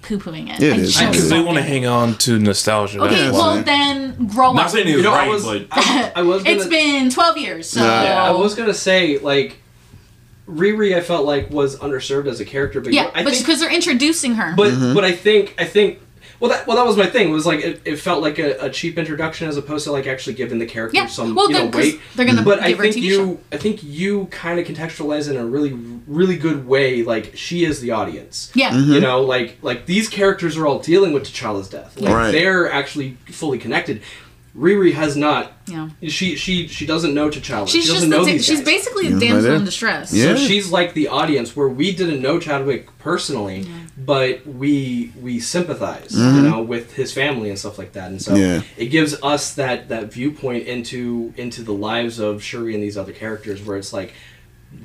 poo 0.01 0.17
pooing 0.19 0.49
it. 0.49 0.61
It 0.61 0.73
I 0.73 0.77
just 0.77 0.99
Because 0.99 1.29
they 1.29 1.41
want 1.41 1.57
to 1.57 1.63
hang 1.63 1.85
on 1.85 2.15
to 2.19 2.39
nostalgia. 2.39 3.01
Okay, 3.01 3.15
that's 3.15 3.33
well 3.33 3.55
why. 3.57 3.61
then 3.61 4.27
grow 4.27 4.53
Not 4.53 4.65
up. 4.65 4.71
saying 4.71 4.87
it 4.87 4.91
You 4.91 4.95
was 4.97 5.03
know, 5.03 5.13
I 5.13 5.17
right, 5.17 5.29
was 5.29 5.43
but 5.45 5.67
I, 5.71 6.11
I 6.17 6.21
was 6.21 6.43
gonna, 6.43 6.55
It's 6.55 6.65
been 6.67 7.09
12 7.09 7.37
years, 7.37 7.69
so 7.69 7.83
Yeah. 7.83 8.23
I 8.23 8.31
was 8.31 8.55
gonna 8.55 8.73
say 8.73 9.17
like 9.19 9.57
Riri. 10.49 10.95
I 10.95 11.01
felt 11.01 11.25
like 11.25 11.49
was 11.51 11.77
underserved 11.79 12.27
as 12.27 12.39
a 12.39 12.45
character, 12.45 12.79
but 12.79 12.93
yeah, 12.93 13.11
I 13.13 13.23
but 13.25 13.37
because 13.37 13.59
they're 13.59 13.69
introducing 13.73 14.35
her. 14.35 14.53
but 14.55 14.71
Mm-hmm. 14.71 14.93
but 14.93 15.03
I 15.03 15.11
think 15.11 15.53
I 15.59 15.65
think 15.65 15.99
well 16.39 16.49
that 16.51 16.67
well 16.67 16.77
that 16.77 16.85
was 16.85 16.95
my 16.97 17.05
thing 17.07 17.29
It 17.29 17.31
was 17.31 17.45
like 17.45 17.61
it, 17.63 17.81
it 17.85 17.95
felt 17.97 18.21
like 18.21 18.37
a, 18.39 18.65
a 18.65 18.69
cheap 18.69 18.97
introduction 18.97 19.47
as 19.47 19.57
opposed 19.57 19.85
to 19.85 19.91
like 19.91 20.07
actually 20.07 20.33
giving 20.35 20.59
the 20.59 20.65
character 20.65 20.97
yeah, 20.97 21.05
some 21.07 21.33
well, 21.35 21.47
you 21.47 21.53
know 21.53 21.59
then 21.63 21.71
'cause 21.71 21.81
weight. 21.81 22.01
they're 22.15 22.25
gonna 22.25 22.41
But 22.43 22.61
I 22.61 22.69
give 22.69 22.77
her 22.79 22.83
a 22.85 22.91
think 22.91 23.03
you 23.05 23.13
show. 23.15 23.39
I 23.51 23.57
think 23.57 23.83
you 23.83 24.25
kind 24.31 24.59
of 24.59 24.67
contextualize 24.67 25.29
in 25.29 25.37
a 25.37 25.45
really 25.45 25.73
really 26.07 26.37
good 26.37 26.67
way. 26.67 27.03
Like 27.03 27.31
she 27.35 27.65
is 27.65 27.81
the 27.81 27.91
audience. 27.91 28.51
Yeah, 28.55 28.71
Mm-hmm. 28.71 28.93
You 28.93 28.99
know, 28.99 29.21
like 29.21 29.57
like 29.61 29.85
these 29.85 30.07
characters 30.09 30.57
are 30.57 30.65
all 30.67 30.79
dealing 30.79 31.13
with 31.13 31.23
T'Challa's 31.23 31.69
death. 31.69 31.99
Like 31.99 32.13
Right. 32.13 32.31
they're 32.31 32.71
actually 32.71 33.17
fully 33.31 33.57
connected. 33.57 34.01
Riri 34.57 34.93
has 34.93 35.15
not. 35.15 35.51
yeah. 35.67 35.89
She 36.07 36.35
she 36.35 36.67
she 36.67 36.85
doesn't 36.87 37.13
know 37.13 37.29
T'Challa. 37.29 37.67
She's 37.67 37.85
she 37.85 37.93
doesn't 37.93 38.09
the 38.09 38.17
know 38.17 38.25
da- 38.25 38.31
these 38.31 38.45
she's 38.45 38.57
guys. 38.59 38.65
basically 38.65 39.07
a 39.07 39.11
Yeah, 39.11 39.19
damsel 39.19 39.49
right 39.51 39.59
in 39.59 39.65
distress. 39.65 40.11
Yeah. 40.13 40.35
So 40.35 40.37
she's 40.37 40.71
like 40.71 40.93
the 40.95 41.09
audience 41.09 41.55
where 41.55 41.67
we 41.69 41.91
didn't 41.95 42.21
know 42.23 42.39
Chadwick 42.39 42.87
personally, 42.97 43.67
but 44.05 44.45
we 44.45 45.11
we 45.19 45.39
sympathize, 45.39 46.13
you 46.15 46.41
know, 46.41 46.61
with 46.61 46.93
his 46.93 47.11
family 47.13 47.49
and 47.49 47.57
stuff 47.57 47.77
like 47.79 47.93
that. 47.93 48.11
And 48.11 48.21
so 48.21 48.33
Mm-hmm. 48.33 48.41
Yeah. 48.41 48.61
it 48.77 48.87
gives 48.87 49.15
us 49.23 49.55
that 49.55 49.89
that 49.89 50.13
viewpoint 50.13 50.67
into 50.67 51.33
into 51.37 51.63
the 51.63 51.73
lives 51.73 52.19
of 52.19 52.43
Shuri 52.43 52.73
and 52.75 52.83
these 52.83 52.97
other 52.97 53.13
characters, 53.13 53.63
where 53.63 53.75
it's 53.77 53.91
like 53.93 54.13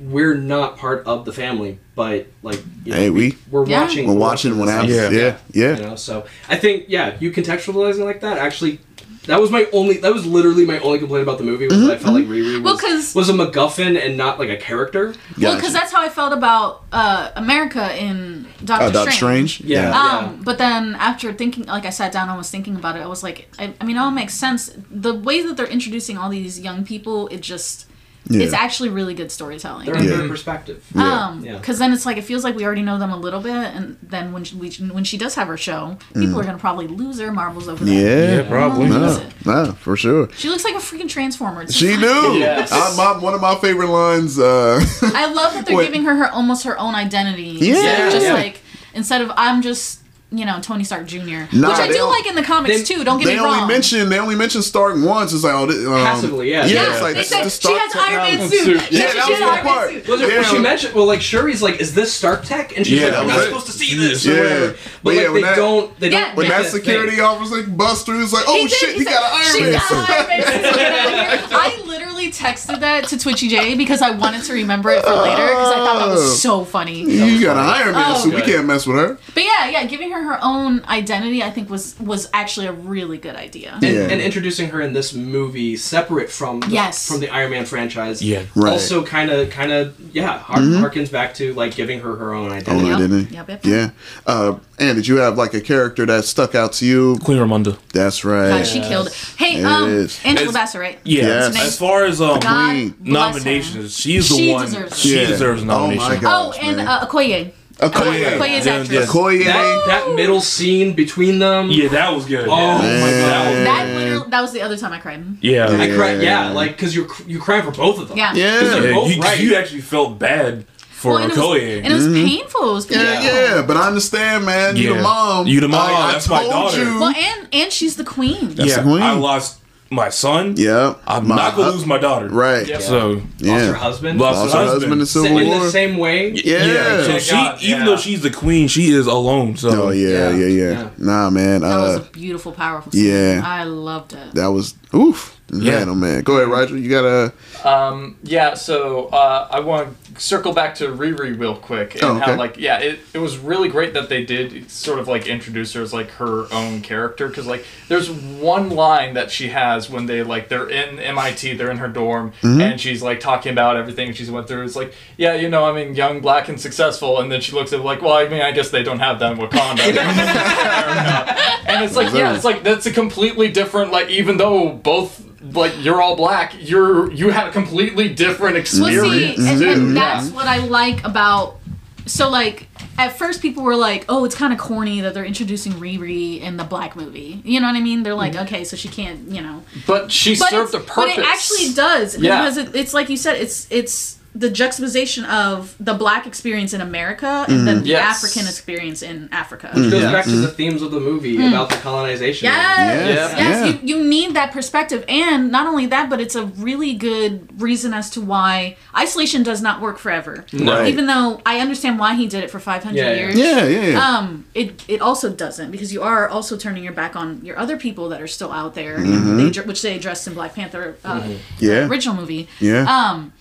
we're 0.01 0.33
not 0.35 0.77
part 0.77 1.05
of 1.05 1.25
the 1.25 1.33
family, 1.33 1.77
but 1.93 2.25
like 2.41 2.59
you 2.85 2.91
know, 2.91 2.97
Hey, 2.97 3.09
we- 3.09 3.35
we're 3.51 3.67
Yeah. 3.67 3.81
watching 3.81 4.07
We're 4.07 4.13
watching 4.15 4.57
what 4.57 4.65
the 4.65 4.71
happens. 4.71 4.95
same- 4.95 5.13
Yeah, 5.13 5.37
yeah. 5.53 5.77
You 5.77 5.83
know, 5.83 5.95
so 5.95 6.25
I 6.49 6.55
think 6.55 6.85
yeah, 6.87 7.15
you 7.19 7.31
contextualizing 7.31 8.03
like 8.05 8.21
that 8.21 8.37
actually. 8.37 8.79
That 9.27 9.39
was 9.39 9.51
my 9.51 9.67
only. 9.71 9.97
That 9.97 10.13
was 10.13 10.25
literally 10.25 10.65
my 10.65 10.79
only 10.79 10.99
complaint 10.99 11.23
about 11.23 11.37
the 11.37 11.45
movie 11.45 11.67
was 11.67 11.79
that 11.81 11.91
I 11.91 11.97
felt 11.97 12.13
like 12.15 12.25
Riri 12.25 12.55
was, 12.55 12.61
Well, 12.61 12.77
'cause- 12.77 13.15
was 13.15 13.29
a 13.29 13.33
MacGuffin 13.33 13.97
and 14.03 14.17
not 14.17 14.37
like 14.37 14.49
a 14.49 14.57
character. 14.57 15.13
Well, 15.39 15.55
because 15.55 15.71
that's 15.71 15.93
how 15.93 16.01
I 16.01 16.09
felt 16.09 16.33
about 16.33 16.83
uh, 16.91 17.29
America 17.35 17.95
in 17.97 18.47
Doctor 18.65 18.91
Doctor 18.91 19.11
Strange. 19.11 19.53
Strange. 19.55 19.69
Yeah. 19.71 19.91
Um, 19.97 20.41
but 20.43 20.57
then 20.57 20.95
after 20.95 21.31
thinking, 21.33 21.65
like 21.67 21.85
I 21.85 21.89
sat 21.89 22.11
down 22.11 22.27
and 22.29 22.37
was 22.37 22.49
thinking 22.51 22.75
about 22.75 22.97
it, 22.97 22.99
I 22.99 23.07
was 23.07 23.23
like, 23.23 23.47
I, 23.57 23.73
I 23.79 23.85
mean, 23.85 23.95
it 23.95 23.99
all 23.99 24.11
makes 24.11 24.33
sense. 24.33 24.71
The 24.91 25.13
way 25.13 25.41
that 25.41 25.55
they're 25.57 25.67
introducing 25.67 26.17
all 26.17 26.29
these 26.29 26.59
young 26.59 26.83
people, 26.83 27.27
it 27.29 27.39
just, 27.41 27.85
Yeah. 28.29 28.43
it's 28.45 28.53
actually 28.53 28.89
really 28.89 29.13
good 29.13 29.31
storytelling. 29.31 29.85
They're 29.85 29.97
in 29.97 30.05
Yeah. 30.05 30.17
their 30.17 30.27
perspective. 30.29 30.81
Um, 30.95 31.43
Yeah. 31.43 31.57
because 31.57 31.77
then 31.79 31.91
it's 31.91 32.05
like 32.05 32.15
it 32.17 32.23
feels 32.23 32.43
like 32.43 32.55
we 32.55 32.65
already 32.65 32.81
know 32.81 32.97
them 32.97 33.11
a 33.11 33.17
little 33.17 33.41
bit, 33.41 33.51
and 33.53 33.97
then 34.01 34.31
when 34.31 34.43
she, 34.45 34.55
we, 34.55 34.69
when 34.91 35.03
she 35.03 35.17
does 35.17 35.35
have 35.35 35.47
her 35.49 35.57
show, 35.57 35.97
people 36.13 36.39
are 36.39 36.43
gonna 36.43 36.57
probably 36.57 36.87
lose 36.87 37.17
their 37.17 37.31
marbles 37.33 37.67
over 37.67 37.83
that. 37.83 37.91
Mm. 37.91 38.01
Yeah. 38.01 38.35
yeah, 38.41 38.49
probably. 38.49 38.87
Who 38.87 39.03
is 39.03 39.19
No, 39.45 39.63
no, 39.65 39.71
for 39.73 39.97
sure. 39.97 40.29
She 40.37 40.47
looks 40.49 40.63
like 40.63 40.75
a 40.75 40.79
freaking 40.79 41.09
transformer. 41.09 41.67
She 41.69 41.87
just- 41.97 41.99
knew. 42.01 42.37
Yes. 42.37 42.71
I, 42.71 42.95
my, 42.95 43.17
one 43.21 43.33
of 43.33 43.41
my 43.41 43.55
favorite 43.55 43.89
lines. 43.89 44.39
Uh, 44.39 44.79
I 45.13 45.25
love 45.33 45.53
that 45.53 45.65
they're 45.65 45.75
Wait. 45.77 45.85
giving 45.87 46.03
her 46.03 46.15
her 46.15 46.29
almost 46.31 46.63
her 46.63 46.79
own 46.79 46.95
identity. 46.95 47.43
Yeah. 47.59 47.73
instead 47.75 48.05
of 48.07 48.13
just 48.13 48.25
Yeah. 48.27 48.33
like 48.33 48.61
instead 48.93 49.21
of 49.21 49.31
I'm 49.35 49.61
just 49.61 49.99
you 50.33 50.45
know 50.45 50.59
Tony 50.61 50.83
Stark 50.83 51.05
Jr. 51.05 51.19
Nah, 51.19 51.69
which 51.69 51.79
I 51.79 51.87
do 51.91 52.03
like 52.09 52.25
in 52.25 52.35
the 52.35 52.43
comics 52.43 52.77
they- 52.77 52.83
too. 52.95 53.03
Don't 53.03 53.19
get 53.19 53.27
me 53.27 53.35
wrong. 53.35 53.35
they 53.35 53.35
me 53.35 53.39
only 53.45 53.59
wrong. 53.59 53.67
mention 53.67 54.09
they 54.09 54.19
only 54.19 54.35
mention 54.35 54.61
Stark 54.61 54.95
once. 54.97 55.31
It's 55.33 55.43
like 55.43 55.53
oh, 55.53 55.65
this, 55.67 55.85
um, 55.85 55.93
Passively, 55.93 56.49
yeah. 56.51 56.65
yeah. 56.65 56.73
Yeah, 56.83 56.93
it's 56.93 57.01
like 57.01 57.15
they 57.15 57.23
said 57.23 57.45
is 57.45 57.59
the 57.59 57.67
she 57.69 57.73
has 57.77 57.95
Iron 57.95 58.39
Man 58.39 58.49
suit. 58.49 58.59
suit. 58.63 58.75
Yeah, 58.75 58.81
she 58.89 58.97
that 58.97 59.15
has 59.15 59.29
was 59.29 59.39
the 59.39 59.45
Iron 59.45 59.55
Man 59.55 59.63
part. 59.63 59.89
suit. 59.91 60.07
Was 60.07 60.21
it, 60.21 60.29
Yeah. 60.29 60.35
well, 60.41 60.43
she 60.55 60.59
mentioned 60.59 60.95
well, 60.95 61.05
like 61.05 61.21
Shuri's 61.21 61.61
like, 61.61 61.79
"Is 61.79 61.93
this 61.93 62.13
Stark 62.13 62.43
Tech?" 62.45 62.75
And 62.77 62.85
she's 62.85 62.99
Yeah, 62.99 63.07
like, 63.09 63.17
"I'm 63.19 63.27
not 63.27 63.39
it. 63.39 63.45
supposed 63.45 63.65
to 63.67 63.71
see 63.73 63.95
this." 63.97 64.25
Or 64.25 64.31
Yeah. 64.33 64.39
whatever. 64.43 64.67
But 64.71 64.79
But 65.03 65.13
yeah, 65.15 65.21
like 65.21 65.31
when 65.33 65.41
they 65.41 65.47
that- 65.49 65.55
don't, 65.55 65.99
they 65.99 66.09
Yeah. 66.09 66.19
don't. 66.27 66.35
When 66.37 66.47
that 66.49 66.65
security 66.67 67.11
thing. 67.17 67.21
officer 67.21 67.55
like 67.57 67.77
bust 67.77 68.05
through, 68.05 68.19
he's 68.21 68.33
like, 68.33 68.45
oh 68.47 68.67
shit, 68.67 68.95
he, 68.95 69.03
got 69.05 69.23
an 69.23 69.31
Iron 69.33 69.71
Man 69.71 69.81
suit. 69.81 70.09
Iron 70.09 70.27
Man 70.27 70.41
suit. 70.43 70.61
Get 70.75 70.91
out 70.91 71.07
of 71.07 71.49
here." 71.49 71.57
I 71.59 71.81
literally 71.85 72.12
actually 72.27 72.47
texted 72.47 72.79
that 72.81 73.05
to 73.09 73.17
Twitchy 73.17 73.47
J 73.47 73.75
because 73.75 74.01
I 74.01 74.11
wanted 74.11 74.43
to 74.45 74.53
remember 74.53 74.89
it 74.91 75.03
for 75.03 75.11
later 75.13 75.45
because 75.47 75.71
I 75.71 75.75
thought 75.75 75.99
that 75.99 76.07
was 76.11 76.41
so 76.41 76.63
funny. 76.65 77.01
You 77.01 77.41
got 77.41 77.57
an 77.57 77.63
Iron 77.63 77.93
Man 77.95 78.03
Oh. 78.15 78.19
suit. 78.23 78.33
We 78.35 78.41
can't 78.41 78.65
mess 78.65 78.85
with 78.85 78.97
her. 78.97 79.17
But 79.33 79.43
yeah, 79.43 79.69
yeah, 79.69 79.85
giving 79.85 80.11
her 80.11 80.21
her 80.23 80.39
own 80.41 80.83
identity, 80.87 81.43
I 81.43 81.49
think 81.51 81.69
was 81.69 81.95
was 81.99 82.29
actually 82.33 82.67
a 82.67 82.71
really 82.73 83.17
good 83.17 83.35
idea. 83.35 83.73
and, 83.73 83.83
Yeah. 83.83 84.01
and 84.09 84.21
introducing 84.21 84.69
her 84.69 84.81
in 84.81 84.93
this 84.93 85.13
movie 85.13 85.75
separate 85.77 86.29
from 86.31 86.59
the, 86.61 86.67
Yes. 86.69 87.07
from 87.07 87.19
the 87.19 87.29
Iron 87.29 87.51
Man 87.51 87.65
franchise. 87.65 88.21
Yeah. 88.21 88.43
Right. 88.55 88.71
Also, 88.73 89.03
kind 89.03 89.29
of, 89.31 89.49
kind 89.49 89.71
of, 89.71 89.93
yeah, 90.13 90.39
har- 90.39 90.59
harkens 90.59 91.11
back 91.11 91.33
to 91.35 91.53
like 91.53 91.75
giving 91.75 91.99
her 92.01 92.15
her 92.15 92.33
own 92.33 92.47
Own 92.47 92.51
identity. 92.51 92.85
Yep. 92.87 92.95
identity. 92.97 93.35
Yep, 93.35 93.49
yep, 93.49 93.65
Yeah. 93.65 93.89
Uh, 94.25 94.55
and 94.79 94.95
did 94.95 95.07
you 95.07 95.17
have 95.17 95.37
like 95.37 95.53
a 95.53 95.61
character 95.61 96.05
that 96.05 96.25
stuck 96.25 96.55
out 96.55 96.73
to 96.73 96.85
you? 96.85 97.17
Queen 97.23 97.37
Ramonda. 97.37 97.77
That's 97.93 98.25
right. 98.25 98.49
God, 98.49 98.67
she 98.67 98.81
killed 98.81 99.07
it. 99.07 99.13
Hey, 99.37 99.59
It 99.61 99.65
um, 99.65 99.89
is. 99.89 100.19
Angela 100.25 100.49
It's- 100.49 100.53
Bassett, 100.53 100.81
right? 100.81 100.99
Yeah. 101.03 101.23
Yes. 101.23 101.61
As 101.61 101.77
far 101.77 102.03
as 102.05 102.12
um 102.21 102.39
God 102.39 102.69
Queen. 102.71 102.89
her. 102.89 102.95
nominations, 103.11 103.97
she's 103.97 104.29
the 104.29 104.35
She 104.35 104.51
one. 104.51 104.65
deserves. 104.65 104.99
She 104.99 105.15
Yeah. 105.19 105.27
deserves 105.27 105.61
a 105.63 105.65
Oh 105.65 105.67
my 105.67 105.73
nomination. 105.95 106.19
God. 106.21 106.53
Oh, 106.55 106.59
and 106.61 106.77
man. 106.77 106.87
uh, 106.87 107.05
Okoye. 107.07 107.51
Okoye. 107.79 108.37
Okoye's 108.37 108.65
Yeah, 108.65 108.73
actress. 108.73 108.89
yeah. 108.91 108.99
Okoye. 109.05 109.45
That 109.45 109.83
that 109.87 110.15
middle 110.15 110.41
scene 110.41 110.93
between 110.93 111.39
them. 111.39 111.69
Yeah, 111.71 111.89
that 111.89 112.13
was 112.13 112.25
good. 112.25 112.47
Oh 112.47 112.55
yeah. 112.55 113.01
my 113.01 113.11
god. 113.11 113.65
That 113.65 114.29
that 114.31 114.41
was 114.41 114.51
the 114.53 114.61
other 114.61 114.77
time 114.77 114.93
I 114.93 114.99
cried. 114.99 115.23
Yeah. 115.41 115.67
I 115.69 115.89
cried. 115.95 116.21
Yeah, 116.21 116.51
like 116.51 116.71
because 116.77 116.95
you 116.95 117.07
you 117.27 117.39
crying 117.39 117.63
for 117.63 117.71
both 117.71 117.99
of 117.99 118.09
them. 118.09 118.17
Yeah. 118.17 118.33
Yeah. 118.33 118.59
They're 118.61 118.91
you, 118.91 119.21
right. 119.21 119.39
you 119.39 119.55
actually 119.55 119.81
felt 119.81 120.19
bad 120.19 120.65
for 120.91 121.13
Well, 121.15 121.23
and, 121.23 121.31
it 121.33 121.37
was, 121.37 121.61
and 121.61 121.85
it 121.87 121.93
was 121.93 122.07
painful. 122.07 122.69
It 122.69 122.73
was 122.73 122.85
painful. 122.85 123.05
Yeah, 123.05 123.55
yeah, 123.55 123.61
but 123.67 123.75
I 123.75 123.87
understand, 123.87 124.45
man. 124.45 124.77
You 124.77 124.91
Yeah. 124.91 124.97
the 124.97 125.03
mom. 125.03 125.47
You 125.47 125.59
the 125.59 125.67
mom. 125.67 125.81
I, 125.89 125.93
I 125.93 126.11
That's 126.13 126.29
my 126.29 126.43
daughter. 126.43 126.77
You. 126.81 126.99
Well, 126.99 127.13
and 127.13 127.47
and 127.51 127.73
she's 127.73 127.95
the 127.97 128.05
queen. 128.05 128.53
That's 128.55 128.69
yeah, 128.69 128.77
the 128.77 128.83
queen. 128.83 129.01
I 129.01 129.11
lost 129.13 129.57
my 129.93 130.09
son. 130.09 130.55
yeah, 130.57 130.95
I'm 131.07 131.27
my 131.27 131.35
not 131.35 131.55
gonna 131.55 131.71
hu- 131.71 131.77
lose 131.77 131.85
my 131.85 131.97
daughter. 131.97 132.27
Right. 132.29 132.67
Yep. 132.67 132.81
So 132.81 133.09
Lost 133.09 133.23
Yeah. 133.39 133.67
her 133.67 133.73
husband. 133.73 134.19
lost, 134.19 134.39
Lost 134.39 134.53
her 134.53 134.59
her 134.59 134.65
husband. 134.65 134.81
husband 134.83 135.01
in 135.01 135.05
Civil 135.07 135.37
in 135.37 135.47
War. 135.47 135.59
the 135.65 135.71
same 135.71 135.97
way. 135.97 136.31
Yeah. 136.31 136.65
Yeah, 136.65 137.03
so 137.03 137.11
Yeah, 137.13 137.17
she, 137.19 137.31
God, 137.31 137.61
even 137.61 137.79
yeah. 137.79 137.85
though 137.85 137.97
she's 137.97 138.21
the 138.21 138.29
queen, 138.31 138.67
she 138.67 138.91
is 138.91 139.07
alone. 139.07 139.55
So 139.57 139.69
Oh 139.85 139.89
yeah, 139.91 140.09
yeah, 140.09 140.29
Yeah. 140.31 140.45
yeah. 140.47 140.71
Yeah. 140.71 140.89
Nah, 140.97 141.29
man. 141.29 141.61
That 141.61 141.77
was 141.77 141.97
Uh, 141.97 142.01
a 142.01 142.03
beautiful, 142.11 142.51
powerful 142.51 142.91
scene. 142.91 143.05
yeah. 143.05 143.41
I 143.45 143.63
loved 143.63 144.13
it. 144.13 144.33
that 144.35 144.47
was 144.47 144.75
oof. 144.93 145.39
Yeah. 145.51 145.79
Man, 145.79 145.89
oh 145.89 145.95
man. 145.95 146.23
Go 146.23 146.37
ahead, 146.37 146.47
Roger. 146.47 146.77
You 146.77 146.89
gotta. 146.89 147.33
Um, 147.67 148.17
yeah, 148.23 148.55
so 148.55 149.05
uh, 149.07 149.47
I 149.51 149.59
want 149.59 149.95
to 150.15 150.21
circle 150.21 150.51
back 150.53 150.75
to 150.75 150.87
Riri 150.87 151.37
real 151.37 151.55
quick 151.55 151.93
and 151.95 152.03
Oh, 152.03 152.15
okay. 152.17 152.31
how 152.31 152.37
like 152.37 152.57
yeah, 152.57 152.79
it, 152.79 152.99
it 153.13 153.19
was 153.19 153.37
really 153.37 153.67
great 153.69 153.93
that 153.93 154.09
they 154.09 154.25
did 154.25 154.69
sort 154.71 154.99
of 154.99 155.07
like 155.07 155.27
introduce 155.27 155.73
her 155.73 155.81
as 155.81 155.93
like 155.93 156.09
her 156.11 156.51
own 156.51 156.81
character 156.81 157.27
because 157.27 157.45
like 157.45 157.65
there's 157.87 158.09
one 158.09 158.69
line 158.71 159.13
that 159.13 159.29
she 159.31 159.49
has 159.49 159.89
when 159.89 160.07
they 160.07 160.23
like 160.23 160.49
they're 160.49 160.69
in 160.69 160.97
MIT, 160.99 161.53
they're 161.53 161.69
in 161.71 161.77
her 161.77 161.87
dorm, 161.87 162.31
Mm-hmm. 162.41 162.61
and 162.61 162.81
she's 162.81 163.03
like 163.03 163.19
talking 163.19 163.51
about 163.51 163.75
everything 163.77 164.11
she's 164.13 164.31
went 164.31 164.47
through. 164.47 164.63
It's 164.63 164.75
like 164.75 164.93
yeah, 165.17 165.35
you 165.35 165.49
know, 165.49 165.65
I 165.65 165.71
mean, 165.73 165.93
young, 165.93 166.19
black, 166.21 166.49
and 166.49 166.59
successful, 166.59 167.19
and 167.19 167.31
then 167.31 167.41
she 167.41 167.51
looks 167.51 167.71
at 167.73 167.79
it 167.81 167.83
like, 167.83 168.01
well, 168.01 168.13
I 168.13 168.27
mean, 168.27 168.41
I 168.41 168.51
guess 168.51 168.69
they 168.71 168.81
don't 168.81 168.99
have 168.99 169.19
that 169.19 169.33
in 169.33 169.37
Wakanda. 169.37 169.79
and 171.67 171.83
it's 171.85 171.95
like 171.95 172.13
yeah, 172.13 172.33
it's 172.35 172.43
like 172.45 172.63
that's 172.63 172.85
a 172.87 172.91
completely 172.91 173.51
different 173.51 173.91
like 173.91 174.09
even 174.09 174.37
though 174.37 174.69
both. 174.71 175.21
Like 175.51 175.73
you're 175.83 176.01
all 176.01 176.15
black, 176.15 176.53
you're 176.59 177.11
you 177.11 177.29
had 177.29 177.47
a 177.47 177.51
completely 177.51 178.07
different 178.13 178.53
Well, 178.53 178.61
experience 178.61 179.37
see, 179.41 179.49
and, 179.49 179.59
too. 179.59 179.69
and 179.69 179.95
yeah. 179.95 180.21
that's 180.21 180.29
what 180.33 180.47
I 180.47 180.59
like 180.59 181.03
about. 181.03 181.59
So, 182.05 182.29
like, 182.29 182.67
at 182.97 183.17
first, 183.17 183.41
people 183.41 183.63
were 183.63 183.75
like, 183.75 184.05
"Oh, 184.09 184.25
it's 184.25 184.35
kind 184.35 184.51
of 184.53 184.59
corny 184.59 185.01
that 185.01 185.13
they're 185.13 185.23
introducing 185.25 185.73
Riri 185.73 186.39
in 186.41 186.57
the 186.57 186.63
black 186.63 186.95
movie." 186.95 187.41
You 187.45 187.59
know 187.61 187.67
what 187.67 187.75
I 187.75 187.81
mean? 187.81 188.03
They're 188.03 188.13
like, 188.13 188.33
mm-hmm. 188.33 188.43
"Okay, 188.43 188.63
so 188.63 188.75
she 188.75 188.87
can't," 188.89 189.29
you 189.29 189.41
know. 189.41 189.63
But 189.87 190.11
she 190.11 190.37
But, 190.37 190.49
served 190.49 190.73
a 190.75 190.79
purpose. 190.79 190.95
but 190.95 191.09
it 191.17 191.19
actually 191.25 191.73
does 191.73 192.17
Yeah. 192.17 192.41
because 192.41 192.57
it, 192.57 192.75
it's 192.75 192.93
like 192.93 193.09
you 193.09 193.17
said, 193.17 193.37
it's 193.37 193.67
it's 193.69 194.17
the 194.35 194.49
juxtaposition 194.49 195.25
of 195.25 195.75
the 195.79 195.93
black 195.93 196.25
experience 196.25 196.73
in 196.73 196.81
America 196.81 197.45
and 197.47 197.67
then 197.67 197.83
the 197.83 197.89
Yes. 197.89 198.23
African 198.23 198.47
experience 198.47 199.01
in 199.03 199.29
Africa. 199.31 199.69
Which 199.75 199.91
goes 199.91 200.01
Yeah. 200.01 200.11
back 200.11 200.25
to 200.25 200.31
the 200.35 200.47
themes 200.47 200.81
of 200.81 200.89
the 200.91 200.99
movie 200.99 201.35
about 201.47 201.69
the 201.69 201.75
colonization. 201.77 202.45
Yes, 202.45 202.79
Yes, 202.79 203.33
yes, 203.37 203.37
yeah. 203.37 203.65
You, 203.65 203.97
you 203.99 204.03
need 204.03 204.33
that 204.33 204.51
perspective, 204.51 205.05
and 205.07 205.51
not 205.51 205.67
only 205.67 205.85
that, 205.87 206.09
but 206.09 206.19
it's 206.19 206.35
a 206.35 206.45
really 206.45 206.93
good 206.93 207.61
reason 207.61 207.93
as 207.93 208.09
to 208.11 208.21
why 208.21 208.75
isolation 208.97 209.43
does 209.43 209.61
not 209.61 209.81
work 209.81 209.97
forever. 209.99 210.45
Right. 210.51 210.87
Even 210.87 211.05
though 211.05 211.39
I 211.45 211.59
understand 211.59 211.99
why 211.99 212.15
he 212.15 212.25
did 212.27 212.43
it 212.43 212.49
for 212.49 212.59
five 212.59 212.83
hundred 212.83 212.97
Yeah, 212.97 213.11
yeah. 213.11 213.19
years. 213.19 213.35
Yeah, 213.37 213.65
yeah, 213.65 213.85
yeah. 213.91 214.07
Um, 214.17 214.45
it 214.55 214.83
it 214.87 215.01
also 215.01 215.29
doesn't 215.29 215.69
because 215.71 215.93
you 215.93 216.01
are 216.01 216.27
also 216.27 216.57
turning 216.57 216.83
your 216.83 216.93
back 216.93 217.15
on 217.15 217.41
your 217.43 217.57
other 217.59 217.77
people 217.77 218.09
that 218.09 218.19
are 218.21 218.27
still 218.27 218.51
out 218.51 218.73
there, 218.73 218.99
you 218.99 219.11
know, 219.19 219.49
they, 219.49 219.61
which 219.61 219.81
they 219.83 219.95
addressed 219.95 220.27
in 220.27 220.33
Black 220.33 220.55
Panther, 220.55 220.95
uh, 221.05 221.19
Mm-hmm. 221.21 221.33
Yeah. 221.59 221.87
original 221.87 222.15
movie. 222.15 222.47
Yeah. 222.59 222.83
Um, 222.89 223.33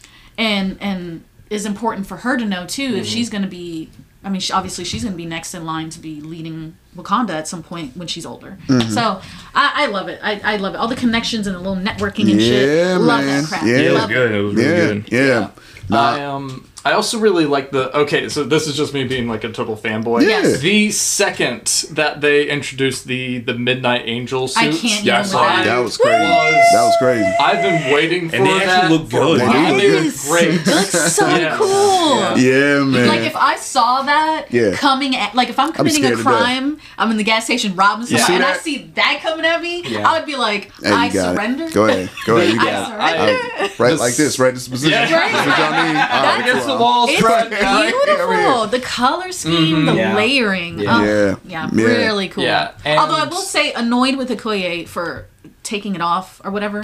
and 0.43 0.77
and 0.81 1.25
is 1.51 1.65
important 1.67 2.07
for 2.07 2.17
her 2.19 2.37
to 2.37 2.45
know 2.45 2.67
too 2.67 2.97
if 2.97 3.07
she's 3.07 3.31
going 3.31 3.43
to 3.43 3.49
be. 3.49 3.89
I 4.25 4.29
mean, 4.29 4.41
she, 4.41 4.53
obviously 4.53 4.85
she's 4.85 5.03
going 5.03 5.15
to 5.15 5.17
be 5.17 5.27
next 5.27 5.53
in 5.53 5.65
line 5.65 5.91
to 5.91 5.99
be 5.99 6.21
leading 6.21 6.77
Wakanda 6.97 7.31
at 7.31 7.49
some 7.49 7.63
point 7.65 7.97
when 7.97 8.07
she's 8.07 8.25
older. 8.25 8.57
Mm-hmm. 8.69 8.91
So 8.91 9.21
I, 9.53 9.73
I 9.83 9.87
love 9.87 10.07
it. 10.09 10.21
I, 10.23 10.41
I 10.45 10.57
love 10.59 10.75
it. 10.75 10.77
All 10.79 10.87
the 10.87 10.95
connections 10.95 11.49
and 11.49 11.57
the 11.57 11.61
little 11.61 11.75
networking 11.75 12.31
and 12.31 12.41
shit. 12.41 12.87
Yeah, 12.87 12.99
Love 12.99 13.25
man. 13.25 13.43
that 13.43 13.49
crap. 13.49 13.65
Yeah. 13.65 13.73
yeah, 13.73 13.81
it 13.81 13.91
was 13.91 14.01
Love 14.03 14.11
it. 14.11 14.15
good. 14.15 14.33
It 14.33 14.43
was 14.43 14.55
really 14.55 14.71
yeah, 14.71 14.87
good. 14.95 15.13
yeah. 15.13 15.51
Nah, 15.89 16.13
I 16.13 16.25
um 16.25 16.69
I 16.85 16.93
also 16.93 17.19
really 17.19 17.47
like 17.47 17.71
the 17.71 17.97
okay, 18.01 18.29
so 18.29 18.43
this 18.43 18.67
is 18.67 18.77
just 18.77 18.93
me 18.93 19.05
being 19.05 19.29
like 19.29 19.45
a 19.45 19.53
total 19.53 19.77
fanboy. 19.77 20.23
Yeah. 20.23 20.29
Yes. 20.43 20.61
The 20.61 20.91
second 20.91 21.67
that 21.93 22.21
they 22.21 22.49
introduced 22.49 23.07
the 23.07 23.39
the 23.39 23.55
Midnight 23.55 24.03
Angel 24.07 24.49
suits, 24.49 24.57
I 24.59 24.71
can't 24.89 25.05
Yeah, 25.05 25.21
I 25.21 25.23
saw 25.23 25.41
lie. 25.43 25.65
that 25.65 25.79
was 25.79 25.97
crazy. 25.97 26.19
was- 26.25 26.73
That 26.73 26.83
was 26.85 26.97
crazy. 26.99 27.25
I've 27.41 27.63
been 27.63 27.93
waiting 27.95 28.29
for 28.31 28.37
that. 28.37 28.39
And 28.39 28.47
they 28.47 28.59
that. 28.67 28.69
actually 28.85 28.99
look 28.99 29.11
good. 29.11 29.41
a 29.41 29.45
while. 29.45 29.75
They 29.75 29.81
They 29.81 29.87
do 29.89 29.95
look 30.01 30.05
look 30.15 30.23
great. 30.23 30.49
It 30.55 30.67
looks 30.67 31.13
so 31.15 31.29
Yeah. 31.37 31.57
cool. 31.57 32.39
Yeah, 32.39 32.83
man. 32.85 33.07
Like 33.09 33.21
if 33.21 33.37
I 33.37 33.57
saw 33.57 34.03
that 34.03 34.47
Yeah. 34.51 34.73
coming 34.75 35.15
at 35.17 35.35
like 35.35 35.51
if 35.51 35.59
I'm 35.59 35.73
committing 35.73 36.03
a 36.05 36.07
scared 36.09 36.19
to 36.19 36.25
death. 36.25 36.33
crime, 36.43 36.79
I'm 36.99 37.11
in 37.13 37.17
the 37.17 37.23
gas 37.25 37.45
station 37.45 37.77
robbing 37.77 38.07
Yeah. 38.09 38.19
someone, 38.19 38.27
See 38.27 38.35
and 38.35 38.45
I 38.45 38.53
that? 38.55 38.63
see 38.63 38.91
that 38.97 39.21
coming 39.23 39.47
at 39.47 39.63
me, 39.63 39.85
Yeah. 39.87 40.09
I 40.09 40.19
would 40.19 40.27
be 40.27 40.35
like, 40.37 40.73
Hey, 40.83 40.89
you 40.89 40.95
I 40.95 41.09
got 41.11 41.35
surrender. 41.37 41.65
It. 41.67 41.75
Go 41.75 41.85
ahead. 41.87 42.11
Go 42.27 42.37
ahead. 42.39 42.55
You 42.55 42.61
I 42.61 42.65
got 42.65 42.83
it. 42.83 42.87
surrender. 42.87 43.43
I- 43.61 43.71
Right 43.79 43.99
like 43.99 44.15
this, 44.17 44.39
right? 44.39 44.53
This 44.55 44.69
position. 44.69 44.93
Yeah. 44.93 45.07
This 45.07 45.41
is 45.41 45.47
what 45.47 45.59
y'all 45.59 45.71
need? 45.71 45.97
All 45.97 46.23
right, 46.23 46.41
against 46.41 46.67
cool. 46.67 46.72
The 46.77 46.83
wall, 46.83 47.07
It's 47.09 47.19
strut. 47.19 47.51
beautiful. 47.51 48.67
The 48.67 48.81
color 48.81 49.33
scheme, 49.33 49.77
mm-hmm. 49.77 49.87
the 49.87 49.95
Yeah. 49.95 50.17
layering. 50.17 50.79
Yeah. 50.79 50.97
Oh, 50.99 51.05
Yeah. 51.05 51.37
yeah. 51.47 51.71
Yeah. 51.73 51.85
Really 51.87 52.29
cool. 52.29 52.45
Yeah, 52.45 52.73
and- 52.85 52.99
Although 52.99 53.17
I 53.17 53.25
will 53.25 53.37
say, 53.43 53.73
annoyed 53.73 54.17
with 54.17 54.31
Okoye 54.31 54.87
for 54.89 55.27
taking 55.63 55.95
it 55.95 56.01
off 56.03 56.41
or 56.45 56.51
whatever. 56.51 56.83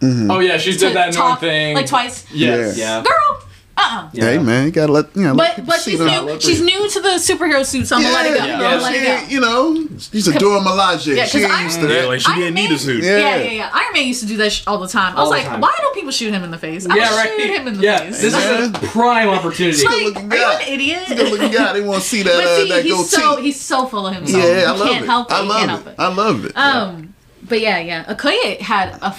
Mm-hmm. 0.00 0.30
Oh 0.30 0.40
yeah, 0.40 0.58
she 0.58 0.76
did 0.76 0.94
that 0.94 1.14
annoying 1.14 1.36
thing 1.36 1.74
like 1.74 1.86
twice. 1.86 2.26
Yes. 2.32 2.76
Yeah. 2.76 3.02
Girl, 3.02 3.42
uh 3.78 3.82
uh 3.82 4.10
Hey, 4.14 4.38
man, 4.38 4.66
you 4.66 4.70
gotta 4.72 4.92
let 4.92 5.14
you 5.14 5.22
know. 5.22 5.34
But 5.34 5.66
but 5.66 5.80
she's 5.80 5.98
them. 5.98 6.26
new. 6.26 6.40
She's 6.40 6.60
new 6.62 6.88
to 6.90 7.00
the 7.00 7.08
superhero 7.20 7.64
suit, 7.64 7.86
so 7.86 7.96
I'm 7.96 8.02
gonna 8.02 8.14
let 8.14 8.26
it 8.26 8.38
go. 8.38 8.44
Yeah, 8.46 8.54
I'm 8.54 8.60
yeah, 8.60 8.76
let 8.78 8.92
she 8.92 8.98
it 8.98 9.04
go. 9.04 9.12
ain't, 9.12 9.30
you 9.30 9.40
know, 9.40 9.88
she's 9.98 10.28
a 10.28 10.38
Dora 10.38 10.60
Milaje. 10.60 11.14
Yeah, 11.16 11.24
she 11.24 11.40
'cause 11.40 11.50
ain't 11.50 11.52
I- 11.52 11.62
used 11.64 11.80
to 11.80 11.88
Yeah, 11.88 12.00
that. 12.02 12.08
like 12.08 12.20
she 12.20 12.26
Iron 12.28 12.40
didn't 12.40 12.54
need 12.54 12.70
a 12.72 12.78
suit. 12.78 13.04
Yeah. 13.04 13.18
Yeah, 13.18 13.36
yeah, 13.36 13.50
yeah. 13.50 13.70
Iron 13.72 13.92
Man 13.92 14.06
used 14.06 14.20
to 14.22 14.26
do 14.26 14.36
that 14.38 14.52
sh- 14.52 14.62
all 14.66 14.78
the 14.78 14.88
time. 14.88 15.14
I 15.14 15.18
All 15.20 15.28
was 15.28 15.30
the 15.30 15.36
like, 15.42 15.46
time. 15.46 15.60
why 15.60 15.74
don't 15.80 15.94
people 15.94 16.10
shoot 16.10 16.32
him 16.32 16.42
in 16.44 16.50
the 16.50 16.58
face? 16.58 16.86
I 16.88 16.96
Yeah, 16.96 17.10
would 17.10 17.16
right. 17.16 17.30
shoot 17.40 17.50
him 17.50 17.68
in 17.68 17.74
the 17.76 17.82
yeah, 17.82 17.98
face. 17.98 18.20
this 18.22 18.34
is 18.34 18.68
a 18.70 18.70
prime 18.88 19.28
opportunity. 19.28 19.84
like, 19.84 20.02
looking 20.04 20.32
are 20.32 20.36
you 20.36 20.42
guy. 20.42 20.60
an 20.62 20.68
idiot? 20.72 21.02
Good 21.08 21.30
looking 21.32 21.50
guy. 21.52 21.72
They 21.74 21.80
want 21.82 22.02
to 22.02 22.08
see 22.08 22.22
that 22.22 22.34
But 22.34 22.44
uh, 22.44 22.74
that 22.76 22.84
he's 22.84 22.92
goatee. 22.94 23.06
so 23.22 23.36
he's 23.36 23.60
so 23.60 23.86
full 23.86 24.06
of 24.06 24.14
himself. 24.14 24.42
yeah, 24.42 24.64
I 24.68 24.70
love 24.72 25.02
it. 25.02 25.08
I 25.08 25.42
love 25.42 25.86
it. 25.86 25.94
I 25.98 26.08
love 26.08 26.44
it. 26.46 26.52
Um, 26.56 27.14
but 27.48 27.60
yeah, 27.60 27.78
yeah. 27.78 28.04
Okoye 28.12 28.58
had 28.60 28.98
a 29.02 29.12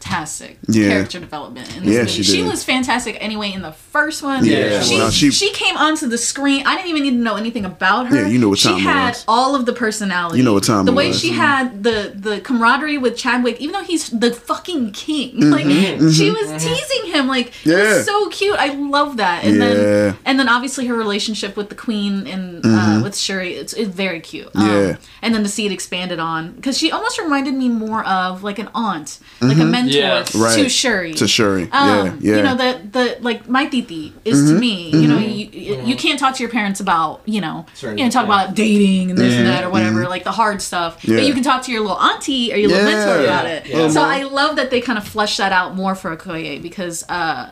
fantastic 0.00 0.58
Yeah. 0.68 0.88
character 0.90 1.20
development 1.20 1.68
in 1.76 1.84
this 1.84 1.92
Yeah, 1.94 2.00
movie. 2.00 2.10
she 2.10 2.22
She, 2.22 2.42
was 2.42 2.64
fantastic 2.64 3.16
anyway 3.20 3.52
in 3.52 3.62
the 3.62 3.72
first 3.72 4.22
one. 4.22 4.44
Yeah, 4.44 4.80
she, 4.80 4.94
well, 4.96 5.10
she, 5.10 5.30
she- 5.30 5.50
came 5.52 5.76
onto 5.76 6.06
the 6.08 6.16
screen. 6.16 6.62
I 6.66 6.76
didn't 6.76 6.90
even 6.90 7.02
need 7.02 7.10
to 7.10 7.16
know 7.16 7.36
anything 7.36 7.64
about 7.64 8.06
her. 8.06 8.16
Yeah, 8.22 8.26
you 8.28 8.38
know 8.38 8.48
what 8.48 8.58
she 8.58 8.68
time 8.68 8.78
it 8.78 8.82
had 8.82 9.08
was. 9.10 9.24
all 9.28 9.54
of 9.54 9.66
the 9.66 9.72
personality. 9.72 10.38
You 10.38 10.44
know 10.44 10.54
what 10.54 10.64
time 10.64 10.86
the 10.86 10.92
way 10.92 11.08
was. 11.08 11.20
she 11.20 11.30
had 11.32 11.82
the 11.82 12.12
the 12.14 12.40
camaraderie 12.40 12.98
with 12.98 13.16
Chadwick, 13.16 13.60
even 13.60 13.72
though 13.72 13.82
he's 13.82 14.08
the 14.10 14.32
fucking 14.32 14.92
king. 14.92 15.32
Mm-hmm, 15.40 15.50
Like 15.52 16.12
she 16.14 16.30
was 16.30 16.62
teasing 16.62 17.12
him. 17.12 17.26
Like 17.26 17.48
it 17.48 17.54
Yeah. 17.66 17.96
was 17.96 18.06
so 18.06 18.28
cute. 18.30 18.56
I 18.58 18.68
love 18.74 19.16
that. 19.18 19.44
And 19.44 19.56
Yeah. 19.56 19.68
then 19.68 20.16
and 20.24 20.38
then 20.38 20.48
obviously 20.48 20.86
her 20.86 20.94
relationship 20.94 21.56
with 21.56 21.68
the 21.68 21.74
queen 21.74 22.26
and 22.26 22.64
uh, 22.64 23.00
with 23.02 23.16
Shuri, 23.16 23.54
it's, 23.54 23.72
it's 23.74 23.90
very 23.90 24.20
cute. 24.20 24.48
Um, 24.54 24.60
Mm-hmm. 24.70 24.88
Yeah. 24.90 24.96
And 25.22 25.34
then 25.34 25.42
to 25.42 25.48
see 25.48 25.66
it 25.66 25.72
expanded 25.72 26.18
on 26.20 26.52
because 26.52 26.78
she 26.78 26.90
almost 26.92 27.18
reminded 27.18 27.54
me 27.54 27.68
more 27.68 28.04
of 28.04 28.42
like 28.42 28.58
an 28.58 28.68
aunt, 28.74 29.18
like 29.40 29.58
a 29.58 29.64
mentor 29.64 29.89
Yes. 29.94 30.32
to 30.32 30.38
Mm-hmm. 30.38 30.44
Right. 30.62 30.70
Shuri. 30.70 31.14
To 31.14 31.28
Shuri. 31.28 31.62
Um, 31.64 31.68
yeah, 31.70 32.04
yeah. 32.04 32.10
Mm-hmm. 32.10 32.26
You 32.26 32.42
know 32.42 32.54
the 32.56 32.80
the 32.92 33.16
like 33.20 33.48
my 33.48 33.66
titi 33.66 34.12
is 34.24 34.50
to 34.50 34.58
me. 34.58 34.90
You 34.90 35.08
know 35.08 35.18
you 35.18 35.82
you 35.84 35.96
can't 35.96 36.18
talk 36.18 36.34
to 36.36 36.42
your 36.42 36.50
parents 36.50 36.80
about 36.80 37.22
you 37.26 37.40
know 37.40 37.66
Certain- 37.74 37.98
you 37.98 38.04
know 38.04 38.10
talk 38.10 38.26
yeah. 38.28 38.42
about 38.44 38.54
dating 38.54 39.10
and 39.10 39.18
this 39.18 39.34
and 39.34 39.46
that 39.46 39.64
or 39.64 39.70
whatever 39.70 40.04
like 40.08 40.24
the 40.24 40.32
hard 40.32 40.60
stuff. 40.62 40.98
Mm-hmm. 40.98 41.10
Yeah. 41.12 41.16
But 41.18 41.26
you 41.26 41.34
can 41.34 41.42
talk 41.42 41.62
to 41.64 41.72
your 41.72 41.80
little 41.82 41.98
auntie 41.98 42.52
or 42.52 42.56
your 42.56 42.70
little 42.70 42.84
mentor 42.84 43.24
about 43.24 43.46
it. 43.46 43.66
Yeah. 43.66 43.88
So 43.88 44.02
I 44.02 44.22
love 44.24 44.56
that 44.56 44.70
they 44.70 44.80
kind 44.80 44.98
of 44.98 45.06
flesh 45.06 45.36
that 45.36 45.52
out 45.52 45.74
more 45.76 45.94
for 45.94 46.16
Okoye 46.16 46.60
because 46.62 47.04
uh, 47.08 47.50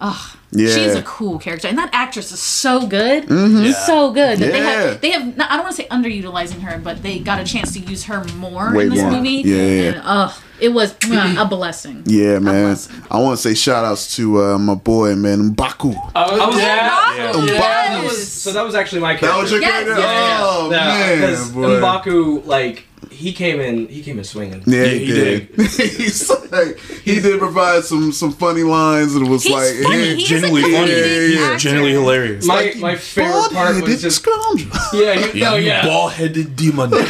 oh 0.00 0.36
Yeah. 0.52 0.68
she's 0.74 0.94
a 0.94 1.02
cool 1.02 1.38
character, 1.38 1.68
and 1.68 1.76
that 1.78 1.90
actress 1.92 2.32
is 2.32 2.40
so 2.40 2.86
good, 2.86 3.24
Yeah. 3.30 3.72
so 3.72 4.12
good. 4.12 4.38
that 4.38 4.52
They 4.52 4.58
have, 4.60 5.00
they 5.00 5.10
have. 5.10 5.22
I 5.38 5.56
don't 5.56 5.64
want 5.64 5.76
to 5.76 5.82
say 5.82 5.88
underutilizing 5.88 6.60
her, 6.62 6.78
but 6.78 7.02
they 7.02 7.18
got 7.18 7.40
a 7.40 7.44
chance 7.44 7.72
to 7.74 7.78
use 7.80 8.04
her 8.04 8.24
more 8.36 8.74
Way 8.74 8.84
in 8.84 8.90
this 8.90 9.00
more. 9.02 9.12
movie. 9.12 9.42
Yeah, 9.44 9.56
yeah. 9.56 9.88
And, 9.92 9.96
uh, 10.04 10.32
it 10.60 10.68
was 10.72 10.94
mwah, 10.94 11.40
a 11.40 11.44
blessing. 11.46 12.02
Yeah, 12.06 12.38
man. 12.38 12.64
blessing. 12.66 13.02
I 13.10 13.18
want 13.20 13.38
to 13.38 13.42
say 13.42 13.54
shout 13.54 13.84
outs 13.84 14.14
to 14.16 14.42
uh, 14.42 14.58
my 14.58 14.74
boy, 14.74 15.14
man, 15.16 15.54
Mbaku. 15.54 15.94
Oh, 16.14 16.48
was- 16.48 16.58
yeah. 16.58 17.14
Yeah. 17.16 17.32
Mbaku. 17.32 17.46
That 17.48 18.04
was, 18.04 18.32
so 18.32 18.52
that 18.52 18.62
was 18.64 18.74
actually 18.74 19.00
my 19.02 19.14
character. 19.16 19.26
That 19.28 19.42
was 19.42 19.50
your 19.52 19.60
Yes, 19.60 19.84
character? 19.84 20.00
yes, 20.00 20.40
Oh, 20.44 20.70
man. 20.70 21.20
because 21.20 21.50
boy. 21.50 21.80
Mbaku, 21.80 22.46
like 22.46 22.84
he 23.10 23.32
came 23.32 23.60
in, 23.60 23.88
he 23.88 24.02
came 24.02 24.18
in 24.18 24.24
swinging. 24.24 24.62
Yeah, 24.66 24.82
Yeah, 24.84 24.88
he, 24.88 24.98
he 25.06 25.12
did. 25.12 25.48
He's 25.56 26.30
like, 26.50 26.78
he 26.78 27.20
did 27.20 27.38
provide 27.38 27.84
some 27.84 28.12
some 28.12 28.32
funny 28.32 28.62
lines, 28.62 29.14
and 29.14 29.26
it 29.26 29.30
was 29.30 29.42
He's 29.42 29.52
like, 29.52 29.74
funny. 29.84 29.96
hey, 29.98 30.14
He's 30.16 30.28
genuinely 30.28 30.62
a 30.62 30.78
funny. 30.78 30.92
comedic 30.92 31.28
He's 31.28 31.40
actor. 31.40 31.58
genuinely 31.58 31.92
hilarious. 31.92 32.46
My 32.46 32.54
like, 32.54 32.76
my 32.76 32.96
favorite 32.96 33.32
part 33.32 33.52
bald-headed 33.52 33.82
was 33.88 34.02
just 34.02 34.22
scoundrel. 34.22 34.70
yeah, 34.94 35.14
he, 35.26 35.40
no, 35.44 35.56
you 35.56 35.66
yeah. 35.66 35.84
bald 35.84 36.12
headed 36.12 36.56
demon. 36.56 36.90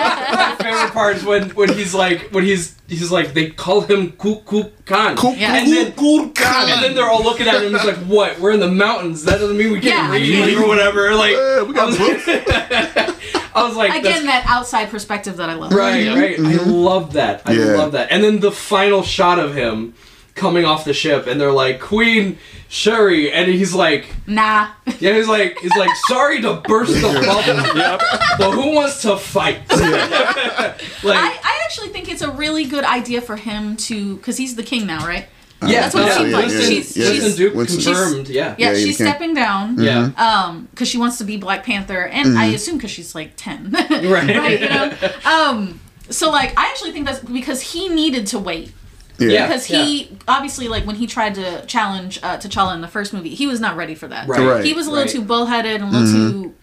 My 0.34 0.56
favorite 0.60 0.92
part 0.92 1.16
is 1.16 1.24
when 1.24 1.50
when 1.50 1.68
he's 1.70 1.94
like 1.94 2.30
when 2.30 2.44
he's 2.44 2.76
he's 2.88 3.10
like 3.10 3.34
they 3.34 3.50
call 3.50 3.82
him 3.82 4.12
Kuk 4.12 4.44
K'uk'ulkan. 4.46 5.16
Cool, 5.16 5.34
Yeah. 5.34 5.56
And 5.56 5.72
then, 5.72 5.92
cool, 5.92 6.22
and 6.22 6.82
then 6.82 6.94
they're 6.94 7.08
all 7.08 7.22
looking 7.22 7.46
at 7.48 7.62
him. 7.62 7.72
He's 7.72 7.84
like, 7.84 7.96
"What? 8.06 8.38
We're 8.40 8.52
in 8.52 8.60
the 8.60 8.68
mountains. 8.70 9.24
That 9.24 9.38
doesn't 9.40 9.56
mean 9.56 9.72
we 9.72 9.80
can't 9.80 10.12
Yeah. 10.24 10.44
read 10.46 10.58
or 10.58 10.66
whatever." 10.68 11.14
Like, 11.14 11.32
Yeah, 11.32 11.62
we 11.62 11.74
got 11.74 11.96
books. 11.96 12.24
I 13.54 13.64
was 13.66 13.76
like, 13.76 13.94
Again, 13.98 14.26
that 14.26 14.44
outside 14.46 14.90
perspective 14.90 15.36
that 15.38 15.50
I 15.50 15.54
love. 15.54 15.72
Right, 15.72 16.08
right. 16.08 16.38
I 16.38 16.62
love 16.64 17.14
that. 17.14 17.42
I 17.46 17.52
Mm-hmm. 17.54 17.70
Yeah. 17.70 17.76
love 17.76 17.92
that. 17.92 18.10
And 18.12 18.22
then 18.22 18.40
the 18.40 18.52
final 18.52 19.02
shot 19.02 19.38
of 19.40 19.54
him 19.54 19.94
coming 20.40 20.64
off 20.64 20.84
the 20.84 20.92
ship, 20.94 21.26
and 21.26 21.40
they're 21.40 21.52
like, 21.52 21.80
Queen 21.80 22.38
Shuri, 22.68 23.30
and 23.32 23.48
he's 23.50 23.74
like, 23.74 24.06
Nah. 24.26 24.70
yeah, 24.98 25.14
he's 25.14 25.28
like, 25.28 25.58
he's 25.58 25.76
like, 25.76 25.90
sorry 26.08 26.40
to 26.42 26.54
burst 26.64 26.92
the 26.94 27.02
bubble, 27.26 28.04
but 28.38 28.50
who 28.52 28.74
wants 28.74 29.02
to 29.02 29.16
fight? 29.16 29.60
like, 29.70 29.80
I, 31.18 31.38
I 31.44 31.60
actually 31.64 31.88
think 31.88 32.08
it's 32.10 32.22
a 32.22 32.30
really 32.30 32.64
good 32.64 32.84
idea 32.84 33.20
for 33.20 33.36
him 33.36 33.76
to, 33.76 34.16
because 34.16 34.36
he's 34.36 34.56
the 34.56 34.62
king 34.62 34.86
now, 34.86 35.06
right? 35.06 35.26
yeah, 35.66 35.82
that's 35.82 35.94
what 35.94 36.04
it 36.04 36.06
yeah, 36.06 36.16
seems 36.16 36.32
like. 36.32 36.44
Winston, 36.46 36.62
She's- 36.70 36.96
Winston 36.96 37.20
she's- 37.20 37.36
Duke 37.36 37.54
Winston- 37.54 37.84
confirmed. 37.84 38.28
Yeah, 38.30 38.54
Yeah, 38.56 38.70
Yeah, 38.72 38.78
she's 38.78 38.96
stepping 38.96 39.34
down. 39.34 39.78
yeah. 39.78 40.10
Um, 40.16 40.68
because 40.70 40.88
she 40.88 40.96
wants 40.96 41.18
to 41.18 41.24
be 41.24 41.36
Black 41.36 41.64
Panther, 41.64 42.06
and 42.06 42.38
I 42.38 42.46
assume 42.46 42.76
because 42.78 42.90
she's 42.90 43.14
like 43.14 43.32
ten, 43.36 43.70
right? 43.90 43.90
Right. 44.10 44.60
You 44.60 44.68
know. 44.70 44.92
Um. 45.24 45.80
So 46.08 46.30
like, 46.30 46.58
I 46.58 46.68
actually 46.70 46.92
think 46.92 47.06
that's 47.06 47.18
because 47.20 47.60
he 47.60 47.88
needed 47.90 48.26
to 48.28 48.38
wait 48.38 48.72
Yeah. 49.20 49.28
Yeah. 49.28 49.46
because 49.46 49.66
he 49.66 50.16
obviously 50.26 50.66
like 50.68 50.86
when 50.86 50.96
he 50.96 51.06
tried 51.06 51.34
to 51.36 51.64
challenge 51.66 52.18
uh, 52.22 52.38
T'Challa 52.38 52.74
in 52.74 52.80
the 52.80 52.88
first 52.88 53.12
movie, 53.12 53.34
he 53.34 53.46
was 53.46 53.60
not 53.60 53.76
ready 53.76 53.94
for 53.94 54.08
that. 54.08 54.26
Right. 54.26 54.40
Right. 54.40 54.64
He 54.64 54.72
was 54.72 54.86
a 54.86 54.90
little 54.90 55.04
Right. 55.04 55.12
too 55.12 55.22
bullheaded 55.22 55.80
and 55.82 55.94
a 55.94 55.98
little 55.98 56.12
too 56.40 56.54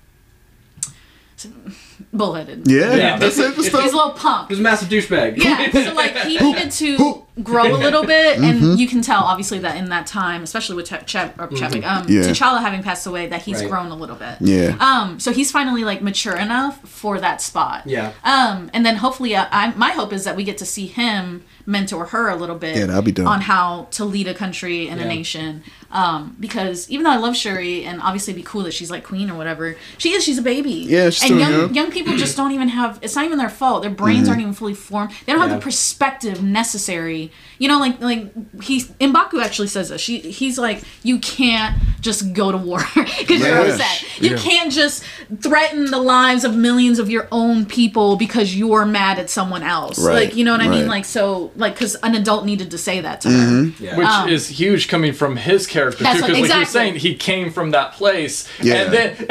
bullheaded. 2.14 2.68
Yeah, 2.68 2.96
Yeah. 2.96 3.18
that's 3.18 3.38
it. 3.38 3.54
He's 3.56 3.72
a 3.74 3.78
little 3.78 4.12
punk. 4.12 4.50
He's 4.50 4.60
a 4.60 4.62
massive 4.62 4.90
douchebag. 4.90 5.38
Yeah, 5.38 5.70
so 5.86 5.94
like 5.94 6.16
he 6.18 6.40
needed 6.40 6.72
to 6.72 7.24
grow 7.44 7.76
a 7.76 7.78
little 7.78 8.04
bit, 8.16 8.40
and 8.40 8.80
you 8.80 8.88
can 8.88 9.02
tell 9.02 9.24
obviously 9.24 9.60
that 9.60 9.78
in 9.78 9.90
that 9.90 10.08
time, 10.08 10.42
especially 10.42 10.76
with 10.78 10.88
Ch- 10.88 11.06
Ch- 11.06 11.16
or 11.38 11.48
Chadwick, 11.56 11.86
um, 11.86 12.06
Yeah. 12.10 12.22
T'Challa 12.22 12.60
having 12.62 12.82
passed 12.82 13.06
away, 13.06 13.28
that 13.28 13.44
he's 13.44 13.60
Right. 13.62 13.70
grown 13.70 13.92
a 13.92 13.96
little 13.96 14.16
bit. 14.16 14.38
Yeah. 14.40 14.76
Um, 14.80 15.20
so 15.20 15.32
he's 15.32 15.52
finally 15.52 15.84
like 15.84 16.02
mature 16.02 16.36
enough 16.36 16.80
for 16.88 17.20
that 17.20 17.42
spot. 17.42 17.84
Yeah. 17.86 18.14
Um, 18.24 18.72
and 18.74 18.84
then 18.86 18.96
hopefully, 18.96 19.36
uh, 19.36 19.46
I, 19.52 19.74
my 19.76 19.92
hope 19.92 20.12
is 20.14 20.24
that 20.24 20.36
we 20.36 20.44
get 20.44 20.58
to 20.60 20.66
see 20.66 20.88
him 20.88 21.44
mentor 21.68 22.06
her 22.08 22.30
a 22.30 22.36
little 22.36 22.56
bit. 22.56 22.76
Yeah, 22.78 22.88
that'd 22.88 23.06
be 23.06 23.12
dope. 23.12 23.28
On 23.28 23.42
how 23.42 23.90
to 23.92 24.06
lead 24.06 24.28
a 24.28 24.34
country 24.34 24.88
and 24.88 25.00
a 25.00 25.06
nation. 25.06 25.64
Um, 25.90 26.36
because 26.40 26.90
even 26.90 27.06
though 27.06 27.12
I 27.12 27.18
love 27.18 27.36
Shuri 27.36 27.86
and 27.86 28.02
obviously 28.02 28.34
it'd 28.34 28.44
be 28.44 28.48
cool 28.48 28.64
that 28.64 28.74
she's 28.74 28.92
like 28.92 29.06
queen 29.06 29.30
or 29.30 29.36
whatever, 29.38 29.76
she 29.98 30.12
is. 30.12 30.24
She's 30.24 30.38
a 30.38 30.42
baby. 30.42 30.72
Yeah, 30.72 31.10
she's 31.10 31.30
and 31.32 31.40
still 31.40 31.40
young 31.40 31.60
young. 31.62 31.74
young 31.74 31.92
people 31.92 32.18
just 32.18 32.36
don't 32.36 32.52
even 32.52 32.68
have. 32.68 33.00
It's 33.02 33.16
not 33.16 33.24
even 33.24 33.38
their 33.38 33.48
fault. 33.50 33.84
Their 33.84 33.92
brains 33.92 34.28
aren't 34.28 34.42
even 34.42 34.54
fully 34.54 34.74
formed. 34.74 35.12
They 35.26 35.32
don't 35.32 35.42
have 35.42 35.58
the 35.58 35.64
perspective 35.64 36.44
necessary. 36.44 37.32
You 37.58 37.70
know, 37.70 37.80
like 37.80 38.02
like 38.02 38.32
he 38.62 38.82
Mbaku 38.82 39.42
actually 39.42 39.70
says 39.70 39.88
this. 39.90 40.02
She 40.02 40.20
he's 40.20 40.58
like, 40.60 40.84
you 41.04 41.20
can't 41.20 41.78
just 42.02 42.34
go 42.34 42.52
to 42.52 42.58
war 42.58 42.80
because 42.96 43.40
you're 43.40 43.58
upset. 43.58 44.04
You 44.22 44.32
Yeah. 44.32 44.38
can't 44.38 44.72
just 44.72 45.04
threaten 45.42 45.90
the 45.90 46.00
lives 46.00 46.44
of 46.44 46.54
millions 46.56 47.00
of 47.00 47.10
your 47.10 47.28
own 47.32 47.66
people 47.66 48.18
because 48.18 48.56
you're 48.56 48.86
mad 48.86 49.20
at 49.20 49.30
someone 49.30 49.64
else. 49.64 49.98
Right, 50.00 50.26
Like 50.28 50.36
you 50.36 50.44
know 50.44 50.52
what 50.52 50.62
I 50.62 50.68
mean? 50.68 50.88
Like 50.88 51.06
so 51.06 51.52
like 51.56 51.76
because 51.76 51.96
an 52.04 52.14
adult 52.14 52.46
needed 52.46 52.72
to 52.72 52.78
say 52.78 53.00
that 53.00 53.22
to 53.22 53.30
her. 53.30 53.72
Yeah. 53.80 53.98
Which 53.98 54.08
Um, 54.08 54.28
is 54.30 54.50
huge 54.50 54.90
coming 54.90 55.14
from 55.14 55.38
his 55.38 55.66
character 55.66 55.77
That's 55.86 55.96
too, 55.98 56.06
what- 56.06 56.28
because 56.28 56.50
like 56.50 56.58
you're 56.58 56.66
saying, 56.66 56.96
he 56.96 57.16
came 57.16 57.52
from 57.52 57.72
that 57.72 57.94
place. 57.94 58.48
Yeah. 58.62 58.76
And 58.84 58.94
then 58.94 59.28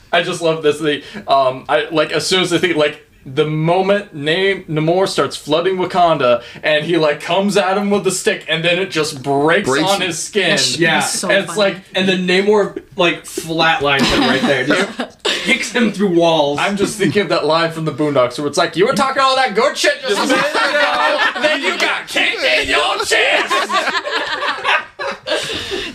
I 0.12 0.22
just 0.22 0.42
love 0.42 0.62
this. 0.62 0.78
The 0.78 1.02
um, 1.30 1.64
I 1.68 1.88
like 1.90 2.10
as 2.12 2.26
soon 2.26 2.42
as 2.42 2.52
I 2.52 2.58
think 2.58 2.76
like 2.76 3.06
the 3.26 3.46
moment 3.46 4.14
name 4.14 4.64
Namor 4.64 5.06
starts 5.06 5.36
flooding 5.36 5.76
Wakanda, 5.76 6.42
and 6.62 6.84
he 6.86 6.96
like 6.96 7.20
comes 7.20 7.56
at 7.58 7.76
him 7.76 7.90
with 7.90 8.04
the 8.04 8.10
stick, 8.10 8.46
and 8.48 8.64
then 8.64 8.78
it 8.78 8.90
just 8.90 9.22
breaks, 9.22 9.68
Breaks 9.68 9.88
on 9.88 10.00
his 10.00 10.18
skin. 10.20 10.58
Yeah. 10.78 11.00
so 11.00 11.28
and 11.28 11.44
it's 11.44 11.54
funny. 11.54 11.74
like 11.74 11.84
And 11.94 12.08
then 12.08 12.26
Namor 12.26 12.82
like 12.96 13.24
flatlines 13.24 14.10
him 14.10 14.20
right 14.20 14.40
there, 14.40 14.64
just 14.66 15.22
kicks 15.24 15.70
him 15.70 15.92
through 15.92 16.18
walls. 16.18 16.58
I'm 16.60 16.76
just 16.78 16.96
thinking 16.98 17.22
of 17.22 17.28
that 17.28 17.44
line 17.44 17.70
from 17.72 17.84
the 17.84 17.92
Boondocks 17.92 18.38
where 18.38 18.48
it's 18.48 18.58
like, 18.58 18.74
you 18.74 18.86
were 18.86 18.94
talking 18.94 19.22
all 19.22 19.36
that 19.36 19.54
good 19.54 19.76
shit 19.76 20.00
just 20.00 20.16
a 20.18 20.26
minute 20.26 20.50
ago, 20.50 21.42
then 21.42 21.62
you 21.62 21.78
got 21.78 22.08
kicked 22.08 22.42
in 22.42 22.68
your 22.68 22.96
chest. 23.04 23.54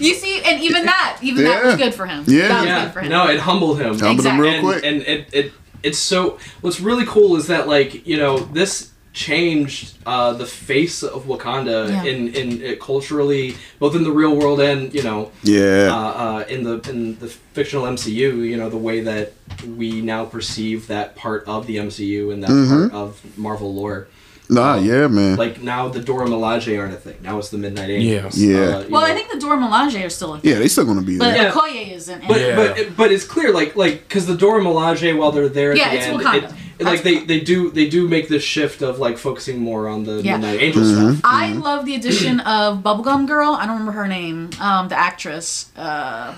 You 0.06 0.14
see, 0.16 0.42
and 0.44 0.62
even 0.62 0.86
that, 0.86 1.18
even 1.22 1.44
that 1.46 1.64
was 1.66 1.76
good 1.78 1.94
for 1.94 2.06
him. 2.06 2.24
Yeah. 2.28 2.48
that 2.48 2.60
was 2.62 2.68
yeah, 2.68 2.84
good 2.86 2.94
for 2.94 3.00
him. 3.02 3.10
no, 3.10 3.28
it 3.28 3.40
humbled 3.40 3.80
him. 3.80 3.98
Humbled 4.00 4.04
him 4.04 4.16
Exactly. 4.16 4.42
real 4.42 4.54
and, 4.54 4.64
quick. 4.64 4.84
and 4.86 5.02
it, 5.04 5.34
it 5.34 5.52
it's 5.84 6.00
so 6.00 6.40
what's 6.62 6.80
really 6.80 7.06
cool 7.06 7.36
is 7.36 7.48
that 7.48 7.68
like 7.68 8.06
you 8.08 8.18
know 8.18 8.40
this 8.40 8.92
changed 9.14 9.98
uh, 10.06 10.34
the 10.34 10.46
face 10.46 11.02
of 11.02 11.24
Wakanda 11.26 11.90
Yeah. 11.90 12.04
in 12.04 12.28
in 12.36 12.62
it 12.62 12.80
culturally 12.82 13.56
both 13.80 13.96
in 13.96 14.04
the 14.04 14.12
real 14.12 14.36
world 14.36 14.60
and 14.60 14.94
you 14.94 15.04
know 15.04 15.32
yeah. 15.44 15.88
uh, 15.90 15.96
uh, 16.26 16.46
in 16.50 16.64
the 16.64 16.76
in 16.90 17.18
the 17.20 17.28
fictional 17.30 17.86
MCU 17.86 18.46
you 18.50 18.58
know 18.58 18.70
the 18.70 18.78
way 18.78 19.02
that 19.02 19.32
we 19.78 20.02
now 20.02 20.26
perceive 20.26 20.88
that 20.88 21.16
part 21.16 21.46
of 21.48 21.66
the 21.66 21.78
MCU 21.78 22.34
and 22.34 22.44
that 22.44 22.50
Mm-hmm. 22.50 22.90
part 22.90 22.94
of 22.94 23.38
Marvel 23.38 23.74
lore 23.74 24.08
nah, 24.50 24.76
yeah, 24.76 25.08
man. 25.08 25.38
like 25.38 25.62
now 25.62 25.88
the 25.90 26.00
Dora 26.02 26.28
Milaje 26.28 26.78
aren't 26.80 26.94
a 26.94 26.98
thing 26.98 27.18
now 27.22 27.38
it's 27.40 27.50
the 27.50 27.58
Midnight 27.58 27.90
Angels 27.90 28.38
Yeah. 28.38 28.58
Uh, 28.58 28.86
Well, 28.90 29.02
know. 29.02 29.08
I 29.08 29.14
think 29.14 29.32
the 29.32 29.40
Dora 29.40 29.58
Milaje 29.58 30.06
are 30.06 30.10
still 30.10 30.34
a 30.36 30.40
thing. 30.40 30.52
yeah, 30.52 30.60
they 30.60 30.68
still 30.68 30.86
gonna 30.86 31.02
be 31.02 31.18
but 31.18 31.32
there. 31.32 31.44
Yeah. 31.44 31.52
Okoye 31.52 31.92
isn't. 31.94 32.28
But 32.28 32.40
Yeah. 32.40 32.56
but 32.56 32.96
but 32.98 33.12
it's 33.12 33.24
clear 33.26 33.52
like 33.54 33.76
like 33.76 34.08
because 34.08 34.26
the 34.28 34.36
Dora 34.38 34.62
Milaje 34.64 35.18
while 35.18 35.32
they're 35.32 35.50
there 35.50 35.72
at 35.72 35.78
Yeah, 35.78 35.90
the 35.92 35.96
it's 35.98 36.06
end, 36.08 36.20
Wakanda. 36.22 36.44
it, 36.50 36.54
it, 36.80 36.86
like 36.86 37.04
they, 37.04 37.20
they 37.24 37.40
do 37.40 37.72
they 37.72 37.88
do 37.90 38.08
make 38.08 38.28
this 38.28 38.44
shift 38.44 38.82
of 38.82 39.00
like 39.00 39.18
focusing 39.18 39.60
more 39.60 39.88
on 39.88 40.04
the 40.04 40.22
Yeah. 40.22 40.38
Midnight 40.38 40.62
Angel 40.62 40.82
Mm-hmm. 40.84 41.12
stuff. 41.16 41.22
I 41.24 41.54
love 41.54 41.86
the 41.86 41.96
addition 41.96 42.40
of 42.58 42.80
Bubblegum 42.84 43.28
Girl. 43.28 43.52
I 43.54 43.66
don't 43.66 43.80
remember 43.80 43.94
her 43.94 44.08
name. 44.08 44.50
Um, 44.60 44.88
the 44.90 44.98
actress. 45.00 45.72
Uh, 45.78 46.34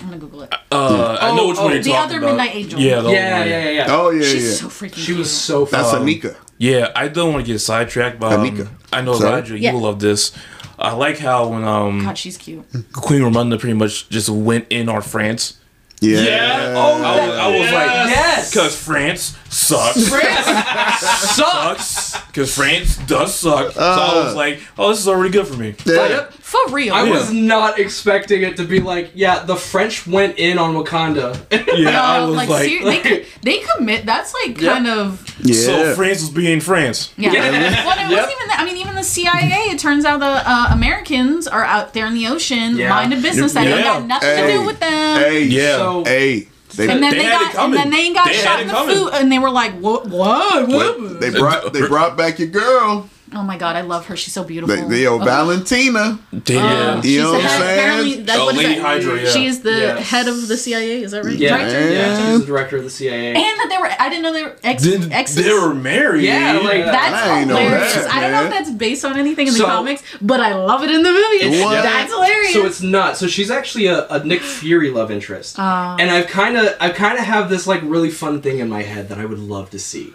I'm 0.00 0.06
gonna 0.06 0.18
Google 0.18 0.42
it. 0.42 0.52
Uh, 0.72 1.16
I 1.20 1.34
know 1.36 1.48
which 1.48 1.58
oh, 1.58 1.64
one 1.64 1.72
you're 1.74 1.82
the 1.82 1.90
talking 1.90 2.16
other. 2.16 2.26
Midnight 2.26 2.54
Angel. 2.54 2.80
Yeah, 2.80 3.00
the 3.00 3.10
Yeah, 3.10 3.44
yeah, 3.44 3.64
yeah, 3.64 3.70
yeah. 3.70 3.86
oh 3.90 4.10
yeah, 4.10 4.22
She's 4.24 4.44
yeah. 4.44 4.52
so 4.56 4.66
freaking. 4.68 4.94
She 4.96 5.12
was 5.12 5.28
cute. 5.28 5.40
so 5.48 5.64
That's 5.64 5.90
fun. 5.92 6.06
Aneka. 6.06 6.36
Yeah, 6.58 6.90
I 6.96 7.08
don't 7.08 7.32
want 7.32 7.44
to 7.46 7.52
get 7.52 7.58
sidetracked, 7.58 8.18
but 8.18 8.32
um, 8.32 8.68
I 8.92 9.00
know 9.02 9.14
Sorry? 9.14 9.30
Elijah, 9.32 9.58
Yeah. 9.58 9.70
you 9.70 9.76
will 9.76 9.82
love 9.84 10.00
this. 10.00 10.32
I 10.78 10.92
like 10.92 11.18
how 11.18 11.48
when 11.48 11.64
um 11.64 12.02
God, 12.04 12.18
she's 12.18 12.36
cute. 12.36 12.64
Queen 12.92 13.22
Ramonda 13.22 13.58
pretty 13.58 13.74
much 13.74 14.08
just 14.10 14.28
went 14.28 14.66
in 14.70 14.88
on 14.88 15.00
France. 15.02 15.58
Yeah. 16.02 16.20
Yeah. 16.20 16.74
Oh, 16.76 17.02
I 17.02 17.26
was, 17.26 17.38
I 17.38 17.48
was 17.58 17.72
like, 17.72 17.90
Yes. 18.10 18.50
because 18.50 18.76
France 18.78 19.36
sucks. 19.48 20.06
France 20.08 21.00
sucks. 21.34 22.05
Because 22.36 22.54
France 22.54 22.98
does 23.06 23.34
suck. 23.34 23.72
so 23.72 23.80
I 23.80 24.22
was 24.26 24.34
like, 24.34 24.60
oh, 24.76 24.90
this 24.90 24.98
is 24.98 25.08
already 25.08 25.30
good 25.30 25.46
for 25.46 25.54
me. 25.56 25.74
Yeah. 25.86 26.24
For 26.30 26.60
real. 26.68 26.92
I 26.92 27.08
was 27.08 27.32
not 27.32 27.78
expecting 27.78 28.42
it 28.42 28.58
to 28.58 28.64
be 28.64 28.78
like, 28.78 29.10
yeah, 29.14 29.42
the 29.44 29.56
French 29.56 30.06
went 30.06 30.38
in 30.38 30.58
on 30.58 30.74
Wakanda. 30.74 31.34
Yeah, 31.76 31.98
I 32.02 32.24
was 32.26 32.36
like, 32.36 32.48
like, 32.50 32.68
ser- 32.68 32.84
they, 32.84 33.00
co- 33.00 33.24
they 33.42 33.58
commit. 33.60 34.04
That's 34.04 34.34
like 34.34 34.60
Yep. 34.60 34.70
kind 34.72 34.86
of 34.86 35.34
Yeah. 35.40 35.54
so 35.54 35.94
France 35.94 36.20
was 36.20 36.28
being 36.30 36.60
France. 36.60 37.14
yeah. 37.16 37.32
Yeah. 37.32 37.40
Well, 37.86 37.98
it 37.98 38.10
wasn't 38.14 38.32
even 38.32 38.48
that. 38.48 38.56
I 38.60 38.64
mean, 38.66 38.76
even 38.76 38.94
the 38.94 39.02
CIA. 39.02 39.70
It 39.70 39.78
turns 39.78 40.04
out 40.04 40.20
the 40.20 40.26
uh, 40.26 40.68
Americans 40.72 41.46
are 41.48 41.64
out 41.64 41.94
there 41.94 42.06
in 42.06 42.12
the 42.14 42.26
ocean, 42.26 42.76
Yeah. 42.76 42.90
minding 42.90 43.22
business 43.22 43.54
that 43.54 43.66
ain't 43.66 43.78
Yeah. 43.78 43.82
got 43.82 44.04
nothing 44.06 44.28
to 44.28 44.36
Hey. 44.36 44.52
do 44.52 44.66
with 44.66 44.78
them. 44.78 45.18
Hey. 45.20 45.42
Yeah. 45.44 45.76
So 45.76 46.04
Hey. 46.04 46.48
They, 46.76 46.88
And 46.88 47.02
then 47.02 47.10
They 47.12 47.18
they, 47.18 47.30
got, 47.30 47.54
and 47.56 47.74
then 47.74 47.90
they 47.90 48.12
got 48.12 48.26
They 48.26 48.34
shot 48.34 48.60
in 48.60 48.66
the 48.68 48.72
coming. 48.74 48.96
foot, 48.96 49.14
and 49.14 49.32
they 49.32 49.38
were 49.38 49.50
like, 49.50 49.72
"What? 49.80 50.06
What? 50.08 50.68
what? 50.68 51.20
they 51.20 51.30
brought 51.30 51.72
they 51.72 51.86
brought 51.86 52.16
back 52.16 52.38
your 52.38 52.48
girl. 52.48 53.08
Oh 53.34 53.42
my 53.42 53.58
god, 53.58 53.74
I 53.76 53.80
love 53.80 54.06
her. 54.06 54.16
She's 54.16 54.32
so 54.32 54.44
beautiful. 54.44 54.76
The, 54.76 54.82
the 54.88 54.98
yo, 55.00 55.18
Valentina. 55.18 56.18
Damn. 56.44 56.98
Oh, 56.98 57.02
She's 57.02 57.12
You 57.16 57.22
know 57.22 57.32
the 57.32 57.38
what 57.38 57.44
I'm 57.44 57.48
head, 57.50 57.60
saying? 57.60 57.78
apparently, 57.78 58.22
that's 58.22 58.38
Oh, 58.38 58.44
what 58.46 58.54
is 58.54 58.62
Lady 58.62 58.74
that? 58.76 58.82
Hydra, 58.82 59.20
yeah. 59.22 59.30
She 59.30 59.46
is 59.46 59.60
the 59.62 59.70
Yes. 59.72 60.10
head 60.10 60.28
of 60.28 60.48
the 60.48 60.56
CIA. 60.56 61.02
Is 61.02 61.10
that 61.10 61.24
right? 61.24 61.34
Yeah, 61.36 61.58
Director? 61.58 61.92
yeah, 61.92 62.16
she's 62.30 62.40
the 62.40 62.46
director 62.46 62.76
of 62.76 62.84
the 62.84 62.90
CIA. 62.90 63.28
And 63.34 63.36
that 63.36 63.66
they 63.68 63.78
were. 63.78 63.90
I 63.98 64.08
didn't 64.08 64.22
know 64.22 64.32
they 64.32 64.42
were 64.44 64.56
ex. 64.62 64.84
They, 64.84 65.10
exes. 65.12 65.44
they 65.44 65.52
were 65.52 65.74
married. 65.74 66.24
Yeah, 66.24 66.60
like- 66.62 66.84
That's 66.84 67.26
I 67.26 67.38
ain't 67.40 67.48
know 67.48 67.56
hilarious. 67.56 67.94
that, 67.94 68.10
I 68.12 68.20
don't 68.20 68.32
know 68.32 68.44
if 68.44 68.50
that's 68.50 68.70
based 68.70 69.04
on 69.04 69.18
anything 69.18 69.48
in 69.48 69.52
the 69.54 69.58
So- 69.58 69.66
comics, 69.66 70.02
but 70.22 70.38
I 70.40 70.54
love 70.54 70.82
it 70.84 70.90
in 70.90 71.02
the 71.02 71.10
movie. 71.10 71.60
What? 71.62 71.82
That's 71.82 72.12
hilarious. 72.12 72.52
So 72.52 72.64
it's 72.64 72.80
not. 72.82 73.16
So 73.16 73.26
she's 73.26 73.50
actually 73.50 73.86
a, 73.86 74.06
a 74.08 74.24
Nick 74.24 74.40
Fury 74.42 74.90
love 74.90 75.10
interest, 75.10 75.56
oh. 75.58 75.96
and 75.98 76.10
I've 76.10 76.28
kind 76.28 76.56
of 76.56 76.74
I 76.80 76.90
kind 76.90 77.18
of 77.18 77.24
have 77.24 77.50
this 77.50 77.66
like 77.66 77.80
really 77.82 78.10
fun 78.10 78.40
thing 78.40 78.60
in 78.60 78.68
my 78.68 78.82
head 78.82 79.08
that 79.08 79.18
I 79.18 79.24
would 79.24 79.40
love 79.40 79.70
to 79.70 79.78
see. 79.80 80.14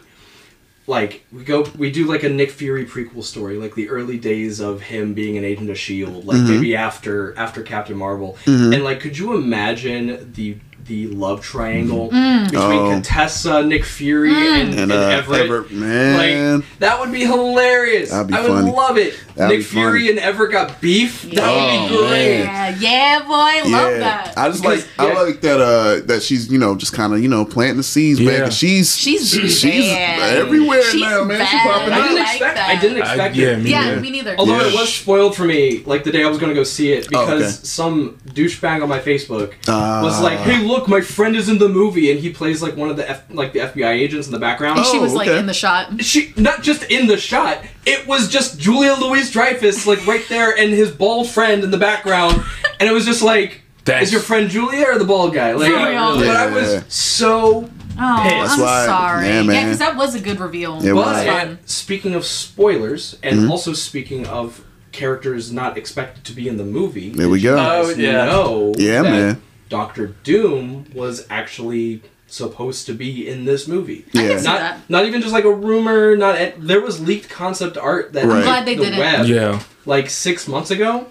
Like 0.92 1.24
we 1.32 1.46
go, 1.46 1.66
we 1.78 1.89
do 1.89 2.06
like 2.06 2.24
a 2.24 2.30
Nick 2.30 2.52
Fury 2.52 2.86
prequel 2.86 3.24
story, 3.24 3.56
like 3.56 3.76
the 3.76 3.88
early 3.88 4.18
days 4.18 4.60
of 4.60 4.82
him 4.82 5.14
being 5.14 5.38
an 5.38 5.46
agent 5.46 5.70
of 5.70 5.80
Shield, 5.80 6.26
like 6.26 6.36
mm-hmm. 6.36 6.50
maybe 6.50 6.76
after 6.76 7.34
after 7.38 7.64
Captain 7.64 7.96
Marvel, 7.96 8.38
mm-hmm. 8.44 8.74
and 8.74 8.84
like 8.84 9.00
could 9.00 9.18
you 9.18 9.34
imagine 9.34 10.34
the 10.34 10.58
the 10.86 11.07
love 11.07 11.41
triangle 11.41 12.05
between 12.07 12.55
Oh. 12.55 12.89
Contessa, 12.91 13.63
Nick 13.63 13.86
Fury, 13.86 14.34
and, 14.34 14.69
And, 14.71 14.79
and 14.79 14.91
uh, 14.91 14.95
Everett? 15.09 15.41
Everett, 15.45 15.71
man. 15.71 16.59
Like 16.59 16.79
that 16.79 16.99
would 16.99 17.11
be 17.11 17.21
hilarious. 17.25 18.09
That'd 18.11 18.27
be 18.27 18.34
I 18.34 18.41
would 18.41 18.47
funny. 18.49 18.71
love 18.71 18.97
it. 18.97 19.19
That'd 19.36 19.57
Nick. 19.59 19.67
Fury 19.67 20.09
and 20.09 20.19
Everett 20.19 20.51
got 20.51 20.82
beef. 20.82 21.23
That 21.23 21.39
Oh, 21.43 21.82
would 21.84 21.89
be 21.89 21.97
great. 21.97 22.39
yeah, 22.43 22.75
yeah, 22.79 23.19
boy, 23.21 23.69
love 23.69 23.99
that. 23.99 24.34
I 24.38 24.49
just 24.49 24.63
like 24.65 24.79
Because- 24.97 25.17
I 25.17 25.23
like 25.23 25.41
that 25.41 25.59
uh 25.61 26.01
that 26.07 26.21
she's 26.23 26.51
you 26.51 26.59
know 26.59 26.75
just 26.75 26.93
kind 26.93 27.13
of 27.13 27.21
you 27.21 27.27
know 27.29 27.45
planting 27.45 27.77
the 27.77 27.84
seeds, 27.84 28.19
man. 28.19 28.51
She's 28.51 28.95
She's 28.95 29.29
she's 29.29 29.63
bad. 29.63 30.38
everywhere 30.38 30.84
She's 30.84 31.01
now, 31.01 31.23
man. 31.23 31.45
She 31.45 31.55
bad. 31.57 31.67
popping 31.71 31.93
I 31.93 31.97
up. 31.99 32.03
didn't 32.03 32.17
like 32.23 32.29
expect. 32.36 32.55
that. 32.55 32.69
I 32.69 32.82
didn't 32.82 32.97
I- 32.97 32.99
expect 33.07 33.36
yeah, 33.36 33.47
it. 33.47 33.59
me 33.63 33.69
yeah, 33.71 33.82
neither. 33.86 34.01
me 34.01 34.11
neither. 34.11 34.36
Although 34.38 34.59
Yeah. 34.61 34.67
it 34.67 34.73
was 34.73 34.93
spoiled 34.93 35.36
for 35.36 35.45
me, 35.45 35.84
like 35.86 36.03
the 36.03 36.11
day 36.11 36.23
I 36.23 36.27
was 36.27 36.38
gonna 36.38 36.53
go 36.53 36.63
see 36.63 36.91
it, 36.93 37.07
Oh, 37.13 37.21
because 37.25 37.41
okay. 37.43 37.65
some 37.65 38.17
douchebag 38.34 38.82
on 38.84 38.89
my 38.89 38.99
Facebook 38.99 39.53
Ah. 39.67 40.01
was 40.03 40.21
like, 40.21 40.39
"Hey, 40.39 40.65
look, 40.72 40.88
my 40.88 41.01
friend 41.01 41.36
is 41.36 41.49
in 41.49 41.57
the 41.59 41.69
movie, 41.69 42.11
and 42.11 42.19
he 42.19 42.32
plays 42.32 42.61
like 42.61 42.76
one 42.76 42.89
of 42.89 42.97
the 42.97 43.09
F- 43.09 43.24
like 43.30 43.53
the 43.53 43.59
FBI 43.59 43.89
agents 43.91 44.28
in 44.28 44.34
the 44.34 44.39
background." 44.39 44.78
and 44.78 44.88
she 44.88 44.97
Oh, 44.97 45.01
was 45.01 45.13
like 45.13 45.28
okay. 45.28 45.38
in 45.39 45.45
the 45.45 45.53
shot. 45.53 46.03
She 46.03 46.34
not 46.38 46.63
just 46.63 46.84
in 46.84 47.07
the 47.07 47.17
shot; 47.17 47.59
it 47.86 48.07
was 48.07 48.28
just 48.30 48.59
Julia 48.59 48.93
Louis-Dreyfus, 48.93 49.86
like 49.86 50.05
right 50.07 50.24
there, 50.30 50.57
and 50.57 50.72
his 50.72 50.91
bald 50.91 51.30
friend 51.30 51.63
in 51.63 51.72
the 51.72 51.78
background, 51.78 52.43
and 52.80 52.89
it 52.89 52.93
was 52.93 53.05
just 53.05 53.22
like. 53.22 53.61
That's- 53.84 54.07
Is 54.07 54.11
your 54.13 54.22
friend 54.22 54.47
Julia 54.47 54.86
or 54.89 54.99
the 54.99 55.05
bald 55.05 55.34
guy? 55.34 55.53
Like, 55.53 55.72
For 55.72 55.78
real. 55.78 56.15
but 56.19 56.36
I 56.36 56.45
was 56.53 56.84
so 56.88 57.67
Oh, 57.99 58.24
That's 58.24 58.53
I'm 58.53 58.59
why- 58.61 58.86
sorry. 58.86 59.28
yeah, 59.28 59.41
Yeah, 59.41 59.63
because 59.63 59.80
that 59.80 59.95
was 59.97 60.13
a 60.15 60.19
good 60.19 60.39
reveal. 60.39 60.78
It 60.78 60.86
It 60.89 60.93
was. 60.93 61.05
was 61.07 61.26
But 61.26 61.39
fun. 61.39 61.59
speaking 61.65 62.13
of 62.13 62.24
spoilers, 62.26 63.17
and 63.24 63.39
Mm-hmm. 63.39 63.51
also 63.51 63.74
speaking 63.74 64.28
of 64.28 64.61
characters 64.91 65.51
not 65.51 65.78
expected 65.80 66.24
to 66.26 66.32
be 66.34 66.47
in 66.47 66.57
the 66.57 66.63
movie, 66.63 67.09
There 67.09 67.28
we 67.28 67.41
go. 67.41 67.57
Oh, 67.57 67.89
yeah. 67.97 68.26
know 68.26 68.74
Yeah, 68.78 69.01
that 69.01 69.09
man. 69.11 69.41
Doctor 69.72 70.07
Doom 70.24 70.86
was 70.93 71.26
actually 71.30 72.03
supposed 72.28 72.86
to 72.86 72.93
be 72.93 73.28
in 73.28 73.45
this 73.45 73.67
movie. 73.67 74.05
Yeah. 74.13 74.28
can 74.30 74.39
see 74.39 74.45
Not, 74.45 74.59
that. 74.59 74.80
not 74.89 75.05
even 75.05 75.22
just 75.22 75.34
like 75.34 75.43
a 75.43 75.51
rumor. 75.53 76.15
Not 76.15 76.38
there 76.59 76.80
was 76.82 77.01
leaked 77.01 77.30
concept 77.30 77.78
art 77.78 78.13
that 78.13 78.26
Right. 78.26 78.38
hit 78.38 78.43
Glad 78.45 78.65
they 78.65 78.76
the 78.76 78.84
did 78.86 78.93
it. 78.93 78.99
web 78.99 79.26
Yeah. 79.28 79.61
like 79.86 80.09
six 80.09 80.47
months 80.47 80.69
ago, 80.72 81.07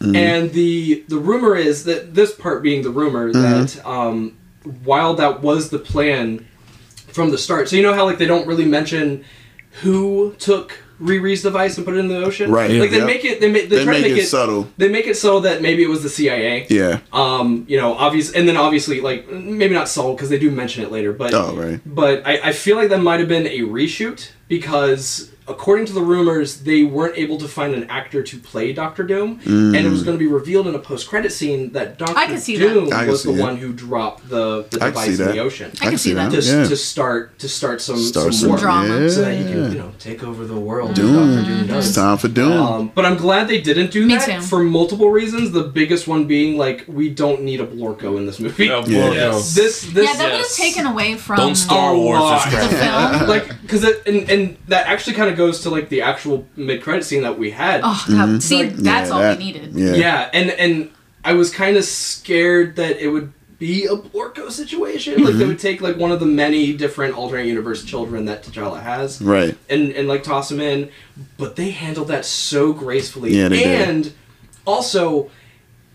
Mm-hmm. 0.00 0.16
and 0.16 0.52
the 0.52 1.04
the 1.08 1.18
rumor 1.18 1.56
is 1.56 1.84
that 1.84 2.14
this 2.14 2.32
part 2.34 2.62
being 2.62 2.82
the 2.82 2.90
rumor 2.90 3.32
Mm-hmm. 3.32 3.42
that 3.80 3.86
um, 3.86 4.36
while 4.84 5.14
that 5.14 5.42
was 5.42 5.70
the 5.70 5.78
plan 5.78 6.46
from 7.08 7.30
the 7.30 7.38
start, 7.38 7.68
so 7.68 7.76
you 7.76 7.82
know 7.82 7.92
how 7.94 8.04
like 8.06 8.18
they 8.18 8.26
don't 8.26 8.46
really 8.46 8.64
mention 8.64 9.24
who 9.82 10.34
took 10.38 10.72
Riri's 11.02 11.42
device 11.42 11.76
and 11.76 11.84
put 11.84 11.94
it 11.94 11.98
in 11.98 12.08
the 12.08 12.22
ocean, 12.24 12.50
Right, 12.50 12.70
Like 12.70 12.90
they 12.90 12.98
yep. 12.98 13.06
make 13.06 13.24
it, 13.24 13.40
they 13.40 13.50
make, 13.50 13.68
they, 13.68 13.76
They 13.76 13.84
try 13.84 13.94
make 13.94 14.04
to 14.04 14.08
make 14.10 14.22
it 14.22 14.26
subtle. 14.26 14.68
They 14.76 14.88
make 14.88 15.06
it 15.06 15.16
so 15.16 15.40
that 15.40 15.60
maybe 15.62 15.82
it 15.82 15.88
was 15.88 16.02
the 16.02 16.08
CIA. 16.08 16.66
Yeah. 16.70 17.00
Um, 17.12 17.64
you 17.68 17.76
know, 17.76 17.94
obvious, 17.94 18.32
and 18.32 18.48
then 18.48 18.56
obviously, 18.56 19.00
like 19.00 19.28
maybe 19.30 19.74
not 19.74 19.88
subtle 19.88 20.14
because 20.14 20.28
they 20.30 20.38
do 20.38 20.50
mention 20.50 20.82
it 20.84 20.92
later, 20.92 21.12
but 21.12 21.34
Oh, 21.34 21.54
right. 21.56 21.80
but 21.84 22.26
I, 22.26 22.48
I 22.48 22.52
feel 22.52 22.76
like 22.76 22.88
that 22.90 22.98
might 23.00 23.20
have 23.20 23.28
been 23.28 23.46
a 23.46 23.60
reshoot 23.60 24.30
because 24.56 25.30
according 25.48 25.84
to 25.84 25.92
the 25.92 26.00
rumors, 26.00 26.60
they 26.60 26.84
weren't 26.84 27.18
able 27.18 27.36
to 27.36 27.48
find 27.48 27.74
an 27.74 27.84
actor 27.90 28.22
to 28.22 28.38
play 28.38 28.72
Doctor 28.72 29.02
Doom, 29.02 29.40
and 29.44 29.74
it 29.74 29.90
was 29.90 30.02
going 30.04 30.16
to 30.16 30.18
be 30.26 30.30
revealed 30.30 30.68
in 30.68 30.74
a 30.74 30.78
post-credit 30.78 31.32
scene 31.32 31.72
that 31.72 31.98
Doctor 31.98 32.16
I 32.16 32.26
can 32.26 32.38
see 32.38 32.56
that. 32.58 32.68
Doom 32.68 32.92
I 32.92 33.00
can 33.00 33.08
was 33.08 33.24
the 33.24 33.32
it. 33.34 33.40
one 33.40 33.56
who 33.56 33.72
dropped 33.72 34.28
the, 34.28 34.62
the 34.70 34.78
device 34.78 35.18
in 35.18 35.26
the 35.26 35.38
ocean 35.40 35.72
I 35.80 35.88
can 35.88 35.98
see 35.98 36.12
that. 36.12 36.30
to, 36.30 36.40
Yeah. 36.40 36.64
to 36.68 36.76
start 36.76 37.38
to 37.40 37.48
start 37.48 37.80
some 37.82 37.96
Start 37.96 38.26
some, 38.26 38.32
some 38.32 38.48
war, 38.50 38.58
drama. 38.58 39.10
so 39.10 39.22
that 39.22 39.34
he 39.36 39.42
can 39.44 39.72
you 39.72 39.78
know 39.78 39.90
take 39.98 40.22
over 40.22 40.44
the 40.46 40.58
world. 40.68 40.94
Doom. 40.94 41.14
Doctor 41.16 41.50
Doom 41.50 41.66
does. 41.66 41.86
It's 41.88 41.96
time 41.96 42.18
for 42.18 42.28
Doom. 42.28 42.52
Um, 42.52 42.92
but 42.94 43.04
I'm 43.04 43.16
glad 43.16 43.48
they 43.48 43.60
didn't 43.60 43.90
do 43.90 44.06
Me 44.06 44.14
that 44.16 44.26
too. 44.26 44.40
for 44.42 44.62
multiple 44.62 45.10
reasons. 45.10 45.50
The 45.50 45.64
biggest 45.64 46.06
one 46.06 46.26
being 46.26 46.56
like 46.56 46.84
we 46.86 47.08
don't 47.10 47.42
need 47.42 47.60
a 47.60 47.66
Blorko 47.66 48.16
in 48.16 48.26
this 48.26 48.38
movie. 48.38 48.66
Yeah, 48.66 48.84
Yeah. 48.86 49.10
Yes. 49.12 49.54
This 49.56 49.82
this 49.92 50.06
yeah, 50.08 50.16
that 50.18 50.30
would 50.32 50.40
have 50.46 50.52
taken 50.66 50.86
away 50.86 51.16
from 51.16 51.36
Don't 51.36 51.56
Star 51.56 51.96
Wars 51.96 52.44
the 52.44 52.68
film. 52.68 53.28
like 53.28 53.48
because 53.62 53.82
it 53.82 54.06
and, 54.06 54.30
and 54.42 54.56
that 54.68 54.86
actually 54.86 55.14
kind 55.16 55.30
of 55.30 55.36
goes 55.36 55.60
to 55.62 55.70
like 55.70 55.88
the 55.88 56.02
actual 56.02 56.46
mid 56.56 56.82
credit 56.82 57.04
scene 57.04 57.22
that 57.22 57.38
we 57.38 57.50
had. 57.50 57.80
Oh, 57.84 58.04
God. 58.08 58.42
see, 58.42 58.62
that's 58.64 58.76
Mm-hmm. 58.76 58.86
Yeah, 58.86 59.08
all 59.10 59.20
that- 59.20 59.38
we 59.38 59.44
needed. 59.44 59.72
Yeah. 59.74 59.94
Yeah, 59.94 60.30
and 60.32 60.50
and 60.50 60.90
I 61.24 61.32
was 61.34 61.50
kind 61.52 61.76
of 61.76 61.84
scared 61.84 62.76
that 62.76 62.98
it 63.02 63.08
would 63.08 63.32
be 63.58 63.84
a 63.86 63.90
Blorko 63.96 64.50
situation. 64.50 65.14
Like 65.14 65.22
Mm-hmm. 65.30 65.38
they 65.38 65.46
would 65.46 65.58
take 65.60 65.80
like 65.80 65.96
one 65.96 66.10
of 66.10 66.18
the 66.20 66.26
many 66.26 66.72
different 66.72 67.14
alternate 67.14 67.46
universe 67.46 67.84
children 67.84 68.24
that 68.24 68.42
T'Challa 68.42 68.82
has, 68.82 69.22
Right. 69.22 69.56
and 69.70 69.92
and 69.92 70.08
like 70.08 70.24
toss 70.24 70.50
him 70.50 70.60
in. 70.60 70.90
But 71.38 71.54
they 71.56 71.70
handled 71.70 72.08
that 72.08 72.24
so 72.24 72.72
gracefully. 72.72 73.36
Yeah, 73.36 73.48
they 73.48 73.62
did. 73.62 73.88
and 73.88 74.12
also, 74.66 75.30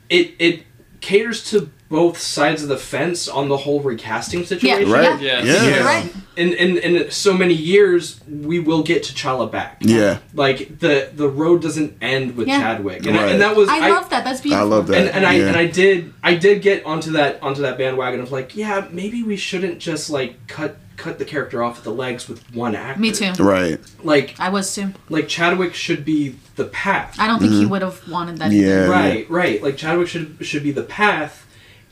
it 0.10 0.32
it 0.40 0.64
caters 1.02 1.50
to 1.52 1.70
both 1.90 2.18
sides 2.18 2.64
of 2.64 2.70
the 2.70 2.78
fence 2.78 3.28
on 3.28 3.48
the 3.50 3.58
whole 3.58 3.80
recasting 3.80 4.44
situation. 4.46 4.92
Right. 4.92 5.22
Yeah. 5.22 5.44
Yes. 5.44 5.66
Yeah. 5.66 5.84
Right. 5.86 6.14
In, 6.36 6.54
in 6.54 6.78
in 6.78 7.10
so 7.12 7.34
many 7.34 7.54
years, 7.54 8.20
we 8.30 8.60
will 8.60 8.84
get 8.84 9.04
T'Challa 9.04 9.52
back. 9.52 9.78
Yeah. 9.82 10.20
Like 10.34 10.80
the 10.80 11.10
the 11.16 11.28
road 11.30 11.62
doesn't 11.62 11.98
end 12.02 12.36
with 12.36 12.48
Yeah. 12.48 12.60
Chadwick, 12.60 13.06
and, 13.06 13.18
I- 13.18 13.28
and 13.32 13.42
that 13.42 13.56
was 13.56 13.70
I, 13.70 13.90
love 13.90 14.10
that. 14.10 14.24
That's 14.24 14.42
beautiful. 14.42 14.66
I 14.66 14.70
love 14.70 14.88
that. 14.88 14.98
and, 14.98 15.10
and 15.10 15.26
I 15.26 15.34
yeah. 15.36 15.48
and 15.48 15.58
I 15.58 15.66
did 15.66 16.14
I 16.22 16.36
did 16.36 16.62
get 16.62 16.86
onto 16.86 17.12
that 17.12 17.42
onto 17.42 17.62
that 17.62 17.78
bandwagon 17.78 18.20
of 18.20 18.32
like 18.32 18.56
yeah 18.56 18.88
maybe 18.92 19.24
we 19.24 19.38
shouldn't 19.38 19.80
just 19.80 20.10
like 20.10 20.46
cut 20.48 20.78
cut 20.98 21.20
the 21.20 21.26
character 21.26 21.64
off 21.64 21.78
at 21.78 21.84
the 21.84 21.92
legs 21.92 22.28
with 22.28 22.44
one 22.56 22.76
actor. 22.76 23.00
Me 23.00 23.12
too. 23.12 23.32
Right. 23.40 23.80
Like 24.04 24.36
I 24.40 24.50
was 24.50 24.74
too. 24.76 24.94
like 25.10 25.28
Chadwick 25.28 25.74
should 25.74 26.04
be 26.04 26.36
the 26.56 26.66
path. 26.66 27.16
I 27.20 27.28
don't 27.28 27.40
think 27.40 27.54
he 27.54 27.66
would 27.66 27.82
have 27.84 28.08
wanted 28.10 28.38
that. 28.40 28.52
either. 28.52 28.68
Mm-hmm. 28.68 28.92
Yeah. 28.92 28.96
right, 29.00 29.30
right. 29.30 29.64
Like 29.64 29.78
Chadwick 29.78 30.08
should 30.08 30.38
should 30.42 30.64
be 30.64 30.72
the 30.72 30.84
path, 30.84 31.47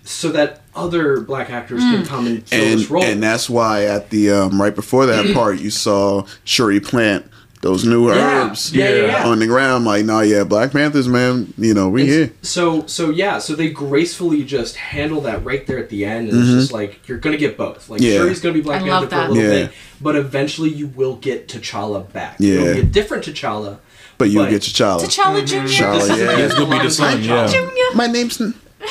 so 0.06 0.30
that 0.32 0.62
other 0.76 1.20
black 1.20 1.50
actors 1.50 1.82
Mm. 1.82 1.92
can 1.98 2.06
come 2.06 2.28
and 2.28 2.48
fill 2.48 2.64
and 2.64 2.80
this 2.80 2.90
role. 2.90 3.04
and 3.04 3.22
that's 3.24 3.50
why 3.50 3.86
at 3.86 4.10
the 4.12 4.30
um, 4.32 4.62
right 4.62 4.76
before 4.76 5.06
that 5.08 5.34
part 5.34 5.60
you 5.60 5.70
saw 5.70 6.26
Shuri 6.44 6.80
plant 6.80 7.26
those 7.62 7.84
new 7.84 8.08
Yeah. 8.14 8.44
herbs 8.46 8.72
Yeah, 8.74 8.90
yeah, 8.90 9.06
yeah. 9.08 9.28
on 9.28 9.40
the 9.40 9.48
ground. 9.48 9.86
Like, 9.86 10.06
nah, 10.06 10.20
yeah, 10.20 10.44
Black 10.44 10.72
Panthers, 10.72 11.08
man. 11.08 11.52
You 11.58 11.74
know, 11.74 11.90
we 11.90 12.02
And 12.02 12.10
here. 12.12 12.32
So 12.44 12.84
so 12.86 13.10
yeah, 13.10 13.40
so 13.40 13.56
they 13.56 13.70
gracefully 13.70 14.44
just 14.44 14.76
handle 14.76 15.22
that 15.22 15.44
right 15.44 15.66
there 15.66 15.80
at 15.80 15.90
the 15.90 16.06
end, 16.06 16.30
and 16.30 16.40
it's 16.40 16.50
just 16.52 16.72
like 16.72 17.00
you're 17.08 17.18
gonna 17.18 17.38
get 17.38 17.58
both. 17.58 17.90
Like 17.90 18.02
Mm-hmm. 18.02 18.12
Yeah. 18.12 18.18
sure 18.20 18.30
he's 18.30 18.40
gonna 18.42 18.54
be 18.54 18.62
Black 18.62 18.84
I 18.84 18.88
Panther 18.90 19.08
for 19.10 19.16
a 19.16 19.28
little 19.30 19.38
Yeah. 19.44 19.50
bit, 19.50 19.72
but 20.00 20.16
eventually 20.16 20.70
you 20.70 20.88
will 20.96 21.16
get 21.16 21.48
T'Challa 21.48 22.12
back. 22.14 22.36
Yeah. 22.40 22.54
It'll 22.60 22.74
be 22.76 22.80
a 22.82 22.84
different 22.84 23.24
T'Challa. 23.26 23.80
But 24.20 24.30
you 24.30 24.40
but- 24.40 24.50
get 24.52 24.62
T'Challa. 24.62 25.02
T'Challa 25.02 25.44
Jr. 25.46 25.56
T'Challa, 25.66 26.08
This 26.08 26.20
yeah. 26.20 26.38
It's 26.46 26.54
gonna 26.54 26.78
be 26.78 26.84
the 26.86 26.92
son, 26.92 27.24
yeah. 27.24 27.50
My 27.96 28.06
name's 28.06 28.40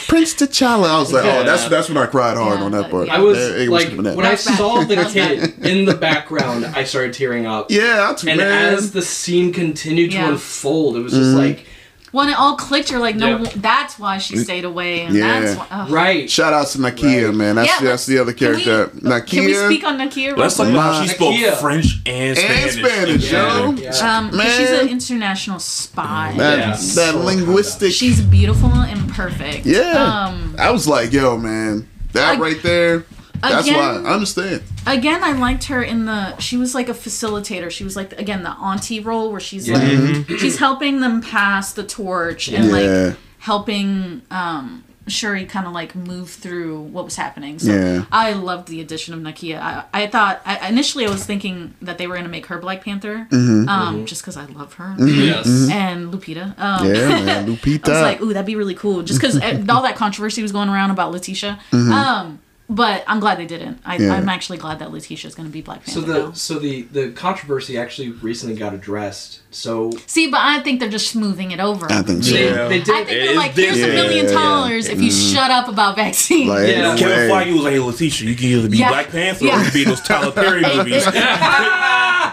Prince 0.08 0.34
T'Challa. 0.34 0.88
I 0.88 0.98
was 0.98 1.12
like, 1.12 1.24
oh, 1.24 1.44
that's 1.44 1.68
that's 1.68 1.88
when 1.88 1.98
I 1.98 2.06
cried 2.06 2.36
hard 2.36 2.58
Yeah, 2.58 2.64
on 2.64 2.72
that 2.72 2.90
part. 2.90 3.06
yeah. 3.08 3.16
I 3.16 3.18
was 3.20 3.38
It- 3.38 3.62
it 3.62 3.68
like 3.70 3.90
coming 3.90 4.06
at- 4.06 4.16
when 4.16 4.26
I 4.26 4.34
saw 4.34 4.82
the 4.84 4.96
kid 5.12 5.54
in 5.64 5.84
the 5.84 5.94
background, 5.94 6.66
I 6.66 6.84
started 6.84 7.12
tearing 7.14 7.46
up. 7.46 7.70
yeah, 7.70 8.08
I 8.10 8.14
too, 8.14 8.28
And 8.28 8.38
man. 8.38 8.74
as 8.74 8.92
the 8.92 9.02
scene 9.02 9.52
continued 9.52 10.10
to 10.12 10.16
Yeah. 10.16 10.28
unfold, 10.30 10.96
it 10.96 11.00
was 11.00 11.12
Mm-hmm. 11.12 11.22
just 11.22 11.36
like 11.36 11.66
When 12.14 12.28
it 12.28 12.38
all 12.38 12.54
clicked, 12.54 12.92
you're 12.92 13.00
like, 13.00 13.16
no, 13.16 13.38
Yeah. 13.38 13.50
that's 13.56 13.98
why 13.98 14.18
she 14.18 14.36
stayed 14.36 14.64
away, 14.64 15.00
and 15.00 15.16
Yeah. 15.16 15.40
that's 15.40 15.58
why. 15.58 15.66
ugh. 15.72 15.90
right. 15.90 16.30
Shout 16.30 16.52
out 16.52 16.68
to 16.68 16.78
Nakia, 16.78 17.26
Right. 17.26 17.34
man. 17.34 17.56
That's 17.56 17.68
Yeah, 17.80 17.88
that's 17.88 18.06
the 18.06 18.18
other 18.20 18.32
can 18.32 18.54
we- 18.54 18.62
character. 18.62 18.96
Nakia 19.00 19.26
Can 19.26 19.44
we 19.46 19.54
speak 19.54 19.82
on 19.84 19.98
Nakia? 19.98 20.26
real 20.28 20.36
Let's 20.36 20.56
talk 20.56 20.68
about 20.68 20.94
how 20.94 21.02
she 21.02 21.08
spoke 21.08 21.34
Nakia. 21.34 21.56
French 21.60 21.86
and 22.06 22.38
and 22.38 22.70
Spanish. 22.70 22.72
Spanish, 22.74 23.32
Yeah. 23.32 23.72
Yeah. 23.72 24.16
Um, 24.16 24.28
'cause 24.28 24.36
Man. 24.38 24.58
she's 24.58 24.70
an 24.70 24.88
international 24.90 25.58
spy. 25.58 26.34
That 26.36 26.58
Yeah. 26.58 26.66
that 26.70 26.78
So 26.78 27.18
linguistic. 27.18 27.92
She's 27.92 28.20
beautiful 28.20 28.70
and 28.72 29.12
perfect. 29.12 29.66
yeah. 29.66 30.26
Um, 30.28 30.54
I 30.56 30.70
was 30.70 30.86
like, 30.86 31.12
yo, 31.12 31.36
man, 31.36 31.88
that 32.12 32.34
Ag- 32.34 32.38
right 32.40 32.62
there. 32.62 33.04
That's 33.50 33.66
again- 33.68 34.02
why 34.04 34.10
I 34.10 34.14
understand. 34.14 34.62
again, 34.86 35.22
I 35.24 35.32
liked 35.32 35.64
her 35.64 35.82
in 35.82 36.06
the. 36.06 36.36
She 36.38 36.56
was 36.56 36.74
like 36.74 36.88
a 36.88 36.94
facilitator. 36.94 37.70
She 37.70 37.84
was 37.84 37.96
like 37.96 38.12
again 38.18 38.42
the 38.42 38.50
auntie 38.52 39.00
role 39.00 39.30
where 39.30 39.40
she's 39.40 39.68
Yeah. 39.68 39.78
like 39.78 40.38
she's 40.38 40.58
helping 40.58 41.00
them 41.00 41.20
pass 41.20 41.72
the 41.72 41.84
torch 41.84 42.48
and 42.48 42.66
Yeah. 42.66 42.72
like 43.08 43.16
helping 43.38 44.22
um 44.30 44.84
Shuri 45.06 45.44
kind 45.44 45.66
of 45.66 45.74
like 45.74 45.94
move 45.94 46.30
through 46.30 46.80
what 46.80 47.04
was 47.04 47.16
happening. 47.16 47.58
So 47.58 47.72
Yeah. 47.74 48.04
I 48.10 48.32
loved 48.32 48.68
the 48.68 48.80
addition 48.80 49.12
of 49.12 49.20
Nakia. 49.20 49.60
I, 49.60 49.84
I 49.92 50.06
thought 50.06 50.40
I, 50.46 50.66
initially 50.70 51.04
I 51.06 51.10
was 51.10 51.26
thinking 51.26 51.74
that 51.82 51.98
they 51.98 52.06
were 52.06 52.16
gonna 52.16 52.30
make 52.30 52.46
her 52.46 52.56
Black 52.58 52.82
Panther, 52.82 53.28
um, 53.30 54.06
just 54.06 54.22
because 54.22 54.38
I 54.38 54.46
love 54.46 54.72
her 54.74 54.94
Yes. 54.98 55.68
and 55.70 56.10
Lupita. 56.10 56.58
Um, 56.58 56.86
Yeah, 56.86 57.08
man, 57.22 57.46
Lupita. 57.54 57.88
I 57.88 57.92
was 57.92 58.00
like, 58.00 58.20
ooh, 58.22 58.32
that'd 58.32 58.46
be 58.46 58.56
really 58.56 58.74
cool. 58.74 59.02
Just 59.02 59.20
because 59.20 59.34
all 59.68 59.82
that 59.82 59.94
controversy 59.96 60.40
was 60.40 60.52
going 60.52 60.70
around 60.70 60.90
about 60.90 61.12
Letitia. 61.12 61.58
Um, 61.74 62.38
but 62.68 63.04
I'm 63.06 63.20
glad 63.20 63.38
they 63.38 63.46
didn't. 63.46 63.78
I, 63.84 63.96
Yeah. 63.98 64.14
I'm 64.14 64.28
actually 64.28 64.58
glad 64.58 64.78
that 64.78 64.90
Letitia 64.90 65.28
is 65.28 65.34
going 65.34 65.46
to 65.48 65.52
be 65.52 65.60
Black 65.60 65.84
Panther. 65.84 66.00
So 66.00 66.06
Panther. 66.06 66.20
the 66.20 66.26
now. 66.28 66.32
so 66.32 66.58
the 66.58 66.82
the 66.82 67.10
controversy 67.12 67.76
actually 67.78 68.10
recently 68.10 68.56
got 68.56 68.72
addressed. 68.72 69.40
So 69.50 69.92
See, 70.06 70.30
but 70.30 70.40
I 70.40 70.60
think 70.60 70.80
they're 70.80 70.88
just 70.88 71.08
smoothing 71.08 71.50
it 71.52 71.60
over. 71.60 71.86
I 71.92 72.02
think 72.02 72.24
so. 72.24 72.32
they, 72.32 72.44
Yeah. 72.50 72.68
they 72.68 72.80
did. 72.80 72.90
I 72.94 73.04
think 73.04 73.10
It 73.10 73.20
they're 73.20 73.30
is 73.32 73.36
like, 73.36 73.52
here's 73.52 73.80
a 73.82 73.86
million 73.88 74.24
Yeah, 74.26 74.32
yeah. 74.32 74.38
dollars 74.38 74.88
if 74.88 75.00
you 75.00 75.10
mm-hmm. 75.10 75.34
shut 75.34 75.50
up 75.50 75.68
about 75.68 75.96
vaccines. 75.96 76.48
Like, 76.48 76.68
Yeah. 76.68 76.82
no 76.94 76.96
Kevin. 76.96 77.30
Feige 77.30 77.52
was 77.52 77.62
like, 77.62 77.72
"Hey, 77.74 77.78
Letitia, 77.80 78.28
you 78.30 78.34
can 78.36 78.46
either 78.46 78.68
be 78.68 78.78
Yeah. 78.78 78.88
Black 78.88 79.10
Panther 79.10 79.44
or 79.44 79.48
you 79.48 79.52
can 79.64 79.72
be 79.74 79.84
those 79.84 80.00
Tyler 80.00 80.32
Perry 80.32 80.62
movies. 80.76 81.04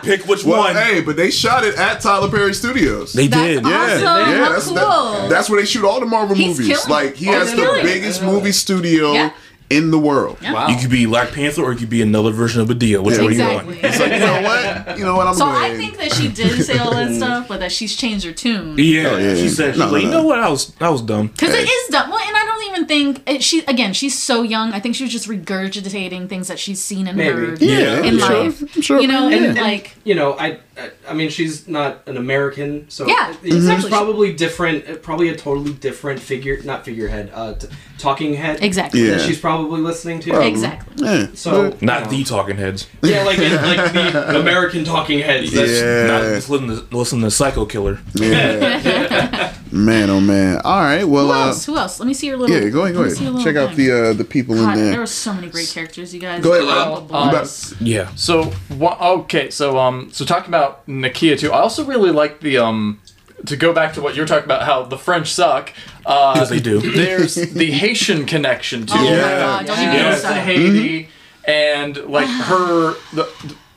Pick 0.04 0.26
which 0.26 0.44
Well, 0.44 0.60
one." 0.60 0.76
hey, 0.76 1.02
but 1.02 1.16
they 1.16 1.30
shot 1.30 1.64
it 1.64 1.76
at 1.76 2.02
Tyler 2.02 2.30
Perry 2.30 2.54
Studios. 2.54 3.14
They 3.14 3.28
That's 3.28 3.42
did. 3.48 3.58
awesome. 3.66 3.72
yeah, 3.72 4.30
yeah, 4.30 4.50
that's 4.50 4.66
cool. 4.66 4.76
that- 4.76 5.30
that's 5.30 5.50
where 5.50 5.60
they 5.60 5.66
shoot 5.68 5.86
all 5.86 6.00
the 6.00 6.06
Marvel 6.06 6.36
He's 6.36 6.58
movies. 6.60 6.88
Like 6.88 7.16
he 7.16 7.30
Oh, 7.30 7.34
has 7.34 7.52
the 7.52 7.80
biggest 7.84 8.24
movie 8.24 8.52
studio 8.52 9.14
Yeah. 9.14 9.32
In 9.72 9.92
the 9.92 10.00
world. 10.00 10.38
Wow. 10.42 10.68
You 10.68 10.78
could 10.78 10.90
be 10.90 11.06
Black 11.06 11.32
Panther 11.32 11.64
or 11.64 11.72
you 11.74 11.80
could 11.80 11.90
be 11.90 12.02
another 12.02 12.32
version 12.32 12.62
of 12.62 12.68
Madea. 12.68 13.02
Which 13.04 13.16
Yeah. 13.18 13.24
one 13.24 13.32
Exactly. 13.32 13.76
you 13.78 13.82
want? 13.82 13.86
It's 13.94 14.00
like 14.00 14.12
you 14.14 14.20
know 14.20 14.42
what, 14.42 14.98
you 15.00 15.06
know 15.06 15.16
what, 15.16 15.28
I'm 15.28 15.34
So 15.36 15.46
going. 15.46 15.56
I 15.58 15.76
think 15.78 15.98
that 15.98 16.12
she 16.14 16.28
did 16.28 16.64
say 16.66 16.78
all 16.78 16.92
that 16.92 17.14
stuff, 17.16 17.48
but 17.48 17.60
that 17.62 17.72
she's 17.72 17.96
changed 17.96 18.26
her 18.26 18.32
tune. 18.34 18.76
Yeah, 18.78 19.08
Oh, 19.12 19.18
yeah, 19.18 19.36
she 19.36 19.44
yeah. 19.44 19.50
said, 19.50 19.74
she's 19.74 19.80
No, 19.80 19.86
like, 19.92 20.04
no, 20.04 20.10
you 20.10 20.12
know 20.12 20.24
what? 20.24 20.40
I 20.40 20.50
was, 20.50 20.74
I 20.82 20.90
was 20.90 21.02
dumb. 21.02 21.28
Because 21.28 21.54
it 21.54 21.68
is 21.70 21.88
dumb. 21.90 22.10
Well, 22.10 22.20
and 22.20 22.36
I 22.36 22.44
don't 22.46 22.64
even 22.72 22.86
think 22.88 23.22
it, 23.30 23.44
she. 23.44 23.60
Again, 23.66 23.94
she's 23.94 24.18
so 24.18 24.44
young. 24.44 24.72
I 24.74 24.80
think 24.80 24.96
she 24.96 25.04
was 25.04 25.12
just 25.14 25.28
regurgitating 25.28 26.30
things 26.30 26.48
that 26.48 26.60
she's 26.60 26.84
seen 26.84 27.08
and 27.08 27.18
Maybe. 27.18 27.32
heard 27.32 27.62
Yeah, 27.62 28.00
in 28.00 28.16
I'm 28.16 28.20
sure. 28.20 28.44
life. 28.44 28.76
I'm 28.76 28.82
sure. 28.82 29.00
You 29.02 29.08
know, 29.08 29.28
and, 29.30 29.46
And- 29.46 29.58
like 29.58 29.96
you 30.04 30.16
know, 30.16 30.34
I, 30.38 30.60
I, 30.82 31.12
I 31.12 31.14
mean, 31.14 31.30
she's 31.30 31.68
not 31.68 32.08
an 32.08 32.18
American, 32.18 32.90
so 32.90 33.08
Yeah, 33.08 33.34
there's 33.42 33.56
exactly. 33.56 33.90
probably 33.90 34.34
different, 34.34 34.88
uh, 34.90 34.96
probably 34.96 35.30
a 35.30 35.36
totally 35.36 35.74
different 35.74 36.20
figure, 36.20 36.60
not 36.64 36.84
figurehead, 36.86 37.32
uh, 37.34 37.54
t- 37.54 37.68
talking 37.98 38.34
head. 38.34 38.64
exactly, 38.64 39.02
Yeah. 39.06 39.18
That 39.18 39.22
she's 39.28 39.40
probably 39.40 39.82
listening 39.82 40.20
to. 40.22 40.30
Probably. 40.32 40.48
exactly. 40.50 41.06
Yeah. 41.06 41.28
So 41.34 41.78
Not 41.82 42.06
you 42.06 42.10
the 42.12 42.18
know. 42.20 42.24
talking 42.26 42.58
heads. 42.58 42.88
yeah, 43.04 43.24
like 43.24 43.38
like 43.38 43.94
the 43.94 44.40
American 44.42 44.84
talking 44.84 45.20
heads. 45.20 45.52
That's, 45.54 45.72
Yeah. 45.72 46.08
Not 46.08 46.22
just 46.36 46.50
listen 46.50 46.68
to, 46.68 46.96
listen 46.98 47.22
to 47.22 47.32
Psycho 47.32 47.66
Killer. 47.66 48.00
Yeah. 48.16 49.54
man, 49.72 50.10
oh 50.10 50.20
man. 50.20 50.62
All 50.64 50.82
right. 50.82 51.04
Well, 51.04 51.28
Who 51.28 51.32
uh, 51.34 51.46
else? 51.48 51.66
Who 51.66 51.78
else? 51.78 52.00
Let 52.00 52.08
me 52.08 52.14
see 52.14 52.28
your 52.28 52.38
little. 52.38 52.56
yeah. 52.56 52.70
Go 52.70 52.82
ahead. 52.84 52.94
Go 52.96 53.02
let 53.02 53.10
me 53.10 53.16
see 53.16 53.24
your 53.26 53.34
ahead. 53.34 53.44
Check 53.46 53.56
out 53.56 53.76
thing. 53.76 53.88
the 53.88 54.10
uh, 54.10 54.14
the 54.14 54.24
people 54.24 54.56
God, 54.56 54.74
in 54.74 54.80
there 54.84 54.92
there. 54.92 55.00
were 55.02 55.06
so 55.06 55.34
many 55.34 55.50
great 55.50 55.68
characters, 55.70 56.14
you 56.14 56.20
guys. 56.20 56.44
Go 56.44 56.54
ahead. 56.54 56.64
Unbelievable. 56.68 57.16
Uh, 57.16 57.22
Um, 57.24 57.30
about- 57.30 57.74
Yeah. 57.80 58.10
So 58.16 58.52
wha- 58.78 58.98
okay, 59.22 59.50
so 59.50 59.78
um, 59.78 60.10
so 60.12 60.26
talking 60.26 60.50
about 60.50 60.71
Nakia 60.88 61.38
too. 61.40 61.52
I 61.52 61.60
also 61.60 61.84
really 61.86 62.12
like 62.12 62.40
the 62.42 62.58
um, 62.60 63.02
to 63.46 63.56
go 63.58 63.74
back 63.74 63.94
to 63.94 64.02
what 64.02 64.16
you're 64.16 64.26
talking 64.26 64.46
about, 64.46 64.64
how 64.64 64.84
the 64.84 64.98
French 64.98 65.34
suck. 65.34 65.74
Uh, 66.06 66.34
Because 66.34 66.50
they 66.50 66.60
do. 66.60 66.80
There's 66.80 67.36
the 67.36 67.72
Haitian 67.72 68.26
connection 68.26 68.86
to 68.88 68.94
Oh 68.96 68.98
it. 68.98 69.04
my 69.04 69.10
Yeah. 69.18 69.40
god! 69.40 69.66
Don't 69.68 69.78
She 69.78 69.84
even 69.84 69.96
goes 69.96 70.04
get 70.04 70.12
to 70.12 70.18
started. 70.20 70.42
Haiti, 70.42 71.10
and 71.46 71.98
like 72.06 72.28
her, 72.28 72.94
the 73.14 73.24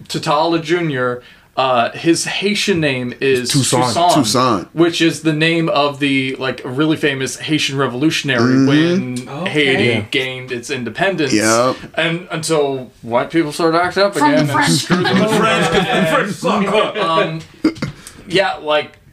T'Challa 0.04 0.62
Jr. 0.62 1.24
Uh, 1.56 1.90
his 1.92 2.24
Haitian 2.24 2.80
name 2.80 3.14
is 3.20 3.50
Toussaint. 3.52 3.84
Toussaint, 3.94 4.12
Toussaint. 4.14 4.68
which 4.74 5.00
is 5.00 5.22
the 5.22 5.32
name 5.32 5.68
of 5.68 6.00
the 6.00 6.34
like 6.36 6.60
really 6.64 6.96
famous 6.96 7.36
Haitian 7.36 7.78
revolutionary 7.78 8.66
when 8.66 9.28
Okay. 9.28 9.50
Haiti 9.50 9.84
Yeah. 9.84 10.00
gained 10.10 10.50
its 10.50 10.68
independence. 10.68 11.32
Yep. 11.32 11.76
And 11.94 12.26
until 12.32 12.90
white 13.02 13.30
people 13.30 13.52
started 13.52 13.78
acting 13.78 14.02
up 14.02 14.14
From 14.14 14.32
again 14.32 14.46
the 14.46 14.52
and 14.52 14.64
French. 14.66 14.70
screwed 14.70 15.06
them 15.06 15.22
over. 15.22 15.36
French, 15.38 16.08
French 16.10 16.32
suck. 16.34 16.96
um, 16.96 17.40
yeah, 18.26 18.54
like, 18.54 18.96
y- 18.96 19.03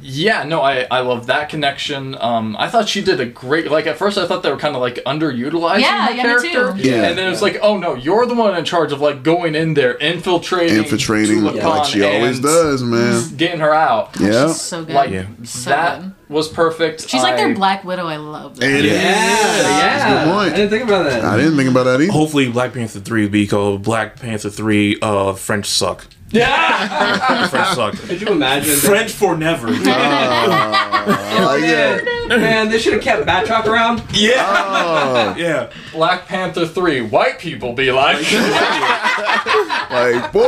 yeah, 0.00 0.42
no, 0.44 0.60
I, 0.62 0.86
I 0.90 1.00
love 1.00 1.26
that 1.26 1.48
connection. 1.48 2.16
Um, 2.20 2.56
I 2.58 2.68
thought 2.68 2.88
she 2.88 3.02
did 3.02 3.20
a 3.20 3.26
great. 3.26 3.70
Like 3.70 3.86
at 3.86 3.96
first, 3.98 4.18
I 4.18 4.26
thought 4.26 4.42
they 4.42 4.50
were 4.50 4.56
kind 4.58 4.74
of 4.74 4.80
like 4.80 4.96
underutilizing 5.06 5.80
Yeah, 5.80 6.06
her 6.08 6.12
yeah, 6.14 6.36
me 6.36 6.50
too. 6.82 6.88
Yeah. 6.88 7.08
and 7.08 7.18
then 7.18 7.32
it's 7.32 7.42
like, 7.42 7.58
oh 7.62 7.76
no, 7.78 7.94
you're 7.94 8.26
the 8.26 8.34
one 8.34 8.56
in 8.56 8.64
charge 8.64 8.92
of 8.92 9.00
like 9.00 9.22
going 9.22 9.54
in 9.54 9.74
there, 9.74 9.94
infiltrating, 9.94 10.78
Infiltrating 10.78 11.38
Talokan 11.40 11.62
like 11.64 11.84
she 11.86 12.02
always 12.04 12.40
does, 12.40 12.82
man. 12.82 13.36
getting 13.36 13.60
her 13.60 13.72
out. 13.74 14.16
Yeah. 14.20 14.48
She's 14.48 14.60
so 14.60 14.84
good. 14.84 14.94
Like 14.94 15.10
Yeah. 15.10 15.26
So 15.44 15.70
that 15.70 16.00
good. 16.00 16.12
was 16.28 16.48
perfect. 16.48 17.08
She's 17.08 17.22
like 17.22 17.36
their 17.36 17.54
Black 17.54 17.84
Widow. 17.84 18.06
I 18.06 18.16
love 18.16 18.56
that. 18.58 18.66
It 18.70 18.84
Yeah, 18.84 18.92
is. 18.92 18.94
yeah. 18.94 19.62
That's 19.62 20.04
a 20.04 20.24
good 20.26 20.32
point. 20.34 20.52
I 20.52 20.56
didn't 20.56 20.70
think 20.70 20.84
about 20.84 21.02
that. 21.04 21.24
I 21.24 21.36
didn't 21.36 21.56
think 21.56 21.70
about 21.70 21.84
that 21.84 22.00
either. 22.00 22.12
Hopefully, 22.12 22.50
Black 22.50 22.72
Panther 22.72 23.00
3 23.00 23.22
will 23.22 23.28
be 23.30 23.46
called 23.46 23.82
Black 23.82 24.16
Panther 24.20 24.50
3 24.50 24.98
uh, 25.02 25.32
French 25.34 25.66
Suck. 25.66 26.06
Yeah. 26.32 27.46
French 27.48 27.68
Suck. 27.74 27.94
Could 27.94 28.20
you 28.20 28.28
imagine? 28.28 28.70
that- 28.70 28.78
French 28.78 29.12
for 29.12 29.36
never. 29.36 29.68
I 29.68 31.42
like 31.44 31.60
that. 31.62 32.26
Man, 32.28 32.40
man, 32.40 32.68
they 32.70 32.78
should 32.78 32.94
have 32.94 33.02
kept 33.02 33.26
Batroc 33.26 33.66
around. 33.66 34.02
yeah. 34.14 34.32
Oh, 34.38 35.34
Yeah. 35.36 35.70
Black 35.92 36.26
Panther 36.26 36.66
three. 36.66 37.00
White 37.02 37.38
people 37.38 37.74
be 37.74 37.92
like. 37.92 38.16
like 38.32 40.32
boy. 40.32 40.40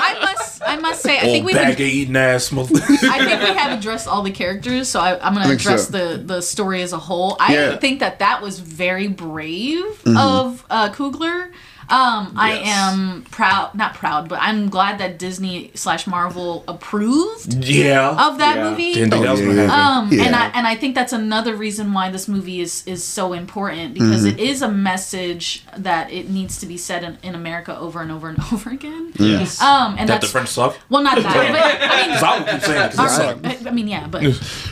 I 0.00 0.18
must. 0.22 0.62
I 0.66 0.76
must 0.76 1.02
say. 1.02 1.16
I 1.18 1.22
think 1.22 1.46
we've. 1.46 1.54
bag 1.54 1.74
of 1.74 1.80
eating 1.80 2.16
ass. 2.16 2.52
I 2.52 2.64
think 2.64 3.40
we 3.42 3.54
have 3.56 3.78
addressed 3.78 4.06
all 4.08 4.22
the 4.22 4.30
characters, 4.30 4.88
so 4.88 5.00
I, 5.00 5.18
I'm 5.26 5.34
going 5.34 5.46
to 5.46 5.52
address 5.54 5.88
so. 5.88 6.16
the 6.16 6.22
the 6.22 6.40
story 6.42 6.82
as 6.82 6.92
a 6.92 6.98
whole. 6.98 7.36
I 7.40 7.54
Yeah. 7.54 7.76
think 7.76 8.00
that 8.00 8.18
that 8.18 8.42
was 8.42 8.58
very 8.60 9.08
brave 9.08 10.02
of 10.06 10.64
uh, 10.70 10.90
Coogler. 10.90 11.50
Um, 11.90 12.34
I 12.36 12.60
am 12.64 13.24
proud, 13.30 13.74
not 13.74 13.94
proud, 13.94 14.28
but 14.28 14.38
I'm 14.42 14.68
glad 14.68 14.98
that 14.98 15.18
Disney 15.18 15.70
slash 15.74 16.06
Marvel 16.06 16.62
approved 16.68 17.64
yeah. 17.64 18.28
of 18.28 18.38
that 18.38 18.56
Yeah. 18.56 18.70
movie. 18.70 18.92
Didn't 18.94 19.10
think 19.10 19.24
that 19.24 19.30
was 19.32 19.40
Oh, 19.40 19.44
gonna 19.46 19.62
yeah. 19.62 19.68
happen. 19.70 20.18
Um, 20.18 20.26
and 20.26 20.36
I 20.36 20.46
and 20.54 20.66
I 20.66 20.74
think 20.74 20.94
that's 20.94 21.12
another 21.12 21.54
reason 21.56 21.92
why 21.92 22.10
this 22.10 22.28
movie 22.28 22.60
is 22.60 22.82
is 22.86 23.02
so 23.04 23.32
important 23.32 23.94
because 23.94 24.24
Mm-hmm. 24.24 24.38
it 24.38 24.40
is 24.40 24.62
a 24.62 24.68
message 24.68 25.62
that 25.76 26.12
it 26.12 26.28
needs 26.28 26.58
to 26.58 26.66
be 26.66 26.76
said 26.76 27.04
in, 27.04 27.18
in 27.22 27.34
America 27.34 27.76
over 27.78 28.00
and 28.02 28.10
over 28.12 28.28
and 28.28 28.38
over 28.52 28.70
again. 28.70 29.12
Yes. 29.18 29.60
Um, 29.62 29.96
and 29.98 30.08
that 30.08 30.20
that's 30.20 30.26
the 30.26 30.32
French 30.32 30.48
suck? 30.48 30.76
well, 30.90 31.02
not 31.02 31.16
that, 31.16 31.24
but 31.24 31.36
I 31.36 32.06
mean, 32.08 32.18
I 32.22 32.38
would 32.38 32.48
keep 32.48 32.62
saying 32.62 32.82
it 32.82 32.92
'cause 32.96 33.18
they 33.18 33.24
suck. 33.24 33.66
I, 33.66 33.68
I 33.70 33.72
mean, 33.72 33.88
yeah, 33.88 34.06
but 34.06 34.22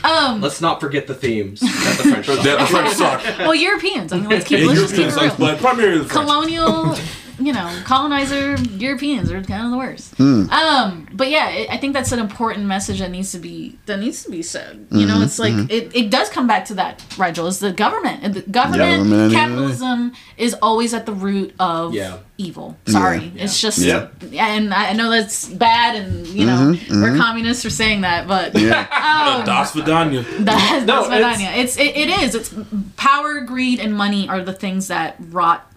um, 0.05 0.41
Let's 0.41 0.61
not 0.61 0.81
forget 0.81 1.07
the 1.07 1.15
themes 1.15 1.61
that 1.61 1.95
the 1.99 2.11
French. 2.11 2.27
That 2.47 2.59
the 2.61 2.67
French 2.67 2.91
suck. 2.95 3.23
well, 3.39 3.55
Europeans. 3.55 4.13
I 4.13 4.19
mean, 4.21 4.29
let's 4.29 4.47
keep 4.47 4.61
Yeah, 4.61 4.67
let's 4.67 4.81
just 4.81 4.95
keep 4.95 5.07
Europeans 5.07 5.35
it 5.35 5.39
real. 5.39 5.49
but 5.55 5.59
primarily 5.61 5.99
the 5.99 6.05
French. 6.05 6.27
Colonial, 6.29 6.97
you 7.39 7.53
know, 7.53 7.83
colonizer 7.85 8.55
Europeans 8.77 9.31
are 9.31 9.43
kind 9.43 9.65
of 9.67 9.71
the 9.73 9.77
worst. 9.79 10.15
Hmm. 10.17 10.49
Um, 10.51 11.09
but 11.13 11.31
yeah, 11.31 11.49
it, 11.51 11.71
I 11.71 11.77
think 11.77 11.93
that's 11.93 12.13
an 12.13 12.19
important 12.19 12.67
message 12.67 12.99
that 13.01 13.11
needs 13.11 13.33
to 13.33 13.39
be 13.39 13.79
that 13.87 13.99
needs 13.99 14.23
to 14.25 14.31
be 14.31 14.43
said. 14.43 14.87
You 14.91 15.07
know, 15.07 15.21
it's 15.23 15.39
like 15.39 15.53
it, 15.71 15.95
it 15.95 16.11
does 16.11 16.29
come 16.31 16.47
back 16.47 16.65
to 16.67 16.75
that, 16.75 17.05
right, 17.19 17.35
Joel? 17.35 17.49
Is 17.49 17.59
the 17.61 17.73
government 17.73 18.23
the 18.35 18.43
government, 18.43 19.03
Government, 19.05 19.33
yeah. 19.33 19.39
capitalism 19.39 20.13
is 20.37 20.55
always 20.63 20.95
at 20.95 21.07
the 21.07 21.13
root 21.13 21.55
of 21.59 21.95
Yeah. 21.95 22.19
evil. 22.39 22.77
Sorry, 22.87 23.33
Yeah. 23.35 23.45
it's 23.45 23.61
just 23.61 23.79
Yeah. 23.79 24.09
and 24.33 24.73
I 24.73 24.91
I 24.91 24.93
know 24.95 25.11
that's 25.11 25.49
bad, 25.49 25.97
and 25.97 26.27
you 26.29 26.47
know 26.47 26.75
we're 26.91 27.17
communists 27.17 27.63
for 27.63 27.71
saying 27.71 28.01
that, 28.03 28.27
but 28.27 28.55
um, 28.57 29.45
Das 29.45 29.73
Vidania. 29.73 30.25
that's, 30.45 30.87
No, 30.87 31.09
that's 31.09 31.41
it's- 31.41 31.57
It's, 31.57 31.77
it, 31.77 31.97
it 31.97 32.09
is. 32.23 32.35
It's 32.35 32.55
power, 32.97 33.41
greed, 33.41 33.81
and 33.81 33.95
money 33.95 34.29
are 34.29 34.43
the 34.43 34.53
things 34.53 34.89
that 34.89 35.17
rot 35.31 35.71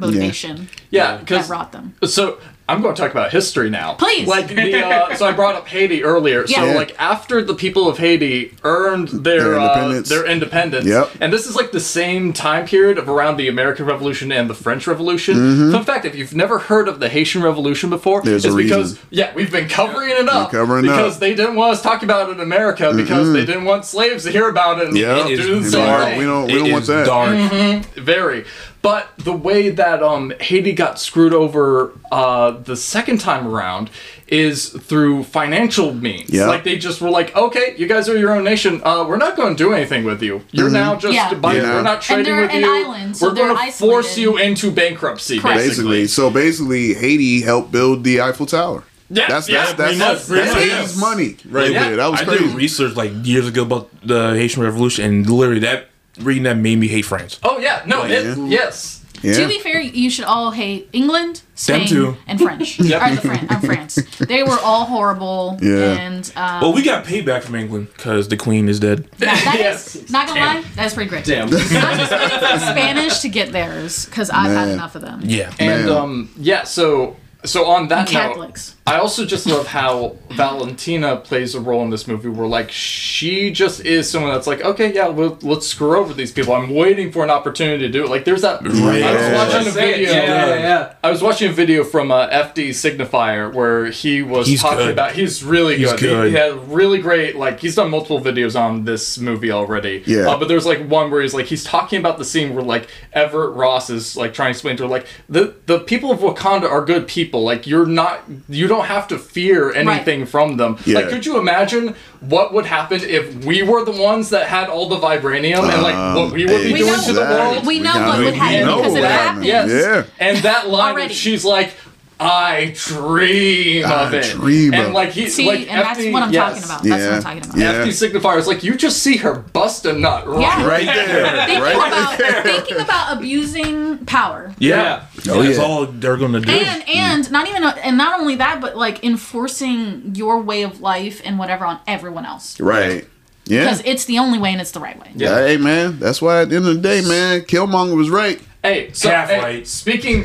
motivation. 0.00 0.68
Yeah, 0.90 1.12
That 1.12 1.20
because 1.20 1.48
rot 1.50 1.72
them. 1.72 1.94
So 2.04 2.38
I'm 2.70 2.82
going 2.82 2.94
to 2.94 3.00
talk 3.00 3.10
about 3.12 3.30
history 3.30 3.70
now. 3.70 3.94
Please. 3.94 4.28
Like 4.28 4.48
the 4.48 4.84
uh, 4.86 5.14
so 5.14 5.24
I 5.26 5.32
brought 5.32 5.54
up 5.54 5.66
Haiti 5.68 6.04
earlier. 6.04 6.44
Yeah. 6.46 6.58
So 6.60 6.64
Yeah. 6.66 6.74
like 6.74 6.94
after 7.00 7.42
the 7.42 7.54
people 7.54 7.88
of 7.88 7.96
Haiti 7.96 8.54
earned 8.62 9.08
their 9.08 9.40
Their 9.40 9.58
uh, 9.58 9.64
independence. 9.74 10.08
their 10.10 10.26
independence. 10.26 10.86
Yep. 10.86 11.10
And 11.22 11.32
this 11.32 11.46
is 11.46 11.56
like 11.56 11.72
the 11.72 11.80
same 11.80 12.34
time 12.34 12.66
period 12.66 12.98
of 12.98 13.08
around 13.08 13.38
the 13.38 13.48
American 13.48 13.86
Revolution 13.86 14.30
and 14.32 14.50
the 14.50 14.54
French 14.54 14.86
Revolution. 14.86 15.36
Mm-hmm. 15.36 15.72
Fun 15.72 15.84
fact: 15.84 16.04
if 16.04 16.14
you've 16.14 16.34
never 16.34 16.58
heard 16.58 16.88
of 16.88 17.00
the 17.00 17.08
Haitian 17.08 17.42
Revolution 17.42 17.88
before, 17.88 18.20
Mm-hmm. 18.20 18.28
There's 18.28 18.44
it's 18.44 18.52
a 18.54 18.56
because 18.56 18.90
reason. 18.92 19.06
yeah, 19.10 19.32
we've 19.34 19.50
been 19.52 19.68
covering 19.68 20.10
it 20.10 20.28
up 20.28 20.50
covering 20.50 20.84
it 20.84 20.88
because 20.88 21.14
up. 21.14 21.20
they 21.20 21.34
didn't 21.34 21.54
want 21.56 21.72
us 21.72 21.80
talking 21.82 22.06
about 22.06 22.28
it 22.28 22.32
in 22.32 22.40
America 22.40 22.92
because 22.94 23.32
they 23.32 23.46
didn't 23.46 23.64
want 23.64 23.86
slaves 23.86 24.24
to 24.24 24.30
hear 24.30 24.48
about 24.50 24.78
it. 24.80 24.88
And 24.88 24.96
Yeah. 24.98 25.26
do 25.26 25.32
It 25.32 25.40
is 25.40 25.72
dark. 25.72 26.04
thing. 26.04 26.18
We 26.18 26.24
don't. 26.26 26.46
We 26.46 26.52
It 26.52 26.58
don't 26.58 26.72
want 26.72 26.86
that. 26.86 27.06
dark. 27.06 27.84
Very. 27.94 28.44
But 28.80 29.08
the 29.18 29.32
way 29.32 29.70
that 29.70 30.02
um, 30.02 30.32
Haiti 30.40 30.72
got 30.72 31.00
screwed 31.00 31.34
over 31.34 31.92
uh, 32.12 32.52
the 32.52 32.76
second 32.76 33.18
time 33.20 33.46
around 33.46 33.90
is 34.28 34.68
through 34.68 35.24
financial 35.24 35.92
means. 35.92 36.30
Yeah. 36.30 36.46
Like 36.46 36.62
they 36.64 36.78
just 36.78 37.00
were 37.00 37.10
like, 37.10 37.34
okay, 37.36 37.74
you 37.76 37.86
guys 37.88 38.08
are 38.08 38.16
your 38.16 38.32
own 38.36 38.44
nation. 38.44 38.80
Uh, 38.84 39.04
we're 39.08 39.16
not 39.16 39.36
going 39.36 39.56
to 39.56 39.62
do 39.64 39.72
anything 39.72 40.04
with 40.04 40.22
you. 40.22 40.42
You're 40.52 40.70
now 40.70 40.94
just 40.96 41.14
Yeah. 41.14 41.34
by, 41.34 41.56
Yeah. 41.56 41.74
we're 41.74 41.82
not 41.82 42.02
trading 42.02 42.24
they're 42.26 42.42
with 42.42 42.52
an 42.52 42.60
you. 42.60 42.84
island, 42.84 43.16
so 43.16 43.28
we're 43.28 43.34
going 43.34 43.56
to 43.56 43.72
force 43.72 44.16
you 44.16 44.38
into 44.38 44.70
bankruptcy. 44.70 45.36
Basically. 45.40 45.54
Basically, 45.68 46.06
so 46.06 46.30
basically, 46.30 46.94
Haiti 46.94 47.40
helped 47.40 47.72
build 47.72 48.04
the 48.04 48.20
Eiffel 48.20 48.46
Tower. 48.46 48.84
Yeah, 49.10 49.26
That's 49.28 49.48
yeah, 49.48 49.72
that's 49.72 49.72
that's 49.72 49.78
pretty 49.80 49.98
much, 49.98 50.26
that's, 50.26 50.54
pretty 50.54 50.70
Haiti's 50.70 50.96
money 51.00 51.36
right 51.48 51.70
Yeah. 51.72 51.84
there. 51.88 51.96
That 51.96 52.10
was 52.10 52.20
I 52.20 52.24
crazy. 52.26 52.44
did 52.44 52.54
research 52.54 52.94
like 52.94 53.10
years 53.24 53.48
ago 53.48 53.62
about 53.62 53.88
the 54.04 54.34
Haitian 54.34 54.62
Revolution, 54.62 55.04
and 55.06 55.28
literally 55.30 55.60
that 55.60 55.88
reading 56.20 56.44
that 56.44 56.56
made 56.56 56.78
me 56.78 56.88
hate 56.88 57.04
France. 57.04 57.38
Oh 57.42 57.58
yeah, 57.58 57.82
no, 57.86 58.04
it, 58.04 58.24
yeah. 58.24 58.34
yes. 58.46 59.04
yeah. 59.22 59.32
To 59.34 59.48
be 59.48 59.58
fair, 59.60 59.80
you 59.80 60.10
should 60.10 60.24
all 60.26 60.50
hate 60.52 60.88
England, 60.92 61.42
Spain, 61.54 61.86
too. 61.88 62.16
and 62.26 62.40
French. 62.40 62.78
Yep. 62.80 63.02
Or 63.02 63.14
the 63.16 63.20
Fran- 63.20 63.46
uh, 63.50 63.60
France. 63.60 63.94
They 64.18 64.42
were 64.42 64.58
all 64.62 64.84
horrible. 64.84 65.58
Yeah. 65.60 65.92
And 65.98 66.32
um, 66.36 66.60
Well, 66.60 66.72
we 66.72 66.82
got 66.82 67.04
payback 67.04 67.42
from 67.42 67.54
England 67.56 67.88
because 67.96 68.28
the 68.28 68.36
Queen 68.36 68.68
is 68.68 68.78
dead. 68.80 69.04
that, 69.18 69.42
that 69.44 69.56
Yes. 69.58 69.96
is- 69.96 70.10
not 70.10 70.28
gonna 70.28 70.40
lie, 70.40 70.64
that's 70.76 70.94
pretty 70.94 71.10
great. 71.10 71.24
Damn. 71.24 71.44
I'm 71.48 71.50
just 71.50 71.70
waiting 71.72 72.28
for 72.28 72.40
the 72.40 72.58
Spanish 72.58 73.18
to 73.20 73.28
get 73.28 73.50
theirs 73.52 74.06
because 74.06 74.30
I've 74.30 74.52
had 74.52 74.68
enough 74.68 74.94
of 74.94 75.02
them. 75.02 75.20
Yeah, 75.24 75.52
And 75.58 75.86
Man. 75.86 75.96
um, 75.96 76.30
yeah, 76.36 76.62
so 76.64 77.16
so 77.44 77.66
on 77.66 77.88
that 77.88 78.06
note, 78.12 78.20
Catholics. 78.20 78.74
I 78.88 78.98
also 78.98 79.26
just 79.26 79.46
love 79.46 79.66
how 79.66 80.16
Valentina 80.30 81.16
plays 81.16 81.54
a 81.54 81.60
role 81.60 81.82
in 81.82 81.90
this 81.90 82.06
movie 82.08 82.28
where 82.28 82.46
like 82.46 82.70
she 82.70 83.50
just 83.50 83.84
is 83.84 84.10
someone 84.10 84.32
that's 84.32 84.46
like, 84.46 84.62
okay, 84.62 84.92
yeah, 84.94 85.08
we'll, 85.08 85.38
let's 85.42 85.66
screw 85.66 85.96
over 85.98 86.14
these 86.14 86.32
people. 86.32 86.54
I'm 86.54 86.74
waiting 86.74 87.12
for 87.12 87.22
an 87.22 87.30
opportunity 87.30 87.86
to 87.86 87.92
do 87.92 88.04
it. 88.04 88.08
Like 88.10 88.24
there's 88.24 88.42
that. 88.42 88.60
I 88.62 88.66
was 88.66 89.52
watching 89.52 89.68
a 89.68 89.70
video. 89.72 90.10
Yeah, 90.12 90.46
yeah, 90.46 90.54
yeah. 90.58 90.94
I 91.04 91.10
was 91.10 91.22
watching 91.22 91.50
a 91.50 91.52
video 91.52 91.84
from 91.84 92.10
uh, 92.10 92.28
FD 92.28 92.70
Signifier 92.70 93.52
where 93.52 93.86
he 93.86 94.22
was 94.22 94.46
He's 94.46 94.62
talking 94.62 94.78
good. 94.78 94.90
about. 94.92 95.12
He's 95.12 95.42
really 95.44 95.76
He's 95.78 95.90
good. 95.92 96.00
He- 96.00 96.06
good. 96.06 96.28
He, 96.30 96.34
had 96.36 96.68
really 96.72 96.98
great. 97.00 97.36
Like 97.36 97.60
he's 97.60 97.74
done 97.74 97.90
multiple 97.90 98.20
videos 98.20 98.58
on 98.58 98.84
this 98.84 99.18
movie 99.18 99.50
already. 99.50 100.02
Yeah. 100.06 100.30
Uh, 100.30 100.38
but 100.38 100.48
there's 100.48 100.66
like 100.66 100.86
one 100.88 101.10
where 101.10 101.20
he's 101.22 101.34
like 101.34 101.46
he's 101.46 101.64
talking 101.64 101.98
about 101.98 102.18
the 102.18 102.24
scene 102.24 102.54
where 102.54 102.64
like 102.64 102.88
Everett 103.12 103.54
Ross 103.54 103.90
is 103.90 104.16
like 104.16 104.32
trying 104.34 104.48
to 104.48 104.50
explain 104.56 104.76
to 104.78 104.84
her 104.84 104.88
like 104.88 105.06
the 105.28 105.56
the 105.66 105.80
people 105.80 106.10
of 106.10 106.20
Wakanda 106.20 106.70
are 106.70 106.84
good 106.84 107.06
people. 107.06 107.42
Like 107.42 107.66
you're 107.66 107.86
not. 107.86 108.22
You 108.48 108.66
don't 108.68 108.77
have 108.86 109.08
to 109.08 109.18
fear 109.18 109.72
anything 109.72 110.26
from 110.26 110.56
them. 110.56 110.78
Yeah. 110.84 110.96
Like 111.00 111.08
could 111.10 111.24
you 111.26 111.38
imagine 111.38 111.94
what 112.20 112.52
would 112.52 112.66
happen 112.66 113.00
if 113.02 113.44
we 113.44 113.62
were 113.62 113.84
the 113.84 113.92
ones 113.92 114.30
that 114.30 114.46
had 114.48 114.68
all 114.68 114.88
the 114.88 114.96
vibranium 114.96 115.62
and 115.72 115.82
like 115.82 115.94
what 116.16 116.32
we 116.32 116.44
would 116.46 116.62
be 116.64 116.72
We 116.72 116.78
doing 116.80 116.92
know- 116.92 117.02
to 117.06 117.12
the 117.12 117.20
world? 117.20 117.66
We 117.66 117.78
know 117.80 117.92
got- 117.94 118.08
what 118.08 118.24
would 118.24 118.34
happen 118.34 118.66
because 118.76 118.92
what 118.92 119.02
it 119.02 119.10
happened. 119.10 119.44
Yes. 119.44 119.68
Yeah. 119.70 120.04
And 120.18 120.38
that 120.38 120.68
line, 120.68 121.08
she's 121.10 121.44
like, 121.44 121.74
I 122.20 122.74
dream 122.76 123.86
I 123.86 124.06
of 124.06 124.14
it. 124.14 124.24
dream 124.32 124.74
and 124.74 124.92
like 124.92 125.10
he, 125.10 125.28
See, 125.28 125.46
like 125.46 125.60
and 125.70 125.80
that's 125.82 126.04
what 126.12 126.22
I'm 126.24 126.32
yes. 126.32 126.52
talking 126.52 126.64
about. 126.64 126.82
That's 126.82 127.04
what 127.04 127.12
I'm 127.14 127.22
talking 127.22 127.44
about. 127.44 127.56
Yeah. 127.58 127.84
FD 127.86 128.10
signifier 128.10 128.38
is 128.38 128.46
like 128.48 128.64
you 128.64 128.76
just 128.76 129.02
see 129.04 129.18
her 129.18 129.34
bust 129.38 129.86
a 129.86 129.92
nut 129.92 130.26
right, 130.26 130.40
Yeah. 130.40 130.66
right 130.66 130.86
there, 130.86 131.46
Thinking 131.46 131.62
right 131.62 131.76
about 131.76 132.18
there. 132.18 132.42
thinking 132.42 132.80
about 132.80 133.16
abusing 133.16 134.04
power. 134.06 134.52
yeah. 134.58 135.04
Oh, 135.28 135.42
That's 135.42 135.58
all 135.58 135.86
they're 135.86 136.16
gonna 136.16 136.40
do. 136.40 136.50
And 136.50 136.88
and 136.88 137.30
not 137.30 137.48
even 137.48 137.62
and 137.62 137.96
not 137.96 138.18
only 138.20 138.34
that, 138.36 138.60
but 138.60 138.76
like 138.76 139.04
enforcing 139.04 140.14
your 140.16 140.40
way 140.40 140.62
of 140.64 140.80
life 140.80 141.20
and 141.24 141.38
whatever 141.38 141.64
on 141.66 141.78
everyone 141.86 142.24
else 142.26 142.58
Right. 142.58 143.06
Yeah. 143.44 143.60
because 143.64 143.82
it's 143.84 144.04
the 144.06 144.18
only 144.18 144.38
way 144.38 144.50
and 144.52 144.60
it's 144.60 144.72
the 144.72 144.80
right 144.80 144.98
way. 145.00 145.12
Yeah. 145.14 145.36
Hey 145.46 145.56
man, 145.56 145.98
that's 146.00 146.20
why 146.20 146.42
at 146.42 146.50
the 146.50 146.56
end 146.56 146.66
of 146.66 146.74
the 146.74 146.80
day, 146.82 147.00
man, 147.00 147.42
Killmonger 147.42 147.96
was 147.96 148.10
right. 148.10 148.40
Hey, 148.62 148.90
so 148.92 149.08
Half 149.08 149.28
hey, 149.30 149.38
right. 149.38 149.66
speaking 149.68 150.24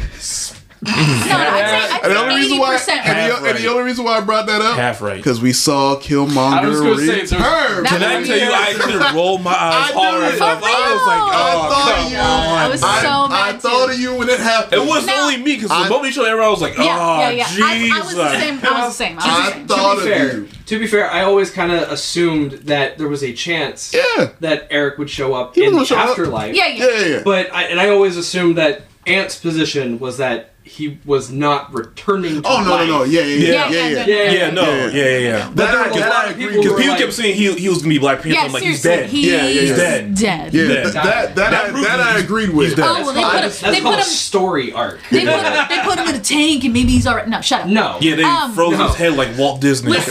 No, 1.24 1.38
no, 1.38 1.50
I'd 1.50 2.00
And 2.04 2.12
the 2.12 2.16
say, 2.16 2.22
only 2.22 2.36
I'd 2.36 2.38
say 2.38 2.42
reason 2.44 2.60
why, 2.60 2.76
80% 2.76 2.90
and 2.90 3.08
right. 3.32 3.42
the, 3.42 3.50
and 3.50 3.58
the 3.60 3.68
only 3.70 3.84
reason 3.84 4.06
why 4.06 4.18
I 4.18 4.22
brought 4.22 4.46
that 4.48 4.62
up, 4.62 4.76
Half 4.78 5.02
right. 5.02 5.18
because 5.18 5.40
we 5.42 5.54
saw 5.54 5.96
Killmonger 5.96 6.60
I 6.60 6.68
was 6.68 6.82
gonna 6.82 6.98
say, 6.98 7.22
return. 7.22 7.40
there's- 7.40 7.88
Can 7.90 8.04
I 8.04 8.24
tell 8.24 8.38
you. 8.38 8.52
I 8.54 8.74
could 8.74 9.02
have 9.02 9.16
rolled 9.16 9.42
my 9.44 9.52
eyes 9.58 9.92
hard 9.94 10.20
knew 10.22 10.28
enough. 10.36 10.42
I 10.42 10.54
was 10.54 11.08
like, 11.08 11.22
oh, 11.22 11.34
I 11.34 11.70
thought 11.70 11.96
come 11.96 12.12
you- 12.12 12.18
I 12.18 12.68
was 12.70 12.80
so 12.82 12.88
I 12.88 13.28
mad 13.30 13.56
I 13.56 13.58
thought 13.58 13.90
of 13.92 14.00
you 14.00 14.16
when 14.16 14.30
it 14.30 14.40
happened. 14.40 14.82
It 14.82 14.88
wasn't 14.88 15.18
only 15.18 15.38
me 15.38 15.56
because 15.56 15.70
the 15.70 15.90
moment 15.90 16.06
you 16.06 16.12
showed 16.12 16.26
everyone, 16.26 16.48
I 16.48 16.52
was 16.52 16.62
like, 16.62 16.76
oh, 16.78 16.84
Yeah, 16.84 17.30
yeah, 17.30 17.48
yeah. 17.58 17.66
I, 17.66 17.90
I 17.94 18.00
was 18.06 18.16
the 18.16 18.40
same. 18.40 18.60
I 18.64 18.86
was 18.86 18.98
the 18.98 19.04
same. 19.06 19.18
I 19.20 19.24
I 19.56 19.66
thought 19.66 19.96
to 19.96 20.00
of 20.00 20.04
be 20.06 20.10
fair, 20.12 20.38
you. 20.38 20.48
to 20.66 20.80
be 20.80 20.88
fair, 20.88 21.10
I 21.10 21.24
always 21.24 21.50
kind 21.52 21.72
of 21.72 21.90
assumed 21.92 22.52
that 22.64 22.98
there 22.98 23.08
was 23.08 23.24
a 23.24 23.34
chance 23.34 23.94
Yeah. 23.94 24.32
that 24.42 24.68
Eric 24.70 24.98
would 24.98 25.10
show 25.10 25.34
up 25.34 25.56
He 25.56 25.66
in 25.66 25.74
the 25.76 25.86
show 25.86 25.98
up. 25.98 26.10
afterlife. 26.10 26.56
Yeah, 26.56 26.68
yeah. 26.68 26.86
Yeah, 26.86 27.00
yeah, 27.00 27.06
yeah. 27.18 27.22
But 27.24 27.54
I, 27.54 27.64
and 27.64 27.80
I 27.80 27.90
always 27.90 28.18
assumed 28.18 28.58
that 28.58 28.82
Ant's 29.06 29.38
position 29.38 30.00
was 30.00 30.18
that 30.18 30.53
he 30.64 30.98
was 31.06 31.30
not 31.32 31.74
returning. 31.74 32.42
To 32.42 32.48
Oh 32.48 32.64
no, 32.64 32.72
life. 32.72 32.88
no, 32.88 32.98
no, 33.00 33.04
yeah, 33.04 33.22
yeah, 33.22 33.26
yeah, 33.26 33.48
Yeah, 33.52 33.70
yeah, 33.70 33.70
yeah, 33.70 33.88
yeah. 33.90 34.06
yeah. 34.06 34.32
Yeah, 34.32 34.50
no, 34.52 34.62
Yeah. 34.64 34.86
yeah, 34.88 35.04
yeah, 35.04 35.18
yeah. 35.20 35.48
But 35.48 35.56
That 35.56 35.72
there 35.72 35.82
I- 35.82 36.00
that 36.00 36.12
I 36.12 36.30
agree 36.32 36.46
people 36.48 36.48
with. 36.48 36.56
who 36.56 36.62
Because 36.64 36.78
people 36.80 36.90
like, 36.94 37.00
kept 37.00 37.14
saying 37.14 37.36
he, 37.36 37.54
he 37.54 37.70
was 37.70 37.78
gonna 37.80 37.90
be 37.90 37.98
Black 38.00 38.18
Panther. 38.22 38.30
Yeah, 38.30 38.42
I'm 38.46 38.54
like, 38.54 38.64
he's 38.64 38.82
dead. 38.82 39.10
he's 39.10 39.26
Yeah, 39.28 39.48
yeah, 39.48 39.62
yeah. 39.62 39.76
dead. 39.76 40.16
Dead. 40.16 40.54
Yeah, 40.54 40.64
He's 40.84 40.94
that, 40.94 40.94
that, 40.94 41.36
that, 41.36 41.52
That 41.52 41.76
I, 41.76 41.82
that 41.84 42.00
I 42.00 42.20
agreed 42.20 42.50
with. 42.52 42.68
he's 42.68 42.76
dead. 42.78 42.86
Oh, 42.88 42.94
well, 43.04 43.14
they 43.14 43.22
put 43.22 43.32
called, 43.32 43.34
him. 43.36 43.42
that's 43.42 43.60
They 43.62 43.80
called 43.82 43.96
put 43.96 44.04
a 44.04 44.08
him. 44.08 44.14
story 44.14 44.72
arc. 44.74 45.00
They 45.12 45.26
put 45.26 45.36
him. 45.44 45.68
They 45.70 45.80
put 45.84 46.00
him 46.00 46.08
in 46.08 46.16
a 46.16 46.20
tank, 46.24 46.64
and 46.64 46.74
maybe 46.74 46.92
he's 46.92 47.06
alright. 47.08 47.28
No, 47.28 47.42
shut 47.42 47.62
up. 47.62 47.68
no. 47.68 47.98
Yeah, 48.02 48.16
they 48.16 48.24
Um, 48.24 48.54
froze 48.54 48.78
no. 48.78 48.88
his 48.88 48.96
head 48.96 49.14
like 49.16 49.38
Walt 49.38 49.62
Disney. 49.62 49.98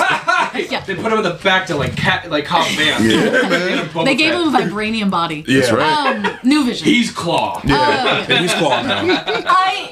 Yeah. 0.55 0.81
They 0.85 0.95
put 0.95 1.11
him 1.11 1.19
in 1.19 1.23
the 1.25 1.39
back 1.43 1.67
to 1.69 1.77
like 1.77 1.97
cat 1.97 2.31
like 2.31 2.45
Cobb 2.45 2.67
Van. 2.77 3.03
Yeah, 3.09 3.89
They 4.05 4.15
gave 4.15 4.35
him 4.35 4.55
a 4.55 4.59
vibranium 4.59 5.11
body. 5.11 5.45
yeah, 5.49 5.61
That's 5.61 5.73
right. 5.73 6.25
Um, 6.27 6.39
New 6.45 6.67
Vision. 6.67 6.85
He's 6.87 7.11
Claw. 7.11 7.61
Yeah, 7.65 8.25
he's 8.41 8.53
called 8.53 8.87
now. 8.87 9.01
I, 9.07 9.43
I, 9.47 9.92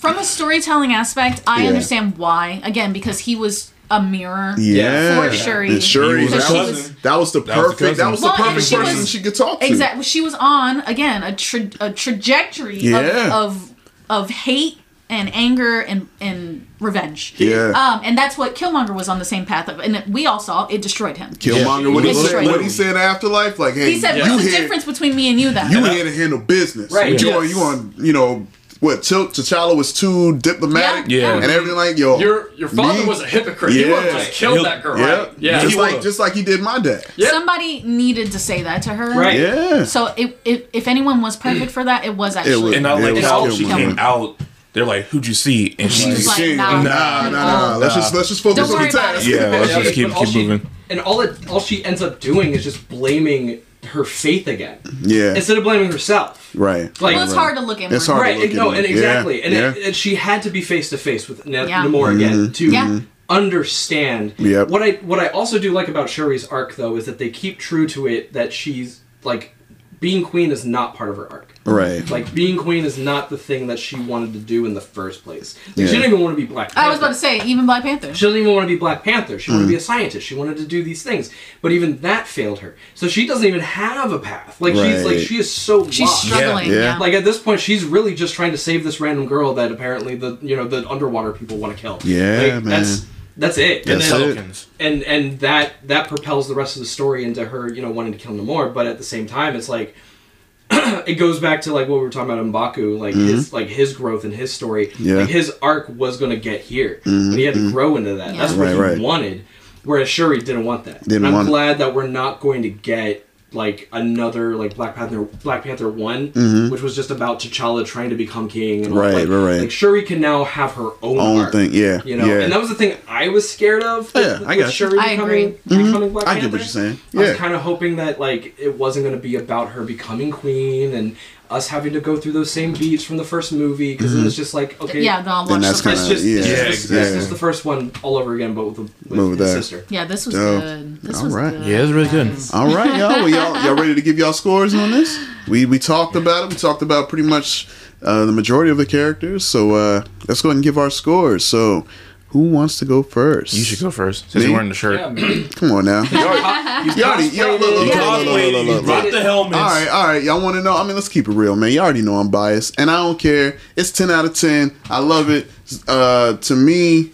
from 0.00 0.18
a 0.18 0.24
storytelling 0.24 0.92
aspect, 0.92 1.42
I 1.46 1.62
Yeah. 1.62 1.68
understand 1.68 2.16
why. 2.18 2.60
Again, 2.64 2.92
because 2.92 3.20
he 3.20 3.36
was 3.36 3.70
a 3.90 4.00
mirror. 4.02 4.54
Yeah, 4.58 5.20
For 5.20 5.32
Shuri. 5.34 5.68
And 5.72 5.82
Shuri, 5.82 6.18
He 6.20 6.24
was 6.26 6.32
that, 6.34 6.42
her 6.44 6.54
was, 6.58 6.70
cousin. 6.80 6.96
that 7.02 7.16
was 7.18 7.32
the 7.32 7.40
That 7.40 7.56
was 7.58 7.66
the 7.66 7.70
perfect. 7.78 7.96
That 7.98 8.10
was 8.10 8.20
the. 8.20 8.26
Well, 8.26 8.34
and 8.36 8.44
perfect 8.44 8.66
she 8.68 8.76
person 8.76 8.96
was- 8.98 9.08
she 9.10 9.20
could 9.20 9.34
talk 9.34 9.60
to. 9.60 9.66
Exactly. 9.66 10.02
She 10.04 10.20
was 10.20 10.34
on 10.34 10.80
again 10.86 11.22
a 11.22 11.34
tra- 11.34 11.70
a 11.80 11.90
trajectory 11.90 12.78
Yeah. 12.78 13.26
of, 13.26 13.32
of 13.32 13.70
of 14.08 14.30
hate 14.30 14.78
and 15.08 15.28
anger 15.34 15.80
and 15.80 16.06
and 16.20 16.66
revenge. 16.78 17.34
Yeah. 17.38 17.72
Um, 17.74 18.00
and 18.04 18.16
that's 18.16 18.38
what 18.38 18.54
Killmonger 18.54 18.94
was 18.94 19.08
on 19.08 19.18
the 19.18 19.24
same 19.24 19.44
path 19.44 19.68
of, 19.68 19.80
and 19.80 20.04
we 20.08 20.24
all 20.24 20.38
saw 20.38 20.66
it 20.68 20.80
destroyed 20.82 21.16
him. 21.16 21.30
Killmonger, 21.34 21.92
what 21.92 22.04
he 22.04 22.14
said, 22.14 22.22
Literally. 22.22 22.46
what 22.48 22.62
he 22.62 22.68
said 22.68 22.96
Afterlife, 22.96 23.58
like, 23.58 23.74
hey, 23.74 23.92
He 23.94 23.98
said, 24.00 24.16
you 24.16 24.22
"What's 24.22 24.44
the 24.44 24.50
here, 24.50 24.60
difference 24.60 24.84
between 24.84 25.16
me 25.16 25.28
and 25.30 25.40
you 25.40 25.50
then?" 25.50 25.70
you 25.72 25.84
here 25.84 26.04
to 26.04 26.14
handle 26.16 26.38
business, 26.38 26.92
Right, 26.92 27.12
But 27.14 27.22
you 27.22 27.28
yes. 27.28 27.36
on, 27.38 27.48
you 27.48 27.58
on, 27.58 27.94
you 27.98 28.12
know, 28.12 28.46
what? 28.80 29.02
T'Ch- 29.02 29.32
T'Challa 29.32 29.76
was 29.76 29.92
too 29.92 30.36
diplomatic, 30.38 31.10
Yeah. 31.10 31.34
and 31.34 31.44
everything 31.44 31.76
like, 31.76 31.96
yo, 31.98 32.18
Your 32.18 32.50
your 32.56 32.68
father 32.68 33.00
me- 33.00 33.06
was 33.06 33.20
a 33.20 33.26
hypocrite. 33.26 33.72
He 33.72 33.84
would 33.84 34.02
have 34.02 34.12
just 34.12 34.32
killed 34.32 34.54
He'll- 34.54 34.64
that 34.64 34.82
girl. 34.82 34.98
yeah, 34.98 35.16
Right? 35.18 35.28
Yeah. 35.38 35.60
just 35.60 35.76
like 35.76 36.00
just 36.02 36.18
like 36.18 36.32
he 36.34 36.42
did 36.42 36.60
my 36.60 36.78
dad, 36.78 37.04
Yeah. 37.16 37.30
Somebody 37.30 37.82
needed 37.82 38.32
to 38.32 38.38
say 38.38 38.62
that 38.62 38.82
to 38.82 38.90
her. 38.90 39.10
Right. 39.18 39.38
yeah, 39.38 39.84
So 39.84 40.06
it, 40.16 40.38
it, 40.44 40.70
if 40.72 40.88
anyone 40.88 41.20
was 41.22 41.36
perfect 41.36 41.70
for 41.70 41.84
that, 41.84 42.04
it 42.04 42.16
was 42.16 42.36
actually. 42.36 42.62
was- 42.62 42.76
And 42.76 42.86
I 42.86 42.90
Yeah, 42.98 43.04
like 43.04 43.10
it 43.10 43.14
was 43.16 43.24
how 43.24 43.50
she 43.50 43.64
came 43.66 43.98
out. 43.98 44.36
They're 44.72 44.86
like, 44.86 45.06
"Who'd 45.06 45.26
you 45.26 45.34
see?" 45.34 45.74
And 45.80 45.90
she's 45.90 46.16
She's 46.18 46.26
like, 46.28 46.36
King, 46.36 46.56
nah. 46.58 46.80
nah, 46.80 47.28
nah, 47.28 47.30
nah, 47.30 47.76
Let's 47.76 47.96
just 47.96 48.14
let's 48.14 48.28
just 48.28 48.40
focus 48.40 48.68
Don't 48.68 48.76
on 48.76 48.82
the 48.84 48.88
about 48.90 49.14
task. 49.16 49.26
yeah, 49.28 49.48
let's 49.48 49.74
just 49.74 49.94
keep 49.94 50.14
all 50.16 50.24
keep 50.24 50.46
moving. 50.48 50.70
And 50.88 51.00
all 51.00 51.20
it 51.22 51.34
all 51.50 51.58
she 51.58 51.84
ends 51.84 52.02
up 52.02 52.20
doing 52.20 52.52
is 52.52 52.62
just 52.62 52.88
blaming 52.88 53.60
her 53.84 54.04
faith 54.04 54.46
again. 54.46 54.78
Yeah. 55.02 55.34
Instead 55.34 55.58
of 55.58 55.64
blaming 55.64 55.90
herself. 55.90 56.54
right. 56.54 56.88
Like 57.00 57.16
well, 57.16 57.24
it's 57.24 57.32
hard 57.34 57.56
to 57.56 57.62
look 57.62 57.80
inward. 57.80 57.96
It's 57.96 58.06
hard. 58.06 58.20
right, 58.20 58.36
look 58.36 58.46
and, 58.46 58.54
no, 58.56 58.70
and 58.72 58.84
exactly, 58.84 59.38
Yeah, 59.38 59.44
and, 59.46 59.54
yeah. 59.54 59.74
It, 59.74 59.86
and 59.86 59.96
she 59.96 60.14
had 60.16 60.42
to 60.42 60.50
be 60.50 60.60
face 60.62 60.90
to 60.90 60.98
face 60.98 61.28
with 61.28 61.46
N- 61.46 61.52
Yeah. 61.52 61.84
Namor 61.84 62.08
mm-hmm. 62.08 62.16
again 62.16 62.52
to 62.52 62.70
Yeah. 62.70 63.00
understand. 63.28 64.34
Yep. 64.38 64.68
What 64.68 64.82
I 64.82 64.92
what 65.02 65.18
I 65.18 65.28
also 65.28 65.58
do 65.58 65.72
like 65.72 65.88
about 65.88 66.08
Shuri's 66.08 66.46
arc 66.46 66.76
though 66.76 66.96
is 66.96 67.06
that 67.06 67.18
they 67.18 67.30
keep 67.30 67.58
true 67.58 67.86
to 67.88 68.06
it 68.06 68.32
that 68.34 68.52
she's 68.52 69.00
like 69.24 69.54
being 70.00 70.24
queen 70.24 70.50
is 70.50 70.64
not 70.64 70.94
part 70.94 71.10
of 71.10 71.16
her 71.18 71.30
arc. 71.30 71.54
Right. 71.66 72.08
Like 72.10 72.34
being 72.34 72.56
queen 72.56 72.86
is 72.86 72.96
not 72.96 73.28
the 73.28 73.36
thing 73.36 73.66
that 73.66 73.78
she 73.78 73.96
wanted 74.00 74.32
to 74.32 74.38
do 74.38 74.64
in 74.64 74.72
the 74.72 74.80
first 74.80 75.22
place. 75.24 75.58
Like, 75.68 75.76
Yeah. 75.76 75.86
She 75.86 75.92
didn't 75.92 76.06
even 76.12 76.20
want 76.20 76.36
to 76.36 76.40
be 76.42 76.46
Black 76.50 76.72
Panther. 76.72 76.86
I 76.86 76.88
was 76.88 76.98
about 76.98 77.08
to 77.08 77.14
say, 77.14 77.42
even 77.44 77.66
Black 77.66 77.82
Panther. 77.82 78.14
She 78.14 78.24
doesn't 78.24 78.40
even 78.40 78.54
want 78.54 78.66
to 78.66 78.74
be 78.74 78.78
Black 78.78 79.04
Panther. 79.04 79.38
She 79.38 79.50
wanted 79.50 79.64
to 79.64 79.68
be 79.68 79.74
Mm. 79.74 79.78
a 79.78 79.80
scientist. 79.80 80.26
She 80.26 80.34
wanted 80.34 80.56
to 80.56 80.64
do 80.66 80.82
these 80.82 81.02
things, 81.02 81.30
but 81.60 81.70
even 81.72 82.00
that 82.00 82.26
failed 82.26 82.60
her. 82.60 82.76
So 82.94 83.08
she 83.08 83.26
doesn't 83.26 83.46
even 83.46 83.60
have 83.60 84.10
a 84.12 84.18
path. 84.18 84.58
Like 84.60 84.74
she's 84.74 85.04
like 85.04 85.18
she 85.18 85.36
is 85.38 85.52
so 85.52 85.88
She's 85.90 86.08
lost. 86.08 86.24
struggling. 86.26 86.70
Yeah. 86.70 86.78
Yeah. 86.78 86.98
Like 86.98 87.12
at 87.12 87.24
this 87.24 87.38
point, 87.38 87.60
she's 87.60 87.84
really 87.84 88.14
just 88.14 88.34
trying 88.34 88.52
to 88.52 88.58
save 88.58 88.82
this 88.84 89.00
random 89.00 89.26
girl 89.26 89.52
that 89.54 89.70
apparently 89.70 90.14
the 90.14 90.38
you 90.40 90.56
know 90.56 90.66
the 90.66 90.88
underwater 90.88 91.32
people 91.32 91.58
want 91.58 91.76
to 91.76 91.80
kill. 91.80 91.98
Yeah, 92.04 92.40
Like, 92.40 92.52
man. 92.52 92.64
That's 92.64 93.04
that's 93.40 93.58
it. 93.58 93.84
That's 93.86 94.10
and 94.12 94.22
then, 94.36 94.50
it. 94.50 94.66
And 94.78 95.02
and 95.02 95.40
that 95.40 95.72
that 95.88 96.08
propels 96.08 96.46
the 96.48 96.54
rest 96.54 96.76
of 96.76 96.80
the 96.82 96.86
story 96.88 97.24
into 97.24 97.44
her 97.46 97.72
you 97.72 97.82
know 97.82 97.90
wanting 97.90 98.12
to 98.12 98.18
kill 98.18 98.32
Namor. 98.32 98.72
But 98.72 98.86
at 98.86 98.98
the 98.98 99.04
same 99.04 99.26
time, 99.26 99.56
it's 99.56 99.68
like 99.68 99.94
it 100.70 101.14
goes 101.18 101.40
back 101.40 101.62
to 101.62 101.72
like 101.72 101.88
what 101.88 101.96
we 101.96 102.02
were 102.02 102.10
talking 102.10 102.30
about 102.30 102.44
Mbaku, 102.46 102.98
like 102.98 103.14
his 103.14 103.52
like 103.52 103.68
his 103.68 103.96
growth 103.96 104.24
and 104.24 104.32
his 104.32 104.52
story. 104.52 104.88
Mm-hmm. 104.88 105.04
Yeah. 105.04 105.10
Mm-hmm. 105.12 105.20
Like 105.22 105.28
his 105.30 105.52
arc 105.62 105.88
was 105.88 106.16
going 106.18 106.30
to 106.30 106.36
get 106.38 106.60
here, 106.60 107.00
but 107.04 107.10
he 107.36 107.42
had 107.42 107.54
to 107.54 107.72
grow 107.72 107.96
into 107.96 108.14
that. 108.16 108.36
That's 108.36 108.52
what 108.52 108.66
Right, 108.66 108.74
he 108.74 108.80
right. 108.80 108.98
wanted. 109.00 109.44
Whereas 109.82 110.08
Shuri 110.10 110.38
didn't 110.40 110.64
want 110.66 110.84
that. 110.84 111.02
Didn't 111.04 111.24
and 111.24 111.26
I'm 111.28 111.32
want 111.32 111.48
it. 111.48 111.50
glad 111.50 111.78
that 111.78 111.94
we're 111.94 112.06
not 112.06 112.40
going 112.40 112.62
to 112.62 112.70
get 112.70 113.26
like 113.52 113.88
another 113.92 114.54
like 114.56 114.76
Black 114.76 114.94
Panther 114.94 115.22
Black 115.22 115.64
Panther 115.64 115.88
one, 115.88 116.28
which 116.70 116.82
was 116.82 116.94
just 116.94 117.10
about 117.10 117.40
T'Challa 117.40 117.84
trying 117.84 118.10
to 118.10 118.16
become 118.16 118.48
king. 118.48 118.84
And 118.84 118.94
Mm-hmm. 118.94 118.98
Right, 118.98 119.14
like, 119.14 119.28
right, 119.28 119.36
right. 119.54 119.60
Like 119.62 119.70
Shuri 119.70 120.02
can 120.02 120.20
now 120.20 120.44
have 120.44 120.72
her 120.74 120.90
own, 121.02 121.18
Own 121.18 121.40
arc, 121.40 121.52
thing, 121.52 121.70
yeah, 121.72 122.00
You 122.04 122.16
know, 122.16 122.26
yeah. 122.26 122.40
and 122.42 122.52
that 122.52 122.60
was 122.60 122.68
the 122.68 122.74
thing 122.74 122.96
I 123.08 123.28
was 123.28 123.50
scared 123.50 123.82
of. 123.82 124.12
With, 124.14 124.24
Yeah, 124.24 124.38
with 124.40 124.48
I 124.48 124.56
got 124.56 124.66
you. 124.66 124.70
Shuri 124.72 124.98
I 124.98 125.10
becoming, 125.16 125.58
agree. 125.66 125.84
becoming 125.84 126.12
Black 126.12 126.26
I 126.26 126.34
Panther. 126.34 126.40
get 126.46 126.52
what 126.52 126.60
you're 126.60 126.68
saying. 126.68 126.98
I 127.14 127.18
was 127.18 127.36
kind 127.36 127.54
of 127.54 127.60
hoping 127.62 127.96
that 127.96 128.20
like 128.20 128.54
it 128.58 128.76
wasn't 128.78 129.04
going 129.04 129.16
to 129.16 129.20
be 129.22 129.36
about 129.36 129.70
her 129.70 129.82
becoming 129.84 130.30
queen, 130.30 130.94
and 130.94 131.16
us 131.50 131.66
having 131.68 131.92
to 131.92 132.00
go 132.00 132.16
through 132.16 132.30
those 132.32 132.50
same 132.50 132.72
beats 132.72 133.02
from 133.02 133.16
the 133.16 133.24
first 133.24 133.52
movie 133.52 133.92
because 133.92 134.12
Mm-hmm. 134.12 134.20
it 134.20 134.24
was 134.24 134.36
just 134.36 134.54
like 134.54 134.80
okay, 134.80 135.02
Yeah, 135.02 135.20
then 135.20 135.32
I'll 135.32 135.46
watch 135.48 135.60
that's 135.62 135.82
the 135.82 135.90
first. 135.90 136.02
kinda- 136.08 136.14
just 136.14 136.24
yeah. 136.24 136.38
it's 136.38 136.46
Yeah, 136.48 136.54
just, 136.66 136.84
exactly. 136.84 137.06
it's 137.08 137.14
just 137.16 137.30
the 137.30 137.36
first 137.36 137.64
one 137.64 137.90
all 138.02 138.16
over 138.18 138.34
again, 138.34 138.54
but 138.54 138.64
with, 138.66 138.78
with, 138.78 139.18
With 139.30 139.38
his 139.40 139.52
sister. 139.52 139.84
Yeah, 139.88 140.04
this 140.04 140.26
was 140.26 140.34
Dope. 140.36 140.62
good. 140.62 141.02
This 141.02 141.16
All 141.18 141.24
was 141.24 141.34
right. 141.34 141.50
good. 141.52 141.66
Yeah, 141.66 141.82
it's 141.82 141.90
really 141.92 142.08
good. 142.08 142.36
All 142.54 142.72
right, 142.74 142.96
y'all. 142.98 143.08
Well, 143.08 143.28
y'all, 143.28 143.64
y'all 143.64 143.74
ready 143.82 143.94
to 143.96 144.02
give 144.02 144.16
y'all 144.18 144.32
scores 144.32 144.74
on 144.74 144.90
this? 144.92 145.18
We 145.48 145.66
we 145.66 145.78
talked 145.80 146.14
about 146.16 146.44
it. 146.44 146.50
We 146.50 146.56
talked 146.56 146.82
about 146.82 147.08
pretty 147.08 147.26
much 147.28 147.66
uh, 148.02 148.24
the 148.26 148.32
majority 148.32 148.70
of 148.70 148.76
the 148.76 148.86
characters. 148.86 149.44
So 149.44 149.72
uh, 149.74 150.04
let's 150.28 150.42
go 150.42 150.50
ahead 150.50 150.56
and 150.58 150.64
give 150.64 150.78
our 150.78 150.88
scores. 150.90 151.44
So, 151.44 151.84
who 152.30 152.50
wants 152.50 152.78
to 152.78 152.84
go 152.84 153.02
first? 153.02 153.52
You 153.54 153.62
should 153.64 153.80
go 153.80 153.90
first 153.90 154.30
since 154.30 154.44
you're 154.44 154.52
wearing 154.52 154.68
the 154.68 154.74
shirt. 154.74 154.98
Yeah. 155.18 155.46
Come 155.56 155.72
on 155.72 155.84
now. 155.84 156.02
You 156.02 156.92
You 156.92 157.04
already, 157.04 157.28
y'all, 157.36 157.58
look, 157.58 157.60
look, 157.60 157.70
You 157.72 157.86
look, 157.86 157.94
Yeah. 157.94 158.00
look, 158.00 158.24
look, 158.26 158.52
look, 158.52 158.66
look, 158.66 158.66
look, 158.66 158.86
rock 158.86 159.10
the 159.10 159.20
helmets. 159.20 159.56
All 159.56 159.64
right, 159.64 159.88
all 159.88 160.06
right. 160.06 160.22
Y'all 160.22 160.40
want 160.42 160.54
to 160.56 160.62
know? 160.62 160.76
I 160.76 160.84
mean, 160.84 160.94
let's 160.94 161.08
keep 161.08 161.28
it 161.28 161.32
real, 161.32 161.56
man. 161.56 161.72
Y'all 161.72 161.84
already 161.84 162.02
know 162.02 162.14
I'm 162.14 162.30
biased, 162.30 162.78
and 162.80 162.90
I 162.90 162.96
don't 162.96 163.18
care. 163.18 163.58
It's 163.76 163.90
ten 163.92 164.10
out 164.10 164.24
of 164.24 164.34
ten. 164.34 164.74
I 164.88 165.00
love 165.00 165.28
it. 165.28 165.48
Uh, 165.86 166.36
to 166.38 166.56
me, 166.56 167.10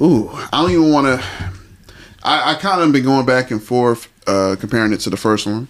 ooh, 0.00 0.28
I 0.52 0.62
don't 0.62 0.70
even 0.72 0.92
want 0.92 1.06
to. 1.20 1.26
I, 2.22 2.52
I 2.52 2.54
kind 2.56 2.82
of 2.82 2.92
been 2.92 3.04
going 3.04 3.24
back 3.24 3.50
and 3.50 3.62
forth, 3.62 4.08
uh, 4.26 4.56
comparing 4.60 4.92
it 4.92 5.00
to 5.00 5.10
the 5.10 5.16
first 5.16 5.46
one. 5.46 5.68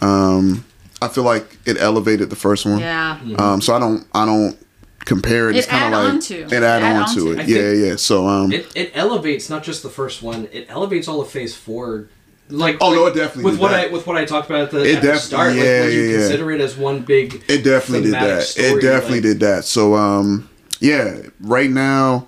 Um, 0.00 0.64
I 1.02 1.08
feel 1.08 1.24
like 1.24 1.58
it 1.66 1.76
elevated 1.78 2.30
the 2.30 2.36
first 2.36 2.64
one. 2.64 2.78
Yeah. 2.78 3.18
Um, 3.38 3.60
so 3.60 3.74
I 3.74 3.78
don't, 3.78 4.06
I 4.14 4.24
don't 4.24 4.56
compare 5.04 5.48
it. 5.50 5.56
It 5.56 5.60
It's 5.60 5.66
kind 5.68 5.94
of 5.94 6.14
like 6.14 6.22
to. 6.22 6.34
it 6.42 6.52
add, 6.52 6.82
Add 6.82 6.96
on 6.96 7.02
on 7.02 7.14
to 7.14 7.34
to. 7.34 7.40
it. 7.40 7.48
Yeah, 7.48 7.72
yeah. 7.88 7.96
So 7.96 8.26
um, 8.26 8.52
It, 8.52 8.70
it 8.76 8.92
elevates 8.94 9.48
not 9.50 9.62
just 9.62 9.82
the 9.82 9.90
first 9.90 10.22
one; 10.22 10.48
it 10.52 10.66
elevates 10.68 11.08
all 11.08 11.20
of 11.20 11.28
Phase 11.30 11.54
Four. 11.56 12.08
Like 12.52 12.78
Oh, 12.80 12.92
no, 12.92 13.06
it 13.06 13.14
definitely 13.14 13.44
with 13.44 13.54
did 13.54 13.60
what 13.62 13.70
that. 13.70 13.88
I 13.88 13.92
with 13.92 14.06
what 14.08 14.16
I 14.16 14.24
talked 14.24 14.50
about 14.50 14.62
at 14.62 14.70
the, 14.72 14.82
It 14.84 14.96
at 14.96 15.02
the 15.02 15.16
start. 15.18 15.54
yeah, 15.54 15.60
like 15.62 15.66
when 15.84 15.92
you 15.92 16.00
yeah, 16.02 16.10
yeah. 16.10 16.18
consider 16.18 16.50
it 16.52 16.60
as 16.60 16.76
one 16.76 17.02
big. 17.02 17.44
It 17.48 17.62
definitely 17.62 18.10
did 18.10 18.14
that. 18.14 18.42
story, 18.42 18.66
it 18.68 18.80
definitely 18.82 19.16
like- 19.18 19.22
did 19.22 19.40
that. 19.40 19.64
So 19.64 19.94
um 19.94 20.50
yeah, 20.80 21.20
right 21.40 21.70
now 21.70 22.26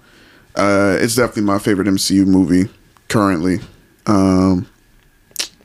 uh 0.54 0.96
it's 1.00 1.16
definitely 1.16 1.42
my 1.42 1.58
favorite 1.58 1.88
MCU 1.88 2.24
movie 2.24 2.68
currently. 3.08 3.58
Um 4.06 4.68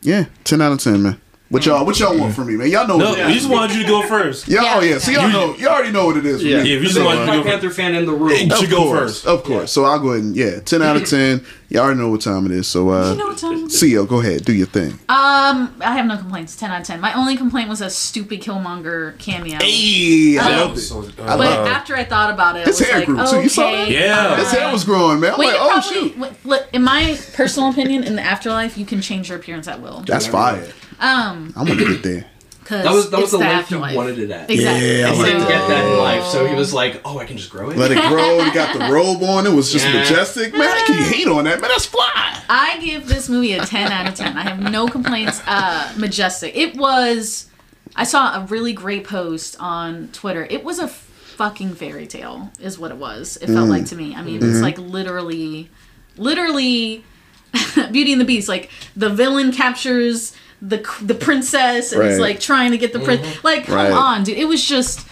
yeah, 0.01 0.25
10 0.43 0.59
out 0.61 0.71
of 0.71 0.79
10, 0.79 1.03
man. 1.03 1.21
What 1.49 1.65
y'all 1.65 1.85
what 1.85 1.97
y'all 1.97 2.19
want 2.19 2.35
from 2.35 2.47
me, 2.47 2.57
man? 2.57 2.69
Y'all 2.69 2.85
know 2.85 2.97
No, 2.97 3.11
what 3.11 3.19
it 3.19 3.27
we 3.27 3.33
just 3.35 3.49
wanted 3.49 3.77
you 3.77 3.83
to 3.83 3.87
go 3.87 4.01
first. 4.05 4.49
Yeah, 4.49 4.59
oh 4.75 4.81
Yeah. 4.81 4.91
yeah. 4.91 4.97
So 4.97 5.11
y'all 5.11 5.29
know 5.29 5.55
you 5.55 5.67
already 5.69 5.91
know 5.93 6.05
what 6.05 6.17
it 6.17 6.25
is. 6.25 6.43
Yeah. 6.43 6.57
Yeah, 6.57 6.63
if 6.75 6.81
you 6.81 6.89
just 6.89 6.95
The 6.95 7.05
wanted 7.05 7.25
to 7.25 7.31
Black. 7.31 7.45
Panther 7.45 7.69
fan 7.69 7.95
in 7.95 8.05
the 8.05 8.11
room. 8.11 8.31
You 8.37 8.51
Of 8.51 8.57
should 8.59 8.69
go 8.69 8.91
first. 8.91 9.25
Of 9.25 9.45
course. 9.45 9.71
So 9.71 9.85
I'll 9.85 9.97
go 9.99 10.09
ahead 10.09 10.23
and 10.25 10.35
yeah, 10.35 10.59
10 10.59 10.81
out 10.81 10.97
of 10.97 11.05
10. 11.09 11.45
Y'all 11.69 11.83
already 11.83 11.99
know 12.01 12.09
what 12.09 12.19
time 12.19 12.45
it 12.47 12.51
is. 12.51 12.67
So 12.67 12.89
uh 12.89 13.11
You 13.11 13.17
know 13.17 13.27
what 13.27 13.37
time 13.37 13.53
it 13.63 13.71
is? 13.71 13.81
CEO, 13.81 14.05
go 14.05 14.19
ahead, 14.19 14.43
do 14.43 14.51
your 14.51 14.67
thing. 14.67 14.91
Um, 15.07 15.73
I 15.79 15.93
have 15.95 16.05
no 16.05 16.17
complaints. 16.17 16.57
Ten 16.57 16.69
out 16.69 16.81
of 16.81 16.87
ten. 16.87 16.99
My 16.99 17.13
only 17.13 17.37
complaint 17.37 17.69
was 17.69 17.79
a 17.79 17.89
stupid 17.89 18.41
Killmonger 18.41 19.17
cameo. 19.17 19.57
Hey, 19.61 20.37
I 20.37 20.59
loved 20.59 20.77
it. 20.77 20.81
So, 20.81 20.99
uh, 21.03 21.11
But 21.15 21.39
love 21.39 21.67
after 21.67 21.95
I 21.95 22.03
thought 22.03 22.33
about 22.33 22.57
it, 22.57 22.67
His 22.67 22.81
I 22.81 22.83
was 22.83 22.89
hair 22.89 22.99
like, 22.99 23.05
grew, 23.05 23.19
okay, 23.21 23.31
too. 23.31 23.41
You 23.43 23.49
saw 23.49 23.71
that? 23.71 23.89
Yeah. 23.89 24.35
His 24.37 24.51
hair 24.51 24.71
was 24.71 24.83
growing, 24.83 25.21
man. 25.21 25.31
I'm 25.33 25.39
Well, 25.39 25.47
like, 25.47 25.75
oh 25.77 25.81
shoot. 25.81 26.45
look, 26.45 26.67
in 26.73 26.83
my 26.83 27.17
personal 27.33 27.69
opinion, 27.69 28.03
in 28.03 28.15
the 28.17 28.21
afterlife, 28.21 28.77
you 28.77 28.85
can 28.85 28.99
change 29.01 29.29
your 29.29 29.37
appearance 29.37 29.67
at 29.69 29.81
will. 29.81 30.03
That's 30.05 30.27
fire. 30.27 30.67
Um, 30.99 31.53
I'm 31.55 31.65
gonna 31.67 31.75
get 31.85 32.03
there. 32.03 32.25
because 32.59 32.83
That 32.85 32.93
was 32.93 33.09
that 33.11 33.19
was 33.21 33.31
the 33.31 33.37
the 33.37 33.43
length 33.45 33.69
he 33.69 33.75
wanted 33.75 34.19
it 34.19 34.31
at. 34.31 34.49
Exactly. 34.49 34.99
Yeah, 34.99 35.09
I 35.09 35.13
He 35.13 35.17
like 35.21 35.25
didn't 35.27 35.41
So- 35.43 35.47
get 35.47 35.67
that 35.67 35.85
in 35.93 35.97
life, 35.99 36.25
so 36.25 36.45
he 36.47 36.55
was 36.55 36.73
like, 36.73 37.01
"Oh, 37.05 37.17
I 37.19 37.25
can 37.25 37.37
just 37.37 37.49
grow 37.49 37.69
it." 37.69 37.77
Let 37.77 37.91
it 37.91 38.01
grow. 38.09 38.43
He 38.43 38.51
got 38.51 38.77
the 38.77 38.91
robe 38.93 39.21
on. 39.23 39.45
It 39.45 39.53
was 39.53 39.71
just 39.71 39.85
Yeah. 39.85 39.93
majestic. 40.01 40.53
Man, 40.53 40.61
I 40.67 40.83
can 40.85 40.97
you 40.97 41.03
hate 41.05 41.27
on 41.27 41.43
that? 41.45 41.61
Man, 41.61 41.69
that's 41.69 41.85
fly. 41.85 42.41
I 42.49 42.79
give 42.83 43.07
this 43.07 43.27
movie 43.29 43.53
a 43.53 43.65
10 43.65 43.91
out 43.91 44.07
of 44.07 44.15
10. 44.15 44.37
I 44.37 44.41
have 44.41 44.59
no 44.59 44.87
complaints. 44.87 45.41
Uh, 45.45 45.91
majestic. 45.97 46.55
It 46.55 46.75
was. 46.75 47.45
I 47.95 48.03
saw 48.03 48.41
a 48.41 48.45
really 48.45 48.73
great 48.73 49.05
post 49.05 49.55
on 49.59 50.09
Twitter. 50.13 50.45
It 50.49 50.63
was 50.63 50.77
a 50.79 50.87
fucking 50.87 51.75
fairy 51.75 52.05
tale, 52.07 52.51
is 52.59 52.77
what 52.79 52.91
it 52.91 52.97
was. 52.97 53.37
It 53.41 53.49
Mm. 53.49 53.53
felt 53.53 53.69
like 53.69 53.85
to 53.87 53.95
me. 53.95 54.15
I 54.15 54.21
mean, 54.23 54.39
Mm-hmm. 54.39 54.49
it's 54.51 54.61
like 54.61 54.77
literally, 54.77 55.69
literally 56.17 57.03
Beauty 57.91 58.11
and 58.11 58.21
the 58.21 58.25
Beast. 58.25 58.47
Like 58.49 58.69
the 58.95 59.09
villain 59.09 59.51
captures 59.51 60.33
the 60.61 60.83
the 61.01 61.13
princess 61.15 61.91
and 61.91 62.01
is 62.03 62.13
Right. 62.19 62.21
like 62.29 62.39
trying 62.39 62.71
to 62.71 62.77
get 62.77 62.93
the 62.93 62.99
prince. 62.99 63.25
Like, 63.43 63.65
come 63.65 63.75
Right. 63.75 63.91
on, 63.91 64.23
dude. 64.23 64.37
It 64.37 64.47
was 64.47 64.63
just. 64.63 65.05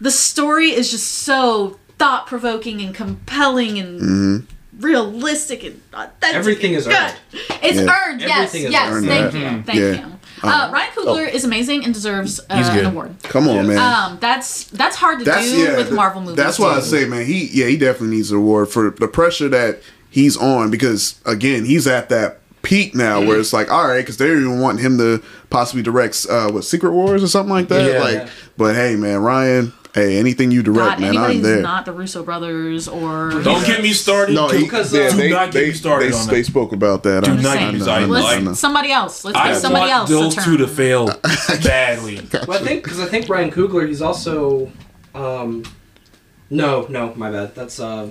The 0.00 0.10
story 0.10 0.70
is 0.72 0.90
just 0.90 1.06
so 1.08 1.78
thought 1.98 2.26
provoking 2.26 2.80
and 2.82 2.92
compelling 2.94 3.78
and 3.78 4.00
Mm-hmm. 4.00 4.80
realistic 4.86 5.62
and 5.64 5.80
authentic. 5.92 6.34
Everything 6.36 6.74
and 6.74 6.78
is 6.80 6.86
good. 6.86 6.96
earned. 6.96 7.14
It's 7.62 7.80
Yeah. 7.80 7.96
earned. 8.08 8.20
Yes, 8.20 8.38
Everything 8.48 8.66
is 8.66 8.72
yes. 8.72 8.92
earned. 8.92 9.06
Thank 9.06 9.32
That. 9.32 9.38
you. 9.38 9.62
Thank 9.64 9.78
Yeah. 9.78 10.06
you. 10.06 10.12
Uh, 10.42 10.70
Ryan 10.72 10.90
Coogler 10.96 11.32
is 11.32 11.44
amazing 11.44 11.84
and 11.84 11.94
deserves 11.94 12.40
uh, 12.50 12.56
He's 12.56 12.66
an 12.68 12.86
award. 12.86 13.14
Come 13.22 13.46
on, 13.48 13.68
man. 13.68 13.78
Um, 13.78 14.18
that's 14.20 14.64
that's 14.64 14.96
hard 14.96 15.20
to 15.20 15.24
that's 15.24 15.48
do 15.48 15.56
yeah. 15.56 15.76
with 15.76 15.86
th- 15.86 15.94
Marvel 15.96 16.20
movies. 16.20 16.36
That's 16.36 16.58
why 16.58 16.74
I 16.74 16.80
say, 16.80 17.04
man. 17.04 17.24
He 17.26 17.48
yeah, 17.52 17.66
he 17.66 17.76
definitely 17.76 18.16
needs 18.16 18.32
an 18.32 18.38
award 18.38 18.68
for 18.70 18.90
the 18.90 19.06
pressure 19.06 19.48
that 19.50 19.80
he's 20.10 20.36
on 20.36 20.70
because 20.72 21.14
again, 21.24 21.64
he's 21.64 21.86
at 21.86 22.08
that 22.08 22.40
peak 22.62 22.94
now 22.94 23.20
where 23.24 23.38
it's 23.38 23.52
like, 23.52 23.70
all 23.70 23.86
right, 23.88 23.98
because 23.98 24.16
they 24.16 24.30
even 24.30 24.60
want 24.60 24.80
him 24.80 24.98
to 24.98 25.22
possibly 25.50 25.82
direct 25.82 26.26
uh, 26.30 26.50
what 26.50 26.64
Secret 26.64 26.92
Wars 26.92 27.22
or 27.22 27.28
something 27.28 27.52
like 27.52 27.68
that. 27.68 27.90
Yeah. 27.92 27.98
like, 28.00 28.28
but 28.56 28.74
hey, 28.74 28.96
man, 28.96 29.18
Ryan, 29.20 29.72
hey, 29.94 30.16
anything 30.18 30.50
you 30.50 30.62
direct, 30.62 30.78
God, 30.92 31.00
man, 31.00 31.08
anybody 31.10 31.36
I'm 31.38 31.42
there. 31.42 31.60
not 31.60 31.84
the 31.84 31.92
Russo 31.92 32.22
brothers 32.22 32.88
or 32.88 33.30
Don't 33.42 33.66
get 33.66 33.82
me 33.82 33.92
started. 33.92 34.34
no, 34.34 34.48
Because, 34.50 34.94
yeah, 34.94 35.02
uh, 35.06 35.10
Do 35.10 35.16
they, 35.16 35.30
not 35.30 35.46
get 35.50 35.60
they, 35.60 35.66
me 35.68 35.72
started 35.74 36.12
they, 36.12 36.16
on 36.16 36.26
they 36.28 36.40
that. 36.42 36.46
spoke 36.46 36.72
about 36.72 37.02
that. 37.02 37.24
Do 37.24 37.32
I- 37.32 37.34
not 37.42 37.58
get 37.58 37.72
me 37.72 37.78
know, 37.78 37.84
started. 37.84 38.04
I 38.04 38.08
know, 38.08 38.14
I 38.14 38.20
Let's 38.34 38.44
know. 38.44 38.54
somebody 38.54 38.92
else. 38.92 39.24
Let's 39.24 39.36
I 39.38 39.52
somebody 39.54 39.90
want 39.90 39.92
else 39.92 40.10
those 40.10 40.32
a 40.32 40.36
turn. 40.36 40.44
two 40.44 40.56
to 40.58 40.68
fail 40.68 41.06
badly. 41.64 42.20
Well, 42.46 42.58
I 42.62 42.64
think 42.64 42.84
because 42.84 43.00
I 43.00 43.06
think 43.06 43.28
Ryan 43.28 43.50
Coogler, 43.50 43.86
he's 43.88 44.00
also, 44.02 44.70
um, 45.14 45.64
no, 46.48 46.86
no, 46.88 47.12
my 47.16 47.30
bad. 47.30 47.54
That's 47.54 47.80
uh, 47.80 48.10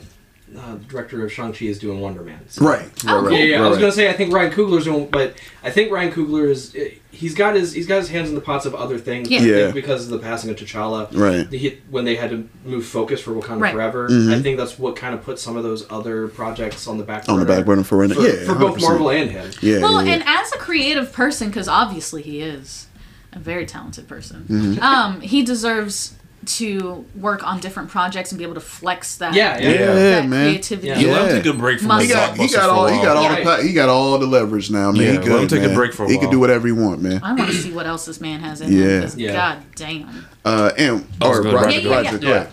uh, 0.57 0.73
the 0.75 0.83
director 0.85 1.23
of 1.25 1.31
Shang 1.31 1.53
Chi 1.53 1.65
is 1.65 1.79
doing 1.79 1.99
Wonder 2.01 2.21
Man. 2.23 2.39
So- 2.47 2.65
Right. 2.65 2.89
Oh, 3.07 3.15
right, 3.21 3.29
cool. 3.29 3.31
Yeah, 3.37 3.43
yeah. 3.43 3.55
right, 3.57 3.65
I 3.65 3.67
was 3.69 3.77
right. 3.77 3.81
gonna 3.81 3.91
say 3.93 4.09
I 4.09 4.13
think 4.13 4.33
Ryan 4.33 4.51
Coogler's 4.51 4.83
doing, 4.85 5.07
but 5.07 5.35
I 5.63 5.69
think 5.71 5.91
Ryan 5.91 6.11
Coogler 6.11 6.49
is 6.49 6.75
he's 7.11 7.33
got 7.35 7.55
his 7.55 7.73
he's 7.73 7.87
got 7.87 7.97
his 7.99 8.09
hands 8.09 8.29
in 8.29 8.35
the 8.35 8.41
pots 8.41 8.65
of 8.65 8.75
other 8.75 8.97
things. 8.97 9.29
Yeah. 9.29 9.37
I 9.37 9.41
think 9.41 9.57
Yeah. 9.57 9.71
because 9.71 10.05
of 10.05 10.09
the 10.11 10.19
passing 10.19 10.49
of 10.49 10.57
T'Challa. 10.57 11.07
Right. 11.17 11.49
The 11.49 11.77
when 11.89 12.03
they 12.05 12.15
had 12.15 12.29
to 12.31 12.47
move 12.65 12.85
focus 12.85 13.21
for 13.21 13.31
Wakanda 13.31 13.61
Right. 13.61 13.73
Forever, 13.73 14.09
Mhm. 14.09 14.33
I 14.33 14.41
think 14.41 14.57
that's 14.57 14.77
what 14.77 14.95
kind 14.95 15.13
of 15.13 15.23
put 15.23 15.39
some 15.39 15.55
of 15.57 15.63
those 15.63 15.85
other 15.89 16.27
projects 16.27 16.87
on 16.87 16.97
the 16.97 17.03
back 17.03 17.29
on 17.29 17.39
the 17.39 17.45
back 17.45 17.65
burner 17.65 17.83
for 17.83 17.97
right 17.97 18.09
now. 18.09 18.15
for, 18.15 18.21
Yeah, 18.21 18.45
for 18.45 18.55
both 18.55 18.77
100%. 18.77 18.81
Marvel 18.81 19.09
and 19.11 19.31
him. 19.31 19.51
Yeah, 19.61 19.79
Well, 19.79 20.01
yeah, 20.03 20.07
yeah. 20.09 20.13
and 20.15 20.23
as 20.27 20.51
a 20.53 20.57
creative 20.57 21.13
person, 21.13 21.47
because 21.47 21.67
obviously 21.67 22.21
he 22.21 22.41
is 22.41 22.87
a 23.33 23.39
very 23.39 23.65
talented 23.65 24.07
person, 24.09 24.45
Mm-hmm. 24.49 24.83
um, 24.83 25.21
he 25.21 25.41
deserves 25.43 26.13
to 26.45 27.05
work 27.15 27.45
on 27.45 27.59
different 27.59 27.89
projects 27.89 28.31
and 28.31 28.39
be 28.39 28.43
able 28.43 28.55
to 28.55 28.59
flex 28.61 29.17
that. 29.17 29.33
Yeah, 29.33 29.59
yeah. 29.59 29.69
Yeah, 29.69 29.85
that 29.93 30.27
man. 30.29 30.49
creativity. 30.49 30.87
Yeah. 30.87 30.99
Yeah, 30.99 31.11
let 31.13 31.21
him 31.21 31.27
Yeah. 31.37 31.41
take 31.43 31.53
a 31.53 31.57
break 31.57 31.79
from 31.79 31.87
Must- 31.89 32.05
He 32.07 32.11
got, 32.11 32.35
he 32.37 32.47
got 32.47 32.69
all 32.69 32.87
he 32.87 32.95
got 32.97 33.15
while. 33.15 33.17
all 33.25 33.29
Right. 33.29 33.45
the 33.61 33.63
he 33.67 33.73
got 33.73 33.89
all 33.89 34.17
the 34.17 34.25
leverage 34.25 34.71
now, 34.71 34.91
man. 34.91 35.01
Yeah, 35.01 35.11
he 35.21 35.29
let 35.29 35.41
him 35.43 35.47
take 35.47 35.63
a 35.63 35.73
break 35.73 35.93
for 35.93 36.05
a 36.05 36.09
He 36.11 36.17
can 36.17 36.29
do 36.31 36.39
whatever 36.39 36.65
he 36.67 36.73
want, 36.73 37.01
man. 37.01 37.19
I 37.23 37.33
want 37.33 37.51
to 37.51 37.55
see 37.55 37.71
what 37.71 37.85
else 37.85 38.05
this 38.05 38.19
man 38.19 38.39
has 38.39 38.61
in 38.61 38.71
Yeah. 38.71 38.83
him. 38.85 39.01
'cause 39.03 39.17
Yeah. 39.17 39.33
God 39.33 39.57
damn. 39.75 40.25
Uh, 40.43 40.71
and 40.77 41.05
I 41.21 41.27
or 41.27 41.43
gonna- 41.43 41.55
Roger, 41.55 41.69
Yeah, 41.79 41.89
yeah, 41.89 41.95
Roger, 42.11 42.19
yeah. 42.21 42.45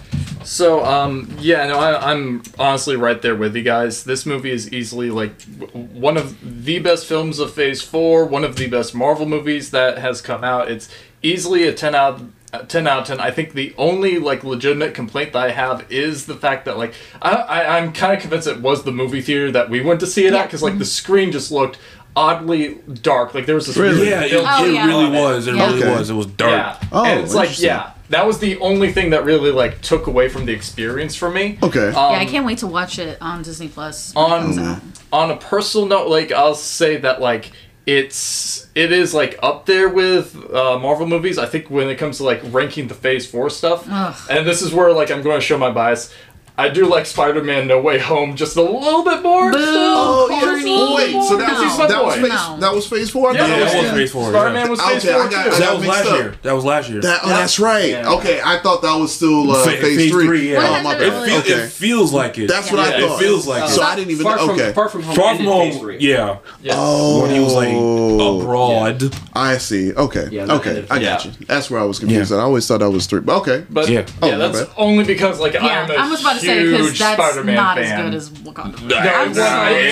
So, 0.44 0.85
um, 0.85 1.28
yeah, 1.40 1.66
no, 1.66 1.78
I, 1.78 2.12
I'm 2.12 2.43
honestly 2.59 2.97
right 2.97 3.20
there 3.20 3.35
with 3.35 3.56
you 3.56 3.62
guys. 3.62 4.05
This 4.05 4.24
movie 4.24 4.51
is 4.52 4.73
easily 4.73 5.10
like 5.10 5.32
w- 5.59 5.89
one 5.93 6.16
of 6.16 6.36
the 6.65 6.78
best 6.78 7.06
films 7.06 7.39
of 7.39 7.52
Phase 7.52 7.82
Four, 7.82 8.24
one 8.27 8.44
of 8.44 8.56
the 8.56 8.66
best 8.69 8.94
Marvel 8.94 9.27
movies 9.27 9.70
that 9.70 9.98
has 9.98 10.20
come 10.23 10.44
out. 10.44 10.70
It's 10.70 10.89
easily 11.23 11.66
a 11.66 11.73
ten 11.73 11.94
out. 11.94 12.20
Uh, 12.52 12.62
10 12.62 12.86
out 12.86 13.00
of 13.02 13.06
10 13.06 13.20
i 13.20 13.30
think 13.30 13.52
the 13.52 13.74
only 13.76 14.18
like 14.18 14.42
legitimate 14.44 14.94
complaint 14.94 15.32
that 15.34 15.42
i 15.46 15.50
have 15.50 15.84
is 15.92 16.26
the 16.26 16.34
fact 16.34 16.64
that 16.64 16.78
like 16.78 16.94
i, 17.20 17.30
I 17.32 17.78
i'm 17.78 17.92
kind 17.92 18.14
of 18.14 18.20
convinced 18.20 18.48
it 18.48 18.60
was 18.60 18.84
the 18.84 18.92
movie 18.92 19.20
theater 19.20 19.50
that 19.52 19.68
we 19.68 19.80
went 19.82 20.00
to 20.00 20.06
see 20.06 20.26
it 20.26 20.32
at 20.32 20.44
because 20.46 20.62
like 20.62 20.78
the 20.78 20.84
screen 20.86 21.30
just 21.32 21.50
looked 21.50 21.78
oddly 22.16 22.74
dark 23.02 23.34
like 23.34 23.46
there 23.46 23.54
was 23.54 23.66
this 23.66 23.76
Really? 23.76 24.08
Yeah, 24.08 24.22
it, 24.24 24.32
Oh, 24.34 24.64
it 24.64 24.72
yeah. 24.74 24.86
really 24.86 25.08
was. 25.10 25.46
It 25.46 25.54
Yeah. 25.54 25.66
really 25.66 25.82
Okay. 25.84 25.92
was. 25.96 26.10
It 26.10 26.14
was 26.14 26.26
dark. 26.26 26.50
yeah 26.50 26.88
Oh, 26.90 27.04
and 27.04 27.20
it's 27.20 27.34
like 27.34 27.60
yeah 27.60 27.92
that 28.10 28.26
was 28.26 28.38
the 28.40 28.58
only 28.58 28.90
thing 28.92 29.10
that 29.10 29.24
really 29.24 29.50
like 29.52 29.82
took 29.82 30.06
away 30.08 30.28
from 30.28 30.46
the 30.46 30.52
experience 30.52 31.14
for 31.14 31.30
me 31.30 31.58
Okay. 31.62 31.88
Um, 31.88 32.12
yeah, 32.12 32.18
I 32.18 32.24
can't 32.24 32.44
wait 32.46 32.58
to 32.58 32.66
watch 32.66 32.98
it 32.98 33.18
on 33.20 33.42
Disney 33.42 33.68
Plus. 33.68 34.12
on 34.16 34.80
on 35.12 35.30
a 35.30 35.36
personal 35.36 35.86
note 35.86 36.08
like 36.08 36.32
i'll 36.32 36.54
say 36.56 36.96
that 36.96 37.20
like 37.20 37.52
it's 37.89 38.69
it 38.74 38.93
is 38.93 39.15
like 39.15 39.39
up 39.43 39.65
there 39.65 39.89
with 39.89 40.36
uh, 40.52 40.78
marvel 40.78 41.06
movies 41.06 41.39
i 41.39 41.47
think 41.47 41.70
when 41.70 41.89
it 41.89 41.97
comes 41.97 42.19
to 42.19 42.23
like 42.23 42.39
ranking 42.52 42.86
the 42.86 42.94
phase 42.94 43.27
four 43.27 43.48
stuff 43.48 43.86
Ugh. 43.89 44.15
and 44.28 44.47
this 44.47 44.60
is 44.60 44.74
where 44.74 44.93
like 44.93 45.10
i'm 45.10 45.23
going 45.23 45.40
to 45.40 45.40
show 45.40 45.56
my 45.56 45.70
bias 45.70 46.12
I 46.60 46.68
do 46.68 46.86
like 46.86 47.06
Spider-Man 47.06 47.68
No 47.68 47.80
Way 47.80 48.01
Home 48.01 48.35
just 48.35 48.56
a 48.56 48.62
little 48.62 49.05
bit 49.05 49.22
more. 49.22 49.52
Boo, 49.52 49.59
still. 49.62 49.72
Oh, 49.74 50.28
yeah. 50.28 50.40
corny. 50.40 50.64
Oh, 50.66 50.97
wait, 50.97 51.12
so 51.28 51.36
that 51.36 51.52
No. 51.52 51.62
was 51.62 51.78
that 51.89 52.05
was 52.05 52.14
phase 52.16 52.28
No. 52.30 52.56
that 52.59 52.74
was 52.74 52.86
phase 52.89 53.10
four. 53.10 53.32
Yeah, 53.32 53.47
Yeah, 53.47 53.59
that 53.60 53.74
was 53.76 53.85
was 53.85 53.93
phase 53.93 54.10
four. 54.10 54.30
Spider-Man 54.30 54.64
yeah. 54.64 54.70
was 54.70 54.80
phase 54.82 55.05
Okay, 55.05 55.14
I 55.14 55.18
four 55.20 55.28
got- 55.30 55.44
too. 55.44 55.51
I 55.52 55.59
That 55.60 55.76
was 55.78 55.86
last 55.86 56.06
up. 56.06 56.18
year. 56.18 56.35
That 56.43 56.52
was 56.55 56.64
last 56.64 56.90
year. 56.90 57.01
That, 57.01 57.20
oh, 57.22 57.28
that's 57.28 57.59
right. 57.60 57.90
Yeah. 57.90 58.10
Okay, 58.14 58.40
I 58.44 58.59
thought 58.59 58.82
that 58.82 58.94
was 58.97 59.14
still 59.14 59.52
uh, 59.52 59.64
phase, 59.64 59.80
phase 59.80 60.10
three. 60.10 60.26
three, 60.26 60.52
yeah. 60.52 60.59
Oh, 60.80 60.82
my 60.82 60.94
it 60.97 60.98
bad. 60.98 61.02
it, 61.02 61.26
feel, 61.28 61.39
Okay, 61.39 61.52
it 61.64 61.68
feels 61.70 62.12
like 62.12 62.39
it. 62.39 62.48
that's 62.48 62.72
what 62.72 62.80
I 62.80 62.90
thought. 63.01 63.20
it 63.20 63.24
feels 63.24 63.47
like 63.47 63.62
it. 63.70 63.72
So 63.72 63.82
I 63.82 63.94
didn't 63.94 64.10
even. 64.10 64.24
Far 64.24 64.39
from, 64.39 64.51
okay. 64.51 64.72
Far 64.72 64.89
from 64.89 65.02
home. 65.05 65.14
Far 65.14 65.36
from 65.36 65.47
ended 65.47 65.62
phase 65.62 65.74
home, 65.74 65.82
three. 65.85 65.98
yeah. 66.01 66.36
Oh, 66.72 67.22
When 67.22 67.30
he 67.30 67.39
was 67.39 67.55
like 67.55 67.68
abroad. 67.72 69.14
I 69.32 69.59
see. 69.59 69.93
Okay, 69.94 70.28
okay, 70.40 70.86
I 70.90 70.98
got 70.98 71.24
you. 71.24 71.30
That's 71.47 71.70
where 71.70 71.80
I 71.80 71.85
was 71.85 71.98
confused. 72.01 72.32
I 72.32 72.39
always 72.40 72.66
thought 72.66 72.80
that 72.80 72.90
was 72.90 73.06
three. 73.06 73.20
But 73.20 73.36
okay, 73.43 73.64
But 73.70 73.89
Yeah. 73.89 74.01
yeah, 74.01 74.06
Oh, 74.22 74.30
my 74.32 74.36
that's 74.39 74.60
bad. 74.62 74.68
only 74.76 75.05
because 75.05 75.39
like 75.40 75.55
Yeah, 75.55 75.86
I'm 75.98 76.12
a 76.12 76.16
I 76.48 76.62
was 76.62 76.70
about 76.70 76.78
to 76.78 76.78
say 76.78 76.78
huge 76.78 76.92
because 76.92 76.98
that's 76.98 77.14
Spider-Man 77.14 77.54
not 77.54 77.76
fan. 77.78 77.84
as 77.86 78.02
good 78.02 78.14
as 78.14 78.30
Wakanda. 78.30 78.82
No, 78.82 78.96
I'm 78.96 79.28
it's 79.30 79.38
sorry. 79.38 79.74
not. 79.74 79.82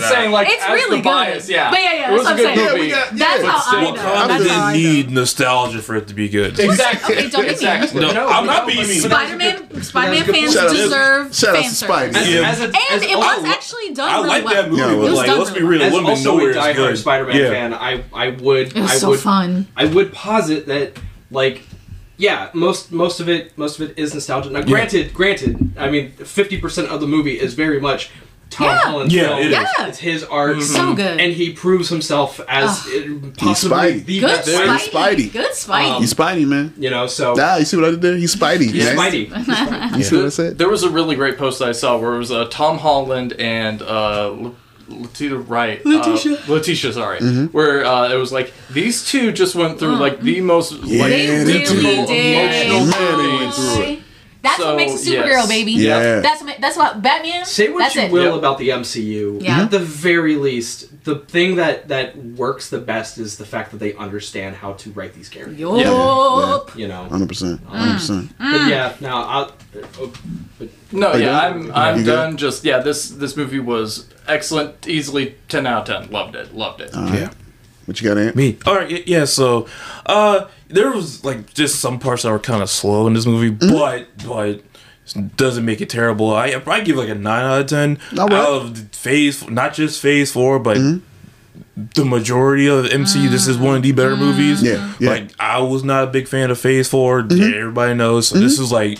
Yeah, 0.00 0.08
saying 0.08 0.30
like 0.32 0.48
It's 0.50 0.68
really 0.68 0.96
good. 0.98 1.04
bias, 1.04 1.48
yeah. 1.48 1.70
But 1.70 1.80
yeah, 1.80 1.92
yeah, 1.94 2.10
it 2.10 2.12
was 2.12 2.24
that's 2.24 2.40
a 2.40 2.44
what 2.44 2.54
good 2.54 2.58
I'm 2.58 2.58
saying. 2.58 2.78
movie. 2.78 2.88
Yeah, 2.88 2.94
we 3.04 3.10
got- 3.10 3.18
That's 3.18 3.42
yeah, 3.42 3.50
how 3.50 3.58
still- 3.60 3.78
I 3.78 3.82
know. 3.82 3.92
Wakanda 3.92 4.28
That's 4.28 4.50
how 4.50 4.64
I 4.64 4.72
didn't 4.72 4.82
know. 4.84 4.92
need 4.92 5.10
nostalgia 5.10 5.82
for 5.82 5.96
it 5.96 6.08
to 6.08 6.14
be 6.14 6.28
good. 6.28 6.58
Exactly. 6.58 7.14
Okay, 7.16 7.28
don't 7.28 7.42
get 7.42 7.46
me. 7.48 7.52
exactly. 7.52 8.00
No, 8.00 8.12
No, 8.12 8.28
I'm 8.28 8.46
not 8.46 8.66
being 8.66 8.78
mean- 8.80 8.88
mean. 8.88 9.00
Spider-Man, 9.00 9.82
Spider-Man 9.82 10.24
fans 10.24 10.52
Shout 10.54 10.66
out- 10.68 10.72
deserve 10.76 11.34
shout 11.34 11.50
out 11.50 11.54
fan 11.62 11.64
to 11.70 11.74
service. 11.76 12.16
Spidey. 12.16 12.16
As, 12.16 12.28
Yeah. 12.30 12.50
as 12.50 12.60
a, 12.60 12.64
And 12.64 13.02
it 13.04 13.16
was 13.18 13.44
actually 13.44 13.94
done 13.94 14.08
I 14.08 14.16
really 14.16 14.28
like 14.28 14.44
well. 14.44 14.54
that 14.54 14.70
movie, 14.70 14.82
it 14.82 14.96
was 14.98 15.12
like, 15.14 15.26
done 15.26 15.38
let's 15.38 15.50
be 15.50 15.60
really 15.60 15.68
real, 15.72 15.82
it 15.82 15.84
as 15.86 15.92
wouldn't 15.92 16.06
be 16.06 16.10
also 16.12 16.30
a 16.34 16.36
nowhere 16.38 16.50
as 16.50 16.56
diehard 16.56 16.74
good. 16.76 16.98
Spider-Man 16.98 17.50
fan, 17.52 17.74
I 17.74 18.02
I 18.12 18.28
would 18.28 18.68
It 18.68 18.80
was 18.82 18.90
I 18.90 18.94
so 18.96 19.08
would 19.10 19.20
fun. 19.20 19.66
I 19.76 19.84
would 19.86 20.12
posit 20.12 20.66
that 20.66 20.92
like 21.30 21.62
yeah, 22.26 22.50
most 22.54 22.92
most 22.92 23.20
of 23.20 23.28
it 23.28 23.56
most 23.58 23.74
of 23.80 23.82
it 23.90 23.98
is 23.98 24.14
nostalgic. 24.14 24.52
Now, 24.52 24.62
granted, 24.62 25.12
granted, 25.12 25.74
I 25.76 25.90
mean, 25.90 26.12
fifty 26.12 26.58
percent 26.64 26.88
of 26.88 27.00
the 27.00 27.06
movie 27.06 27.36
is 27.46 27.54
very 27.54 27.80
much 27.80 28.10
Tom 28.50 28.66
Yeah. 28.66 28.78
Holland's 28.80 29.14
Yeah, 29.14 29.26
film. 29.28 29.38
it 29.40 29.46
is. 29.46 29.52
Yeah. 29.52 29.86
It's 29.88 29.98
his 29.98 30.24
art, 30.24 30.62
So 30.62 30.94
good. 30.94 31.18
and 31.22 31.32
he 31.32 31.46
proves 31.64 31.88
himself 31.88 32.38
as 32.48 32.68
uh, 32.86 33.30
possibly 33.38 33.76
Spidey. 33.78 34.04
the 34.04 34.20
Good 34.20 34.26
best. 34.28 34.48
Spidey. 34.48 34.78
Spidey. 34.78 34.90
Spidey. 34.92 35.32
Good 35.32 35.50
Spidey. 35.52 35.98
He's 36.00 36.14
Spidey, 36.14 36.46
man. 36.46 36.74
You 36.78 36.90
know, 36.90 37.06
so 37.06 37.34
Ah, 37.38 37.56
you 37.56 37.64
see 37.64 37.76
what 37.78 37.86
I 37.86 37.90
did 37.92 38.02
there? 38.02 38.16
He's 38.16 38.34
Spidey. 38.36 38.70
he's 38.70 38.84
man. 38.84 38.96
Spidey. 38.98 39.96
You 39.98 40.04
see 40.04 40.16
what 40.16 40.26
I 40.26 40.28
said? 40.28 40.58
There 40.58 40.68
was 40.68 40.82
a 40.82 40.90
really 40.90 41.16
great 41.16 41.36
post 41.38 41.60
I 41.62 41.72
saw 41.72 41.96
where 41.98 42.12
it 42.14 42.18
was 42.18 42.30
uh, 42.30 42.44
Tom 42.50 42.78
Holland 42.78 43.32
and 43.38 43.80
uh, 43.82 44.32
L- 44.32 44.54
Letitia 44.88 45.36
Wright. 45.38 45.84
Letitia. 45.86 46.38
Uh, 46.38 46.52
Letitia, 46.52 46.92
sorry. 46.92 47.18
Mm-hmm. 47.20 47.46
Where 47.46 47.84
uh, 47.84 48.08
it 48.12 48.16
was 48.16 48.32
like 48.32 48.52
these 48.70 49.04
two 49.06 49.32
just 49.32 49.54
went 49.54 49.78
through 49.78 49.96
like 49.96 50.20
the 50.20 50.40
most 50.40 50.72
like 50.72 50.82
they 50.82 51.26
Yeah, 51.26 51.44
they 51.44 51.44
really 51.44 51.52
did. 51.52 52.06
did. 52.06 52.66
emotional 52.68 52.86
Man, 52.86 53.18
they 53.40 53.50
through 53.52 53.82
it. 53.84 53.98
That's 54.42 54.56
So, 54.56 54.66
what 54.66 54.76
makes 54.76 55.06
a 55.06 55.10
superhero, 55.10 55.28
yes. 55.28 55.48
baby. 55.48 55.72
Yeah. 55.72 56.20
That's 56.20 56.42
what, 56.42 56.60
that's 56.60 56.76
what 56.76 57.00
Batman. 57.00 57.44
Say 57.46 57.70
what 57.70 57.94
you 57.94 58.00
it. 58.02 58.10
will 58.10 58.24
Yep. 58.24 58.34
about 58.38 58.58
the 58.58 58.70
MCU. 58.70 59.40
Yeah. 59.40 59.60
At 59.62 59.70
the 59.70 59.78
very 59.78 60.34
least, 60.34 60.88
the 61.04 61.16
thing 61.16 61.56
that 61.56 61.88
that 61.88 62.16
works 62.16 62.70
the 62.70 62.78
best 62.78 63.18
is 63.18 63.36
the 63.36 63.44
fact 63.44 63.70
that 63.72 63.78
they 63.78 63.94
understand 63.94 64.56
how 64.56 64.74
to 64.74 64.90
write 64.92 65.14
these 65.14 65.28
characters. 65.28 65.58
Yup. 65.58 66.76
You 66.76 66.88
know. 66.88 67.04
Hundred 67.04 67.28
percent. 67.28 67.60
Hundred 67.64 67.94
percent. 67.94 68.32
But 68.38 68.68
yeah, 68.68 68.94
now 69.00 69.24
I'll. 69.24 69.52
oh, 69.98 70.12
but 70.58 70.68
No, 70.92 71.08
Are 71.12 71.18
you 71.18 71.24
yeah, 71.24 71.48
done? 71.48 71.62
I'm 71.70 71.72
I'm 71.74 71.98
You 71.98 72.04
good? 72.04 72.12
done. 72.16 72.36
Just 72.36 72.64
yeah, 72.64 72.78
this 72.78 73.08
this 73.10 73.36
movie 73.36 73.58
was 73.60 74.08
excellent. 74.28 74.86
Easily 74.86 75.34
ten 75.48 75.66
out 75.66 75.88
of 75.88 76.02
ten. 76.02 76.10
Loved 76.12 76.34
it. 76.36 76.54
Loved 76.54 76.80
it. 76.80 76.90
Yeah. 76.94 77.30
What 77.86 78.00
you 78.00 78.08
got, 78.08 78.16
Ant? 78.16 78.36
Me. 78.36 78.58
All 78.64 78.76
right. 78.76 78.88
y- 78.90 79.02
Yeah. 79.06 79.24
So, 79.24 79.66
uh, 80.06 80.46
there 80.68 80.92
was 80.92 81.24
like 81.24 81.52
just 81.52 81.80
some 81.80 81.98
parts 81.98 82.22
that 82.22 82.30
were 82.30 82.38
kind 82.38 82.62
of 82.62 82.70
slow 82.70 83.08
in 83.08 83.14
this 83.14 83.26
movie, 83.26 83.50
Mm-hmm. 83.50 83.72
but 83.72 84.06
but 84.24 84.62
doesn't 85.36 85.64
make 85.64 85.80
it 85.80 85.90
terrible. 85.90 86.32
I 86.34 86.48
I 86.52 86.58
probably 86.58 86.84
give 86.84 86.96
like 86.96 87.08
a 87.08 87.14
nine 87.14 87.44
out 87.44 87.60
of 87.62 87.66
ten. 87.66 87.98
All 88.18 88.28
right. 88.28 88.38
Out 88.38 88.62
of 88.62 88.78
phase, 88.92 89.48
not 89.48 89.74
just 89.74 90.00
phase 90.00 90.32
four, 90.32 90.58
but. 90.58 90.76
Mm-hmm. 90.76 91.06
The 91.94 92.04
majority 92.04 92.66
of 92.66 92.82
the 92.84 92.90
MCU, 92.90 93.28
this 93.30 93.46
is 93.46 93.56
one 93.56 93.76
of 93.76 93.82
the 93.82 93.92
better 93.92 94.16
movies. 94.16 94.62
Yeah, 94.62 94.92
yeah. 95.00 95.10
Like 95.10 95.30
I 95.40 95.58
was 95.60 95.82
not 95.84 96.04
a 96.04 96.06
big 96.06 96.28
fan 96.28 96.50
of 96.50 96.58
Phase 96.60 96.88
4 96.88 97.22
Mm-hmm. 97.22 97.58
Everybody 97.58 97.94
knows. 97.94 98.28
So 98.28 98.38
this 98.38 98.58
is 98.58 98.70
like, 98.70 98.98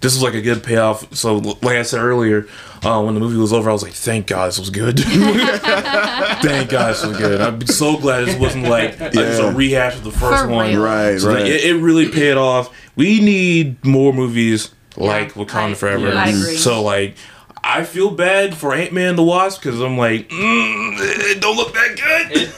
this 0.00 0.14
is 0.14 0.22
like 0.22 0.34
a 0.34 0.42
good 0.42 0.62
payoff. 0.62 1.14
So 1.14 1.36
like 1.38 1.76
I 1.76 1.82
said 1.82 2.00
earlier, 2.02 2.46
uh, 2.82 3.02
when 3.02 3.14
the 3.14 3.20
movie 3.20 3.38
was 3.38 3.52
over, 3.54 3.70
I 3.70 3.72
was 3.72 3.82
like, 3.82 3.92
thank 3.92 4.26
God 4.26 4.48
this 4.48 4.58
was 4.58 4.68
good. 4.70 4.98
thank 5.00 6.70
God 6.70 6.90
this 6.94 7.04
was 7.06 7.16
good. 7.16 7.40
I'm 7.40 7.66
so 7.66 7.96
glad 7.98 8.26
this 8.26 8.36
wasn't 8.38 8.64
like, 8.68 8.98
like 9.00 9.12
just 9.12 9.40
a 9.42 9.52
rehash 9.52 9.96
of 9.96 10.04
the 10.04 10.10
first 10.12 10.42
For 10.44 10.48
one. 10.48 10.70
real. 10.70 10.82
Right, 10.82 11.18
So 11.18 11.28
like, 11.28 11.42
right. 11.42 11.46
it, 11.46 11.64
it 11.64 11.74
really 11.80 12.10
paid 12.10 12.36
off. 12.36 12.74
We 12.96 13.20
need 13.20 13.82
more 13.84 14.12
movies 14.12 14.74
like 14.96 15.34
Yeah, 15.36 15.44
Wakanda 15.44 15.70
I- 15.72 15.74
Forever. 15.74 16.08
yeah, 16.08 16.20
I 16.22 16.28
agree. 16.28 16.56
So 16.56 16.82
like, 16.82 17.16
I 17.62 17.84
feel 17.84 18.10
bad 18.10 18.54
for 18.56 18.74
Ant 18.74 18.92
Man 18.92 19.16
the 19.16 19.22
Wasp 19.22 19.62
because 19.62 19.80
I'm 19.80 19.98
like, 19.98 20.28
mm, 20.30 20.96
it 20.98 21.40
don't 21.40 21.56
look 21.56 21.72
that 21.74 21.96
good. 22.30 22.52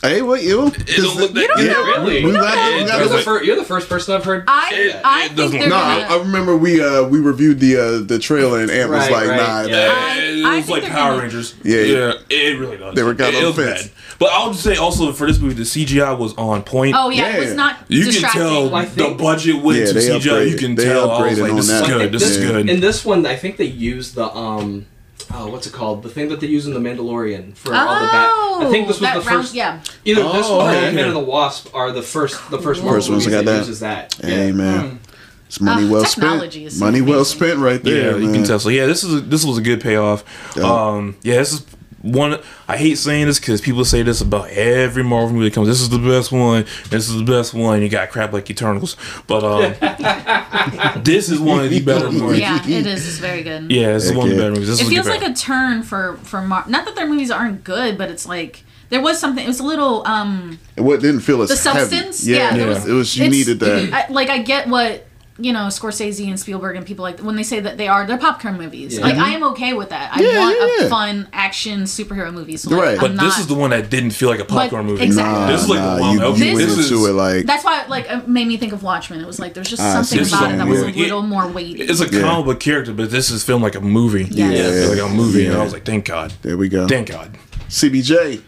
Hey, 0.00 0.22
what 0.22 0.44
you? 0.44 0.68
It 0.68 0.86
don't 0.96 1.16
look 1.16 1.32
that 1.32 1.40
You 1.40 1.48
don't 1.48 1.56
good. 1.58 1.70
know. 1.72 1.84
Really? 1.84 2.14
We 2.24 2.30
You 2.30 2.32
don't 2.32 2.40
got, 2.40 2.54
know. 2.54 2.84
we 2.84 2.98
you're, 3.00 3.08
the 3.08 3.22
fir- 3.24 3.42
you're 3.42 3.56
the 3.56 3.64
first 3.64 3.88
person 3.88 4.14
I've 4.14 4.24
heard. 4.24 4.44
I 4.46 4.70
say 4.70 4.92
that. 4.92 5.04
I 5.04 5.24
it 5.24 5.26
think 5.26 5.36
doesn't- 5.38 5.58
they're 5.58 5.68
No, 5.68 5.74
gonna. 5.74 6.04
I, 6.04 6.14
I 6.14 6.18
remember 6.18 6.56
we 6.56 6.80
uh 6.80 7.02
we 7.02 7.18
reviewed 7.18 7.58
the 7.58 7.76
uh 7.76 7.98
the 8.06 8.16
trailer 8.20 8.60
and 8.60 8.70
Ant 8.70 8.90
was 8.90 9.00
Right, 9.00 9.10
like, 9.10 9.28
right, 9.28 9.36
nah, 9.36 9.60
yeah. 9.62 9.66
that- 9.66 9.98
I- 9.98 10.18
it 10.20 10.44
I 10.44 10.56
was 10.58 10.66
think 10.66 10.68
like 10.70 10.82
they're 10.82 10.90
Power 10.92 11.10
gonna- 11.14 11.22
Rangers. 11.22 11.54
Yeah, 11.64 11.78
Yeah, 11.80 12.12
yeah. 12.30 12.36
it 12.38 12.60
really 12.60 12.76
does. 12.76 12.94
They 12.94 13.02
were 13.02 13.14
kind 13.16 13.34
it, 13.34 13.38
of 13.38 13.42
it 13.42 13.46
was 13.46 13.58
offense. 13.58 13.82
bad. 13.88 13.92
But 14.20 14.30
I'll 14.32 14.52
just 14.52 14.62
say 14.62 14.76
also 14.76 15.12
for 15.12 15.26
this 15.26 15.40
movie, 15.40 15.54
the 15.54 15.62
CGI 15.64 16.16
was 16.16 16.32
on 16.34 16.62
point. 16.62 16.94
oh 16.96 17.10
yeah, 17.10 17.30
it 17.30 17.32
Yeah. 17.34 17.40
was 17.40 17.54
not 17.54 17.78
you 17.88 18.04
distracting. 18.04 18.40
can 18.42 18.50
tell 18.50 18.74
I 18.76 18.84
the 18.84 18.90
think- 18.92 19.18
budget 19.18 19.56
went 19.62 19.80
Yeah, 19.80 19.86
to 19.86 19.92
they 19.94 20.00
CGI. 20.10 20.22
You 20.50 20.54
upgraded- 20.54 20.58
can 20.60 20.74
they 20.76 20.84
tell. 20.84 21.10
I 21.10 21.22
was 21.22 21.32
upgraded 21.38 21.42
like, 21.42 21.50
on 21.50 21.56
this 21.56 21.68
is 21.70 21.80
that. 21.80 21.86
good. 21.88 22.12
This 22.12 22.22
is 22.22 22.36
Yeah. 22.38 22.52
good. 22.52 22.70
In 22.70 22.80
this 22.80 23.04
one, 23.04 23.26
I 23.26 23.34
think 23.34 23.56
they 23.56 23.64
used 23.64 24.14
the 24.14 24.32
um, 24.32 24.86
oh, 25.32 25.48
what's 25.48 25.66
it 25.66 25.72
called? 25.72 26.02
The 26.02 26.08
thing 26.08 26.28
that 26.28 26.40
they 26.40 26.46
use 26.46 26.66
in 26.66 26.74
the 26.74 26.80
Mandalorian 26.80 27.54
for 27.56 27.74
all 27.74 27.94
the 28.00 28.06
bat. 28.06 28.30
I 28.66 28.68
think 28.70 28.88
this 28.88 29.00
was 29.00 29.08
Oh, 29.10 29.14
that 29.14 29.22
the 29.24 29.30
round- 29.30 29.42
first. 29.44 29.54
Yeah. 29.54 29.80
Either 30.04 30.22
this 30.22 30.46
Oh, 30.46 30.56
one 30.58 30.66
or 30.66 30.70
okay. 30.76 30.86
Ant-Man 30.86 31.04
and 31.08 31.16
the 31.16 31.20
Wasp 31.20 31.68
are 31.74 31.92
the 31.92 32.02
first, 32.02 32.50
the 32.50 32.58
first 32.58 32.82
Marvel 32.82 32.98
First 33.00 33.10
ones 33.10 33.24
that 33.24 33.30
that, 33.30 33.44
got 33.44 33.50
that. 33.52 33.58
uses 33.58 33.80
that. 33.80 34.14
Hey 34.22 34.46
Yeah. 34.46 34.52
man, 34.52 35.00
it's 35.46 35.60
money 35.60 35.86
Ah, 35.86 35.90
well 35.90 36.04
spent. 36.04 36.54
is 36.56 36.78
so 36.78 36.84
Money 36.84 37.00
well 37.02 37.24
spent 37.24 37.58
right 37.58 37.82
there. 37.82 37.96
yeah, 37.96 38.10
there. 38.12 38.20
you 38.20 38.32
can 38.32 38.44
tell. 38.44 38.58
So 38.58 38.68
yeah, 38.68 38.86
this 38.86 39.04
is 39.04 39.14
a, 39.14 39.20
this 39.20 39.44
was 39.44 39.58
a 39.58 39.62
good 39.62 39.80
payoff. 39.80 40.24
Um, 40.58 41.16
yeah, 41.22 41.36
this 41.36 41.52
is 41.52 41.64
one. 42.02 42.38
I 42.68 42.76
hate 42.76 42.96
saying 42.96 43.26
this 43.26 43.38
because 43.40 43.60
people 43.60 43.84
say 43.84 44.02
this 44.02 44.20
about 44.20 44.48
every 44.50 45.02
Marvel 45.02 45.32
movie 45.34 45.48
that 45.48 45.54
comes. 45.54 45.68
This 45.68 45.80
is 45.80 45.88
the 45.90 45.98
best 45.98 46.30
one. 46.32 46.64
This 46.90 47.08
is 47.08 47.16
the 47.16 47.24
best 47.24 47.54
one. 47.54 47.82
You 47.82 47.88
got 47.88 48.10
crap 48.10 48.32
like 48.32 48.48
Eternals, 48.50 48.96
but 49.26 49.42
um, 49.44 49.74
this 51.04 51.28
is 51.28 51.40
one 51.40 51.64
of 51.64 51.70
the 51.70 51.80
better 51.80 52.10
movies. 52.10 52.40
Yeah, 52.40 52.56
it 52.66 52.86
is. 52.86 53.06
It's 53.08 53.18
very 53.18 53.42
good. 53.42 53.70
Yeah, 53.70 53.92
this 53.94 54.04
is 54.04 54.10
Heck 54.10 54.18
one 54.18 54.28
of 54.28 54.34
the 54.34 54.40
better 54.40 54.52
movies. 54.52 54.68
This 54.68 54.80
it 54.80 54.84
is 54.84 54.88
feels 54.90 55.06
like 55.08 55.22
a 55.22 55.32
turn 55.32 55.82
for 55.82 56.16
for 56.18 56.40
Mar- 56.42 56.64
not 56.68 56.84
that 56.86 56.94
their 56.96 57.06
movies 57.06 57.30
aren't 57.30 57.64
good, 57.64 57.98
but 57.98 58.10
it's 58.10 58.26
like 58.26 58.62
there 58.90 59.00
was 59.02 59.18
something. 59.18 59.44
It 59.44 59.48
was 59.48 59.60
a 59.60 59.64
little 59.64 60.06
um 60.06 60.58
And 60.76 60.86
what 60.86 61.00
didn't 61.00 61.20
feel 61.20 61.42
as 61.42 61.48
the 61.48 61.70
heavy. 61.72 61.80
substance. 61.90 62.26
Yeah, 62.26 62.36
Yeah, 62.36 62.50
there 62.56 62.60
Yeah. 62.68 62.74
was. 62.74 62.86
it 62.86 62.92
was. 62.92 63.16
You 63.16 63.28
needed 63.28 63.60
that. 63.60 63.92
I, 63.92 64.12
like 64.12 64.28
I 64.28 64.38
get 64.38 64.68
what 64.68 65.06
you 65.40 65.52
know 65.52 65.66
Scorsese 65.68 66.26
and 66.28 66.38
Spielberg 66.38 66.74
and 66.76 66.84
people 66.84 67.04
like 67.04 67.20
when 67.20 67.36
they 67.36 67.42
say 67.44 67.60
that 67.60 67.76
they 67.78 67.86
are 67.86 68.06
they're 68.06 68.18
popcorn 68.18 68.56
movies. 68.58 68.98
Yeah. 68.98 69.04
Like 69.04 69.14
I 69.16 69.30
am 69.30 69.44
okay 69.52 69.72
with 69.72 69.90
that. 69.90 70.10
I 70.16 70.20
Yeah, 70.20 70.38
want 70.40 70.58
yeah. 70.80 70.86
a 70.86 70.88
fun 70.90 71.28
action 71.32 71.82
superhero 71.82 72.32
movie. 72.34 72.56
So 72.56 72.70
like, 72.70 72.80
Right. 72.82 72.94
I'm 72.94 73.00
But 73.00 73.14
not, 73.14 73.22
this 73.24 73.38
is 73.38 73.46
the 73.46 73.54
one 73.54 73.70
that 73.70 73.88
didn't 73.88 74.10
feel 74.10 74.28
like 74.30 74.40
a 74.40 74.44
popcorn 74.44 74.86
movie. 74.86 75.04
exactly. 75.04 75.40
Nah, 75.40 75.46
This 75.46 75.62
is 75.62 75.68
like 75.68 75.78
nah, 75.78 75.96
a 75.96 76.00
long- 76.00 76.14
you, 76.18 76.22
okay, 76.24 76.48
you 76.50 76.54
went 76.56 76.68
this 76.68 76.78
is- 76.78 76.90
into 76.90 77.06
it 77.06 77.12
like 77.12 77.46
That's 77.46 77.64
why 77.64 77.86
like 77.86 78.06
it 78.10 78.26
made 78.28 78.48
me 78.48 78.56
think 78.56 78.72
of 78.72 78.82
Watchmen. 78.82 79.20
It 79.20 79.26
was 79.26 79.38
like 79.38 79.54
there's 79.54 79.70
just 79.70 79.80
Ah, 79.80 79.92
something 80.02 80.18
this 80.18 80.28
is 80.28 80.32
about 80.34 80.50
it 80.50 80.54
a 80.54 80.58
that 80.58 80.66
was 80.66 80.80
a 80.80 80.84
weird- 80.86 80.96
little 80.96 81.22
more 81.22 81.46
weighty. 81.46 81.82
It's 81.82 82.00
a 82.00 82.08
Yeah. 82.08 82.20
comic 82.22 82.44
book 82.46 82.60
character, 82.60 82.92
but 82.92 83.10
this 83.10 83.30
is 83.30 83.44
filmed 83.44 83.62
like 83.62 83.76
a 83.76 83.80
movie. 83.80 84.24
Yes. 84.30 84.52
Yeah. 84.52 84.64
It's 84.66 84.90
like 85.00 85.10
a 85.10 85.14
movie, 85.14 85.46
and 85.46 85.56
I 85.56 85.62
was 85.62 85.72
like, 85.72 85.84
thank 85.84 86.04
God, 86.04 86.32
there 86.42 86.56
we 86.56 86.68
go. 86.68 86.88
thank 86.88 87.08
God. 87.10 87.36
CBJ. 87.68 88.40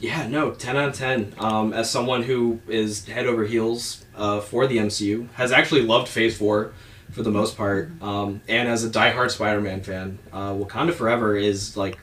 Yeah, 0.00 0.26
no, 0.26 0.52
ten 0.52 0.76
out 0.76 0.88
of 0.88 0.94
ten. 0.94 1.34
Um, 1.38 1.72
as 1.74 1.90
someone 1.90 2.22
who 2.22 2.60
is 2.66 3.06
head 3.06 3.26
over 3.26 3.44
heels 3.44 4.04
uh, 4.16 4.40
for 4.40 4.66
the 4.66 4.78
MCU, 4.78 5.30
has 5.32 5.52
actually 5.52 5.82
loved 5.82 6.08
Phase 6.08 6.36
Four 6.36 6.72
for 7.12 7.22
the 7.22 7.30
most 7.30 7.56
part, 7.56 7.90
um, 8.00 8.40
and 8.48 8.68
as 8.68 8.84
a 8.84 8.88
diehard 8.88 9.30
Spider-Man 9.30 9.82
fan, 9.82 10.18
uh, 10.32 10.52
Wakanda 10.52 10.94
Forever 10.94 11.36
is 11.36 11.76
like, 11.76 11.98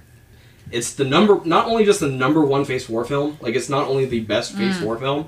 it's 0.70 0.94
the 0.96 1.06
number, 1.06 1.40
not 1.46 1.66
only 1.68 1.86
just 1.86 2.02
the 2.02 2.10
number 2.10 2.44
one 2.46 2.66
Phase 2.66 2.86
Four 2.86 3.06
film, 3.06 3.38
like 3.42 3.56
it's 3.56 3.70
not 3.70 3.88
only 3.88 4.06
the 4.06 4.20
best 4.20 4.54
Phase 4.54 4.80
Four 4.80 4.98
film. 4.98 5.28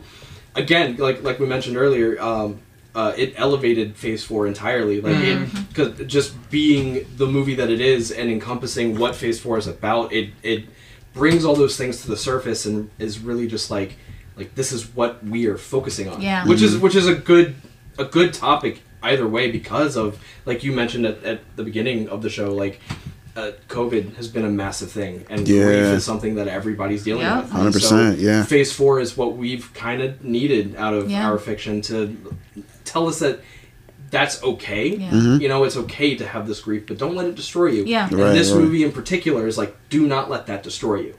Again, 0.56 0.98
like 0.98 1.24
like 1.24 1.40
we 1.40 1.46
mentioned 1.48 1.78
earlier, 1.78 2.22
um, 2.22 2.60
uh, 2.94 3.14
it 3.18 3.34
elevated 3.38 3.96
Phase 3.96 4.24
Four 4.24 4.46
entirely. 4.48 5.00
Like 5.02 5.16
it, 5.16 5.68
because 5.70 6.06
just 6.08 6.36
being 6.52 7.08
the 7.16 7.26
movie 7.26 7.56
that 7.56 7.70
it 7.70 7.80
is 7.82 8.12
and 8.12 8.30
encompassing 8.30 8.98
what 9.00 9.16
Phase 9.16 9.40
Four 9.40 9.58
is 9.58 9.68
about, 9.68 10.12
it 10.12 10.32
it 10.44 10.66
brings 11.14 11.44
all 11.46 11.56
those 11.56 11.76
things 11.78 12.02
to 12.02 12.08
the 12.08 12.18
surface 12.18 12.66
and 12.66 12.90
is 13.00 13.20
really 13.20 13.48
just 13.48 13.70
like 13.72 13.96
like 14.38 14.56
this 14.56 14.72
is 14.72 14.94
what 14.96 15.24
we 15.24 15.48
are 15.48 15.58
focusing 15.58 16.08
on 16.08 16.22
Yeah. 16.22 16.46
which 16.48 16.62
is 16.62 16.78
which 16.78 16.96
is 16.96 17.08
a 17.08 17.16
good 17.16 17.56
a 17.98 18.06
good 18.06 18.34
topic 18.34 18.82
either 19.04 19.28
way 19.28 19.52
because 19.52 19.96
of 19.98 20.20
like 20.46 20.64
you 20.64 20.72
mentioned 20.72 21.06
at, 21.06 21.24
at 21.24 21.40
the 21.56 21.64
beginning 21.64 22.10
of 22.10 22.22
the 22.22 22.30
show 22.30 22.54
like 22.54 22.80
uh, 23.36 23.52
covid 23.68 24.16
has 24.16 24.28
been 24.28 24.46
a 24.46 24.50
massive 24.50 24.92
thing 24.92 25.26
and 25.30 25.48
Yeah. 25.48 25.64
grief 25.66 25.84
is 25.98 26.04
something 26.06 26.36
that 26.36 26.48
everybody's 26.48 27.04
dealing 27.04 27.24
Yeah. 27.24 27.42
with 27.42 27.52
100%, 27.52 27.82
So 27.82 28.12
yeah. 28.12 28.44
phase 28.44 28.72
four 28.74 29.00
is 29.00 29.16
what 29.18 29.36
we've 29.38 29.74
kind 29.74 30.02
of 30.02 30.24
needed 30.24 30.76
out 30.76 30.94
of 30.94 31.10
Yeah. 31.10 31.28
our 31.30 31.38
fiction 31.38 31.82
to 31.84 32.16
tell 32.86 33.08
us 33.08 33.20
that 33.20 33.40
that's 34.10 34.42
okay. 34.44 34.96
Yeah. 34.96 35.10
Mm-hmm. 35.12 35.42
You 35.42 35.48
know, 35.48 35.64
it's 35.64 35.78
okay 35.78 36.16
to 36.16 36.26
have 36.28 36.48
this 36.48 36.62
grief, 36.62 36.88
but 36.88 36.98
don't 36.98 37.16
let 37.16 37.26
it 37.28 37.36
destroy 37.36 37.68
you. 37.68 37.86
Yeah. 37.86 38.08
And 38.08 38.18
Right, 38.18 38.34
this 38.34 38.52
right. 38.52 38.62
movie 38.62 38.84
in 38.84 38.92
particular 38.92 39.48
is 39.48 39.58
like, 39.58 39.76
do 39.90 40.06
not 40.08 40.30
let 40.30 40.48
that 40.48 40.64
destroy 40.64 40.96
you. 41.02 41.16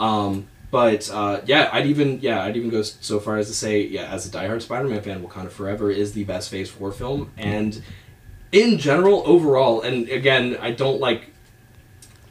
Um, 0.00 0.46
but 0.70 1.08
uh, 1.10 1.40
yeah, 1.46 1.70
I'd 1.72 1.86
even 1.86 2.18
yeah, 2.20 2.42
I'd 2.42 2.56
even 2.56 2.68
go 2.68 2.82
so 2.82 3.20
far 3.20 3.36
as 3.36 3.46
to 3.46 3.54
say 3.54 3.82
yeah, 3.82 4.06
as 4.12 4.26
a 4.26 4.30
diehard 4.30 4.60
Spider-Man 4.60 5.02
fan, 5.02 5.24
Wakanda 5.24 5.50
Forever 5.50 5.90
is 5.90 6.14
the 6.14 6.24
best 6.24 6.50
Phase 6.50 6.68
Four 6.68 6.90
film, 6.90 7.30
and 7.36 7.80
in 8.50 8.78
general, 8.78 9.22
overall, 9.24 9.82
and 9.82 10.08
again, 10.08 10.56
I 10.60 10.72
don't 10.72 10.98
like. 11.00 11.30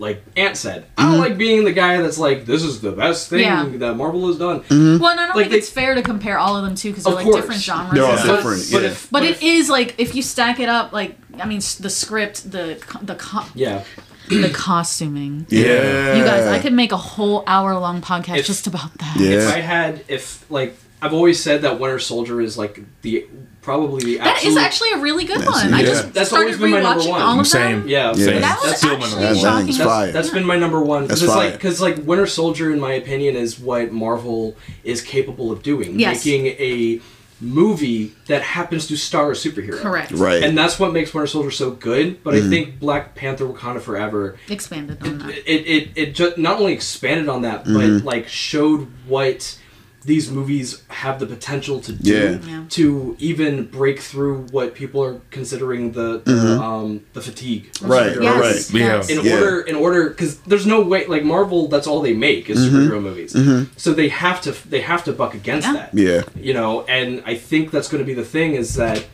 Like 0.04 0.22
Ant 0.38 0.56
said, 0.58 0.86
I 0.98 1.04
Mm-hmm. 1.04 1.12
don't 1.12 1.20
like 1.22 1.38
being 1.38 1.64
the 1.64 1.72
guy 1.72 2.02
that's 2.02 2.18
like, 2.18 2.46
"This 2.46 2.62
is 2.64 2.82
the 2.82 2.92
best 2.92 3.30
thing 3.30 3.40
Yeah. 3.42 3.66
that 3.78 3.96
Marvel 3.96 4.28
has 4.28 4.38
done." 4.38 4.60
Mm-hmm. 4.62 5.02
Well, 5.02 5.12
and 5.12 5.20
I 5.20 5.26
don't 5.28 5.36
Like 5.36 5.46
think 5.46 5.52
they- 5.54 5.58
it's 5.60 5.70
fair 5.70 5.96
to 5.96 6.02
compare 6.02 6.38
all 6.38 6.56
of 6.58 6.64
them 6.66 6.76
too 6.76 6.90
because 6.90 7.06
they're 7.06 7.14
Of 7.14 7.18
like 7.18 7.26
course. 7.26 7.36
different 7.38 7.62
genres. 7.62 7.94
They're 7.94 8.04
all 8.04 8.12
and 8.12 8.20
stuff. 8.20 8.38
different, 8.38 8.64
But 8.72 8.82
yeah. 8.84 8.88
if, 8.90 9.08
But 9.10 9.20
but 9.22 9.30
it 9.30 9.42
is 9.42 9.70
like 9.70 9.96
if 9.98 10.14
you 10.16 10.22
stack 10.22 10.60
it 10.60 10.70
up, 10.70 10.92
like 10.94 11.18
I 11.40 11.46
mean, 11.48 11.58
s- 11.58 11.76
the 11.76 11.90
script, 11.90 12.52
the 12.52 12.78
co- 12.82 13.00
the 13.02 13.16
co- 13.16 13.46
yeah, 13.56 13.84
the 14.30 14.50
costuming. 14.50 15.46
Yeah. 15.50 16.16
You 16.18 16.24
guys, 16.26 16.46
I 16.48 16.60
could 16.60 16.74
make 16.74 16.92
a 16.92 16.98
whole 16.98 17.44
hour 17.48 17.74
long 17.80 18.02
podcast 18.02 18.38
If- 18.40 18.46
just 18.48 18.68
about 18.68 18.94
that. 19.00 19.16
Yeah. 19.18 19.30
if 19.40 19.48
I 19.54 19.60
had, 19.60 20.04
if 20.08 20.46
like 20.50 20.76
I've 21.02 21.14
always 21.14 21.42
said 21.42 21.62
that 21.64 21.80
Winter 21.80 22.00
Soldier 22.00 22.42
is 22.42 22.58
like 22.58 22.82
the 23.04 23.26
probably 23.64 24.04
the 24.04 24.18
That 24.18 24.28
absolute, 24.36 24.52
is 24.52 24.58
actually 24.58 24.92
a 24.92 24.98
really 25.00 25.26
good 25.26 25.44
one. 25.46 25.74
I 25.74 25.80
yeah. 25.80 25.86
just 25.86 26.14
That's 26.14 26.30
started 26.30 26.46
always 26.54 26.60
been 26.60 26.72
my 26.72 26.82
number 26.82 27.02
rewatching 27.04 27.10
one. 27.10 27.22
all 27.22 27.40
of 27.40 27.48
Same. 27.48 27.80
them. 27.80 27.88
yeah, 27.90 28.14
Yeah. 28.16 28.26
Same. 28.26 28.42
That 28.42 28.60
was 28.62 28.70
That's 28.70 28.78
still 28.82 28.98
my 28.98 29.06
actually 29.06 29.22
number 29.24 29.34
That 29.42 29.54
one. 29.54 29.64
thing's 29.66 29.78
shocking. 29.78 29.90
fire. 29.90 30.12
That's 30.12 30.30
been 30.30 30.46
my 30.46 30.58
number 30.58 30.82
one 30.82 31.08
That's 31.08 31.22
because 31.22 31.24
it's 31.24 31.34
fire. 31.34 31.44
like 31.50 31.54
because 31.54 31.82
like 31.82 31.98
Winter 32.06 32.28
Soldier, 32.28 32.72
in 32.72 32.80
my 32.80 32.94
opinion, 32.94 33.36
is 33.36 33.60
what 33.60 33.92
Marvel 33.92 34.56
is 34.84 35.02
capable 35.02 35.52
of 35.52 35.64
doing, 35.64 36.00
Yes. 36.00 36.26
making 36.26 36.46
a 36.48 37.02
movie 37.42 38.14
that 38.28 38.42
happens 38.42 38.88
to 38.88 38.96
star 38.96 39.32
a 39.32 39.34
superhero. 39.34 39.78
Correct. 39.78 40.12
Right. 40.12 40.42
And 40.44 40.58
that's 40.58 40.80
what 40.80 40.94
makes 40.94 41.14
Winter 41.14 41.28
Soldier 41.28 41.52
so 41.52 41.72
good. 41.72 42.24
But 42.24 42.34
Mm-hmm. 42.36 42.48
I 42.48 42.50
think 42.50 42.80
Black 42.80 43.16
Panther: 43.16 43.46
Wakanda 43.46 43.82
Forever 43.82 44.38
Expanded 44.50 45.02
on 45.06 45.20
that. 45.20 45.30
it 45.30 45.68
it, 45.68 45.90
it 45.96 46.16
just 46.16 46.38
not 46.38 46.60
only 46.60 46.74
expanded 46.74 47.28
on 47.30 47.42
that, 47.42 47.66
Mm-hmm. 47.66 47.98
but 48.00 48.06
like 48.06 48.28
showed 48.28 48.88
what 49.08 49.58
these 50.06 50.30
movies 50.30 50.84
have 50.90 51.20
the 51.20 51.26
potential 51.26 51.80
to 51.80 51.92
do 51.94 52.12
Yeah. 52.12 52.38
Yeah. 52.48 52.64
to 52.70 53.16
even 53.20 53.66
break 53.66 54.00
through 54.00 54.48
what 54.52 54.74
people 54.76 55.02
are 55.04 55.22
considering 55.32 55.92
the, 55.94 56.22
the 56.26 56.60
um 56.62 57.06
the 57.14 57.22
fatigue. 57.22 57.66
of 57.68 57.74
Mm-hmm. 57.74 57.92
Right, 57.92 58.14
Yes. 58.22 58.36
movies. 58.38 58.74
Yeah. 58.74 58.96
yes. 58.98 59.10
In 59.10 59.26
Yeah. 59.26 59.34
order, 59.36 59.62
in 59.62 59.76
order, 59.76 60.10
because 60.10 60.38
there's 60.50 60.66
no 60.68 60.82
way. 60.82 61.06
Like 61.08 61.24
Marvel, 61.24 61.68
that's 61.68 61.88
all 61.88 62.02
they 62.02 62.14
make 62.14 62.50
is 62.50 62.60
Mm-hmm. 62.60 62.76
superhero 62.76 63.02
movies. 63.02 63.32
So 63.78 63.94
they 63.94 64.10
have 64.10 64.42
to, 64.42 64.52
they 64.70 64.82
have 64.82 65.04
to 65.06 65.12
buck 65.14 65.34
against 65.34 65.68
Yeah. 65.68 65.74
that 65.74 65.90
Yeah. 65.94 66.22
you 66.48 66.54
know 66.54 66.84
and 66.98 67.10
i 67.26 67.36
think 67.36 67.72
that's 67.72 67.88
going 67.92 68.04
to 68.04 68.10
be 68.14 68.14
the 68.24 68.30
thing 68.36 68.50
is 68.56 68.76
that 68.76 69.06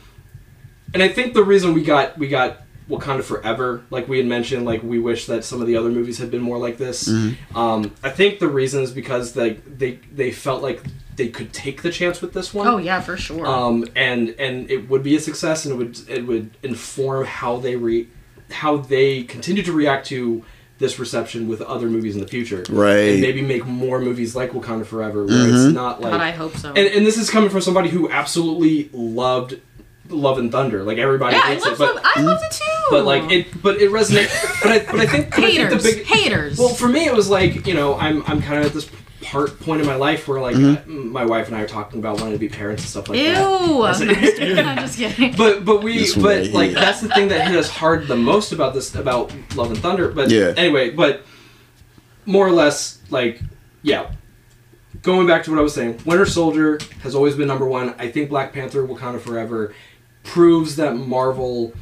and 0.94 1.02
i 1.03 1.07
think 1.16 1.34
the 1.34 1.44
reason 1.44 1.74
we 1.74 1.84
got 1.84 2.18
we 2.18 2.28
got 2.28 2.49
wakanda 2.90 3.24
forever 3.24 3.84
like 3.91 4.07
we 4.07 4.18
had 4.18 4.26
mentioned 4.26 4.66
like 4.66 4.82
we 4.82 4.98
wish 4.99 5.28
that 5.28 5.44
some 5.44 5.61
of 5.61 5.68
the 5.68 5.78
other 5.78 5.90
movies 5.90 6.18
had 6.18 6.32
been 6.32 6.41
more 6.41 6.57
like 6.57 6.78
this 6.78 7.07
um, 7.56 7.94
i 8.03 8.10
think 8.10 8.40
the 8.40 8.48
reason 8.48 8.82
is 8.82 8.91
because 8.91 9.34
they 9.34 9.52
they 9.78 9.99
they 10.14 10.32
felt 10.32 10.61
like 10.64 10.82
they 11.16 11.28
could 11.28 11.52
take 11.53 11.82
the 11.82 11.91
chance 11.91 12.22
with 12.22 12.32
this 12.34 12.53
one 12.53 12.66
Oh 12.68 12.78
yeah, 12.78 13.02
for 13.02 13.18
sure. 13.18 13.45
um, 13.45 13.86
and 13.95 14.30
and 14.40 14.72
it 14.72 14.90
would 14.90 15.03
be 15.03 15.18
a 15.18 15.20
success, 15.20 15.66
and 15.66 15.74
it 15.74 15.78
would 15.78 16.10
it 16.10 16.26
would 16.26 16.52
inform 16.64 17.26
how 17.26 17.57
they 17.57 17.76
re 17.76 18.07
how 18.52 18.78
they 18.78 19.24
continue 19.24 19.61
to 19.64 19.74
react 19.74 20.07
to 20.07 20.45
this 20.78 20.98
reception 20.98 21.49
with 21.49 21.61
other 21.61 21.88
movies 21.90 22.16
in 22.16 22.22
the 22.22 22.28
future, 22.28 22.64
Right. 22.70 23.10
And 23.11 23.20
maybe 23.22 23.41
make 23.41 23.66
more 23.66 23.99
movies 23.99 24.34
like 24.34 24.52
Wakanda 24.52 24.86
Forever, 24.86 25.26
where 25.26 25.36
Mm-hmm. 25.36 25.66
it's 25.68 25.74
not 25.76 25.99
like. 25.99 26.11
but 26.14 26.22
I 26.22 26.32
hope 26.32 26.56
so. 26.56 26.70
And, 26.70 26.78
and 26.88 27.06
this 27.06 27.18
is 27.18 27.30
coming 27.30 27.49
from 27.49 27.60
somebody 27.60 27.90
who 27.90 28.10
absolutely 28.10 28.90
loved 28.94 29.60
Love 30.10 30.38
and 30.40 30.52
Thunder, 30.52 30.84
like 30.84 30.98
everybody 30.98 31.36
yeah, 31.36 31.44
I 31.44 31.53
hates 31.53 31.65
it, 31.65 31.80
loved, 31.80 31.80
but 31.80 31.95
it. 31.98 32.02
I 32.18 32.22
loved 32.22 32.44
it 32.44 32.52
too. 32.52 32.65
but 32.90 33.06
like 33.06 33.31
it, 33.31 33.61
but 33.61 33.77
it 33.77 33.91
resonates. 33.91 34.61
but 34.64 34.72
I 34.72 34.80
but 34.80 34.99
I 34.99 35.06
think 35.06 35.30
but 35.30 35.40
I 35.40 35.41
think 35.41 35.57
haters, 35.57 35.84
the 35.84 35.91
big 35.95 36.06
haters. 36.06 36.57
well, 36.57 36.69
for 36.69 36.88
me, 36.88 37.06
it 37.06 37.14
was 37.14 37.30
like 37.30 37.68
you 37.68 37.73
know, 37.76 37.95
I'm 37.95 38.23
I'm 38.26 38.41
kind 38.41 38.60
of 38.60 38.65
at 38.65 38.73
this 38.73 38.90
part 39.22 39.60
point 39.60 39.81
in 39.81 39.86
my 39.88 39.95
life 39.95 40.27
where 40.27 40.40
like 40.41 40.56
Mm-hmm. 40.56 41.10
my 41.11 41.26
wife 41.26 41.48
and 41.48 41.56
I 41.56 41.61
are 41.61 41.68
talking 41.68 41.99
about 41.99 42.18
wanting 42.18 42.34
to 42.34 42.40
be 42.40 42.49
parents 42.49 42.81
and 42.84 42.90
stuff 42.90 43.10
like 43.10 43.19
that. 43.19 43.68
Ew. 43.68 43.81
that. 43.84 44.65
I'm 44.65 44.77
just 44.77 44.98
kidding. 44.98 45.36
But 45.36 45.65
but 45.65 45.84
we 45.84 45.99
This 45.99 46.15
but 46.15 46.23
right 46.23 46.52
like 46.53 46.69
here. 46.72 46.80
that's 46.80 47.02
the 47.02 47.10
thing 47.10 47.27
that 47.27 47.48
hit 47.48 47.56
us 47.57 47.69
hard 47.69 48.07
the 48.07 48.15
most 48.15 48.52
about 48.52 48.73
this 48.73 48.95
about 48.95 49.31
Love 49.56 49.69
and 49.72 49.77
Thunder. 49.80 50.10
But 50.10 50.31
Yeah. 50.31 50.53
anyway, 50.57 50.90
but 50.90 51.23
more 52.26 52.48
or 52.48 52.52
less 52.52 52.99
like 53.10 53.41
yeah. 53.84 54.11
Going 55.03 55.27
back 55.27 55.44
to 55.44 55.52
what 55.52 55.60
I 55.60 55.64
was 55.64 55.73
saying, 55.73 55.99
Winter 56.06 56.26
Soldier 56.26 56.80
has 57.03 57.15
always 57.15 57.36
been 57.36 57.48
number 57.48 57.65
one. 57.65 57.94
I 57.99 58.10
think 58.11 58.30
Black 58.30 58.52
Panther: 58.52 58.86
Wakanda 58.86 59.22
Forever 59.22 59.73
proves 60.34 60.76
that 60.78 60.96
Marvel 60.96 61.74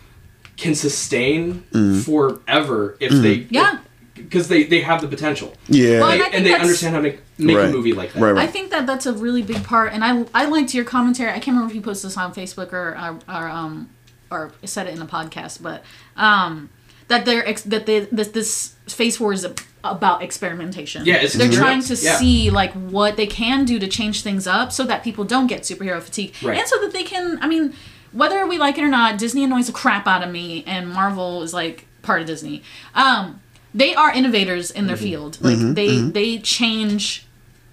can 0.57 0.73
sustain 0.75 1.63
Mm. 1.71 2.03
forever 2.03 2.97
if 2.99 3.11
they 3.11 3.45
Yeah. 3.49 3.77
because 4.15 4.47
they 4.47 4.63
they 4.63 4.81
have 4.81 5.01
the 5.01 5.07
potential 5.07 5.53
Yeah. 5.67 5.99
Well, 6.01 6.09
and 6.11 6.23
I 6.23 6.27
and, 6.29 6.45
they 6.45 6.53
understand 6.53 6.95
how 6.95 7.01
to 7.01 7.07
make, 7.09 7.19
make 7.37 7.57
Right. 7.57 7.69
a 7.69 7.71
movie 7.71 7.93
like 7.93 8.13
that. 8.13 8.21
right. 8.21 8.31
Right. 8.31 8.47
I 8.47 8.51
think 8.51 8.71
that 8.71 8.87
that's 8.87 9.05
a 9.05 9.13
really 9.13 9.43
big 9.43 9.63
part, 9.63 9.93
and 9.93 10.03
I 10.03 10.25
I 10.33 10.45
liked 10.45 10.73
your 10.73 10.85
commentary. 10.85 11.29
I 11.29 11.39
can't 11.43 11.47
remember 11.55 11.69
if 11.69 11.75
you 11.75 11.81
posted 11.81 12.09
this 12.09 12.17
on 12.17 12.33
Facebook 12.33 12.73
or 12.73 12.87
or, 13.03 13.19
or 13.35 13.47
um 13.49 13.89
or 14.31 14.51
said 14.65 14.87
it 14.87 14.95
in 14.95 15.01
a 15.01 15.05
podcast, 15.05 15.61
but 15.61 15.83
um 16.15 16.69
that 17.07 17.23
they're 17.25 17.47
ex- 17.47 17.61
that 17.73 17.85
they, 17.85 17.99
this 18.11 18.29
this 18.29 18.73
phase 18.89 19.15
four 19.17 19.31
is 19.31 19.45
a, 19.45 19.53
about 19.83 20.21
experimentation. 20.21 21.05
Yeah, 21.05 21.15
it's 21.23 21.35
they're 21.35 21.51
trying 21.63 21.81
to 21.83 21.95
Yeah. 21.95 22.17
see 22.17 22.49
like 22.49 22.73
what 22.73 23.15
they 23.15 23.27
can 23.27 23.63
do 23.63 23.79
to 23.79 23.87
change 23.87 24.23
things 24.23 24.45
up 24.47 24.71
so 24.73 24.83
that 24.85 25.03
people 25.03 25.23
don't 25.23 25.47
get 25.47 25.61
superhero 25.61 26.01
fatigue, 26.01 26.33
Right. 26.41 26.57
and 26.59 26.67
so 26.67 26.75
that 26.81 26.91
they 26.91 27.03
can. 27.03 27.37
I 27.41 27.47
mean, 27.47 27.73
whether 28.17 28.45
we 28.47 28.57
like 28.57 28.77
it 28.77 28.83
or 28.83 28.87
not, 28.89 29.17
Disney 29.17 29.43
annoys 29.43 29.67
the 29.67 29.73
crap 29.73 30.07
out 30.07 30.23
of 30.23 30.31
me, 30.31 30.63
and 30.65 30.89
Marvel 30.89 31.43
is 31.43 31.53
like 31.53 31.85
part 32.01 32.21
of 32.21 32.27
Disney. 32.27 32.63
Um, 32.95 33.41
they 33.73 33.93
are 33.95 34.11
innovators 34.11 34.71
in 34.71 34.87
their 34.87 34.95
Mm-hmm. 34.95 35.03
field. 35.05 35.37
Like 35.41 35.75
they 35.75 36.01
they 36.01 36.39
change 36.39 37.25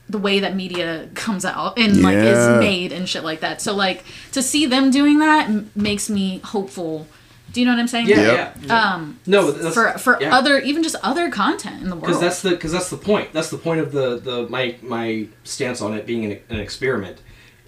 the 0.08 0.18
way 0.18 0.38
that 0.40 0.54
media 0.54 1.08
comes 1.14 1.44
out 1.46 1.78
and 1.78 2.02
like 2.02 2.16
is 2.16 2.46
made 2.60 2.92
and 2.92 3.08
shit 3.08 3.24
like 3.24 3.40
that. 3.40 3.62
So 3.62 3.74
like 3.74 4.04
to 4.32 4.42
see 4.42 4.66
them 4.66 4.90
doing 4.90 5.18
that 5.20 5.48
m- 5.48 5.70
makes 5.74 6.10
me 6.10 6.40
hopeful. 6.40 7.06
Do 7.52 7.60
you 7.60 7.66
know 7.66 7.72
what 7.72 7.78
I'm 7.80 7.88
saying? 7.88 8.08
Yeah, 8.08 8.20
Yep. 8.20 8.56
yeah. 8.66 8.94
Um, 8.94 9.18
No, 9.26 9.50
that's, 9.52 9.74
for 9.74 9.92
for 9.98 10.18
yeah. 10.20 10.36
other 10.36 10.58
even 10.58 10.82
just 10.82 10.96
other 11.02 11.30
content 11.30 11.82
in 11.82 11.88
the 11.88 11.94
world. 11.96 12.06
because 12.08 12.20
that's 12.20 12.42
the 12.42 12.50
because 12.50 12.72
that's 12.72 12.90
the 12.90 12.96
point. 12.98 13.32
That's 13.32 13.48
the 13.50 13.56
point 13.58 13.80
of 13.80 13.92
the 13.92 14.18
the 14.18 14.46
my 14.50 14.74
my 14.82 15.28
stance 15.44 15.80
on 15.80 15.94
it 15.94 16.04
being 16.04 16.24
an, 16.30 16.38
an 16.50 16.58
experiment 16.60 17.18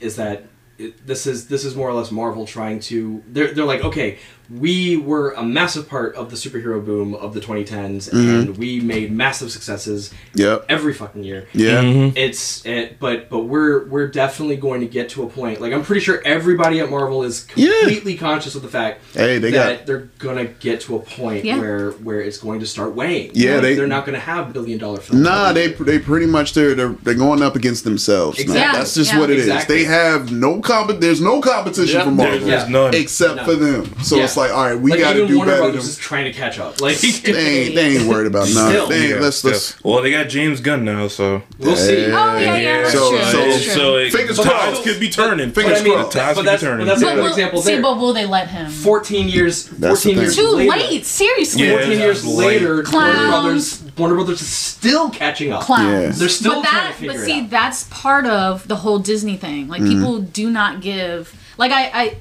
is 0.00 0.16
that 0.16 0.44
this 0.78 1.26
is 1.26 1.48
this 1.48 1.64
is 1.64 1.74
more 1.74 1.88
or 1.88 1.94
less 1.94 2.10
Marvel 2.10 2.46
trying 2.46 2.80
to 2.80 3.22
they're 3.28 3.52
they're 3.54 3.64
like 3.64 3.82
okay 3.82 4.18
we 4.50 4.96
were 4.96 5.32
a 5.32 5.42
massive 5.42 5.88
part 5.88 6.14
of 6.14 6.30
the 6.30 6.36
superhero 6.36 6.84
boom 6.84 7.14
of 7.14 7.34
the 7.34 7.40
2010s 7.40 8.10
mm-hmm. 8.10 8.16
and 8.16 8.56
we 8.58 8.80
made 8.80 9.10
massive 9.10 9.50
successes 9.50 10.12
Yep. 10.34 10.66
every 10.68 10.92
fucking 10.94 11.24
year. 11.24 11.46
Yeah. 11.52 11.82
Mm-hmm. 11.82 12.16
It's 12.16 12.64
it, 12.66 12.98
but 13.00 13.28
but 13.28 13.40
we're 13.40 13.86
we're 13.86 14.06
definitely 14.08 14.56
going 14.56 14.80
to 14.82 14.86
get 14.86 15.08
to 15.10 15.22
a 15.22 15.28
point. 15.28 15.60
Like 15.60 15.72
I'm 15.72 15.82
pretty 15.82 16.00
sure 16.00 16.22
everybody 16.24 16.80
at 16.80 16.90
Marvel 16.90 17.22
is 17.24 17.46
Yeah. 17.56 17.70
completely 17.80 18.16
conscious 18.16 18.54
of 18.54 18.62
the 18.62 18.68
fact 18.68 19.00
Hey, 19.14 19.38
they 19.38 19.50
that 19.52 19.78
got- 19.78 19.86
they're 19.86 20.08
gonna 20.18 20.44
get 20.44 20.80
to 20.82 20.96
a 20.96 21.00
point 21.00 21.44
Yeah. 21.44 21.58
where 21.58 21.90
where 21.92 22.20
it's 22.20 22.38
going 22.38 22.60
to 22.60 22.66
start 22.66 22.94
weighing. 22.94 23.30
Yeah, 23.34 23.54
Like, 23.54 23.62
they- 23.62 23.74
they're 23.74 23.86
not 23.86 24.04
gonna 24.06 24.18
have 24.20 24.52
billion 24.52 24.78
dollar 24.78 24.98
films. 25.00 25.22
Nah, 25.22 25.52
they 25.52 25.68
year. 25.68 25.76
they 25.80 25.98
pretty 25.98 26.26
much 26.26 26.52
they're 26.54 26.74
they're, 26.74 26.94
they're 27.02 27.14
going 27.14 27.42
up 27.42 27.56
against 27.56 27.84
themselves. 27.84 28.38
now. 28.38 28.42
Exactly. 28.42 28.78
That's 28.78 28.94
just 28.94 29.12
Yeah. 29.12 29.20
what 29.20 29.30
it 29.30 29.38
is. 29.38 29.46
Exactly. 29.46 29.76
They 29.78 29.84
have 29.84 30.30
no 30.32 30.60
comp. 30.60 31.00
There's 31.00 31.20
no 31.20 31.40
competition 31.40 31.96
Yeah, 31.98 32.04
for 32.04 32.10
Marvel 32.10 32.38
there's 32.40 32.62
Yeah. 32.64 32.68
none. 32.68 32.94
except 32.94 33.36
No. 33.36 33.44
for 33.44 33.54
them. 33.54 33.90
So 34.02 34.16
Yeah. 34.16 34.26
It's 34.36 34.50
like, 34.52 34.56
all 34.56 34.64
right, 34.70 34.78
we 34.78 34.90
like 34.90 35.00
got 35.00 35.14
to 35.14 35.26
do 35.26 35.36
Warner 35.36 35.52
better 35.52 35.62
Brothers 35.62 35.82
than. 35.84 35.90
is 35.90 35.96
trying 35.96 36.24
to 36.24 36.32
catch 36.32 36.58
up. 36.58 36.80
Like 36.80 36.98
They 36.98 37.08
ain't, 37.08 37.74
they 37.74 37.96
ain't 37.96 38.08
worried 38.08 38.26
about 38.26 38.48
nothing. 38.48 38.70
Still. 38.70 38.86
They 38.88 39.00
ain't, 39.00 39.10
Yeah, 39.10 39.20
let's 39.20 39.42
let's. 39.44 39.82
Well, 39.82 40.02
they 40.02 40.10
got 40.10 40.28
James 40.28 40.60
Gunn 40.60 40.84
now, 40.84 41.08
so 41.08 41.42
we'll 41.58 41.76
see. 41.76 42.08
Yeah. 42.08 42.34
oh 42.34 42.38
yeah, 42.38 42.56
yeah, 42.56 42.82
that's 42.82 42.92
So- 42.92 43.10
true. 43.10 43.22
so- 43.22 43.36
that's 43.38 43.64
true. 43.64 43.72
so 43.72 43.96
it, 43.96 44.12
Fingers 44.12 44.38
crossed. 44.38 44.84
could 44.84 45.00
be 45.00 45.08
turning. 45.08 45.52
Fingers 45.52 45.78
But 45.78 45.80
I 45.80 45.84
mean, 45.84 45.94
crossed. 45.94 46.12
Tides 46.16 46.38
could 46.38 46.44
be 46.50 46.56
turning. 46.58 46.86
but 46.86 46.92
that's 46.92 47.02
a 47.02 47.04
But 47.06 47.14
good 47.14 47.22
will- 47.22 47.28
example 47.30 47.62
see, 47.62 47.80
but 47.80 47.98
will 47.98 48.12
they 48.12 48.26
let 48.26 48.48
him? 48.48 48.70
14 48.70 49.28
years. 49.28 49.64
That's 49.68 50.02
the 50.02 50.14
14 50.14 50.16
years. 50.22 50.36
Too 50.36 50.48
late. 50.48 51.06
Seriously. 51.06 51.70
14 51.70 51.90
years 51.98 52.26
later, 52.26 52.66
Warner 52.68 52.82
Clowns. 52.82 53.78
Brothers, 53.78 53.98
Warner 53.98 54.14
Brothers 54.16 54.42
is 54.42 54.48
still 54.48 55.10
catching 55.10 55.52
up. 55.52 55.62
Clowns. 55.62 56.18
They're 56.18 56.28
still 56.28 56.62
but 56.62 56.68
trying 56.68 56.92
to 56.92 56.98
figure 56.98 57.12
but 57.14 57.20
it 57.22 57.24
see, 57.24 57.40
out. 57.40 57.50
that's 57.50 57.84
part 57.84 58.26
of 58.26 58.68
the 58.68 58.76
whole 58.76 58.98
Disney 58.98 59.36
thing. 59.36 59.68
Like 59.68 59.80
mm-hmm. 59.82 59.92
people 59.98 60.20
do 60.20 60.50
not 60.50 60.80
give. 60.82 61.34
Like 61.58 61.72
I, 61.72 61.90
I, 61.94 62.16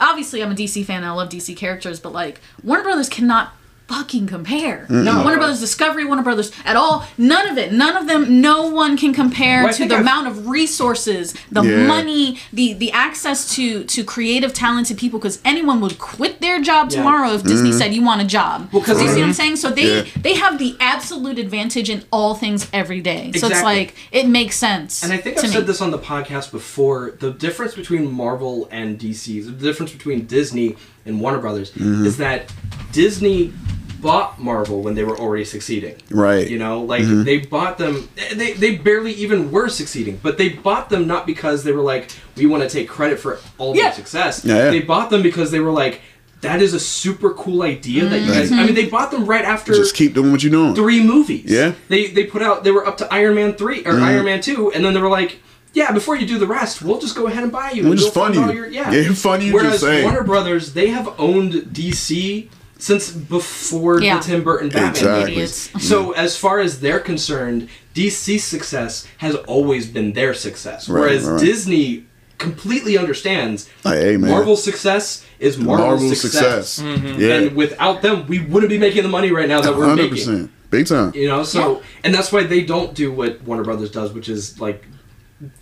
obviously 0.00 0.42
I'm 0.42 0.52
a 0.52 0.54
DC 0.54 0.84
fan. 0.84 0.98
and 0.98 1.06
I 1.06 1.10
love 1.12 1.28
DC 1.28 1.56
characters, 1.56 2.00
but 2.00 2.12
like 2.12 2.40
Warner 2.62 2.82
Brothers 2.82 3.08
cannot 3.08 3.54
fucking 3.90 4.26
compare. 4.28 4.86
No. 4.88 5.22
Warner 5.22 5.38
Brothers 5.38 5.58
Discovery, 5.58 6.04
Warner 6.04 6.22
Brothers 6.22 6.52
at 6.64 6.76
all. 6.76 7.04
None 7.18 7.48
of 7.48 7.58
it. 7.58 7.72
None 7.72 7.96
of 7.96 8.06
them. 8.06 8.40
No 8.40 8.68
one 8.68 8.96
can 8.96 9.12
compare 9.12 9.64
Well, 9.64 9.72
to 9.74 9.84
the 9.86 9.94
I've- 9.96 10.02
amount 10.02 10.28
of 10.28 10.46
resources, 10.48 11.34
the 11.50 11.62
Yeah. 11.62 11.86
money, 11.86 12.38
the 12.52 12.72
the 12.74 12.92
access 12.92 13.52
to 13.56 13.82
to 13.84 14.04
creative, 14.04 14.52
talented 14.54 14.96
people. 14.96 15.18
Because 15.18 15.40
anyone 15.44 15.80
would 15.80 15.98
quit 15.98 16.40
their 16.40 16.60
job 16.60 16.90
Yeah. 16.90 16.98
tomorrow 16.98 17.32
if 17.34 17.42
Disney 17.42 17.72
said 17.72 17.92
you 17.92 18.02
want 18.02 18.20
a 18.22 18.24
job. 18.24 18.68
Well, 18.72 18.82
'cause 18.82 18.98
Do 18.98 19.04
you 19.04 19.10
see 19.10 19.16
what 19.20 19.24
I'm 19.26 19.32
Mhm. 19.32 19.34
saying? 19.34 19.56
So 19.56 19.70
they 19.70 19.96
Yeah. 19.96 20.02
they 20.22 20.34
have 20.34 20.58
the 20.58 20.76
absolute 20.80 21.38
advantage 21.38 21.90
in 21.90 22.02
all 22.12 22.34
things 22.34 22.68
every 22.72 23.00
day. 23.00 23.32
So 23.36 23.48
it's 23.48 23.62
like 23.62 23.94
it 24.12 24.28
makes 24.28 24.56
sense. 24.56 25.02
And 25.02 25.12
I 25.12 25.16
think 25.16 25.36
I've 25.38 25.44
me. 25.44 25.50
said 25.50 25.66
this 25.66 25.80
on 25.80 25.90
the 25.90 25.98
podcast 25.98 26.52
before. 26.52 27.14
The 27.18 27.32
difference 27.32 27.74
between 27.74 28.10
Marvel 28.10 28.68
and 28.70 28.98
DC, 28.98 29.40
the 29.40 29.50
difference 29.50 29.90
between 29.90 30.26
Disney 30.26 30.76
and 31.06 31.20
Warner 31.20 31.38
Brothers, 31.38 31.70
Mm-hmm. 31.72 32.06
is 32.06 32.16
that 32.18 32.50
Disney 32.92 33.52
bought 34.00 34.40
Marvel 34.40 34.82
when 34.82 34.94
they 34.94 35.04
were 35.04 35.18
already 35.18 35.44
succeeding. 35.44 35.96
Right. 36.10 36.48
You 36.48 36.58
know, 36.58 36.82
like 36.82 37.02
Mm-hmm. 37.02 37.24
they 37.24 37.38
bought 37.38 37.78
them. 37.78 38.08
They 38.34 38.52
they 38.54 38.76
barely 38.76 39.12
even 39.12 39.50
were 39.50 39.68
succeeding, 39.68 40.18
but 40.22 40.38
they 40.38 40.48
bought 40.50 40.88
them 40.90 41.06
not 41.06 41.26
because 41.26 41.64
they 41.64 41.72
were 41.72 41.82
like, 41.82 42.10
we 42.36 42.46
want 42.46 42.62
to 42.62 42.68
take 42.68 42.88
credit 42.88 43.18
for 43.18 43.38
all 43.58 43.76
Yeah. 43.76 43.84
their 43.84 43.92
success. 43.94 44.44
Yeah, 44.44 44.56
yeah. 44.56 44.70
They 44.70 44.80
bought 44.80 45.10
them 45.10 45.22
because 45.22 45.50
they 45.50 45.60
were 45.60 45.72
like, 45.72 46.00
that 46.42 46.62
is 46.62 46.72
a 46.72 46.80
super 46.80 47.34
cool 47.34 47.62
idea 47.62 48.06
that 48.06 48.20
you 48.20 48.32
guys. 48.32 48.50
I 48.50 48.64
mean, 48.64 48.74
they 48.74 48.86
bought 48.86 49.10
them 49.10 49.26
right 49.26 49.44
after 49.44 49.74
Just 49.74 49.94
keep 49.94 50.14
doing 50.14 50.32
what 50.32 50.42
you're 50.42 50.50
doing. 50.50 50.74
three 50.74 51.02
movies. 51.02 51.44
Yeah. 51.50 51.74
They 51.88 52.06
they 52.08 52.24
put 52.24 52.42
out 52.42 52.64
they 52.64 52.70
were 52.70 52.86
up 52.86 52.96
to 52.98 53.12
Iron 53.12 53.34
Man 53.34 53.52
three 53.54 53.84
or 53.84 53.92
Iron 54.00 54.24
Man 54.24 54.40
two, 54.40 54.72
and 54.72 54.82
then 54.84 54.94
they 54.94 55.00
were 55.02 55.10
like, 55.10 55.38
yeah, 55.74 55.92
before 55.92 56.16
you 56.16 56.26
do 56.26 56.38
the 56.38 56.46
rest, 56.46 56.82
we'll 56.82 56.98
just 56.98 57.14
go 57.14 57.26
ahead 57.26 57.42
and 57.44 57.52
buy 57.52 57.70
you. 57.72 57.82
We'll 57.82 57.92
and 57.92 58.00
just 58.00 58.14
you'll 58.16 58.24
fund 58.24 58.34
you. 58.34 58.52
your- 58.52 58.66
yeah. 58.68 58.90
Yeah, 58.90 59.12
fund 59.26 59.42
you, 59.42 59.52
Whereas 59.52 59.82
just. 59.82 60.02
Warner 60.02 60.24
Brothers, 60.24 60.72
they 60.72 60.88
have 60.88 61.14
owned 61.20 61.52
DC 61.52 62.48
since 62.80 63.10
before 63.10 64.00
Yeah. 64.02 64.18
the 64.18 64.24
Tim 64.24 64.42
Burton 64.44 64.68
Batman 64.68 64.90
Exactly. 64.90 65.20
movies. 65.20 65.32
Idiots. 65.36 65.68
Mm-hmm. 65.68 65.78
So 65.80 66.12
as 66.12 66.36
far 66.36 66.60
as 66.60 66.80
they're 66.80 67.00
concerned, 67.00 67.68
DC's 67.94 68.44
success 68.44 69.06
has 69.18 69.34
always 69.46 69.86
been 69.86 70.12
their 70.12 70.34
success. 70.34 70.88
Right, 70.88 71.00
Whereas 71.00 71.24
right. 71.24 71.40
Disney 71.40 72.06
completely 72.38 72.96
understands 72.96 73.68
Like, 73.84 73.98
hey. 73.98 74.16
Marvel's 74.16 74.64
success 74.64 75.26
is 75.38 75.58
Marvel's, 75.58 76.00
Marvel 76.00 76.14
success. 76.16 76.68
success. 76.70 76.80
Mm-hmm. 76.82 77.20
Yeah. 77.20 77.34
And 77.34 77.56
without 77.56 78.00
them, 78.02 78.26
we 78.26 78.38
wouldn't 78.40 78.70
be 78.70 78.78
making 78.78 79.02
the 79.02 79.08
money 79.10 79.30
right 79.30 79.48
now 79.48 79.60
that 79.60 79.76
we're 79.76 79.84
Hundred 79.86 80.12
making. 80.12 80.50
Big 80.70 80.86
time. 80.86 81.12
You 81.14 81.26
know, 81.28 81.42
so 81.42 81.82
and 82.04 82.14
that's 82.14 82.30
why 82.32 82.44
they 82.44 82.62
don't 82.62 82.94
do 82.94 83.12
what 83.12 83.42
Warner 83.42 83.64
Brothers 83.64 83.90
does, 83.90 84.12
which 84.12 84.28
is 84.28 84.60
like 84.60 84.84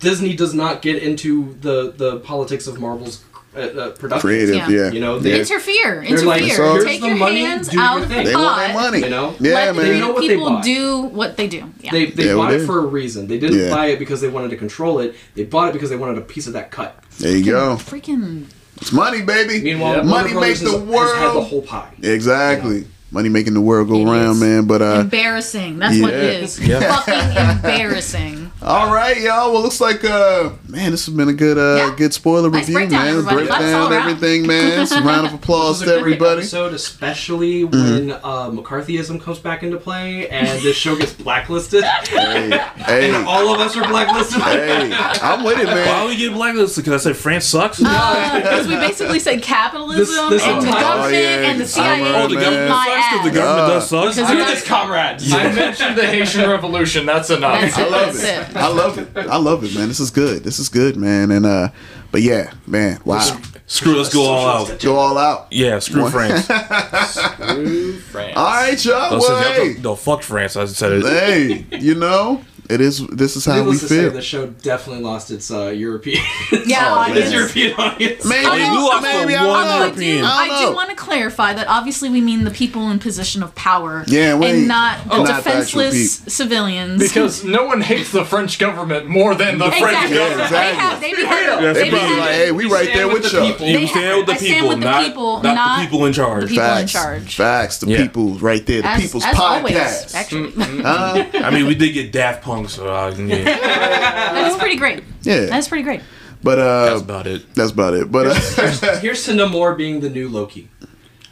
Disney 0.00 0.34
does 0.36 0.54
not 0.54 0.82
get 0.82 1.02
into 1.02 1.56
the 1.60 1.92
the 1.96 2.18
politics 2.20 2.66
of 2.66 2.78
Marvel's 2.80 3.24
uh, 3.58 3.80
uh, 3.80 3.90
production. 3.92 4.20
Creative, 4.28 4.54
Yeah. 4.56 4.68
yeah. 4.70 4.90
You 4.92 5.00
know, 5.00 5.18
they- 5.18 5.30
yeah. 5.30 5.36
interfere, 5.38 6.02
like, 6.24 6.42
interfere. 6.42 6.84
Take 6.84 7.02
your 7.02 7.16
money, 7.16 7.40
hands 7.40 7.72
your 7.72 7.82
out 7.82 8.02
of 8.02 8.08
the 8.08 8.14
They 8.14 8.34
want 8.34 8.56
their 8.58 8.74
money. 8.74 9.00
You 9.00 9.08
know? 9.10 9.34
Yeah, 9.40 9.54
Let 9.54 9.76
man. 9.76 9.84
They 9.86 10.00
know 10.00 10.12
what 10.12 10.20
people 10.22 10.48
bought. 10.48 10.64
do 10.64 11.02
what 11.02 11.36
they 11.36 11.48
do. 11.48 11.64
Yeah. 11.80 11.90
They 11.92 12.06
they 12.06 12.26
Yeah, 12.28 12.34
bought 12.34 12.52
it 12.52 12.64
for 12.66 12.78
a 12.78 12.86
reason. 12.86 13.26
They 13.26 13.38
didn't 13.38 13.58
Yeah. 13.58 13.74
buy 13.74 13.86
it 13.86 13.98
because 13.98 14.20
they 14.20 14.28
wanted 14.28 14.50
to 14.50 14.56
control 14.56 15.00
it. 15.00 15.14
They 15.34 15.44
bought 15.44 15.70
it 15.70 15.72
because 15.72 15.90
they 15.90 15.96
wanted 15.96 16.18
a 16.18 16.22
piece 16.22 16.46
of 16.46 16.52
that 16.54 16.70
cut. 16.70 16.96
There 17.18 17.36
you 17.36 17.44
go. 17.44 17.76
Freaking 17.76 18.44
It's 18.80 18.92
money, 18.92 19.22
baby. 19.22 19.60
Meanwhile, 19.60 19.96
Yeah. 19.96 20.02
Money 20.02 20.34
makes 20.34 20.60
the 20.60 20.70
has, 20.70 20.80
has 20.88 21.12
had 21.18 21.34
the 21.34 21.40
whole 21.42 21.62
pie. 21.62 21.90
Exactly. 22.02 22.86
Money 23.10 23.28
making 23.30 23.54
the 23.54 23.60
world 23.62 23.88
go 23.88 23.94
Idiots. 24.02 24.10
round, 24.12 24.40
man. 24.40 24.64
But 24.66 24.82
uh, 24.82 24.98
embarrassing. 25.00 25.78
That's 25.78 25.98
what 25.98 26.12
it 26.12 26.58
Yeah. 26.60 26.94
Fucking 26.94 27.56
embarrassing. 27.56 28.47
All 28.60 28.92
right, 28.92 29.16
y'all. 29.20 29.52
Well, 29.52 29.62
looks 29.62 29.80
like 29.80 30.04
uh, 30.04 30.50
man, 30.66 30.90
this 30.90 31.06
has 31.06 31.14
been 31.14 31.28
a 31.28 31.32
good 31.32 31.56
uh, 31.58 31.76
Yeah. 31.90 31.94
good 31.96 32.12
spoiler 32.12 32.50
Nice 32.50 32.62
review, 32.62 32.74
breakdown, 32.74 33.00
man. 33.04 33.08
everybody. 33.10 33.36
Break 33.36 33.48
That's 33.50 33.62
all 33.62 33.70
down 33.70 33.92
around. 33.92 34.08
everything, 34.10 34.46
man. 34.48 34.86
Some 34.88 35.06
round 35.06 35.26
of 35.28 35.34
applause 35.34 35.78
This 35.78 35.88
to 35.88 35.98
a 35.98 36.02
great 36.02 36.14
everybody. 36.14 36.40
episode, 36.40 36.74
especially 36.74 37.62
when 37.64 38.10
uh, 38.10 38.50
McCarthyism 38.50 39.20
comes 39.22 39.38
back 39.38 39.62
into 39.62 39.76
play 39.76 40.28
and 40.28 40.60
this 40.60 40.76
show 40.76 40.96
gets 40.96 41.12
blacklisted, 41.12 41.84
Hey, 41.84 42.50
hey, 42.76 43.14
and 43.14 43.26
all 43.28 43.54
of 43.54 43.60
us 43.60 43.76
are 43.76 43.86
blacklisted. 43.86 44.42
hey, 44.42 44.92
I'm 44.92 45.44
with 45.44 45.60
it, 45.60 45.66
man. 45.66 45.86
Why 45.86 45.98
man. 46.00 46.08
we 46.08 46.16
get 46.16 46.32
blacklisted? 46.32 46.84
Because 46.84 47.06
I 47.06 47.10
said 47.10 47.16
France 47.16 47.44
sucks. 47.46 47.78
Because 47.78 48.66
we 48.66 48.74
basically 48.74 49.20
said 49.20 49.40
capitalism 49.40 50.00
This- 50.30 50.42
this 50.42 50.42
and 50.42 50.62
the 50.62 50.70
government 50.72 51.04
Oh, 51.04 51.08
yeah. 51.08 51.50
and 51.50 51.60
the 51.60 51.66
CIA. 51.66 52.02
I 52.02 52.22
oh, 52.24 52.28
the 52.28 52.34
man. 52.34 52.42
government 52.44 52.68
my 52.70 52.86
sucks 52.86 53.12
because 53.12 53.22
the 53.22 53.28
ass. 53.30 53.34
government 53.46 53.60
Uh, 53.60 53.68
does 53.68 53.88
suck. 53.88 54.02
Because 54.16 54.30
Do 54.30 54.36
you're 54.36 54.46
this, 54.46 54.64
comrades. 54.66 55.32
I 55.32 55.52
mentioned 55.52 55.96
the 55.96 56.06
Haitian 56.06 56.50
Revolution. 56.50 57.06
That's 57.06 57.30
enough. 57.30 57.60
That's 57.60 57.78
I 57.78 57.88
love 57.88 58.14
That's 58.20 58.24
it. 58.24 58.47
It. 58.50 58.56
I 58.56 58.68
love 58.68 58.98
it. 58.98 59.16
I 59.16 59.36
love 59.36 59.64
it, 59.64 59.74
man. 59.74 59.88
This 59.88 60.00
is 60.00 60.10
good. 60.10 60.44
This 60.44 60.58
is 60.58 60.68
good, 60.68 60.96
man. 60.96 61.30
And 61.30 61.46
uh, 61.46 61.68
but 62.12 62.22
yeah, 62.22 62.52
man. 62.66 63.00
Wow. 63.04 63.38
Screw, 63.66 63.96
let's 63.96 64.12
go 64.14 64.22
all 64.24 64.46
out. 64.66 64.80
Go 64.80 64.96
all 64.96 65.18
out. 65.18 65.48
Yeah, 65.52 65.78
screw 65.80 66.02
What? 66.04 66.12
France. 66.12 66.46
Screw 67.12 67.98
France. 67.98 68.32
All 68.36 68.44
right, 68.46 68.82
y'all. 68.84 69.10
No, 69.10 69.18
Well, 69.18 69.42
since 69.42 69.74
don't- 69.74 69.82
no, 69.82 69.94
fuck 69.94 70.22
France. 70.22 70.56
I 70.56 70.64
said 70.64 70.92
it. 70.92 71.04
hey, 71.04 71.78
you 71.78 71.94
know, 71.94 72.42
it 72.68 72.80
is. 72.80 73.06
This 73.08 73.36
is 73.36 73.44
how 73.44 73.54
we 73.54 73.60
Needless 73.60 73.80
to 73.80 73.88
say, 73.88 74.00
feel. 74.02 74.10
the 74.12 74.22
show 74.22 74.46
definitely 74.46 75.02
lost 75.02 75.30
its 75.30 75.50
uh, 75.50 75.66
European, 75.68 76.22
Yeah, 76.66 77.04
Oh, 77.06 77.10
it 77.10 77.16
its. 77.18 77.32
European 77.32 77.72
audience. 77.78 78.24
Maybe, 78.24 78.46
Oh, 78.46 78.56
no, 78.56 79.00
maybe 79.00 79.34
I 79.34 79.46
one 79.46 79.64
don't. 79.64 79.72
I 79.72 79.78
European. 79.86 80.18
do, 80.18 80.24
I 80.24 80.28
I 80.30 80.48
don't 80.48 80.58
do 80.60 80.64
know. 80.66 80.72
want 80.72 80.90
to 80.90 80.96
clarify 80.96 81.52
that 81.54 81.66
obviously 81.68 82.08
we 82.10 82.20
mean 82.20 82.44
the 82.44 82.50
people 82.50 82.90
in 82.90 82.98
position 82.98 83.42
of 83.42 83.54
power 83.54 84.04
Yeah, 84.06 84.34
we- 84.36 84.46
and 84.46 84.68
not 84.68 85.04
the 85.04 85.14
Oh. 85.14 85.24
The 85.26 85.32
actual 85.32 85.52
defenseless 85.52 86.20
civilians. 86.28 87.02
Because 87.02 87.44
no 87.44 87.64
one 87.64 87.80
hates 87.80 88.12
the 88.12 88.24
French 88.24 88.58
government 88.58 89.06
more 89.08 89.34
than 89.34 89.58
the 89.58 89.70
French 89.70 89.82
exactly. 89.82 90.16
Yeah, 90.16 90.22
government. 90.28 90.44
exactly. 90.50 90.58
They 90.58 90.74
have, 90.74 91.00
they 91.00 91.12
be 91.14 91.24
having, 91.24 91.64
They 91.64 91.72
they 91.72 91.82
They 91.84 91.90
probably 91.90 92.16
like, 92.16 92.30
hey, 92.30 92.50
we 92.52 92.66
We 92.66 92.72
right 92.72 92.90
there 92.94 93.06
with 93.08 93.22
with 93.22 93.32
y'all. 93.32 93.46
people. 93.50 93.66
You 93.66 93.78
They 93.80 93.86
stand 93.86 94.16
with 94.18 94.26
the 94.26 94.34
people, 94.46 94.68
with 94.68 94.80
the 94.80 94.84
not, 94.84 95.04
people, 95.06 95.42
not, 95.42 95.54
not 95.54 95.78
the 95.78 95.84
people 95.86 96.06
in 96.06 96.12
charge. 96.12 96.42
the 96.44 96.48
people 96.48 96.64
in 96.64 96.70
Facts. 96.78 96.92
charge. 96.92 97.36
Facts. 97.36 97.78
The 97.78 97.86
Yeah. 97.88 98.02
people 98.02 98.30
right 98.38 98.64
there. 98.66 98.82
The 98.82 98.88
people's 99.00 99.24
as 99.24 99.34
podcast. 99.36 100.14
actually. 100.14 100.52
Uh, 100.84 101.24
I 101.46 101.50
mean, 101.50 101.66
we 101.66 101.74
did 101.74 101.92
get 101.92 102.12
Daft 102.12 102.42
Punk, 102.42 102.57
so 102.66 102.84
yeah, 102.84 103.44
that 103.44 104.50
is 104.52 104.56
pretty 104.60 104.76
great. 104.76 105.04
yeah. 105.22 105.46
That's 105.46 105.68
pretty 105.68 105.84
great. 105.84 106.00
but 106.42 106.58
uh, 106.58 106.86
that's 106.86 107.02
about 107.02 107.26
it. 107.26 107.54
that's 107.54 107.72
about 107.72 107.94
it. 107.94 108.10
But 108.10 108.26
uh, 108.28 108.98
Here's 109.00 109.24
to 109.26 109.32
Namor 109.32 109.76
being 109.76 110.00
the 110.00 110.10
new 110.10 110.28
Loki. 110.28 110.68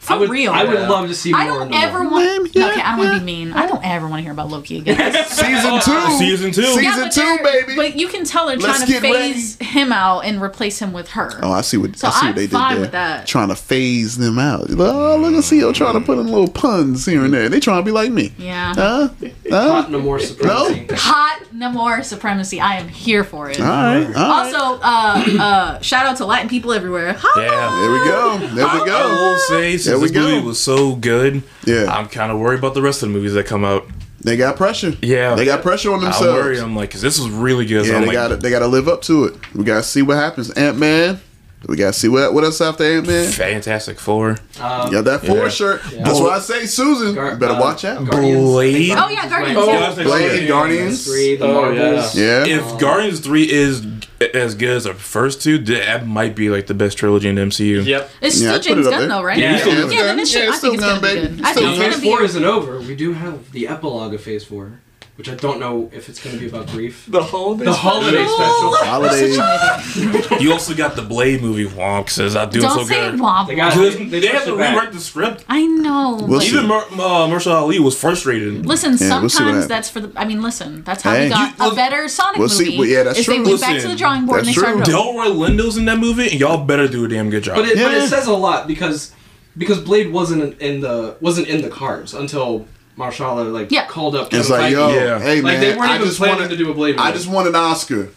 For 0.01 0.12
I 0.12 0.16
would, 0.19 0.31
real. 0.31 0.53
I 0.53 0.62
would 0.62 0.89
love 0.89 1.09
to 1.09 1.15
see 1.16 1.32
more 1.32 1.40
I 1.40 1.47
don't 1.47 1.74
ever 1.74 2.05
want. 2.09 2.55
Yeah, 2.55 2.69
okay, 2.69 2.81
I 2.81 2.90
don't 2.97 3.05
want 3.07 3.15
to 3.15 3.19
be 3.19 3.24
mean. 3.27 3.53
I 3.53 3.66
don't 3.66 3.85
ever 3.85 4.07
want 4.07 4.20
to 4.20 4.23
hear 4.23 4.31
about 4.31 4.48
Loki 4.51 4.78
again. 4.78 4.97
season 5.27 5.81
two. 5.85 6.11
Season 6.16 6.53
two. 6.53 6.62
Season 6.62 6.85
Yeah, 6.85 6.97
but 7.07 7.12
two, 7.12 7.39
baby. 7.43 7.74
But 7.74 7.97
you 7.97 8.07
can 8.07 8.24
tell 8.24 8.47
they're 8.47 8.57
Let's 8.57 8.85
trying 8.85 8.86
to 8.86 8.93
get 8.93 9.03
phase 9.03 9.57
him 9.61 9.90
out 9.93 10.20
and 10.20 10.40
replace 10.40 10.78
him 10.78 10.93
with 10.93 11.09
her. 11.09 11.32
Oh, 11.43 11.51
I 11.51 11.62
see 11.62 11.77
what 11.77 11.97
So 11.97 12.07
I 12.07 12.11
see 12.12 12.19
I'm 12.20 12.27
what 12.28 12.36
they 12.36 12.43
did 12.43 12.51
fine 12.53 12.74
there. 12.74 12.81
with 12.82 12.93
that. 12.93 13.27
Trying 13.27 13.48
to 13.48 13.57
phase 13.57 14.16
them 14.16 14.39
out. 14.39 14.70
Oh, 14.70 15.16
look 15.16 15.32
at 15.35 15.43
Xio 15.43 15.74
trying 15.74 15.94
to 15.94 16.01
put 16.01 16.19
in 16.19 16.28
little 16.28 16.47
puns 16.53 17.05
here 17.05 17.24
and 17.24 17.35
there. 17.35 17.48
They 17.48 17.59
trying 17.59 17.82
to 17.82 17.85
be 17.85 17.90
like 17.90 18.12
me. 18.12 18.32
Yeah. 18.39 18.74
Huh? 18.77 19.09
Hot 19.09 19.16
Huh? 19.51 19.86
Namor 19.90 20.20
supremacy. 20.20 20.86
Hot 21.39 21.49
Namor 21.55 22.05
supremacy. 22.05 22.61
I 22.61 22.77
am 22.77 22.89
here 22.89 23.25
for 23.25 23.51
it. 23.51 23.61
All 23.61 23.67
right. 23.67 24.05
All 24.07 24.13
right. 24.13 24.17
Also, 24.55 24.81
uh, 24.83 25.43
uh, 25.43 25.81
shout 25.81 26.07
out 26.07 26.17
to 26.19 26.27
Latin 26.27 26.49
people 26.49 26.73
everywhere. 26.73 27.15
Holla! 27.19 27.47
Yeah. 27.47 27.81
there 27.81 27.91
we 27.93 27.99
go. 28.05 28.55
There 28.55 28.67
we 28.81 28.87
go. 28.87 28.97
I 28.97 29.07
go. 29.07 29.09
will 29.33 29.39
say, 29.39 29.77
since 29.77 30.01
we 30.01 30.09
this 30.09 30.17
movie 30.17 30.47
was 30.47 30.61
so 30.61 30.95
good, 30.97 31.43
Yeah. 31.65 31.87
I'm 31.89 32.09
kind 32.09 32.33
of 32.33 32.39
worried 32.39 32.59
about 32.59 32.75
the 32.75 32.83
rest 32.83 33.03
of 33.03 33.09
the 33.09 33.15
movies 33.15 33.35
that 33.35 33.47
come 33.47 33.65
out. 33.65 33.87
They 34.21 34.37
got 34.37 34.57
pressure. 34.57 34.95
Yeah. 35.03 35.35
They 35.35 35.45
got 35.45 35.63
pressure 35.63 35.93
on 35.93 36.01
themselves. 36.01 36.21
I'm 36.23 36.27
themselves. 36.27 36.47
worried. 36.47 36.59
I'm 36.61 36.75
like, 36.77 36.91
'cause 36.91 37.03
this 37.03 37.19
was 37.21 37.29
really 37.31 37.65
good. 37.67 37.87
Yeah, 37.87 37.95
I'm 37.97 38.01
they 38.03 38.07
like, 38.09 38.15
got 38.15 38.41
they 38.41 38.51
got 38.51 38.61
to 38.61 38.67
live 38.67 38.89
up 38.89 39.03
to 39.03 39.25
it. 39.27 39.35
We 39.55 39.63
got 39.65 39.77
to 39.77 39.83
see 39.83 40.03
what 40.03 40.17
happens. 40.17 40.51
Ant 40.53 40.79
Man. 40.79 41.21
We 41.68 41.76
got 41.76 41.94
to 41.94 41.98
see 41.98 42.09
what 42.09 42.32
what 42.32 42.44
else 42.44 42.60
after 42.60 42.84
Ant 42.84 43.06
Man. 43.06 43.30
Fantastic 43.32 43.98
Four. 43.98 44.30
Um, 44.60 44.90
Got 44.93 45.05
that 45.06 45.26
four 45.26 45.36
Yeah. 45.38 45.48
shirt. 45.48 45.82
That's 45.93 46.20
why 46.20 46.36
I 46.36 46.38
say, 46.38 46.66
Susan, 46.66 47.14
Gar- 47.14 47.32
you 47.32 47.36
better 47.38 47.55
uh, 47.55 47.60
watch 47.60 47.84
out. 47.84 48.05
Guardians. 48.09 48.40
Blade. 48.44 48.93
Oh, 48.97 49.09
yeah, 49.09 49.28
Guardians, 49.28 49.59
Oh, 49.59 49.66
yeah. 49.72 49.94
Blade, 50.05 50.48
Guardians. 50.48 51.05
Three, 51.05 51.36
the 51.36 51.44
Oh, 51.44 51.52
Marvels. 51.55 52.14
Yeah. 52.14 52.44
If 52.47 52.78
Guardians 52.78 53.20
Three 53.20 53.51
is 53.51 53.84
as 54.32 54.55
good 54.55 54.68
as 54.70 54.84
the 54.84 54.94
first 54.94 55.43
two, 55.43 55.59
that 55.59 56.06
might 56.06 56.34
be 56.36 56.48
like 56.51 56.66
the 56.68 56.74
best 56.74 56.97
trilogy 56.98 57.28
in 57.28 57.34
the 57.34 57.43
MCU. 57.43 57.84
Yep. 57.84 58.10
It's 58.22 58.40
Yeah, 58.40 58.40
still 58.40 58.55
I'd 58.55 58.56
put 58.56 58.66
it 58.66 58.74
James 58.74 58.86
up 58.86 58.90
Gunn, 58.93 59.01
there. 59.01 59.09
though, 59.09 59.22
right? 59.24 59.38
Yeah, 59.38 59.44
yeah, 59.44 59.52
it's 59.56 59.62
still 59.62 59.88
Gunn. 59.88 59.90
then 59.90 60.18
it 60.20 60.28
should, 60.28 60.38
Yeah, 60.38 60.44
I 60.44 60.48
it's 60.48 60.59
still 60.59 60.70
think 60.70 60.82
it's 60.82 60.88
Gunn, 60.93 61.01
gonna 61.01 61.14
be 61.14 61.20
baby. 61.20 61.28
good. 61.28 61.38
It's 61.40 61.48
I 61.48 61.52
still 61.52 61.62
think 61.62 61.72
it's 61.74 61.82
Phase 61.84 61.93
gonna 61.94 62.02
be 62.02 62.09
four 62.09 62.20
a- 62.20 62.24
isn't 62.24 62.44
over. 62.44 62.78
We 62.80 62.94
do 62.94 63.12
have 63.12 63.52
the 63.52 63.68
epilogue 63.68 64.14
of 64.14 64.20
Phase 64.22 64.44
four, 64.44 64.80
which 65.16 65.28
I 65.30 65.34
don't 65.34 65.59
know 65.59 65.90
if 65.94 66.09
it's 66.10 66.22
going 66.22 66.36
to 66.36 66.40
be 66.40 66.47
about 66.48 66.66
grief. 66.68 67.06
The 67.09 67.22
holiday. 67.22 67.64
The 67.64 67.72
holiday 67.72 68.26
special. 68.26 68.76
Holiday. 68.76 70.36
You 70.43 70.52
also 70.52 70.74
got 70.74 70.94
the 70.97 71.02
Blade 71.02 71.40
movie 71.40 71.64
Wonk 71.66 72.10
says 72.10 72.34
not 72.34 72.51
doing 72.52 72.62
Don't 72.64 72.78
so 72.80 72.84
say 72.84 73.10
good. 73.10 73.18
womp. 73.20 73.47
They 73.47 73.55
got 73.55 73.72
womp. 73.72 73.97
They, 73.98 74.05
they, 74.05 74.20
they 74.20 74.26
had 74.26 74.34
pushed 74.43 74.47
to 74.47 74.52
it 74.59 74.70
rewrite 74.70 74.93
the 74.93 75.01
script. 75.01 75.44
I 75.48 75.64
know. 75.66 76.18
We'll. 76.20 76.43
Even 76.43 76.66
Mar- 76.66 76.82
uh, 76.84 77.26
Mahershala 77.28 77.62
Ali 77.62 77.78
was 77.80 77.98
frustrated. 77.98 78.66
Listen, 78.66 78.97
Yeah, 78.98 79.20
we'll 79.20 79.30
sometimes 79.30 79.66
that's 79.66 79.88
for 79.88 80.01
the. 80.01 80.12
I 80.20 80.26
mean, 80.26 80.43
listen, 80.43 80.82
that's 80.84 81.02
how 81.02 81.12
Hey. 81.14 81.24
we 81.24 81.30
got 81.30 81.59
You- 81.59 81.70
a 81.70 81.74
better 81.74 82.09
Sonic 82.09 82.38
we'll 82.38 82.48
see. 82.51 82.66
movie. 82.66 82.78
Well, 82.78 82.86
yeah, 82.88 83.02
that's 83.05 83.24
true. 83.24 83.43
They 83.43 83.51
went 83.51 83.60
back 83.62 83.80
to 83.80 83.88
the 83.88 83.97
drawing 83.97 84.26
board 84.26 84.40
and 84.40 84.48
they 84.48 84.52
that's 84.52 84.59
started. 84.59 84.84
true. 84.84 84.94
over. 84.98 85.20
Delroy 85.30 85.48
Lindo's 85.48 85.76
in 85.78 85.86
that 85.86 85.98
movie, 85.98 86.30
and 86.30 86.38
y'all 86.38 86.62
better 86.64 86.86
do 86.86 87.05
a 87.05 87.09
damn 87.09 87.30
good 87.30 87.43
job. 87.44 87.56
But 87.56 87.66
it, 87.66 87.76
but 87.78 87.94
it 87.94 88.09
says 88.09 88.26
a 88.26 88.34
lot 88.34 88.66
because 88.66 89.12
because 89.56 89.80
Blade 89.80 90.12
wasn't 90.12 90.60
in 90.60 90.80
the 90.82 91.16
wasn't 91.22 91.48
in 91.48 91.62
the 91.62 91.70
cards 91.70 92.12
until 92.12 92.66
Mahershala 92.97 93.52
like 93.52 93.70
Yeah. 93.70 93.86
called 93.86 94.14
up. 94.16 94.32
It's 94.32 94.48
Kevin 94.48 94.62
like, 94.64 94.74
Feige. 94.74 94.77
yo, 94.77 94.89
Yeah. 95.05 95.18
hey 95.20 95.35
man, 95.40 95.44
Like, 95.44 95.60
they 95.60 95.77
weren't 95.77 95.90
I 95.90 95.94
even 95.97 96.06
just 96.06 96.18
planning 96.18 96.36
wanted 96.36 96.51
to 96.51 96.56
do 96.56 96.70
a 96.70 96.74
Blade 96.74 96.97
I 96.98 97.12
just 97.12 97.27
won 97.28 97.47
an 97.47 97.55
Oscar. 97.55 98.09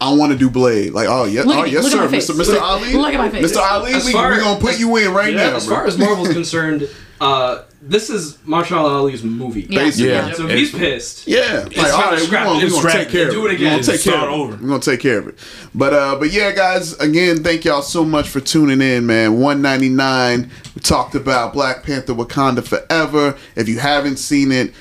I 0.00 0.12
want 0.14 0.32
to 0.32 0.38
do 0.38 0.48
Blade. 0.48 0.92
Like, 0.92 1.08
oh 1.08 1.24
yeah, 1.24 1.42
Look 1.42 1.56
oh 1.56 1.64
yes 1.64 1.90
sir. 1.90 2.08
Mr. 2.08 2.34
Mr. 2.34 2.48
Look- 2.54 2.62
Ali, 2.62 2.92
look 2.94 3.12
at 3.12 3.18
my 3.18 3.28
face. 3.30 3.52
Mr. 3.52 3.60
Ali, 3.62 3.92
As 3.92 4.06
we 4.06 4.12
far- 4.12 4.32
we 4.32 4.38
gonna 4.38 4.60
put 4.60 4.78
you 4.78 4.96
in 4.96 5.12
right 5.12 5.32
yeah, 5.32 5.50
now, 5.50 5.56
as 5.56 5.66
bro. 5.66 5.76
far 5.76 5.86
as 5.86 5.98
Marvel's 5.98 6.32
concerned, 6.32 6.88
uh, 7.20 7.62
this 7.82 8.08
is 8.10 8.34
Mahershala 8.46 8.90
Ali's 8.90 9.22
movie. 9.22 9.66
Yeah. 9.68 9.78
Basically. 9.84 10.08
Yeah. 10.10 10.32
So 10.32 10.46
if 10.48 10.56
he's 10.58 10.70
pissed, 10.72 11.26
Yeah, 11.26 11.64
like 11.66 11.74
time 11.76 11.92
all 11.94 12.10
we're 12.12 12.30
gonna, 12.30 12.50
it. 12.58 12.64
we 12.64 12.70
gonna 12.70 12.70
Scrap 12.80 12.94
take 12.94 13.08
care 13.10 13.22
of 13.24 13.28
it. 13.28 13.32
Do 13.32 13.38
it. 13.38 13.40
it 13.40 13.42
We're 13.42 13.50
again. 13.56 13.70
gonna 13.72 13.82
take 13.82 14.00
care 14.02 14.12
Start 14.14 14.28
of 14.28 14.30
it. 14.30 14.42
over. 14.42 14.52
We're 14.56 14.68
gonna 14.68 14.80
take 14.80 15.00
care 15.00 15.18
of 15.18 15.28
it. 15.28 15.38
But 15.74 15.92
uh, 15.94 16.16
but 16.18 16.30
yeah, 16.32 16.52
guys, 16.52 16.94
again, 16.98 17.42
thank 17.42 17.64
y'all 17.66 17.82
so 17.82 18.04
much 18.04 18.28
for 18.28 18.40
tuning 18.40 18.80
in, 18.80 19.04
man. 19.06 19.38
One 19.38 19.60
ninety 19.60 19.88
nine. 19.90 20.50
We 20.74 20.80
talked 20.80 21.14
about 21.14 21.52
Black 21.52 21.82
Panther: 21.82 22.14
Wakanda 22.14 22.66
Forever. 22.66 23.36
If 23.56 23.68
you 23.68 23.78
haven't 23.80 24.16
seen 24.16 24.50
it, 24.52 24.72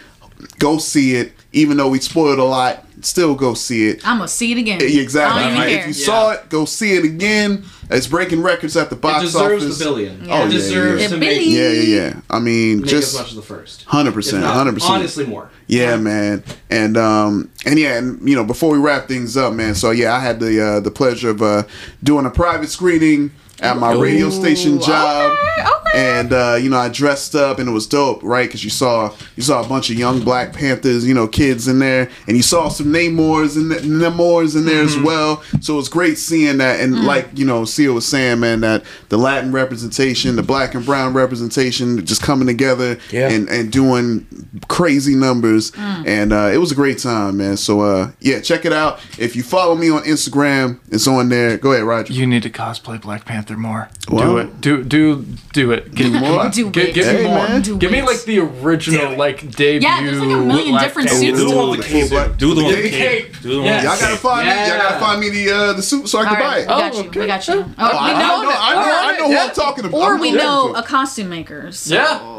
go 0.59 0.77
see 0.77 1.15
it. 1.15 1.33
Even 1.51 1.77
though 1.77 1.89
we 1.89 1.99
spoiled 1.99 2.37
a 2.37 2.43
lot, 2.43 2.85
still 3.01 3.33
go 3.33 3.55
see 3.55 3.87
it. 3.87 4.07
I'm 4.07 4.17
gonna 4.17 4.27
see 4.27 4.51
it 4.51 4.59
again. 4.59 4.79
Exactly. 4.83 5.41
I 5.43 5.49
don't 5.49 5.57
even 5.57 5.69
If 5.69 5.79
care. 5.79 5.87
you 5.87 5.93
saw 5.93 6.31
it, 6.31 6.47
go 6.49 6.65
see 6.65 6.93
it 6.93 7.03
again. 7.03 7.65
It's 7.89 8.05
breaking 8.05 8.43
records 8.43 8.77
at 8.77 8.91
the 8.91 8.95
it 8.95 9.01
box 9.01 9.23
deserves 9.23 9.63
office. 9.63 9.79
the 9.79 9.83
billion. 9.85 10.25
Yeah. 10.25 10.33
Oh, 10.33 10.41
it 10.41 10.45
yeah, 10.45 10.51
deserves 10.51 11.01
yeah. 11.01 11.07
to 11.07 11.15
A 11.15 11.17
make, 11.17 11.39
billion. 11.39 11.51
Yeah, 11.51 11.69
yeah, 11.81 12.01
yeah. 12.13 12.21
I 12.29 12.37
mean, 12.39 12.81
make 12.81 12.89
just 12.89 13.15
as 13.15 13.19
much 13.19 13.29
as 13.29 13.35
the 13.35 13.41
first. 13.41 13.83
Hundred 13.85 14.13
percent. 14.13 14.43
not, 14.43 14.53
hundred 14.53 14.75
percent. 14.75 14.93
Honestly, 14.93 15.25
more. 15.25 15.49
Yeah, 15.65 15.97
man. 15.97 16.43
And 16.69 16.97
um 16.97 17.49
and 17.65 17.79
yeah, 17.79 17.97
and 17.97 18.27
you 18.29 18.35
know, 18.35 18.43
before 18.43 18.69
we 18.71 18.77
wrap 18.77 19.07
things 19.07 19.35
up, 19.35 19.53
man. 19.53 19.73
So 19.73 19.89
yeah, 19.89 20.13
I 20.13 20.19
had 20.19 20.39
the 20.39 20.61
uh 20.63 20.79
the 20.81 20.91
pleasure 20.91 21.31
of 21.31 21.41
uh 21.41 21.63
doing 22.03 22.27
a 22.27 22.29
private 22.29 22.69
screening 22.69 23.31
at 23.61 23.77
my 23.77 23.93
radio 23.93 24.29
station 24.29 24.79
job. 24.81 25.31
okay, 25.31 25.61
okay. 25.61 25.75
And 25.95 26.33
uh, 26.33 26.57
you 26.61 26.69
know, 26.69 26.77
I 26.77 26.87
dressed 26.89 27.33
up 27.35 27.57
and 27.59 27.67
it 27.67 27.71
was 27.71 27.87
dope, 27.87 28.21
right? 28.23 28.47
Because 28.47 28.63
you 28.63 28.69
saw 28.69 29.13
you 29.35 29.41
saw 29.43 29.63
a 29.63 29.67
bunch 29.67 29.89
of 29.89 29.97
young 29.97 30.21
Black 30.23 30.53
Panthers, 30.53 31.05
you 31.07 31.13
know, 31.15 31.27
kids 31.27 31.67
in 31.67 31.79
there, 31.79 32.09
and 32.27 32.37
you 32.37 32.43
saw 32.43 32.69
some 32.69 32.87
Namors 32.87 33.55
and 33.55 33.71
Namors 33.71 34.55
in 34.55 34.65
there 34.65 34.83
as 34.83 34.97
well. 34.99 35.41
So 35.61 35.73
it 35.73 35.77
was 35.77 35.89
great 35.89 36.17
seeing 36.19 36.59
that, 36.59 36.79
and 36.79 37.05
like 37.05 37.27
you 37.33 37.43
know, 37.45 37.63
Xio 37.63 37.95
was 37.95 38.07
saying, 38.07 38.39
man, 38.39 38.61
that 38.61 38.83
the 39.09 39.17
Latin 39.17 39.51
representation, 39.51 40.35
the 40.35 40.43
Black 40.43 40.75
and 40.75 40.85
Brown 40.85 41.13
representation, 41.13 42.05
just 42.05 42.21
coming 42.21 42.47
together 42.47 42.99
Yeah. 43.11 43.29
and 43.31 43.49
and 43.49 43.71
doing 43.71 44.27
crazy 44.67 45.15
numbers, 45.15 45.71
and 45.75 46.31
uh, 46.31 46.51
it 46.53 46.57
was 46.57 46.71
a 46.71 46.75
great 46.75 46.99
time, 46.99 47.37
man. 47.37 47.57
So 47.57 47.81
uh, 47.81 48.11
yeah, 48.19 48.39
check 48.41 48.63
it 48.65 48.73
out. 48.73 48.99
If 49.17 49.35
you 49.35 49.41
follow 49.43 49.73
me 49.75 49.89
on 49.89 50.03
Instagram, 50.03 50.79
it's 50.91 51.07
on 51.07 51.29
there. 51.29 51.57
Go 51.57 51.71
ahead, 51.71 51.83
Roger. 51.83 52.13
You 52.13 52.27
need 52.27 52.43
to 52.43 52.49
cosplay 52.51 53.01
Black 53.01 53.25
Panther 53.25 53.48
more. 53.57 53.89
Wow. 54.09 54.19
Do 54.23 54.37
it. 54.37 54.61
Do 54.61 54.83
do 54.83 55.25
do 55.53 55.71
it. 55.71 55.93
Give, 55.95 56.11
me 56.11 56.19
more? 56.19 56.49
Do 56.49 56.69
Gi- 56.71 56.79
it. 56.81 56.93
give 56.93 57.05
Hey, 57.05 57.17
me 57.17 57.23
more. 57.29 57.47
man. 57.47 57.61
Do 57.61 57.77
give 57.77 57.91
me 57.91 58.01
like 58.01 58.23
the 58.23 58.39
original 58.39 59.17
like 59.17 59.51
debut. 59.55 59.87
Yeah, 59.87 60.03
there's 60.03 60.19
like 60.19 60.29
a 60.29 60.37
million 60.41 60.71
Black 60.71 60.83
different 60.83 61.09
Panther. 61.09 61.25
suits. 61.25 61.39
Do 61.39 61.49
the 61.49 61.55
one 61.55 61.69
with 61.71 61.79
the 61.81 61.85
cape. 61.87 62.09
Black- 62.09 62.37
Do 62.37 62.53
the 62.55 62.63
one 62.63 62.71
with 62.73 62.83
the 62.83 62.89
the 62.89 62.89
cape. 62.89 63.25
cape. 63.33 63.41
Do 63.41 63.49
the 63.49 63.55
one 63.57 63.65
Yes. 63.65 63.83
with 63.83 63.83
Y'all 63.91 63.99
gotta 63.99 64.13
cape. 64.13 64.19
find 64.21 64.47
me. 64.47 64.67
Y'all 64.67 64.77
gotta 64.77 64.99
find 64.99 65.19
me 65.21 65.29
the 65.29 65.51
uh, 65.51 65.73
the 65.73 65.81
suit 65.81 66.07
so 66.09 66.19
I 66.19 66.25
can 66.25 66.33
buy 66.35 66.39
right, 66.41 66.57
it. 66.57 66.61
we 66.61 66.67
got 66.67 66.93
Oh, 66.93 67.01
you. 67.03 67.09
We 67.21 67.27
got 67.27 67.47
you. 67.47 67.53
Oh, 67.55 67.73
Oh, 67.77 67.85
I, 67.85 67.91
we 67.91 68.15
I 68.15 68.19
know, 68.19 68.41
know, 68.43 68.49
I 68.53 69.17
know, 69.17 69.27
who 69.29 69.37
I'm 69.37 69.51
talking 69.55 69.85
about. 69.85 69.97
or 70.01 70.17
we 70.19 70.31
know 70.31 70.73
a 70.75 70.83
costume 70.83 71.29
maker. 71.29 71.71
So 71.71 71.95
Yeah. 71.95 72.35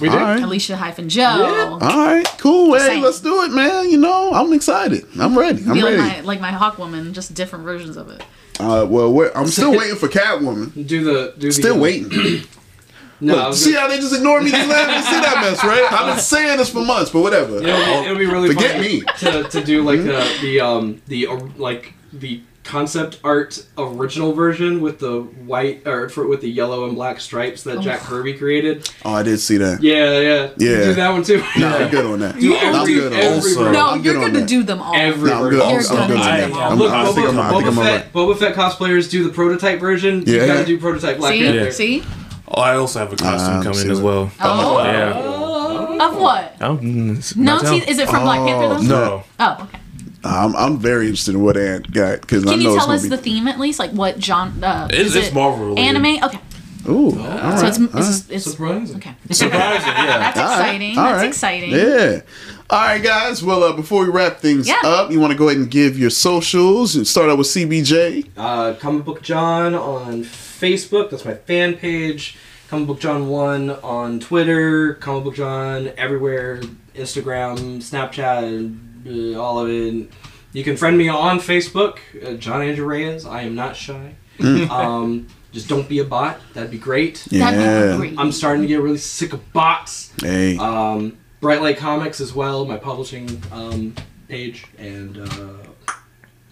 We 0.00 0.08
do. 0.08 0.14
All 0.16 0.22
right. 0.22 0.42
Alicia 0.42 0.76
hyphen 0.76 1.08
Joe. 1.08 1.20
Yeah. 1.20 1.68
All 1.70 1.78
right, 2.06 2.26
cool. 2.38 2.74
Hey, 2.74 2.80
saying. 2.80 3.02
let's 3.02 3.20
do 3.20 3.42
it, 3.42 3.50
man. 3.52 3.90
You 3.90 3.96
know, 3.98 4.32
I'm 4.32 4.52
excited. 4.52 5.04
I'm 5.20 5.36
ready. 5.38 5.62
I'm 5.66 5.72
Be 5.74 5.82
like 5.82 5.96
ready. 5.96 5.96
my 5.98 6.20
like 6.20 6.40
my 6.40 6.50
Hawk 6.52 6.78
woman, 6.78 7.12
just 7.12 7.34
different 7.34 7.64
versions 7.64 7.96
of 7.96 8.08
it. 8.10 8.22
Uh, 8.60 8.86
well, 8.88 9.30
I'm 9.34 9.46
still 9.48 9.72
waiting 9.78 9.96
for 9.96 10.08
Catwoman. 10.08 10.86
Do 10.86 11.04
the 11.04 11.34
do 11.38 11.50
Still 11.52 11.76
uh, 11.76 11.80
waiting. 11.80 12.42
No, 13.20 13.36
Look, 13.36 13.54
see 13.54 13.72
gonna- 13.72 13.80
how 13.82 13.88
they 13.88 13.96
just 14.00 14.14
ignore 14.14 14.42
me 14.42 14.50
They 14.50 14.66
last? 14.66 14.96
You 15.08 15.14
see 15.14 15.20
that 15.22 15.38
mess, 15.40 15.62
right? 15.64 15.86
I've 15.90 16.14
been 16.14 16.18
saying 16.22 16.58
this 16.58 16.68
for 16.68 16.84
months, 16.84 17.10
but 17.12 17.22
whatever. 17.22 17.56
It'll 17.56 17.62
be, 17.62 17.92
it'll 18.06 18.18
be 18.18 18.26
really 18.26 18.48
Forget 18.52 18.80
me. 18.80 19.02
to, 19.18 19.44
to 19.44 19.64
do 19.64 19.82
like 19.82 20.00
the 20.00 20.38
the 20.42 20.60
um 20.60 21.00
the 21.06 21.28
uh, 21.28 21.36
like 21.56 21.94
the 22.12 22.42
concept 22.64 23.20
art 23.22 23.62
original 23.78 24.32
version 24.32 24.80
with 24.80 24.98
the 24.98 25.20
white 25.20 25.86
or 25.86 26.08
for, 26.08 26.26
with 26.26 26.40
the 26.40 26.48
yellow 26.48 26.86
and 26.86 26.94
black 26.96 27.20
stripes 27.20 27.62
that 27.64 27.80
Jack 27.80 28.00
Kirby 28.00 28.34
created. 28.34 28.88
Oh, 29.04 29.12
I 29.12 29.22
did 29.22 29.38
see 29.38 29.58
that. 29.58 29.82
Yeah, 29.82 30.18
yeah, 30.18 30.50
Yeah. 30.56 30.84
Do 30.86 30.94
that 30.94 31.10
one 31.10 31.22
too. 31.22 31.42
Nah, 31.58 31.76
I'm 31.76 31.90
good 31.90 32.06
on 32.06 32.18
that. 32.20 32.38
Do 32.38 32.56
I'm 32.56 32.74
every, 32.74 32.94
good 32.94 33.12
on. 33.12 33.32
Also- 33.34 33.70
No, 33.72 33.88
I'm 33.90 34.02
you're 34.02 34.16
on 34.22 34.32
gonna 34.32 34.46
do 34.46 34.62
them 34.62 34.80
all. 34.80 34.94
Every 34.96 35.28
No, 35.30 35.36
I'm 35.36 35.42
version. 35.44 35.58
good. 35.58 35.62
I'm, 35.62 35.70
You're 35.72 35.80
I'm 35.80 36.08
gonna 36.08 36.08
good 36.08 36.16
on 36.16 36.46
do 36.48 36.52
that. 36.54 36.70
I'm, 36.72 36.78
Look, 36.78 36.92
I 36.92 37.04
think 37.12 37.16
Boba, 37.16 37.30
I'm, 37.30 37.38
I 37.38 37.50
think 37.50 37.64
Boba 37.64 37.68
I'm 37.68 37.78
all 37.78 37.84
Fett, 37.84 38.00
right. 38.02 38.12
Boba 38.12 38.38
Fett 38.38 38.54
cosplayers 38.54 39.10
do 39.10 39.24
the 39.24 39.30
prototype 39.30 39.78
version. 39.80 40.22
You 40.26 40.34
Yeah. 40.36 40.46
gotta 40.46 40.64
do 40.64 40.78
prototype 40.78 41.18
Black 41.18 41.32
See, 41.34 41.40
Panther. 41.42 41.70
see, 41.72 42.02
Oh, 42.48 42.60
I 42.60 42.76
also 42.76 42.98
have 43.00 43.12
a 43.12 43.16
costume 43.16 43.54
Ah, 43.58 43.62
coming 43.62 43.90
as 43.90 43.98
that. 43.98 44.04
well. 44.04 44.30
Oh. 44.40 44.84
Yeah. 44.84 46.06
of 46.06 46.16
what? 46.16 46.56
I'm, 46.60 46.78
mm, 46.78 47.36
No, 47.36 47.58
not 47.60 47.88
is 47.88 47.98
it 47.98 48.08
from 48.08 48.22
Black 48.24 48.40
Panther 48.40 48.68
though? 48.68 48.82
No. 48.82 49.22
Oh, 49.40 49.56
okay. 49.62 49.78
I'm, 50.24 50.56
I'm 50.56 50.78
very 50.78 51.06
interested 51.06 51.34
in 51.34 51.42
what 51.42 51.56
Ant 51.56 51.90
got 51.92 52.20
because 52.22 52.46
I 52.46 52.50
Can 52.54 52.62
know 52.62 52.72
you 52.72 52.78
tell 52.78 52.90
us 52.90 53.02
be. 53.02 53.08
the 53.10 53.16
theme 53.18 53.46
at 53.48 53.60
least? 53.60 53.78
Like 53.78 53.90
what 53.92 54.18
John? 54.18 54.62
Uh, 54.64 54.88
It's- 54.90 55.06
is 55.08 55.16
it's 55.16 55.28
it 55.28 55.34
Marvel 55.34 55.66
related. 55.66 55.84
Anime. 55.96 56.24
Okay, 56.24 56.38
Ooh, 56.88 57.18
all 57.20 57.56
so 57.58 57.66
it's 57.66 57.78
all 57.78 57.84
it's, 57.84 57.94
right. 57.94 58.24
it's 58.36 58.44
Surprising. 58.44 58.96
okay. 58.96 59.14
Surprising, 59.30 59.86
yeah. 59.88 60.18
That's 60.18 60.38
All 60.38 60.44
right, 60.46 60.60
exciting. 60.74 60.98
all 60.98 61.04
That's 61.04 61.24
exciting. 61.24 61.70
Yeah. 61.70 62.20
All 62.70 62.80
right, 62.80 63.02
guys. 63.02 63.42
Well, 63.42 63.62
uh, 63.62 63.72
before 63.74 64.04
we 64.04 64.10
wrap 64.10 64.38
things 64.40 64.66
Yeah. 64.66 64.80
up, 64.84 65.10
you 65.10 65.20
want 65.20 65.32
to 65.32 65.38
go 65.38 65.48
ahead 65.48 65.60
and 65.60 65.70
give 65.70 65.98
your 65.98 66.10
socials 66.10 66.96
and 66.96 67.06
start 67.06 67.28
out 67.30 67.36
with 67.38 67.46
CBJ. 67.46 68.30
Uh, 68.36 68.74
Comic 68.74 69.04
Book 69.04 69.20
John 69.22 69.74
on 69.74 70.24
Facebook. 70.24 71.10
That's 71.10 71.24
my 71.24 71.34
fan 71.34 71.74
page. 71.74 72.36
Comic 72.68 72.86
Book 72.88 73.00
John 73.00 73.28
One 73.28 73.70
on 73.70 74.18
Twitter. 74.18 74.94
Comic 74.94 75.24
Book 75.24 75.34
John 75.36 75.90
everywhere. 75.98 76.60
Instagram, 76.94 77.82
Snapchat, 77.82 78.78
uh, 79.06 79.40
all 79.40 79.58
of 79.58 79.68
it. 79.68 80.10
You 80.52 80.62
can 80.62 80.76
friend 80.76 80.96
me 80.96 81.08
on 81.08 81.38
Facebook, 81.40 81.98
uh, 82.24 82.34
John 82.34 82.62
Andrew 82.62 82.86
Reyes. 82.86 83.26
I 83.26 83.42
am 83.42 83.54
not 83.54 83.74
shy. 83.76 84.14
um, 84.70 85.26
just 85.52 85.68
don't 85.68 85.88
be 85.88 85.98
a 86.00 86.04
bot. 86.04 86.38
That'd 86.54 86.70
be 86.70 86.78
great. 86.78 87.24
That'd 87.30 87.58
be 87.58 87.64
Yeah. 87.64 87.96
great. 87.96 88.14
I'm 88.18 88.32
starting 88.32 88.62
to 88.62 88.68
get 88.68 88.80
really 88.80 88.98
sick 88.98 89.32
of 89.32 89.52
bots. 89.52 90.12
Hey. 90.20 90.56
Um, 90.58 91.16
Bright 91.40 91.60
Light 91.60 91.76
Comics 91.76 92.20
as 92.20 92.34
well, 92.34 92.64
my 92.64 92.76
publishing 92.76 93.42
um, 93.52 93.94
page, 94.28 94.64
and 94.78 95.18
uh, 95.18 95.92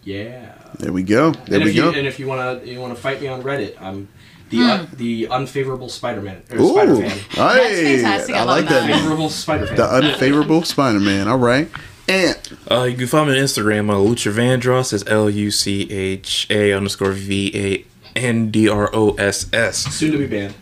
yeah. 0.05 0.55
there 0.79 0.93
we 0.93 1.03
go. 1.03 1.31
There 1.31 1.57
and 1.57 1.65
we 1.65 1.70
if 1.70 1.77
you 1.77 1.83
go. 1.83 1.93
and 1.93 2.07
if 2.07 2.19
you 2.19 2.27
wanna 2.27 2.61
you 2.65 2.79
wanna 2.81 2.95
fight 2.95 3.20
me 3.20 3.29
on 3.29 3.43
Reddit, 3.43 3.81
I'm 3.81 4.09
the 4.51 4.61
uh, 4.61 4.87
the 4.93 5.29
unfavorable 5.29 5.89
Spider-Man 5.89 6.43
or 6.51 6.59
Ooh. 6.61 6.73
Spider-Fan. 6.73 7.09
Hey, 7.11 7.97
fantastic. 8.03 8.35
I 8.35 8.41
I 8.41 8.43
like 8.43 8.69
that. 8.69 8.87
that. 8.87 8.91
Unfavorable 8.91 9.31
Spider-Fan. 9.31 9.77
The 9.77 9.91
unfavorable 9.91 10.62
Spider-Man. 10.62 11.27
All 11.29 11.39
right. 11.39 11.69
Ant. 12.12 12.52
Uh, 12.70 12.82
you 12.84 12.97
can 12.97 13.06
find 13.06 13.30
me 13.30 13.39
on 13.39 13.43
Instagram, 13.44 13.90
uh, 13.90 13.94
Lucha 13.94 14.32
Vandross. 14.32 14.93
It's 14.93 15.05
L 15.06 15.30
U 15.30 15.51
C 15.51 15.90
H 15.90 16.47
A 16.51 16.72
underscore 16.72 17.12
V 17.12 17.52
A 17.55 17.84
N 18.18 18.51
D 18.51 18.68
R 18.68 18.90
O 18.93 19.14
S 19.14 19.48
S. 19.52 19.78
Soon 19.94 20.12
to 20.12 20.18
be 20.18 20.26
banned. 20.26 20.55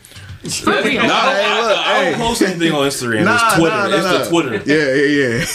For. 0.43 0.71
Nah, 0.71 0.83
hey, 0.83 0.97
look, 0.97 1.07
I 1.07 2.05
hey. 2.05 2.11
don't 2.12 2.21
post 2.21 2.41
anything 2.41 2.73
on 2.73 2.89
Instagram. 2.89 3.25
Nah, 3.27 3.35
it's 3.35 3.43
Twitter. 3.57 3.77
nah, 3.77 3.89
nah, 3.89 3.95
it's 3.95 4.05
nah. 4.05 4.19
the 4.19 4.25
Twitter. 4.31 4.55
Yeah, 4.65 4.95
yeah, 4.95 5.37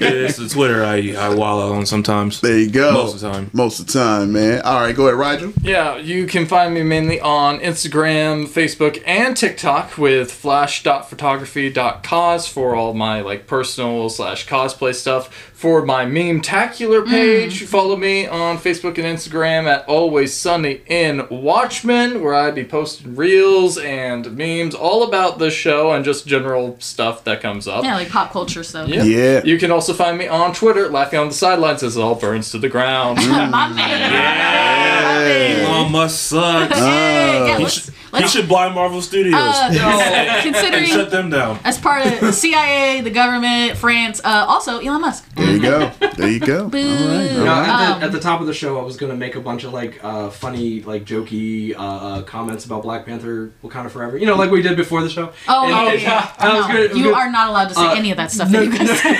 yeah. 0.00 0.24
it's 0.24 0.38
the 0.38 0.48
Twitter 0.48 0.82
I 0.82 1.12
I 1.12 1.28
wall 1.34 1.60
out 1.60 1.72
on 1.72 1.84
sometimes. 1.84 2.40
there 2.40 2.58
you 2.58 2.70
go. 2.70 2.90
Most 2.92 3.16
of 3.16 3.20
the 3.20 3.30
time. 3.30 3.50
Most 3.52 3.80
of 3.80 3.86
the 3.86 3.92
time, 3.92 4.32
man. 4.32 4.62
All 4.62 4.80
right, 4.80 4.96
go 4.96 5.08
ahead, 5.08 5.18
Roger. 5.18 5.52
Yeah, 5.60 5.98
you 5.98 6.26
can 6.26 6.46
find 6.46 6.72
me 6.72 6.82
mainly 6.82 7.20
on 7.20 7.60
Instagram, 7.60 8.46
Facebook, 8.46 9.02
and 9.06 9.36
TikTok 9.36 9.98
with 9.98 10.32
flash.photography.cos 10.32 12.48
for 12.48 12.74
all 12.74 12.94
my 12.94 13.20
like 13.20 13.46
personal 13.46 14.08
slash 14.08 14.46
cosplay 14.46 14.94
stuff. 14.94 15.49
For 15.60 15.84
my 15.84 16.06
meme 16.06 16.40
tacular 16.40 17.06
page, 17.06 17.64
follow 17.64 17.94
me 17.94 18.26
on 18.26 18.56
Facebook 18.56 18.96
and 18.96 19.04
Instagram 19.04 19.66
at 19.66 19.86
Always 19.86 20.32
Sunny 20.32 20.80
in 20.86 21.26
Watchmen, 21.28 22.22
where 22.22 22.32
I'd 22.32 22.54
be 22.54 22.64
posting 22.64 23.14
reels 23.14 23.76
and 23.76 24.34
memes 24.38 24.74
all 24.74 25.02
about 25.02 25.38
the 25.38 25.50
show 25.50 25.92
and 25.92 26.02
just 26.02 26.26
general 26.26 26.76
stuff 26.78 27.24
that 27.24 27.42
comes 27.42 27.68
up. 27.68 27.84
Yeah, 27.84 27.96
like 27.96 28.08
pop 28.08 28.32
culture 28.32 28.64
stuff. 28.64 28.88
Yeah. 28.88 29.02
Yeah. 29.02 29.44
You 29.44 29.58
can 29.58 29.70
also 29.70 29.92
find 29.92 30.16
me 30.16 30.26
on 30.28 30.54
Twitter, 30.54 30.88
laughing 30.88 31.18
on 31.18 31.28
the 31.28 31.34
sidelines 31.34 31.82
as 31.82 31.94
it 31.94 32.00
all 32.00 32.14
burns 32.14 32.50
to 32.52 32.58
the 32.58 32.70
ground. 32.70 33.18
My 33.18 33.68
man. 33.68 35.60
Elon 35.60 35.92
Musk 35.92 36.18
sucks. 36.18 36.78
Hey, 36.78 37.48
yeah, 37.48 37.58
he, 37.58 37.92
let's, 38.12 38.30
should, 38.32 38.42
should 38.42 38.48
buy 38.50 38.68
Marvel 38.68 39.00
Studios 39.02 39.34
uh, 39.34 39.70
and 39.72 40.42
considering 40.54 40.84
shut 40.86 41.10
them 41.10 41.30
down. 41.30 41.58
as 41.64 41.78
part 41.78 42.06
of 42.06 42.20
the 42.20 42.32
CIA, 42.32 43.00
the 43.00 43.10
government, 43.10 43.76
France, 43.78 44.20
uh, 44.24 44.44
also 44.48 44.78
Elon 44.80 45.00
Musk. 45.00 45.28
There 45.34 45.52
you 45.56 45.60
go. 45.62 45.90
There 46.16 46.28
you 46.28 46.40
go. 46.40 46.58
All 46.64 46.64
right. 46.64 46.70
Boo. 46.70 47.38
all 47.40 47.44
No, 47.44 47.52
right. 47.52 47.68
at, 47.68 47.98
the, 48.00 48.04
at 48.06 48.12
the 48.12 48.20
top 48.20 48.40
of 48.40 48.46
the 48.46 48.54
show, 48.54 48.78
I 48.78 48.82
was 48.82 48.96
gonna 48.96 49.14
make 49.16 49.34
a 49.36 49.40
bunch 49.40 49.64
of 49.64 49.72
like 49.72 50.02
uh, 50.02 50.30
funny, 50.30 50.82
like 50.82 51.04
jokey 51.04 51.74
uh, 51.74 51.78
uh, 51.78 52.22
comments 52.22 52.64
about 52.64 52.82
Black 52.82 53.06
Panther, 53.06 53.52
Wakanda 53.62 53.90
Forever. 53.90 54.16
You 54.18 54.26
know, 54.26 54.36
like 54.36 54.50
we 54.50 54.62
did 54.62 54.76
before 54.76 55.02
the 55.02 55.08
show. 55.10 55.32
Oh, 55.48 55.62
And- 55.64 55.70
yeah, 55.70 55.92
and- 55.92 56.02
yeah. 56.02 56.34
and 56.38 56.48
I 56.52 56.54
was 56.54 56.62
No, 56.62 56.68
gonna- 56.68 56.78
I 56.78 56.86
was 56.88 56.96
you 56.96 57.04
gonna- 57.04 57.16
are 57.16 57.30
not 57.30 57.48
allowed 57.48 57.68
to 57.68 57.74
say 57.74 57.86
uh, 57.86 57.94
any 57.94 58.10
of 58.10 58.16
that 58.16 58.30
stuff 58.32 58.50
no, 58.50 58.64
that 58.64 58.72
you 58.72 58.78
guys 58.86 59.00
said. 59.00 59.16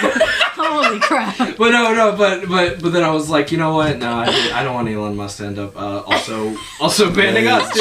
Holy 0.63 1.01
crap. 1.01 1.37
But 1.57 1.71
no, 1.73 1.93
no, 1.95 2.17
but 2.17 2.47
but 2.49 2.81
but 2.83 2.93
then 2.93 3.03
I 3.03 3.11
was 3.11 3.29
like, 3.31 3.51
you 3.51 3.59
know 3.59 3.75
what? 3.75 3.99
No, 3.99 4.11
I, 4.13 4.51
I 4.55 4.63
don't 4.63 4.75
want 4.75 4.89
Elon 4.89 5.17
Musk 5.17 5.39
to 5.39 5.47
end 5.47 5.59
up 5.59 5.75
uh, 5.77 6.01
also 6.07 6.55
also 6.81 7.13
banning 7.13 7.47
us 7.49 7.73
too. 7.73 7.81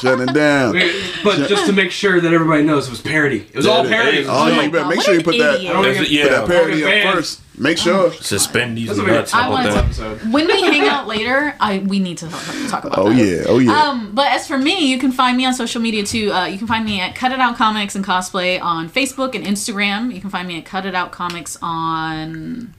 Shut 0.00 0.20
it 0.20 0.23
down. 0.32 0.74
Down. 0.74 0.90
But 1.22 1.48
just 1.48 1.66
to 1.66 1.72
make 1.72 1.90
sure 1.90 2.20
that 2.20 2.32
everybody 2.32 2.62
knows, 2.62 2.86
it 2.86 2.90
was 2.90 3.00
parody. 3.00 3.40
It 3.52 3.54
was 3.56 3.66
all 3.66 3.84
parody. 3.84 4.24
Oh, 4.26 4.30
Oh 4.44 4.46
yeah, 4.48 4.56
my 4.56 4.62
you 4.64 4.70
God, 4.70 4.88
make 4.88 5.00
sure 5.02 5.14
you 5.14 5.22
put 5.22 5.36
that. 5.38 5.56
idiot. 5.56 5.70
I 5.70 5.72
don't 5.74 5.82
That's 5.84 5.98
get- 5.98 6.06
it, 6.06 6.10
yeah. 6.12 6.22
Put 6.24 6.30
that 6.30 6.46
parody 6.48 6.84
up 7.08 7.14
first. 7.14 7.40
Make 7.56 7.78
sure. 7.78 8.12
Suspend 8.14 8.76
these 8.76 8.88
This 8.88 8.98
will 8.98 9.04
be 9.04 9.12
a 9.12 9.14
nuts. 9.14 9.30
How 9.30 9.42
I 9.42 9.46
about 9.46 9.52
wanted 9.52 9.72
that? 9.74 9.84
episode. 9.84 10.32
When 10.32 10.46
we 10.48 10.60
hang 10.62 10.88
out 10.88 11.06
later, 11.06 11.54
I 11.60 11.78
we 11.78 12.00
need 12.00 12.18
to 12.18 12.28
talk, 12.28 12.42
talk 12.68 12.84
about 12.84 12.98
Oh 12.98 13.10
that. 13.12 13.16
yeah. 13.16 13.44
Oh 13.46 13.58
yeah. 13.58 13.70
Um, 13.80 14.10
but 14.12 14.26
as 14.32 14.46
for 14.48 14.58
me, 14.58 14.90
you 14.90 14.98
can 14.98 15.12
find 15.12 15.36
me 15.36 15.44
on 15.46 15.54
social 15.54 15.80
media 15.80 16.04
too. 16.04 16.32
Uh, 16.32 16.46
you 16.46 16.58
can 16.58 16.66
find 16.66 16.84
me 16.84 17.00
at 17.00 17.14
Cut 17.14 17.30
It 17.30 17.38
Out 17.38 17.56
Comics 17.56 17.94
and 17.94 18.04
Cosplay 18.04 18.60
on 18.60 18.88
Facebook 18.90 19.36
and 19.36 19.44
Instagram. 19.46 20.12
You 20.12 20.20
can 20.20 20.30
find 20.30 20.48
me 20.48 20.58
at 20.58 20.64
Cut 20.64 20.84
It 20.84 20.94
Out 20.96 21.12
Comics 21.12 21.56
on 21.62 22.74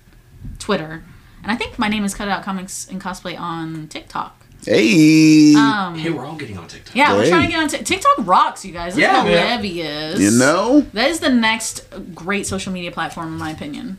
Twitter. 0.59 1.03
And 1.41 1.51
I 1.51 1.55
think 1.55 1.79
my 1.79 1.87
name 1.87 2.03
is 2.03 2.13
Cut 2.13 2.27
It 2.27 2.31
Out 2.31 2.43
Comics 2.43 2.85
and 2.89 2.99
Cosplay 3.01 3.39
on 3.39 3.87
TikTok. 3.87 4.44
Hey. 4.65 5.53
Um, 5.55 5.95
Hey, 5.95 6.09
we're 6.09 6.25
all 6.25 6.35
getting 6.35 6.57
on 6.57 6.67
TikTok. 6.67 6.95
yeah, 6.95 7.13
we're 7.15 7.27
trying 7.27 7.45
to 7.47 7.51
get 7.51 7.59
on 7.61 7.67
Tik 7.69 7.85
TikTok. 7.85 8.15
Rocks, 8.19 8.65
you 8.65 8.71
guys. 8.73 8.93
It's 8.93 8.99
Yeah, 9.01 9.23
man. 9.23 9.59
hilarious. 9.61 10.19
you 10.19 10.31
know. 10.31 10.81
that 10.93 11.09
is 11.09 11.19
the 11.19 11.29
next 11.29 11.85
great 12.13 12.45
social 12.47 12.71
media 12.73 12.91
platform, 12.91 13.27
in 13.33 13.37
my 13.39 13.51
opinion. 13.51 13.97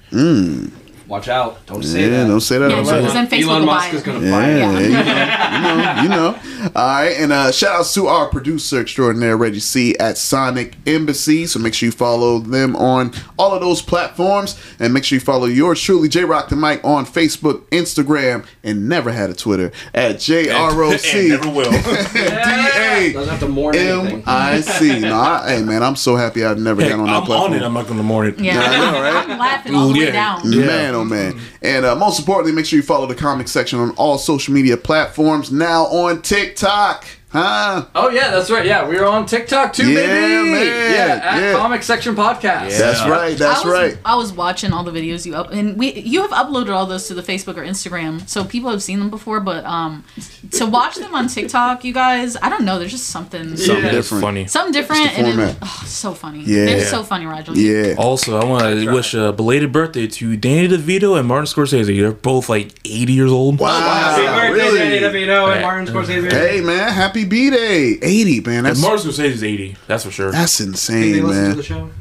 Watch 1.08 1.28
out. 1.28 1.64
Don't 1.66 1.82
say 1.84 2.02
Yeah. 2.02 2.08
that. 2.22 2.26
Don't 2.28 2.40
say 2.40 2.58
that. 2.58 2.70
Yeah, 2.70 2.76
Don't 2.76 2.84
say 2.86 3.00
that. 3.00 3.12
then 3.12 3.26
Facebook 3.28 3.42
Elon 3.48 3.60
will 3.60 3.66
Musk 3.66 3.90
buy 3.90 3.96
is 3.96 4.02
going 4.02 4.20
to 4.22 4.30
buy 4.30 4.48
it. 4.50 4.58
Yeah, 4.58 4.80
you 4.80 4.88
know, 4.90 6.02
you 6.02 6.08
know, 6.08 6.36
you 6.56 6.62
know. 6.62 6.70
All 6.74 6.86
right, 6.88 7.16
and 7.16 7.32
uh, 7.32 7.52
shout 7.52 7.76
outs 7.80 7.94
to 7.94 8.08
our 8.08 8.26
producer 8.28 8.80
extraordinaire 8.80 9.36
Reggie 9.36 9.60
C 9.60 9.96
at 9.98 10.18
Sonic 10.18 10.74
Embassy. 10.86 11.46
So 11.46 11.60
make 11.60 11.74
sure 11.74 11.86
you 11.86 11.92
follow 11.92 12.40
them 12.40 12.74
on 12.74 13.12
all 13.38 13.52
of 13.52 13.60
those 13.60 13.82
platforms, 13.82 14.58
and 14.80 14.92
make 14.92 15.04
sure 15.04 15.16
you 15.16 15.20
follow 15.20 15.46
yours 15.46 15.80
truly, 15.80 16.08
J 16.08 16.24
Rock 16.24 16.48
the 16.48 16.56
Mic, 16.56 16.80
on 16.84 17.06
Facebook, 17.06 17.60
Instagram, 17.70 18.44
and 18.64 18.88
never 18.88 19.12
had 19.12 19.30
a 19.30 19.34
Twitter 19.34 19.70
at 19.94 20.18
J 20.18 20.50
R 20.50 20.82
O 20.82 20.90
And 20.90 21.00
C 21.00 21.28
never 21.28 21.48
will. 21.50 21.70
D 21.70 21.78
A 22.18 23.12
Doesn't 23.12 23.28
have 23.30 23.40
to 23.40 23.48
mourn 23.48 23.76
M 23.76 24.00
anything. 24.00 24.22
I 24.26 24.60
C. 24.60 24.98
No, 25.00 25.14
I, 25.16 25.56
hey 25.56 25.62
man, 25.62 25.82
I'm 25.84 25.94
so 25.96 26.16
happy 26.16 26.44
I've 26.44 26.58
never 26.58 26.80
Heck, 26.82 26.90
got 26.90 27.00
on 27.00 27.06
that 27.06 27.24
platform. 27.24 27.52
I'm 27.52 27.52
on 27.52 27.62
it. 27.62 27.66
I'm 27.66 27.74
not 27.74 27.86
gonna 27.86 28.02
mourn 28.02 28.26
it. 28.28 28.40
Yeah, 28.40 28.58
I 28.60 28.76
know, 28.90 29.00
right? 29.02 29.28
I'm 29.30 29.38
laughing 29.38 29.74
all 29.74 29.88
the 29.92 30.00
Ooh, 30.00 30.04
way 30.06 30.10
down. 30.10 30.40
Yeah. 30.50 30.66
Man, 30.66 30.94
oh 31.00 31.04
man. 31.04 31.40
And 31.62 31.84
uh, 31.84 31.94
most 31.96 32.18
importantly, 32.18 32.52
make 32.52 32.66
sure 32.66 32.76
you 32.76 32.82
follow 32.82 33.06
the 33.06 33.14
comic 33.14 33.48
section 33.48 33.78
on 33.78 33.90
all 33.92 34.18
social 34.18 34.52
media 34.54 34.76
platforms. 34.76 35.50
Now 35.52 35.84
on 35.86 36.22
TikTok. 36.22 37.06
Huh? 37.36 37.84
Oh 37.94 38.08
yeah, 38.08 38.30
that's 38.30 38.50
right. 38.50 38.64
Yeah, 38.64 38.88
we 38.88 38.96
are 38.96 39.04
on 39.04 39.26
TikTok 39.26 39.72
too, 39.74 39.90
Yeah, 39.90 40.06
baby. 40.06 40.50
man. 40.50 40.92
Yeah, 40.92 41.20
at 41.22 41.42
Yeah. 41.42 41.52
Comic 41.52 41.82
Section 41.82 42.14
Podcast. 42.14 42.70
Yeah. 42.70 42.78
That's 42.78 43.00
right. 43.06 43.36
That's 43.36 43.60
I 43.60 43.64
was, 43.64 43.72
right. 43.72 43.98
I 44.04 44.16
was 44.16 44.32
watching 44.32 44.72
all 44.72 44.84
the 44.84 44.90
videos 44.90 45.26
you 45.26 45.34
up, 45.36 45.52
and 45.52 45.76
we 45.78 45.92
you 45.92 46.22
have 46.22 46.30
uploaded 46.30 46.70
all 46.74 46.86
those 46.86 47.06
to 47.08 47.14
the 47.14 47.22
Facebook 47.22 47.56
or 47.58 47.62
Instagram, 47.64 48.26
so 48.28 48.42
people 48.44 48.70
have 48.70 48.82
seen 48.82 48.98
them 49.00 49.10
before. 49.10 49.40
But 49.40 49.64
um, 49.66 50.04
to 50.52 50.64
watch 50.64 50.96
them 50.96 51.14
on 51.14 51.28
TikTok, 51.28 51.84
you 51.84 51.92
guys, 51.92 52.36
I 52.40 52.48
don't 52.48 52.64
know. 52.64 52.78
There's 52.78 52.92
just 52.92 53.08
something, 53.08 53.54
Something 53.56 53.84
Yeah. 53.84 53.90
Different. 53.90 54.22
funny. 54.24 54.46
something 54.46 54.72
different, 54.72 55.06
It's 55.06 55.16
the 55.16 55.18
and 55.24 55.28
it, 55.28 55.34
format. 55.34 55.56
oh, 55.62 55.82
so 55.86 56.14
funny. 56.14 56.40
Yeah. 56.44 56.64
they're 56.66 56.84
so 56.86 57.02
funny, 57.02 57.26
Roger. 57.26 57.52
Yeah. 57.52 57.96
Also, 57.98 58.40
I 58.40 58.44
want 58.46 58.62
to 58.64 58.90
wish 58.92 59.12
a 59.12 59.32
belated 59.32 59.72
birthday 59.72 60.06
to 60.06 60.36
Danny 60.38 60.68
DeVito 60.68 61.18
and 61.18 61.28
Martin 61.28 61.44
Scorsese. 61.46 61.84
They're 62.00 62.12
both 62.12 62.48
like 62.48 62.72
80 62.86 63.12
years 63.12 63.30
old. 63.30 63.58
Wow. 63.60 63.68
Happy 63.78 64.22
birthday, 64.22 64.50
really? 64.52 64.78
Danny 64.78 65.26
DeVito 65.26 65.52
and 65.52 65.60
Martin 65.62 65.86
Scorsese. 65.94 66.32
Hey 66.32 66.60
man, 66.62 66.92
happy 66.92 67.25
B 67.26 67.50
Day. 67.50 67.98
80, 68.02 68.40
man. 68.40 68.56
And 68.58 68.66
That's 68.66 68.80
Martin 68.82 69.10
Scorsese's 69.10 69.42
80. 69.44 69.76
That's 69.86 70.04
for 70.04 70.10
sure. 70.10 70.32
that's 70.32 70.58
Think 70.58 70.68
they 70.68 70.72
insane, 70.72 71.26
listen 71.26 71.62
to 71.62 71.74
man. 71.84 71.92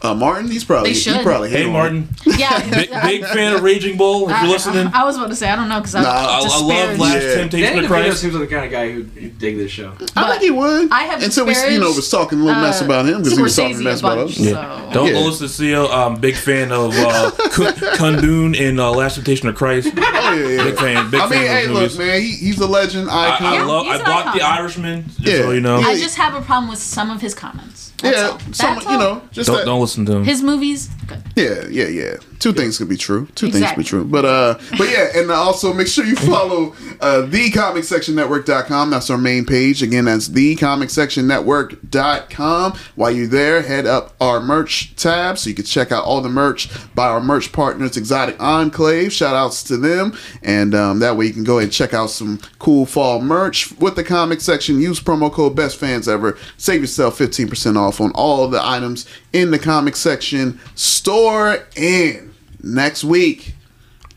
The 0.00 0.06
show? 0.08 0.12
Uh, 0.12 0.14
Martin, 0.14 0.50
he's 0.50 0.64
probably 0.64 0.92
he 0.92 1.22
probably 1.22 1.50
Hey, 1.50 1.70
Martin. 1.70 2.08
Yeah, 2.24 2.58
Big, 2.70 2.90
big 2.90 3.24
fan 3.26 3.54
of 3.54 3.62
Raging 3.62 3.96
Bull. 3.96 4.28
If 4.28 4.34
I, 4.36 4.42
you're 4.42 4.50
listening, 4.52 4.86
I, 4.88 5.02
I 5.02 5.04
was 5.04 5.16
about 5.16 5.28
to 5.30 5.36
say 5.36 5.48
I 5.50 5.56
don't 5.56 5.68
know 5.68 5.80
because 5.80 5.94
I, 5.94 6.02
Nah, 6.02 6.08
I, 6.08 6.40
I 6.42 6.60
love 6.62 6.98
Last 6.98 7.22
Yeah. 7.22 7.34
Temptation 7.34 7.74
Danny 7.74 7.78
of 7.80 7.84
DeVito 7.84 7.88
Christ. 7.88 8.20
seems 8.20 8.34
like 8.34 8.48
the 8.48 8.54
kind 8.54 8.64
of 8.66 8.70
guy 8.70 8.90
who 8.92 8.98
would 9.04 9.38
dig 9.38 9.56
this 9.56 9.70
show. 9.70 9.92
it. 10.00 10.12
I 10.16 10.30
think 10.30 10.42
he 10.42 10.50
would. 10.50 10.90
I 10.90 11.02
have 11.04 11.22
until 11.22 11.46
we, 11.46 11.52
you 11.70 11.80
know, 11.80 11.90
was 11.92 12.08
talking 12.10 12.40
a 12.40 12.44
little 12.44 12.60
mess 12.60 12.80
uh, 12.82 12.84
about 12.86 13.06
him 13.06 13.18
because 13.22 13.36
he 13.36 13.42
was 13.42 13.56
talking 13.56 13.76
Scorsese 13.76 13.82
mess 13.84 14.02
a 14.02 14.06
about 14.06 14.16
bunch, 14.18 14.30
us. 14.32 14.36
so- 14.38 14.42
Yeah. 14.44 14.90
Don't 14.92 15.06
Yeah. 15.08 15.12
go 15.14 15.20
listen 15.20 15.46
to 15.46 15.52
Seal. 15.52 15.86
Um, 15.86 16.16
big 16.20 16.34
fan 16.36 16.72
of 16.72 16.94
uh, 16.96 17.30
Kun- 17.50 17.74
Kundun 17.74 18.56
in 18.58 18.78
uh, 18.80 18.90
Last 18.90 19.14
Temptation 19.16 19.48
of 19.48 19.54
Christ. 19.54 19.92
Oh 19.96 20.34
yeah, 20.34 20.48
yeah. 20.48 20.64
Big 20.64 20.76
fan. 20.78 21.10
Big 21.10 21.20
I 21.20 21.24
mean, 21.28 21.38
fan 21.40 21.46
hey, 21.46 21.64
of 21.66 21.70
look, 21.72 21.98
man, 21.98 22.20
he, 22.20 22.30
he's 22.36 22.58
a 22.60 22.66
legend 22.66 23.10
icon. 23.10 23.46
I 23.46 23.54
Yeah, 23.56 23.64
love. 23.64 23.86
he's 23.86 23.94
I 23.94 23.98
an 23.98 24.04
bought 24.04 24.34
the 24.34 24.42
icon. 24.42 24.58
Irishman. 24.58 25.04
Yeah. 25.18 25.50
you 25.50 25.60
know. 25.60 25.76
I 25.78 25.96
just 25.98 26.16
have 26.16 26.34
a 26.34 26.40
problem 26.42 26.70
with 26.70 26.78
some 26.78 27.10
of 27.10 27.20
his 27.20 27.34
comments. 27.34 27.89
That's 28.00 28.16
yeah, 28.16 28.28
all. 28.28 28.38
some, 28.52 28.74
That's 28.74 28.84
you 28.86 28.92
all. 28.92 28.98
know, 28.98 29.22
just 29.32 29.46
Don't 29.48 29.56
that, 29.56 29.64
don't 29.66 29.80
listen 29.80 30.06
to 30.06 30.12
him. 30.16 30.24
His 30.24 30.42
movies, 30.42 30.88
good. 31.06 31.22
Yeah, 31.36 31.66
yeah, 31.68 31.86
yeah. 31.88 32.16
Two 32.40 32.52
things 32.52 32.78
could 32.78 32.88
be 32.88 32.96
true. 32.96 33.26
Two 33.36 33.46
things 33.46 33.58
Exactly. 33.58 33.84
could 33.84 33.86
be 33.86 33.90
true. 33.90 34.04
But 34.04 34.24
uh 34.24 34.58
but 34.76 34.90
yeah, 34.90 35.10
and 35.14 35.30
also 35.30 35.72
make 35.72 35.86
sure 35.86 36.04
you 36.04 36.16
follow 36.32 36.72
uh 37.00 37.28
thecomicsectionnetwork.com. 37.28 38.90
That's 38.90 39.08
our 39.10 39.18
main 39.18 39.44
page. 39.46 39.80
Again, 39.82 40.06
that's 40.06 40.28
thecomicsectionnetwork.com. 40.28 42.72
While 42.96 43.10
you're 43.10 43.26
there, 43.26 43.62
head 43.62 43.86
up 43.86 44.14
our 44.20 44.40
merch 44.40 44.94
tab 44.96 45.38
so 45.38 45.48
you 45.50 45.54
can 45.54 45.64
check 45.64 45.92
out 45.92 46.04
all 46.04 46.20
the 46.20 46.28
merch 46.28 46.68
by 46.94 47.06
our 47.06 47.20
merch 47.20 47.52
partners, 47.52 47.96
Exotic 47.96 48.40
Enclave. 48.40 49.12
Shout 49.12 49.34
outs 49.34 49.62
to 49.64 49.76
them. 49.76 50.16
And 50.42 50.74
um, 50.74 50.98
that 51.00 51.16
way 51.16 51.26
you 51.26 51.32
can 51.32 51.44
go 51.44 51.58
ahead 51.58 51.64
and 51.64 51.72
check 51.72 51.94
out 51.94 52.10
some 52.10 52.38
cool 52.58 52.86
fall 52.86 53.20
merch 53.20 53.72
with 53.78 53.96
the 53.96 54.04
comic 54.04 54.40
section. 54.40 54.80
Use 54.80 55.00
promo 55.00 55.32
code 55.32 55.54
best 55.54 55.76
fans 55.76 56.08
ever. 56.08 56.36
Save 56.56 56.80
yourself 56.80 57.18
15% 57.18 57.76
off 57.76 58.00
on 58.00 58.10
all 58.12 58.48
the 58.48 58.64
items 58.66 59.06
in 59.32 59.50
the 59.50 59.58
comic 59.58 59.96
section 59.96 60.58
store. 60.74 61.66
And 61.76 62.29
next 62.62 63.04
week, 63.04 63.54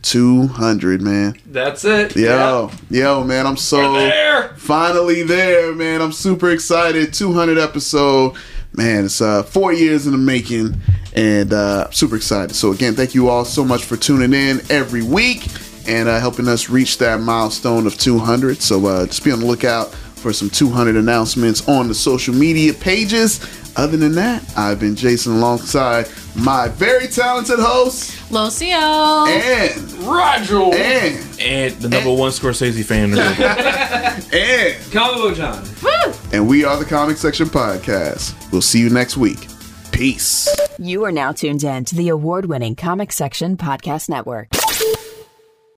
200, 0.03 1.01
man. 1.01 1.35
That's 1.45 1.85
it. 1.85 2.15
Yo, 2.15 2.71
yo, 2.89 3.23
man, 3.23 3.47
I'm 3.47 3.57
so 3.57 3.93
there. 3.93 4.49
finally 4.55 5.23
there, 5.23 5.73
man. 5.73 6.01
I'm 6.01 6.11
super 6.11 6.51
excited. 6.51 7.13
200 7.13 7.57
episode, 7.57 8.35
man. 8.73 9.05
It's 9.05 9.21
uh 9.21 9.43
four 9.43 9.71
years 9.73 10.05
in 10.05 10.11
the 10.11 10.17
making, 10.17 10.75
and 11.15 11.53
uh 11.53 11.89
super 11.91 12.15
excited. 12.17 12.55
So 12.55 12.71
again, 12.71 12.95
thank 12.95 13.15
you 13.15 13.29
all 13.29 13.45
so 13.45 13.63
much 13.63 13.85
for 13.85 13.95
tuning 13.95 14.33
in 14.33 14.61
every 14.69 15.01
week 15.03 15.47
and 15.87 16.07
uh, 16.07 16.19
helping 16.19 16.47
us 16.47 16.69
reach 16.69 16.97
that 16.99 17.19
milestone 17.19 17.85
of 17.87 17.97
200. 17.97 18.61
So 18.61 18.85
uh, 18.85 19.05
just 19.05 19.23
be 19.23 19.31
on 19.31 19.41
the 19.41 19.45
lookout 19.45 19.93
for 19.93 20.31
some 20.31 20.49
200 20.49 20.95
announcements 20.95 21.67
on 21.67 21.87
the 21.89 21.93
social 21.93 22.33
media 22.33 22.73
pages. 22.73 23.39
Other 23.75 23.97
than 23.97 24.13
that, 24.13 24.43
I've 24.55 24.79
been 24.79 24.95
Jason 24.95 25.33
alongside 25.33 26.07
my 26.35 26.67
very 26.69 27.07
talented 27.07 27.57
host 27.59 28.31
Lucio. 28.31 28.67
and 28.75 29.93
Roger. 30.05 30.61
and 30.75 31.39
and 31.41 31.73
the 31.81 31.89
number 31.89 32.13
one 32.13 32.31
Scorsese 32.31 32.83
fan. 32.85 33.05
in 33.05 33.11
the 33.11 33.17
world. 33.17 34.33
and 34.33 34.91
Comic 34.91 35.35
John. 35.37 35.63
Woo! 35.83 36.13
and 36.31 36.47
we 36.47 36.63
are 36.63 36.77
the 36.77 36.85
Comic 36.85 37.17
Section 37.17 37.47
Podcast. 37.47 38.35
We'll 38.51 38.61
see 38.61 38.79
you 38.79 38.89
next 38.89 39.17
week. 39.17 39.47
Peace. 39.91 40.47
You 40.79 41.03
are 41.05 41.11
now 41.11 41.31
tuned 41.31 41.63
in 41.63 41.85
to 41.85 41.95
the 41.95 42.09
award 42.09 42.45
winning 42.45 42.75
Comic 42.75 43.11
Section 43.11 43.57
Podcast 43.57 44.09
Network. 44.09 44.49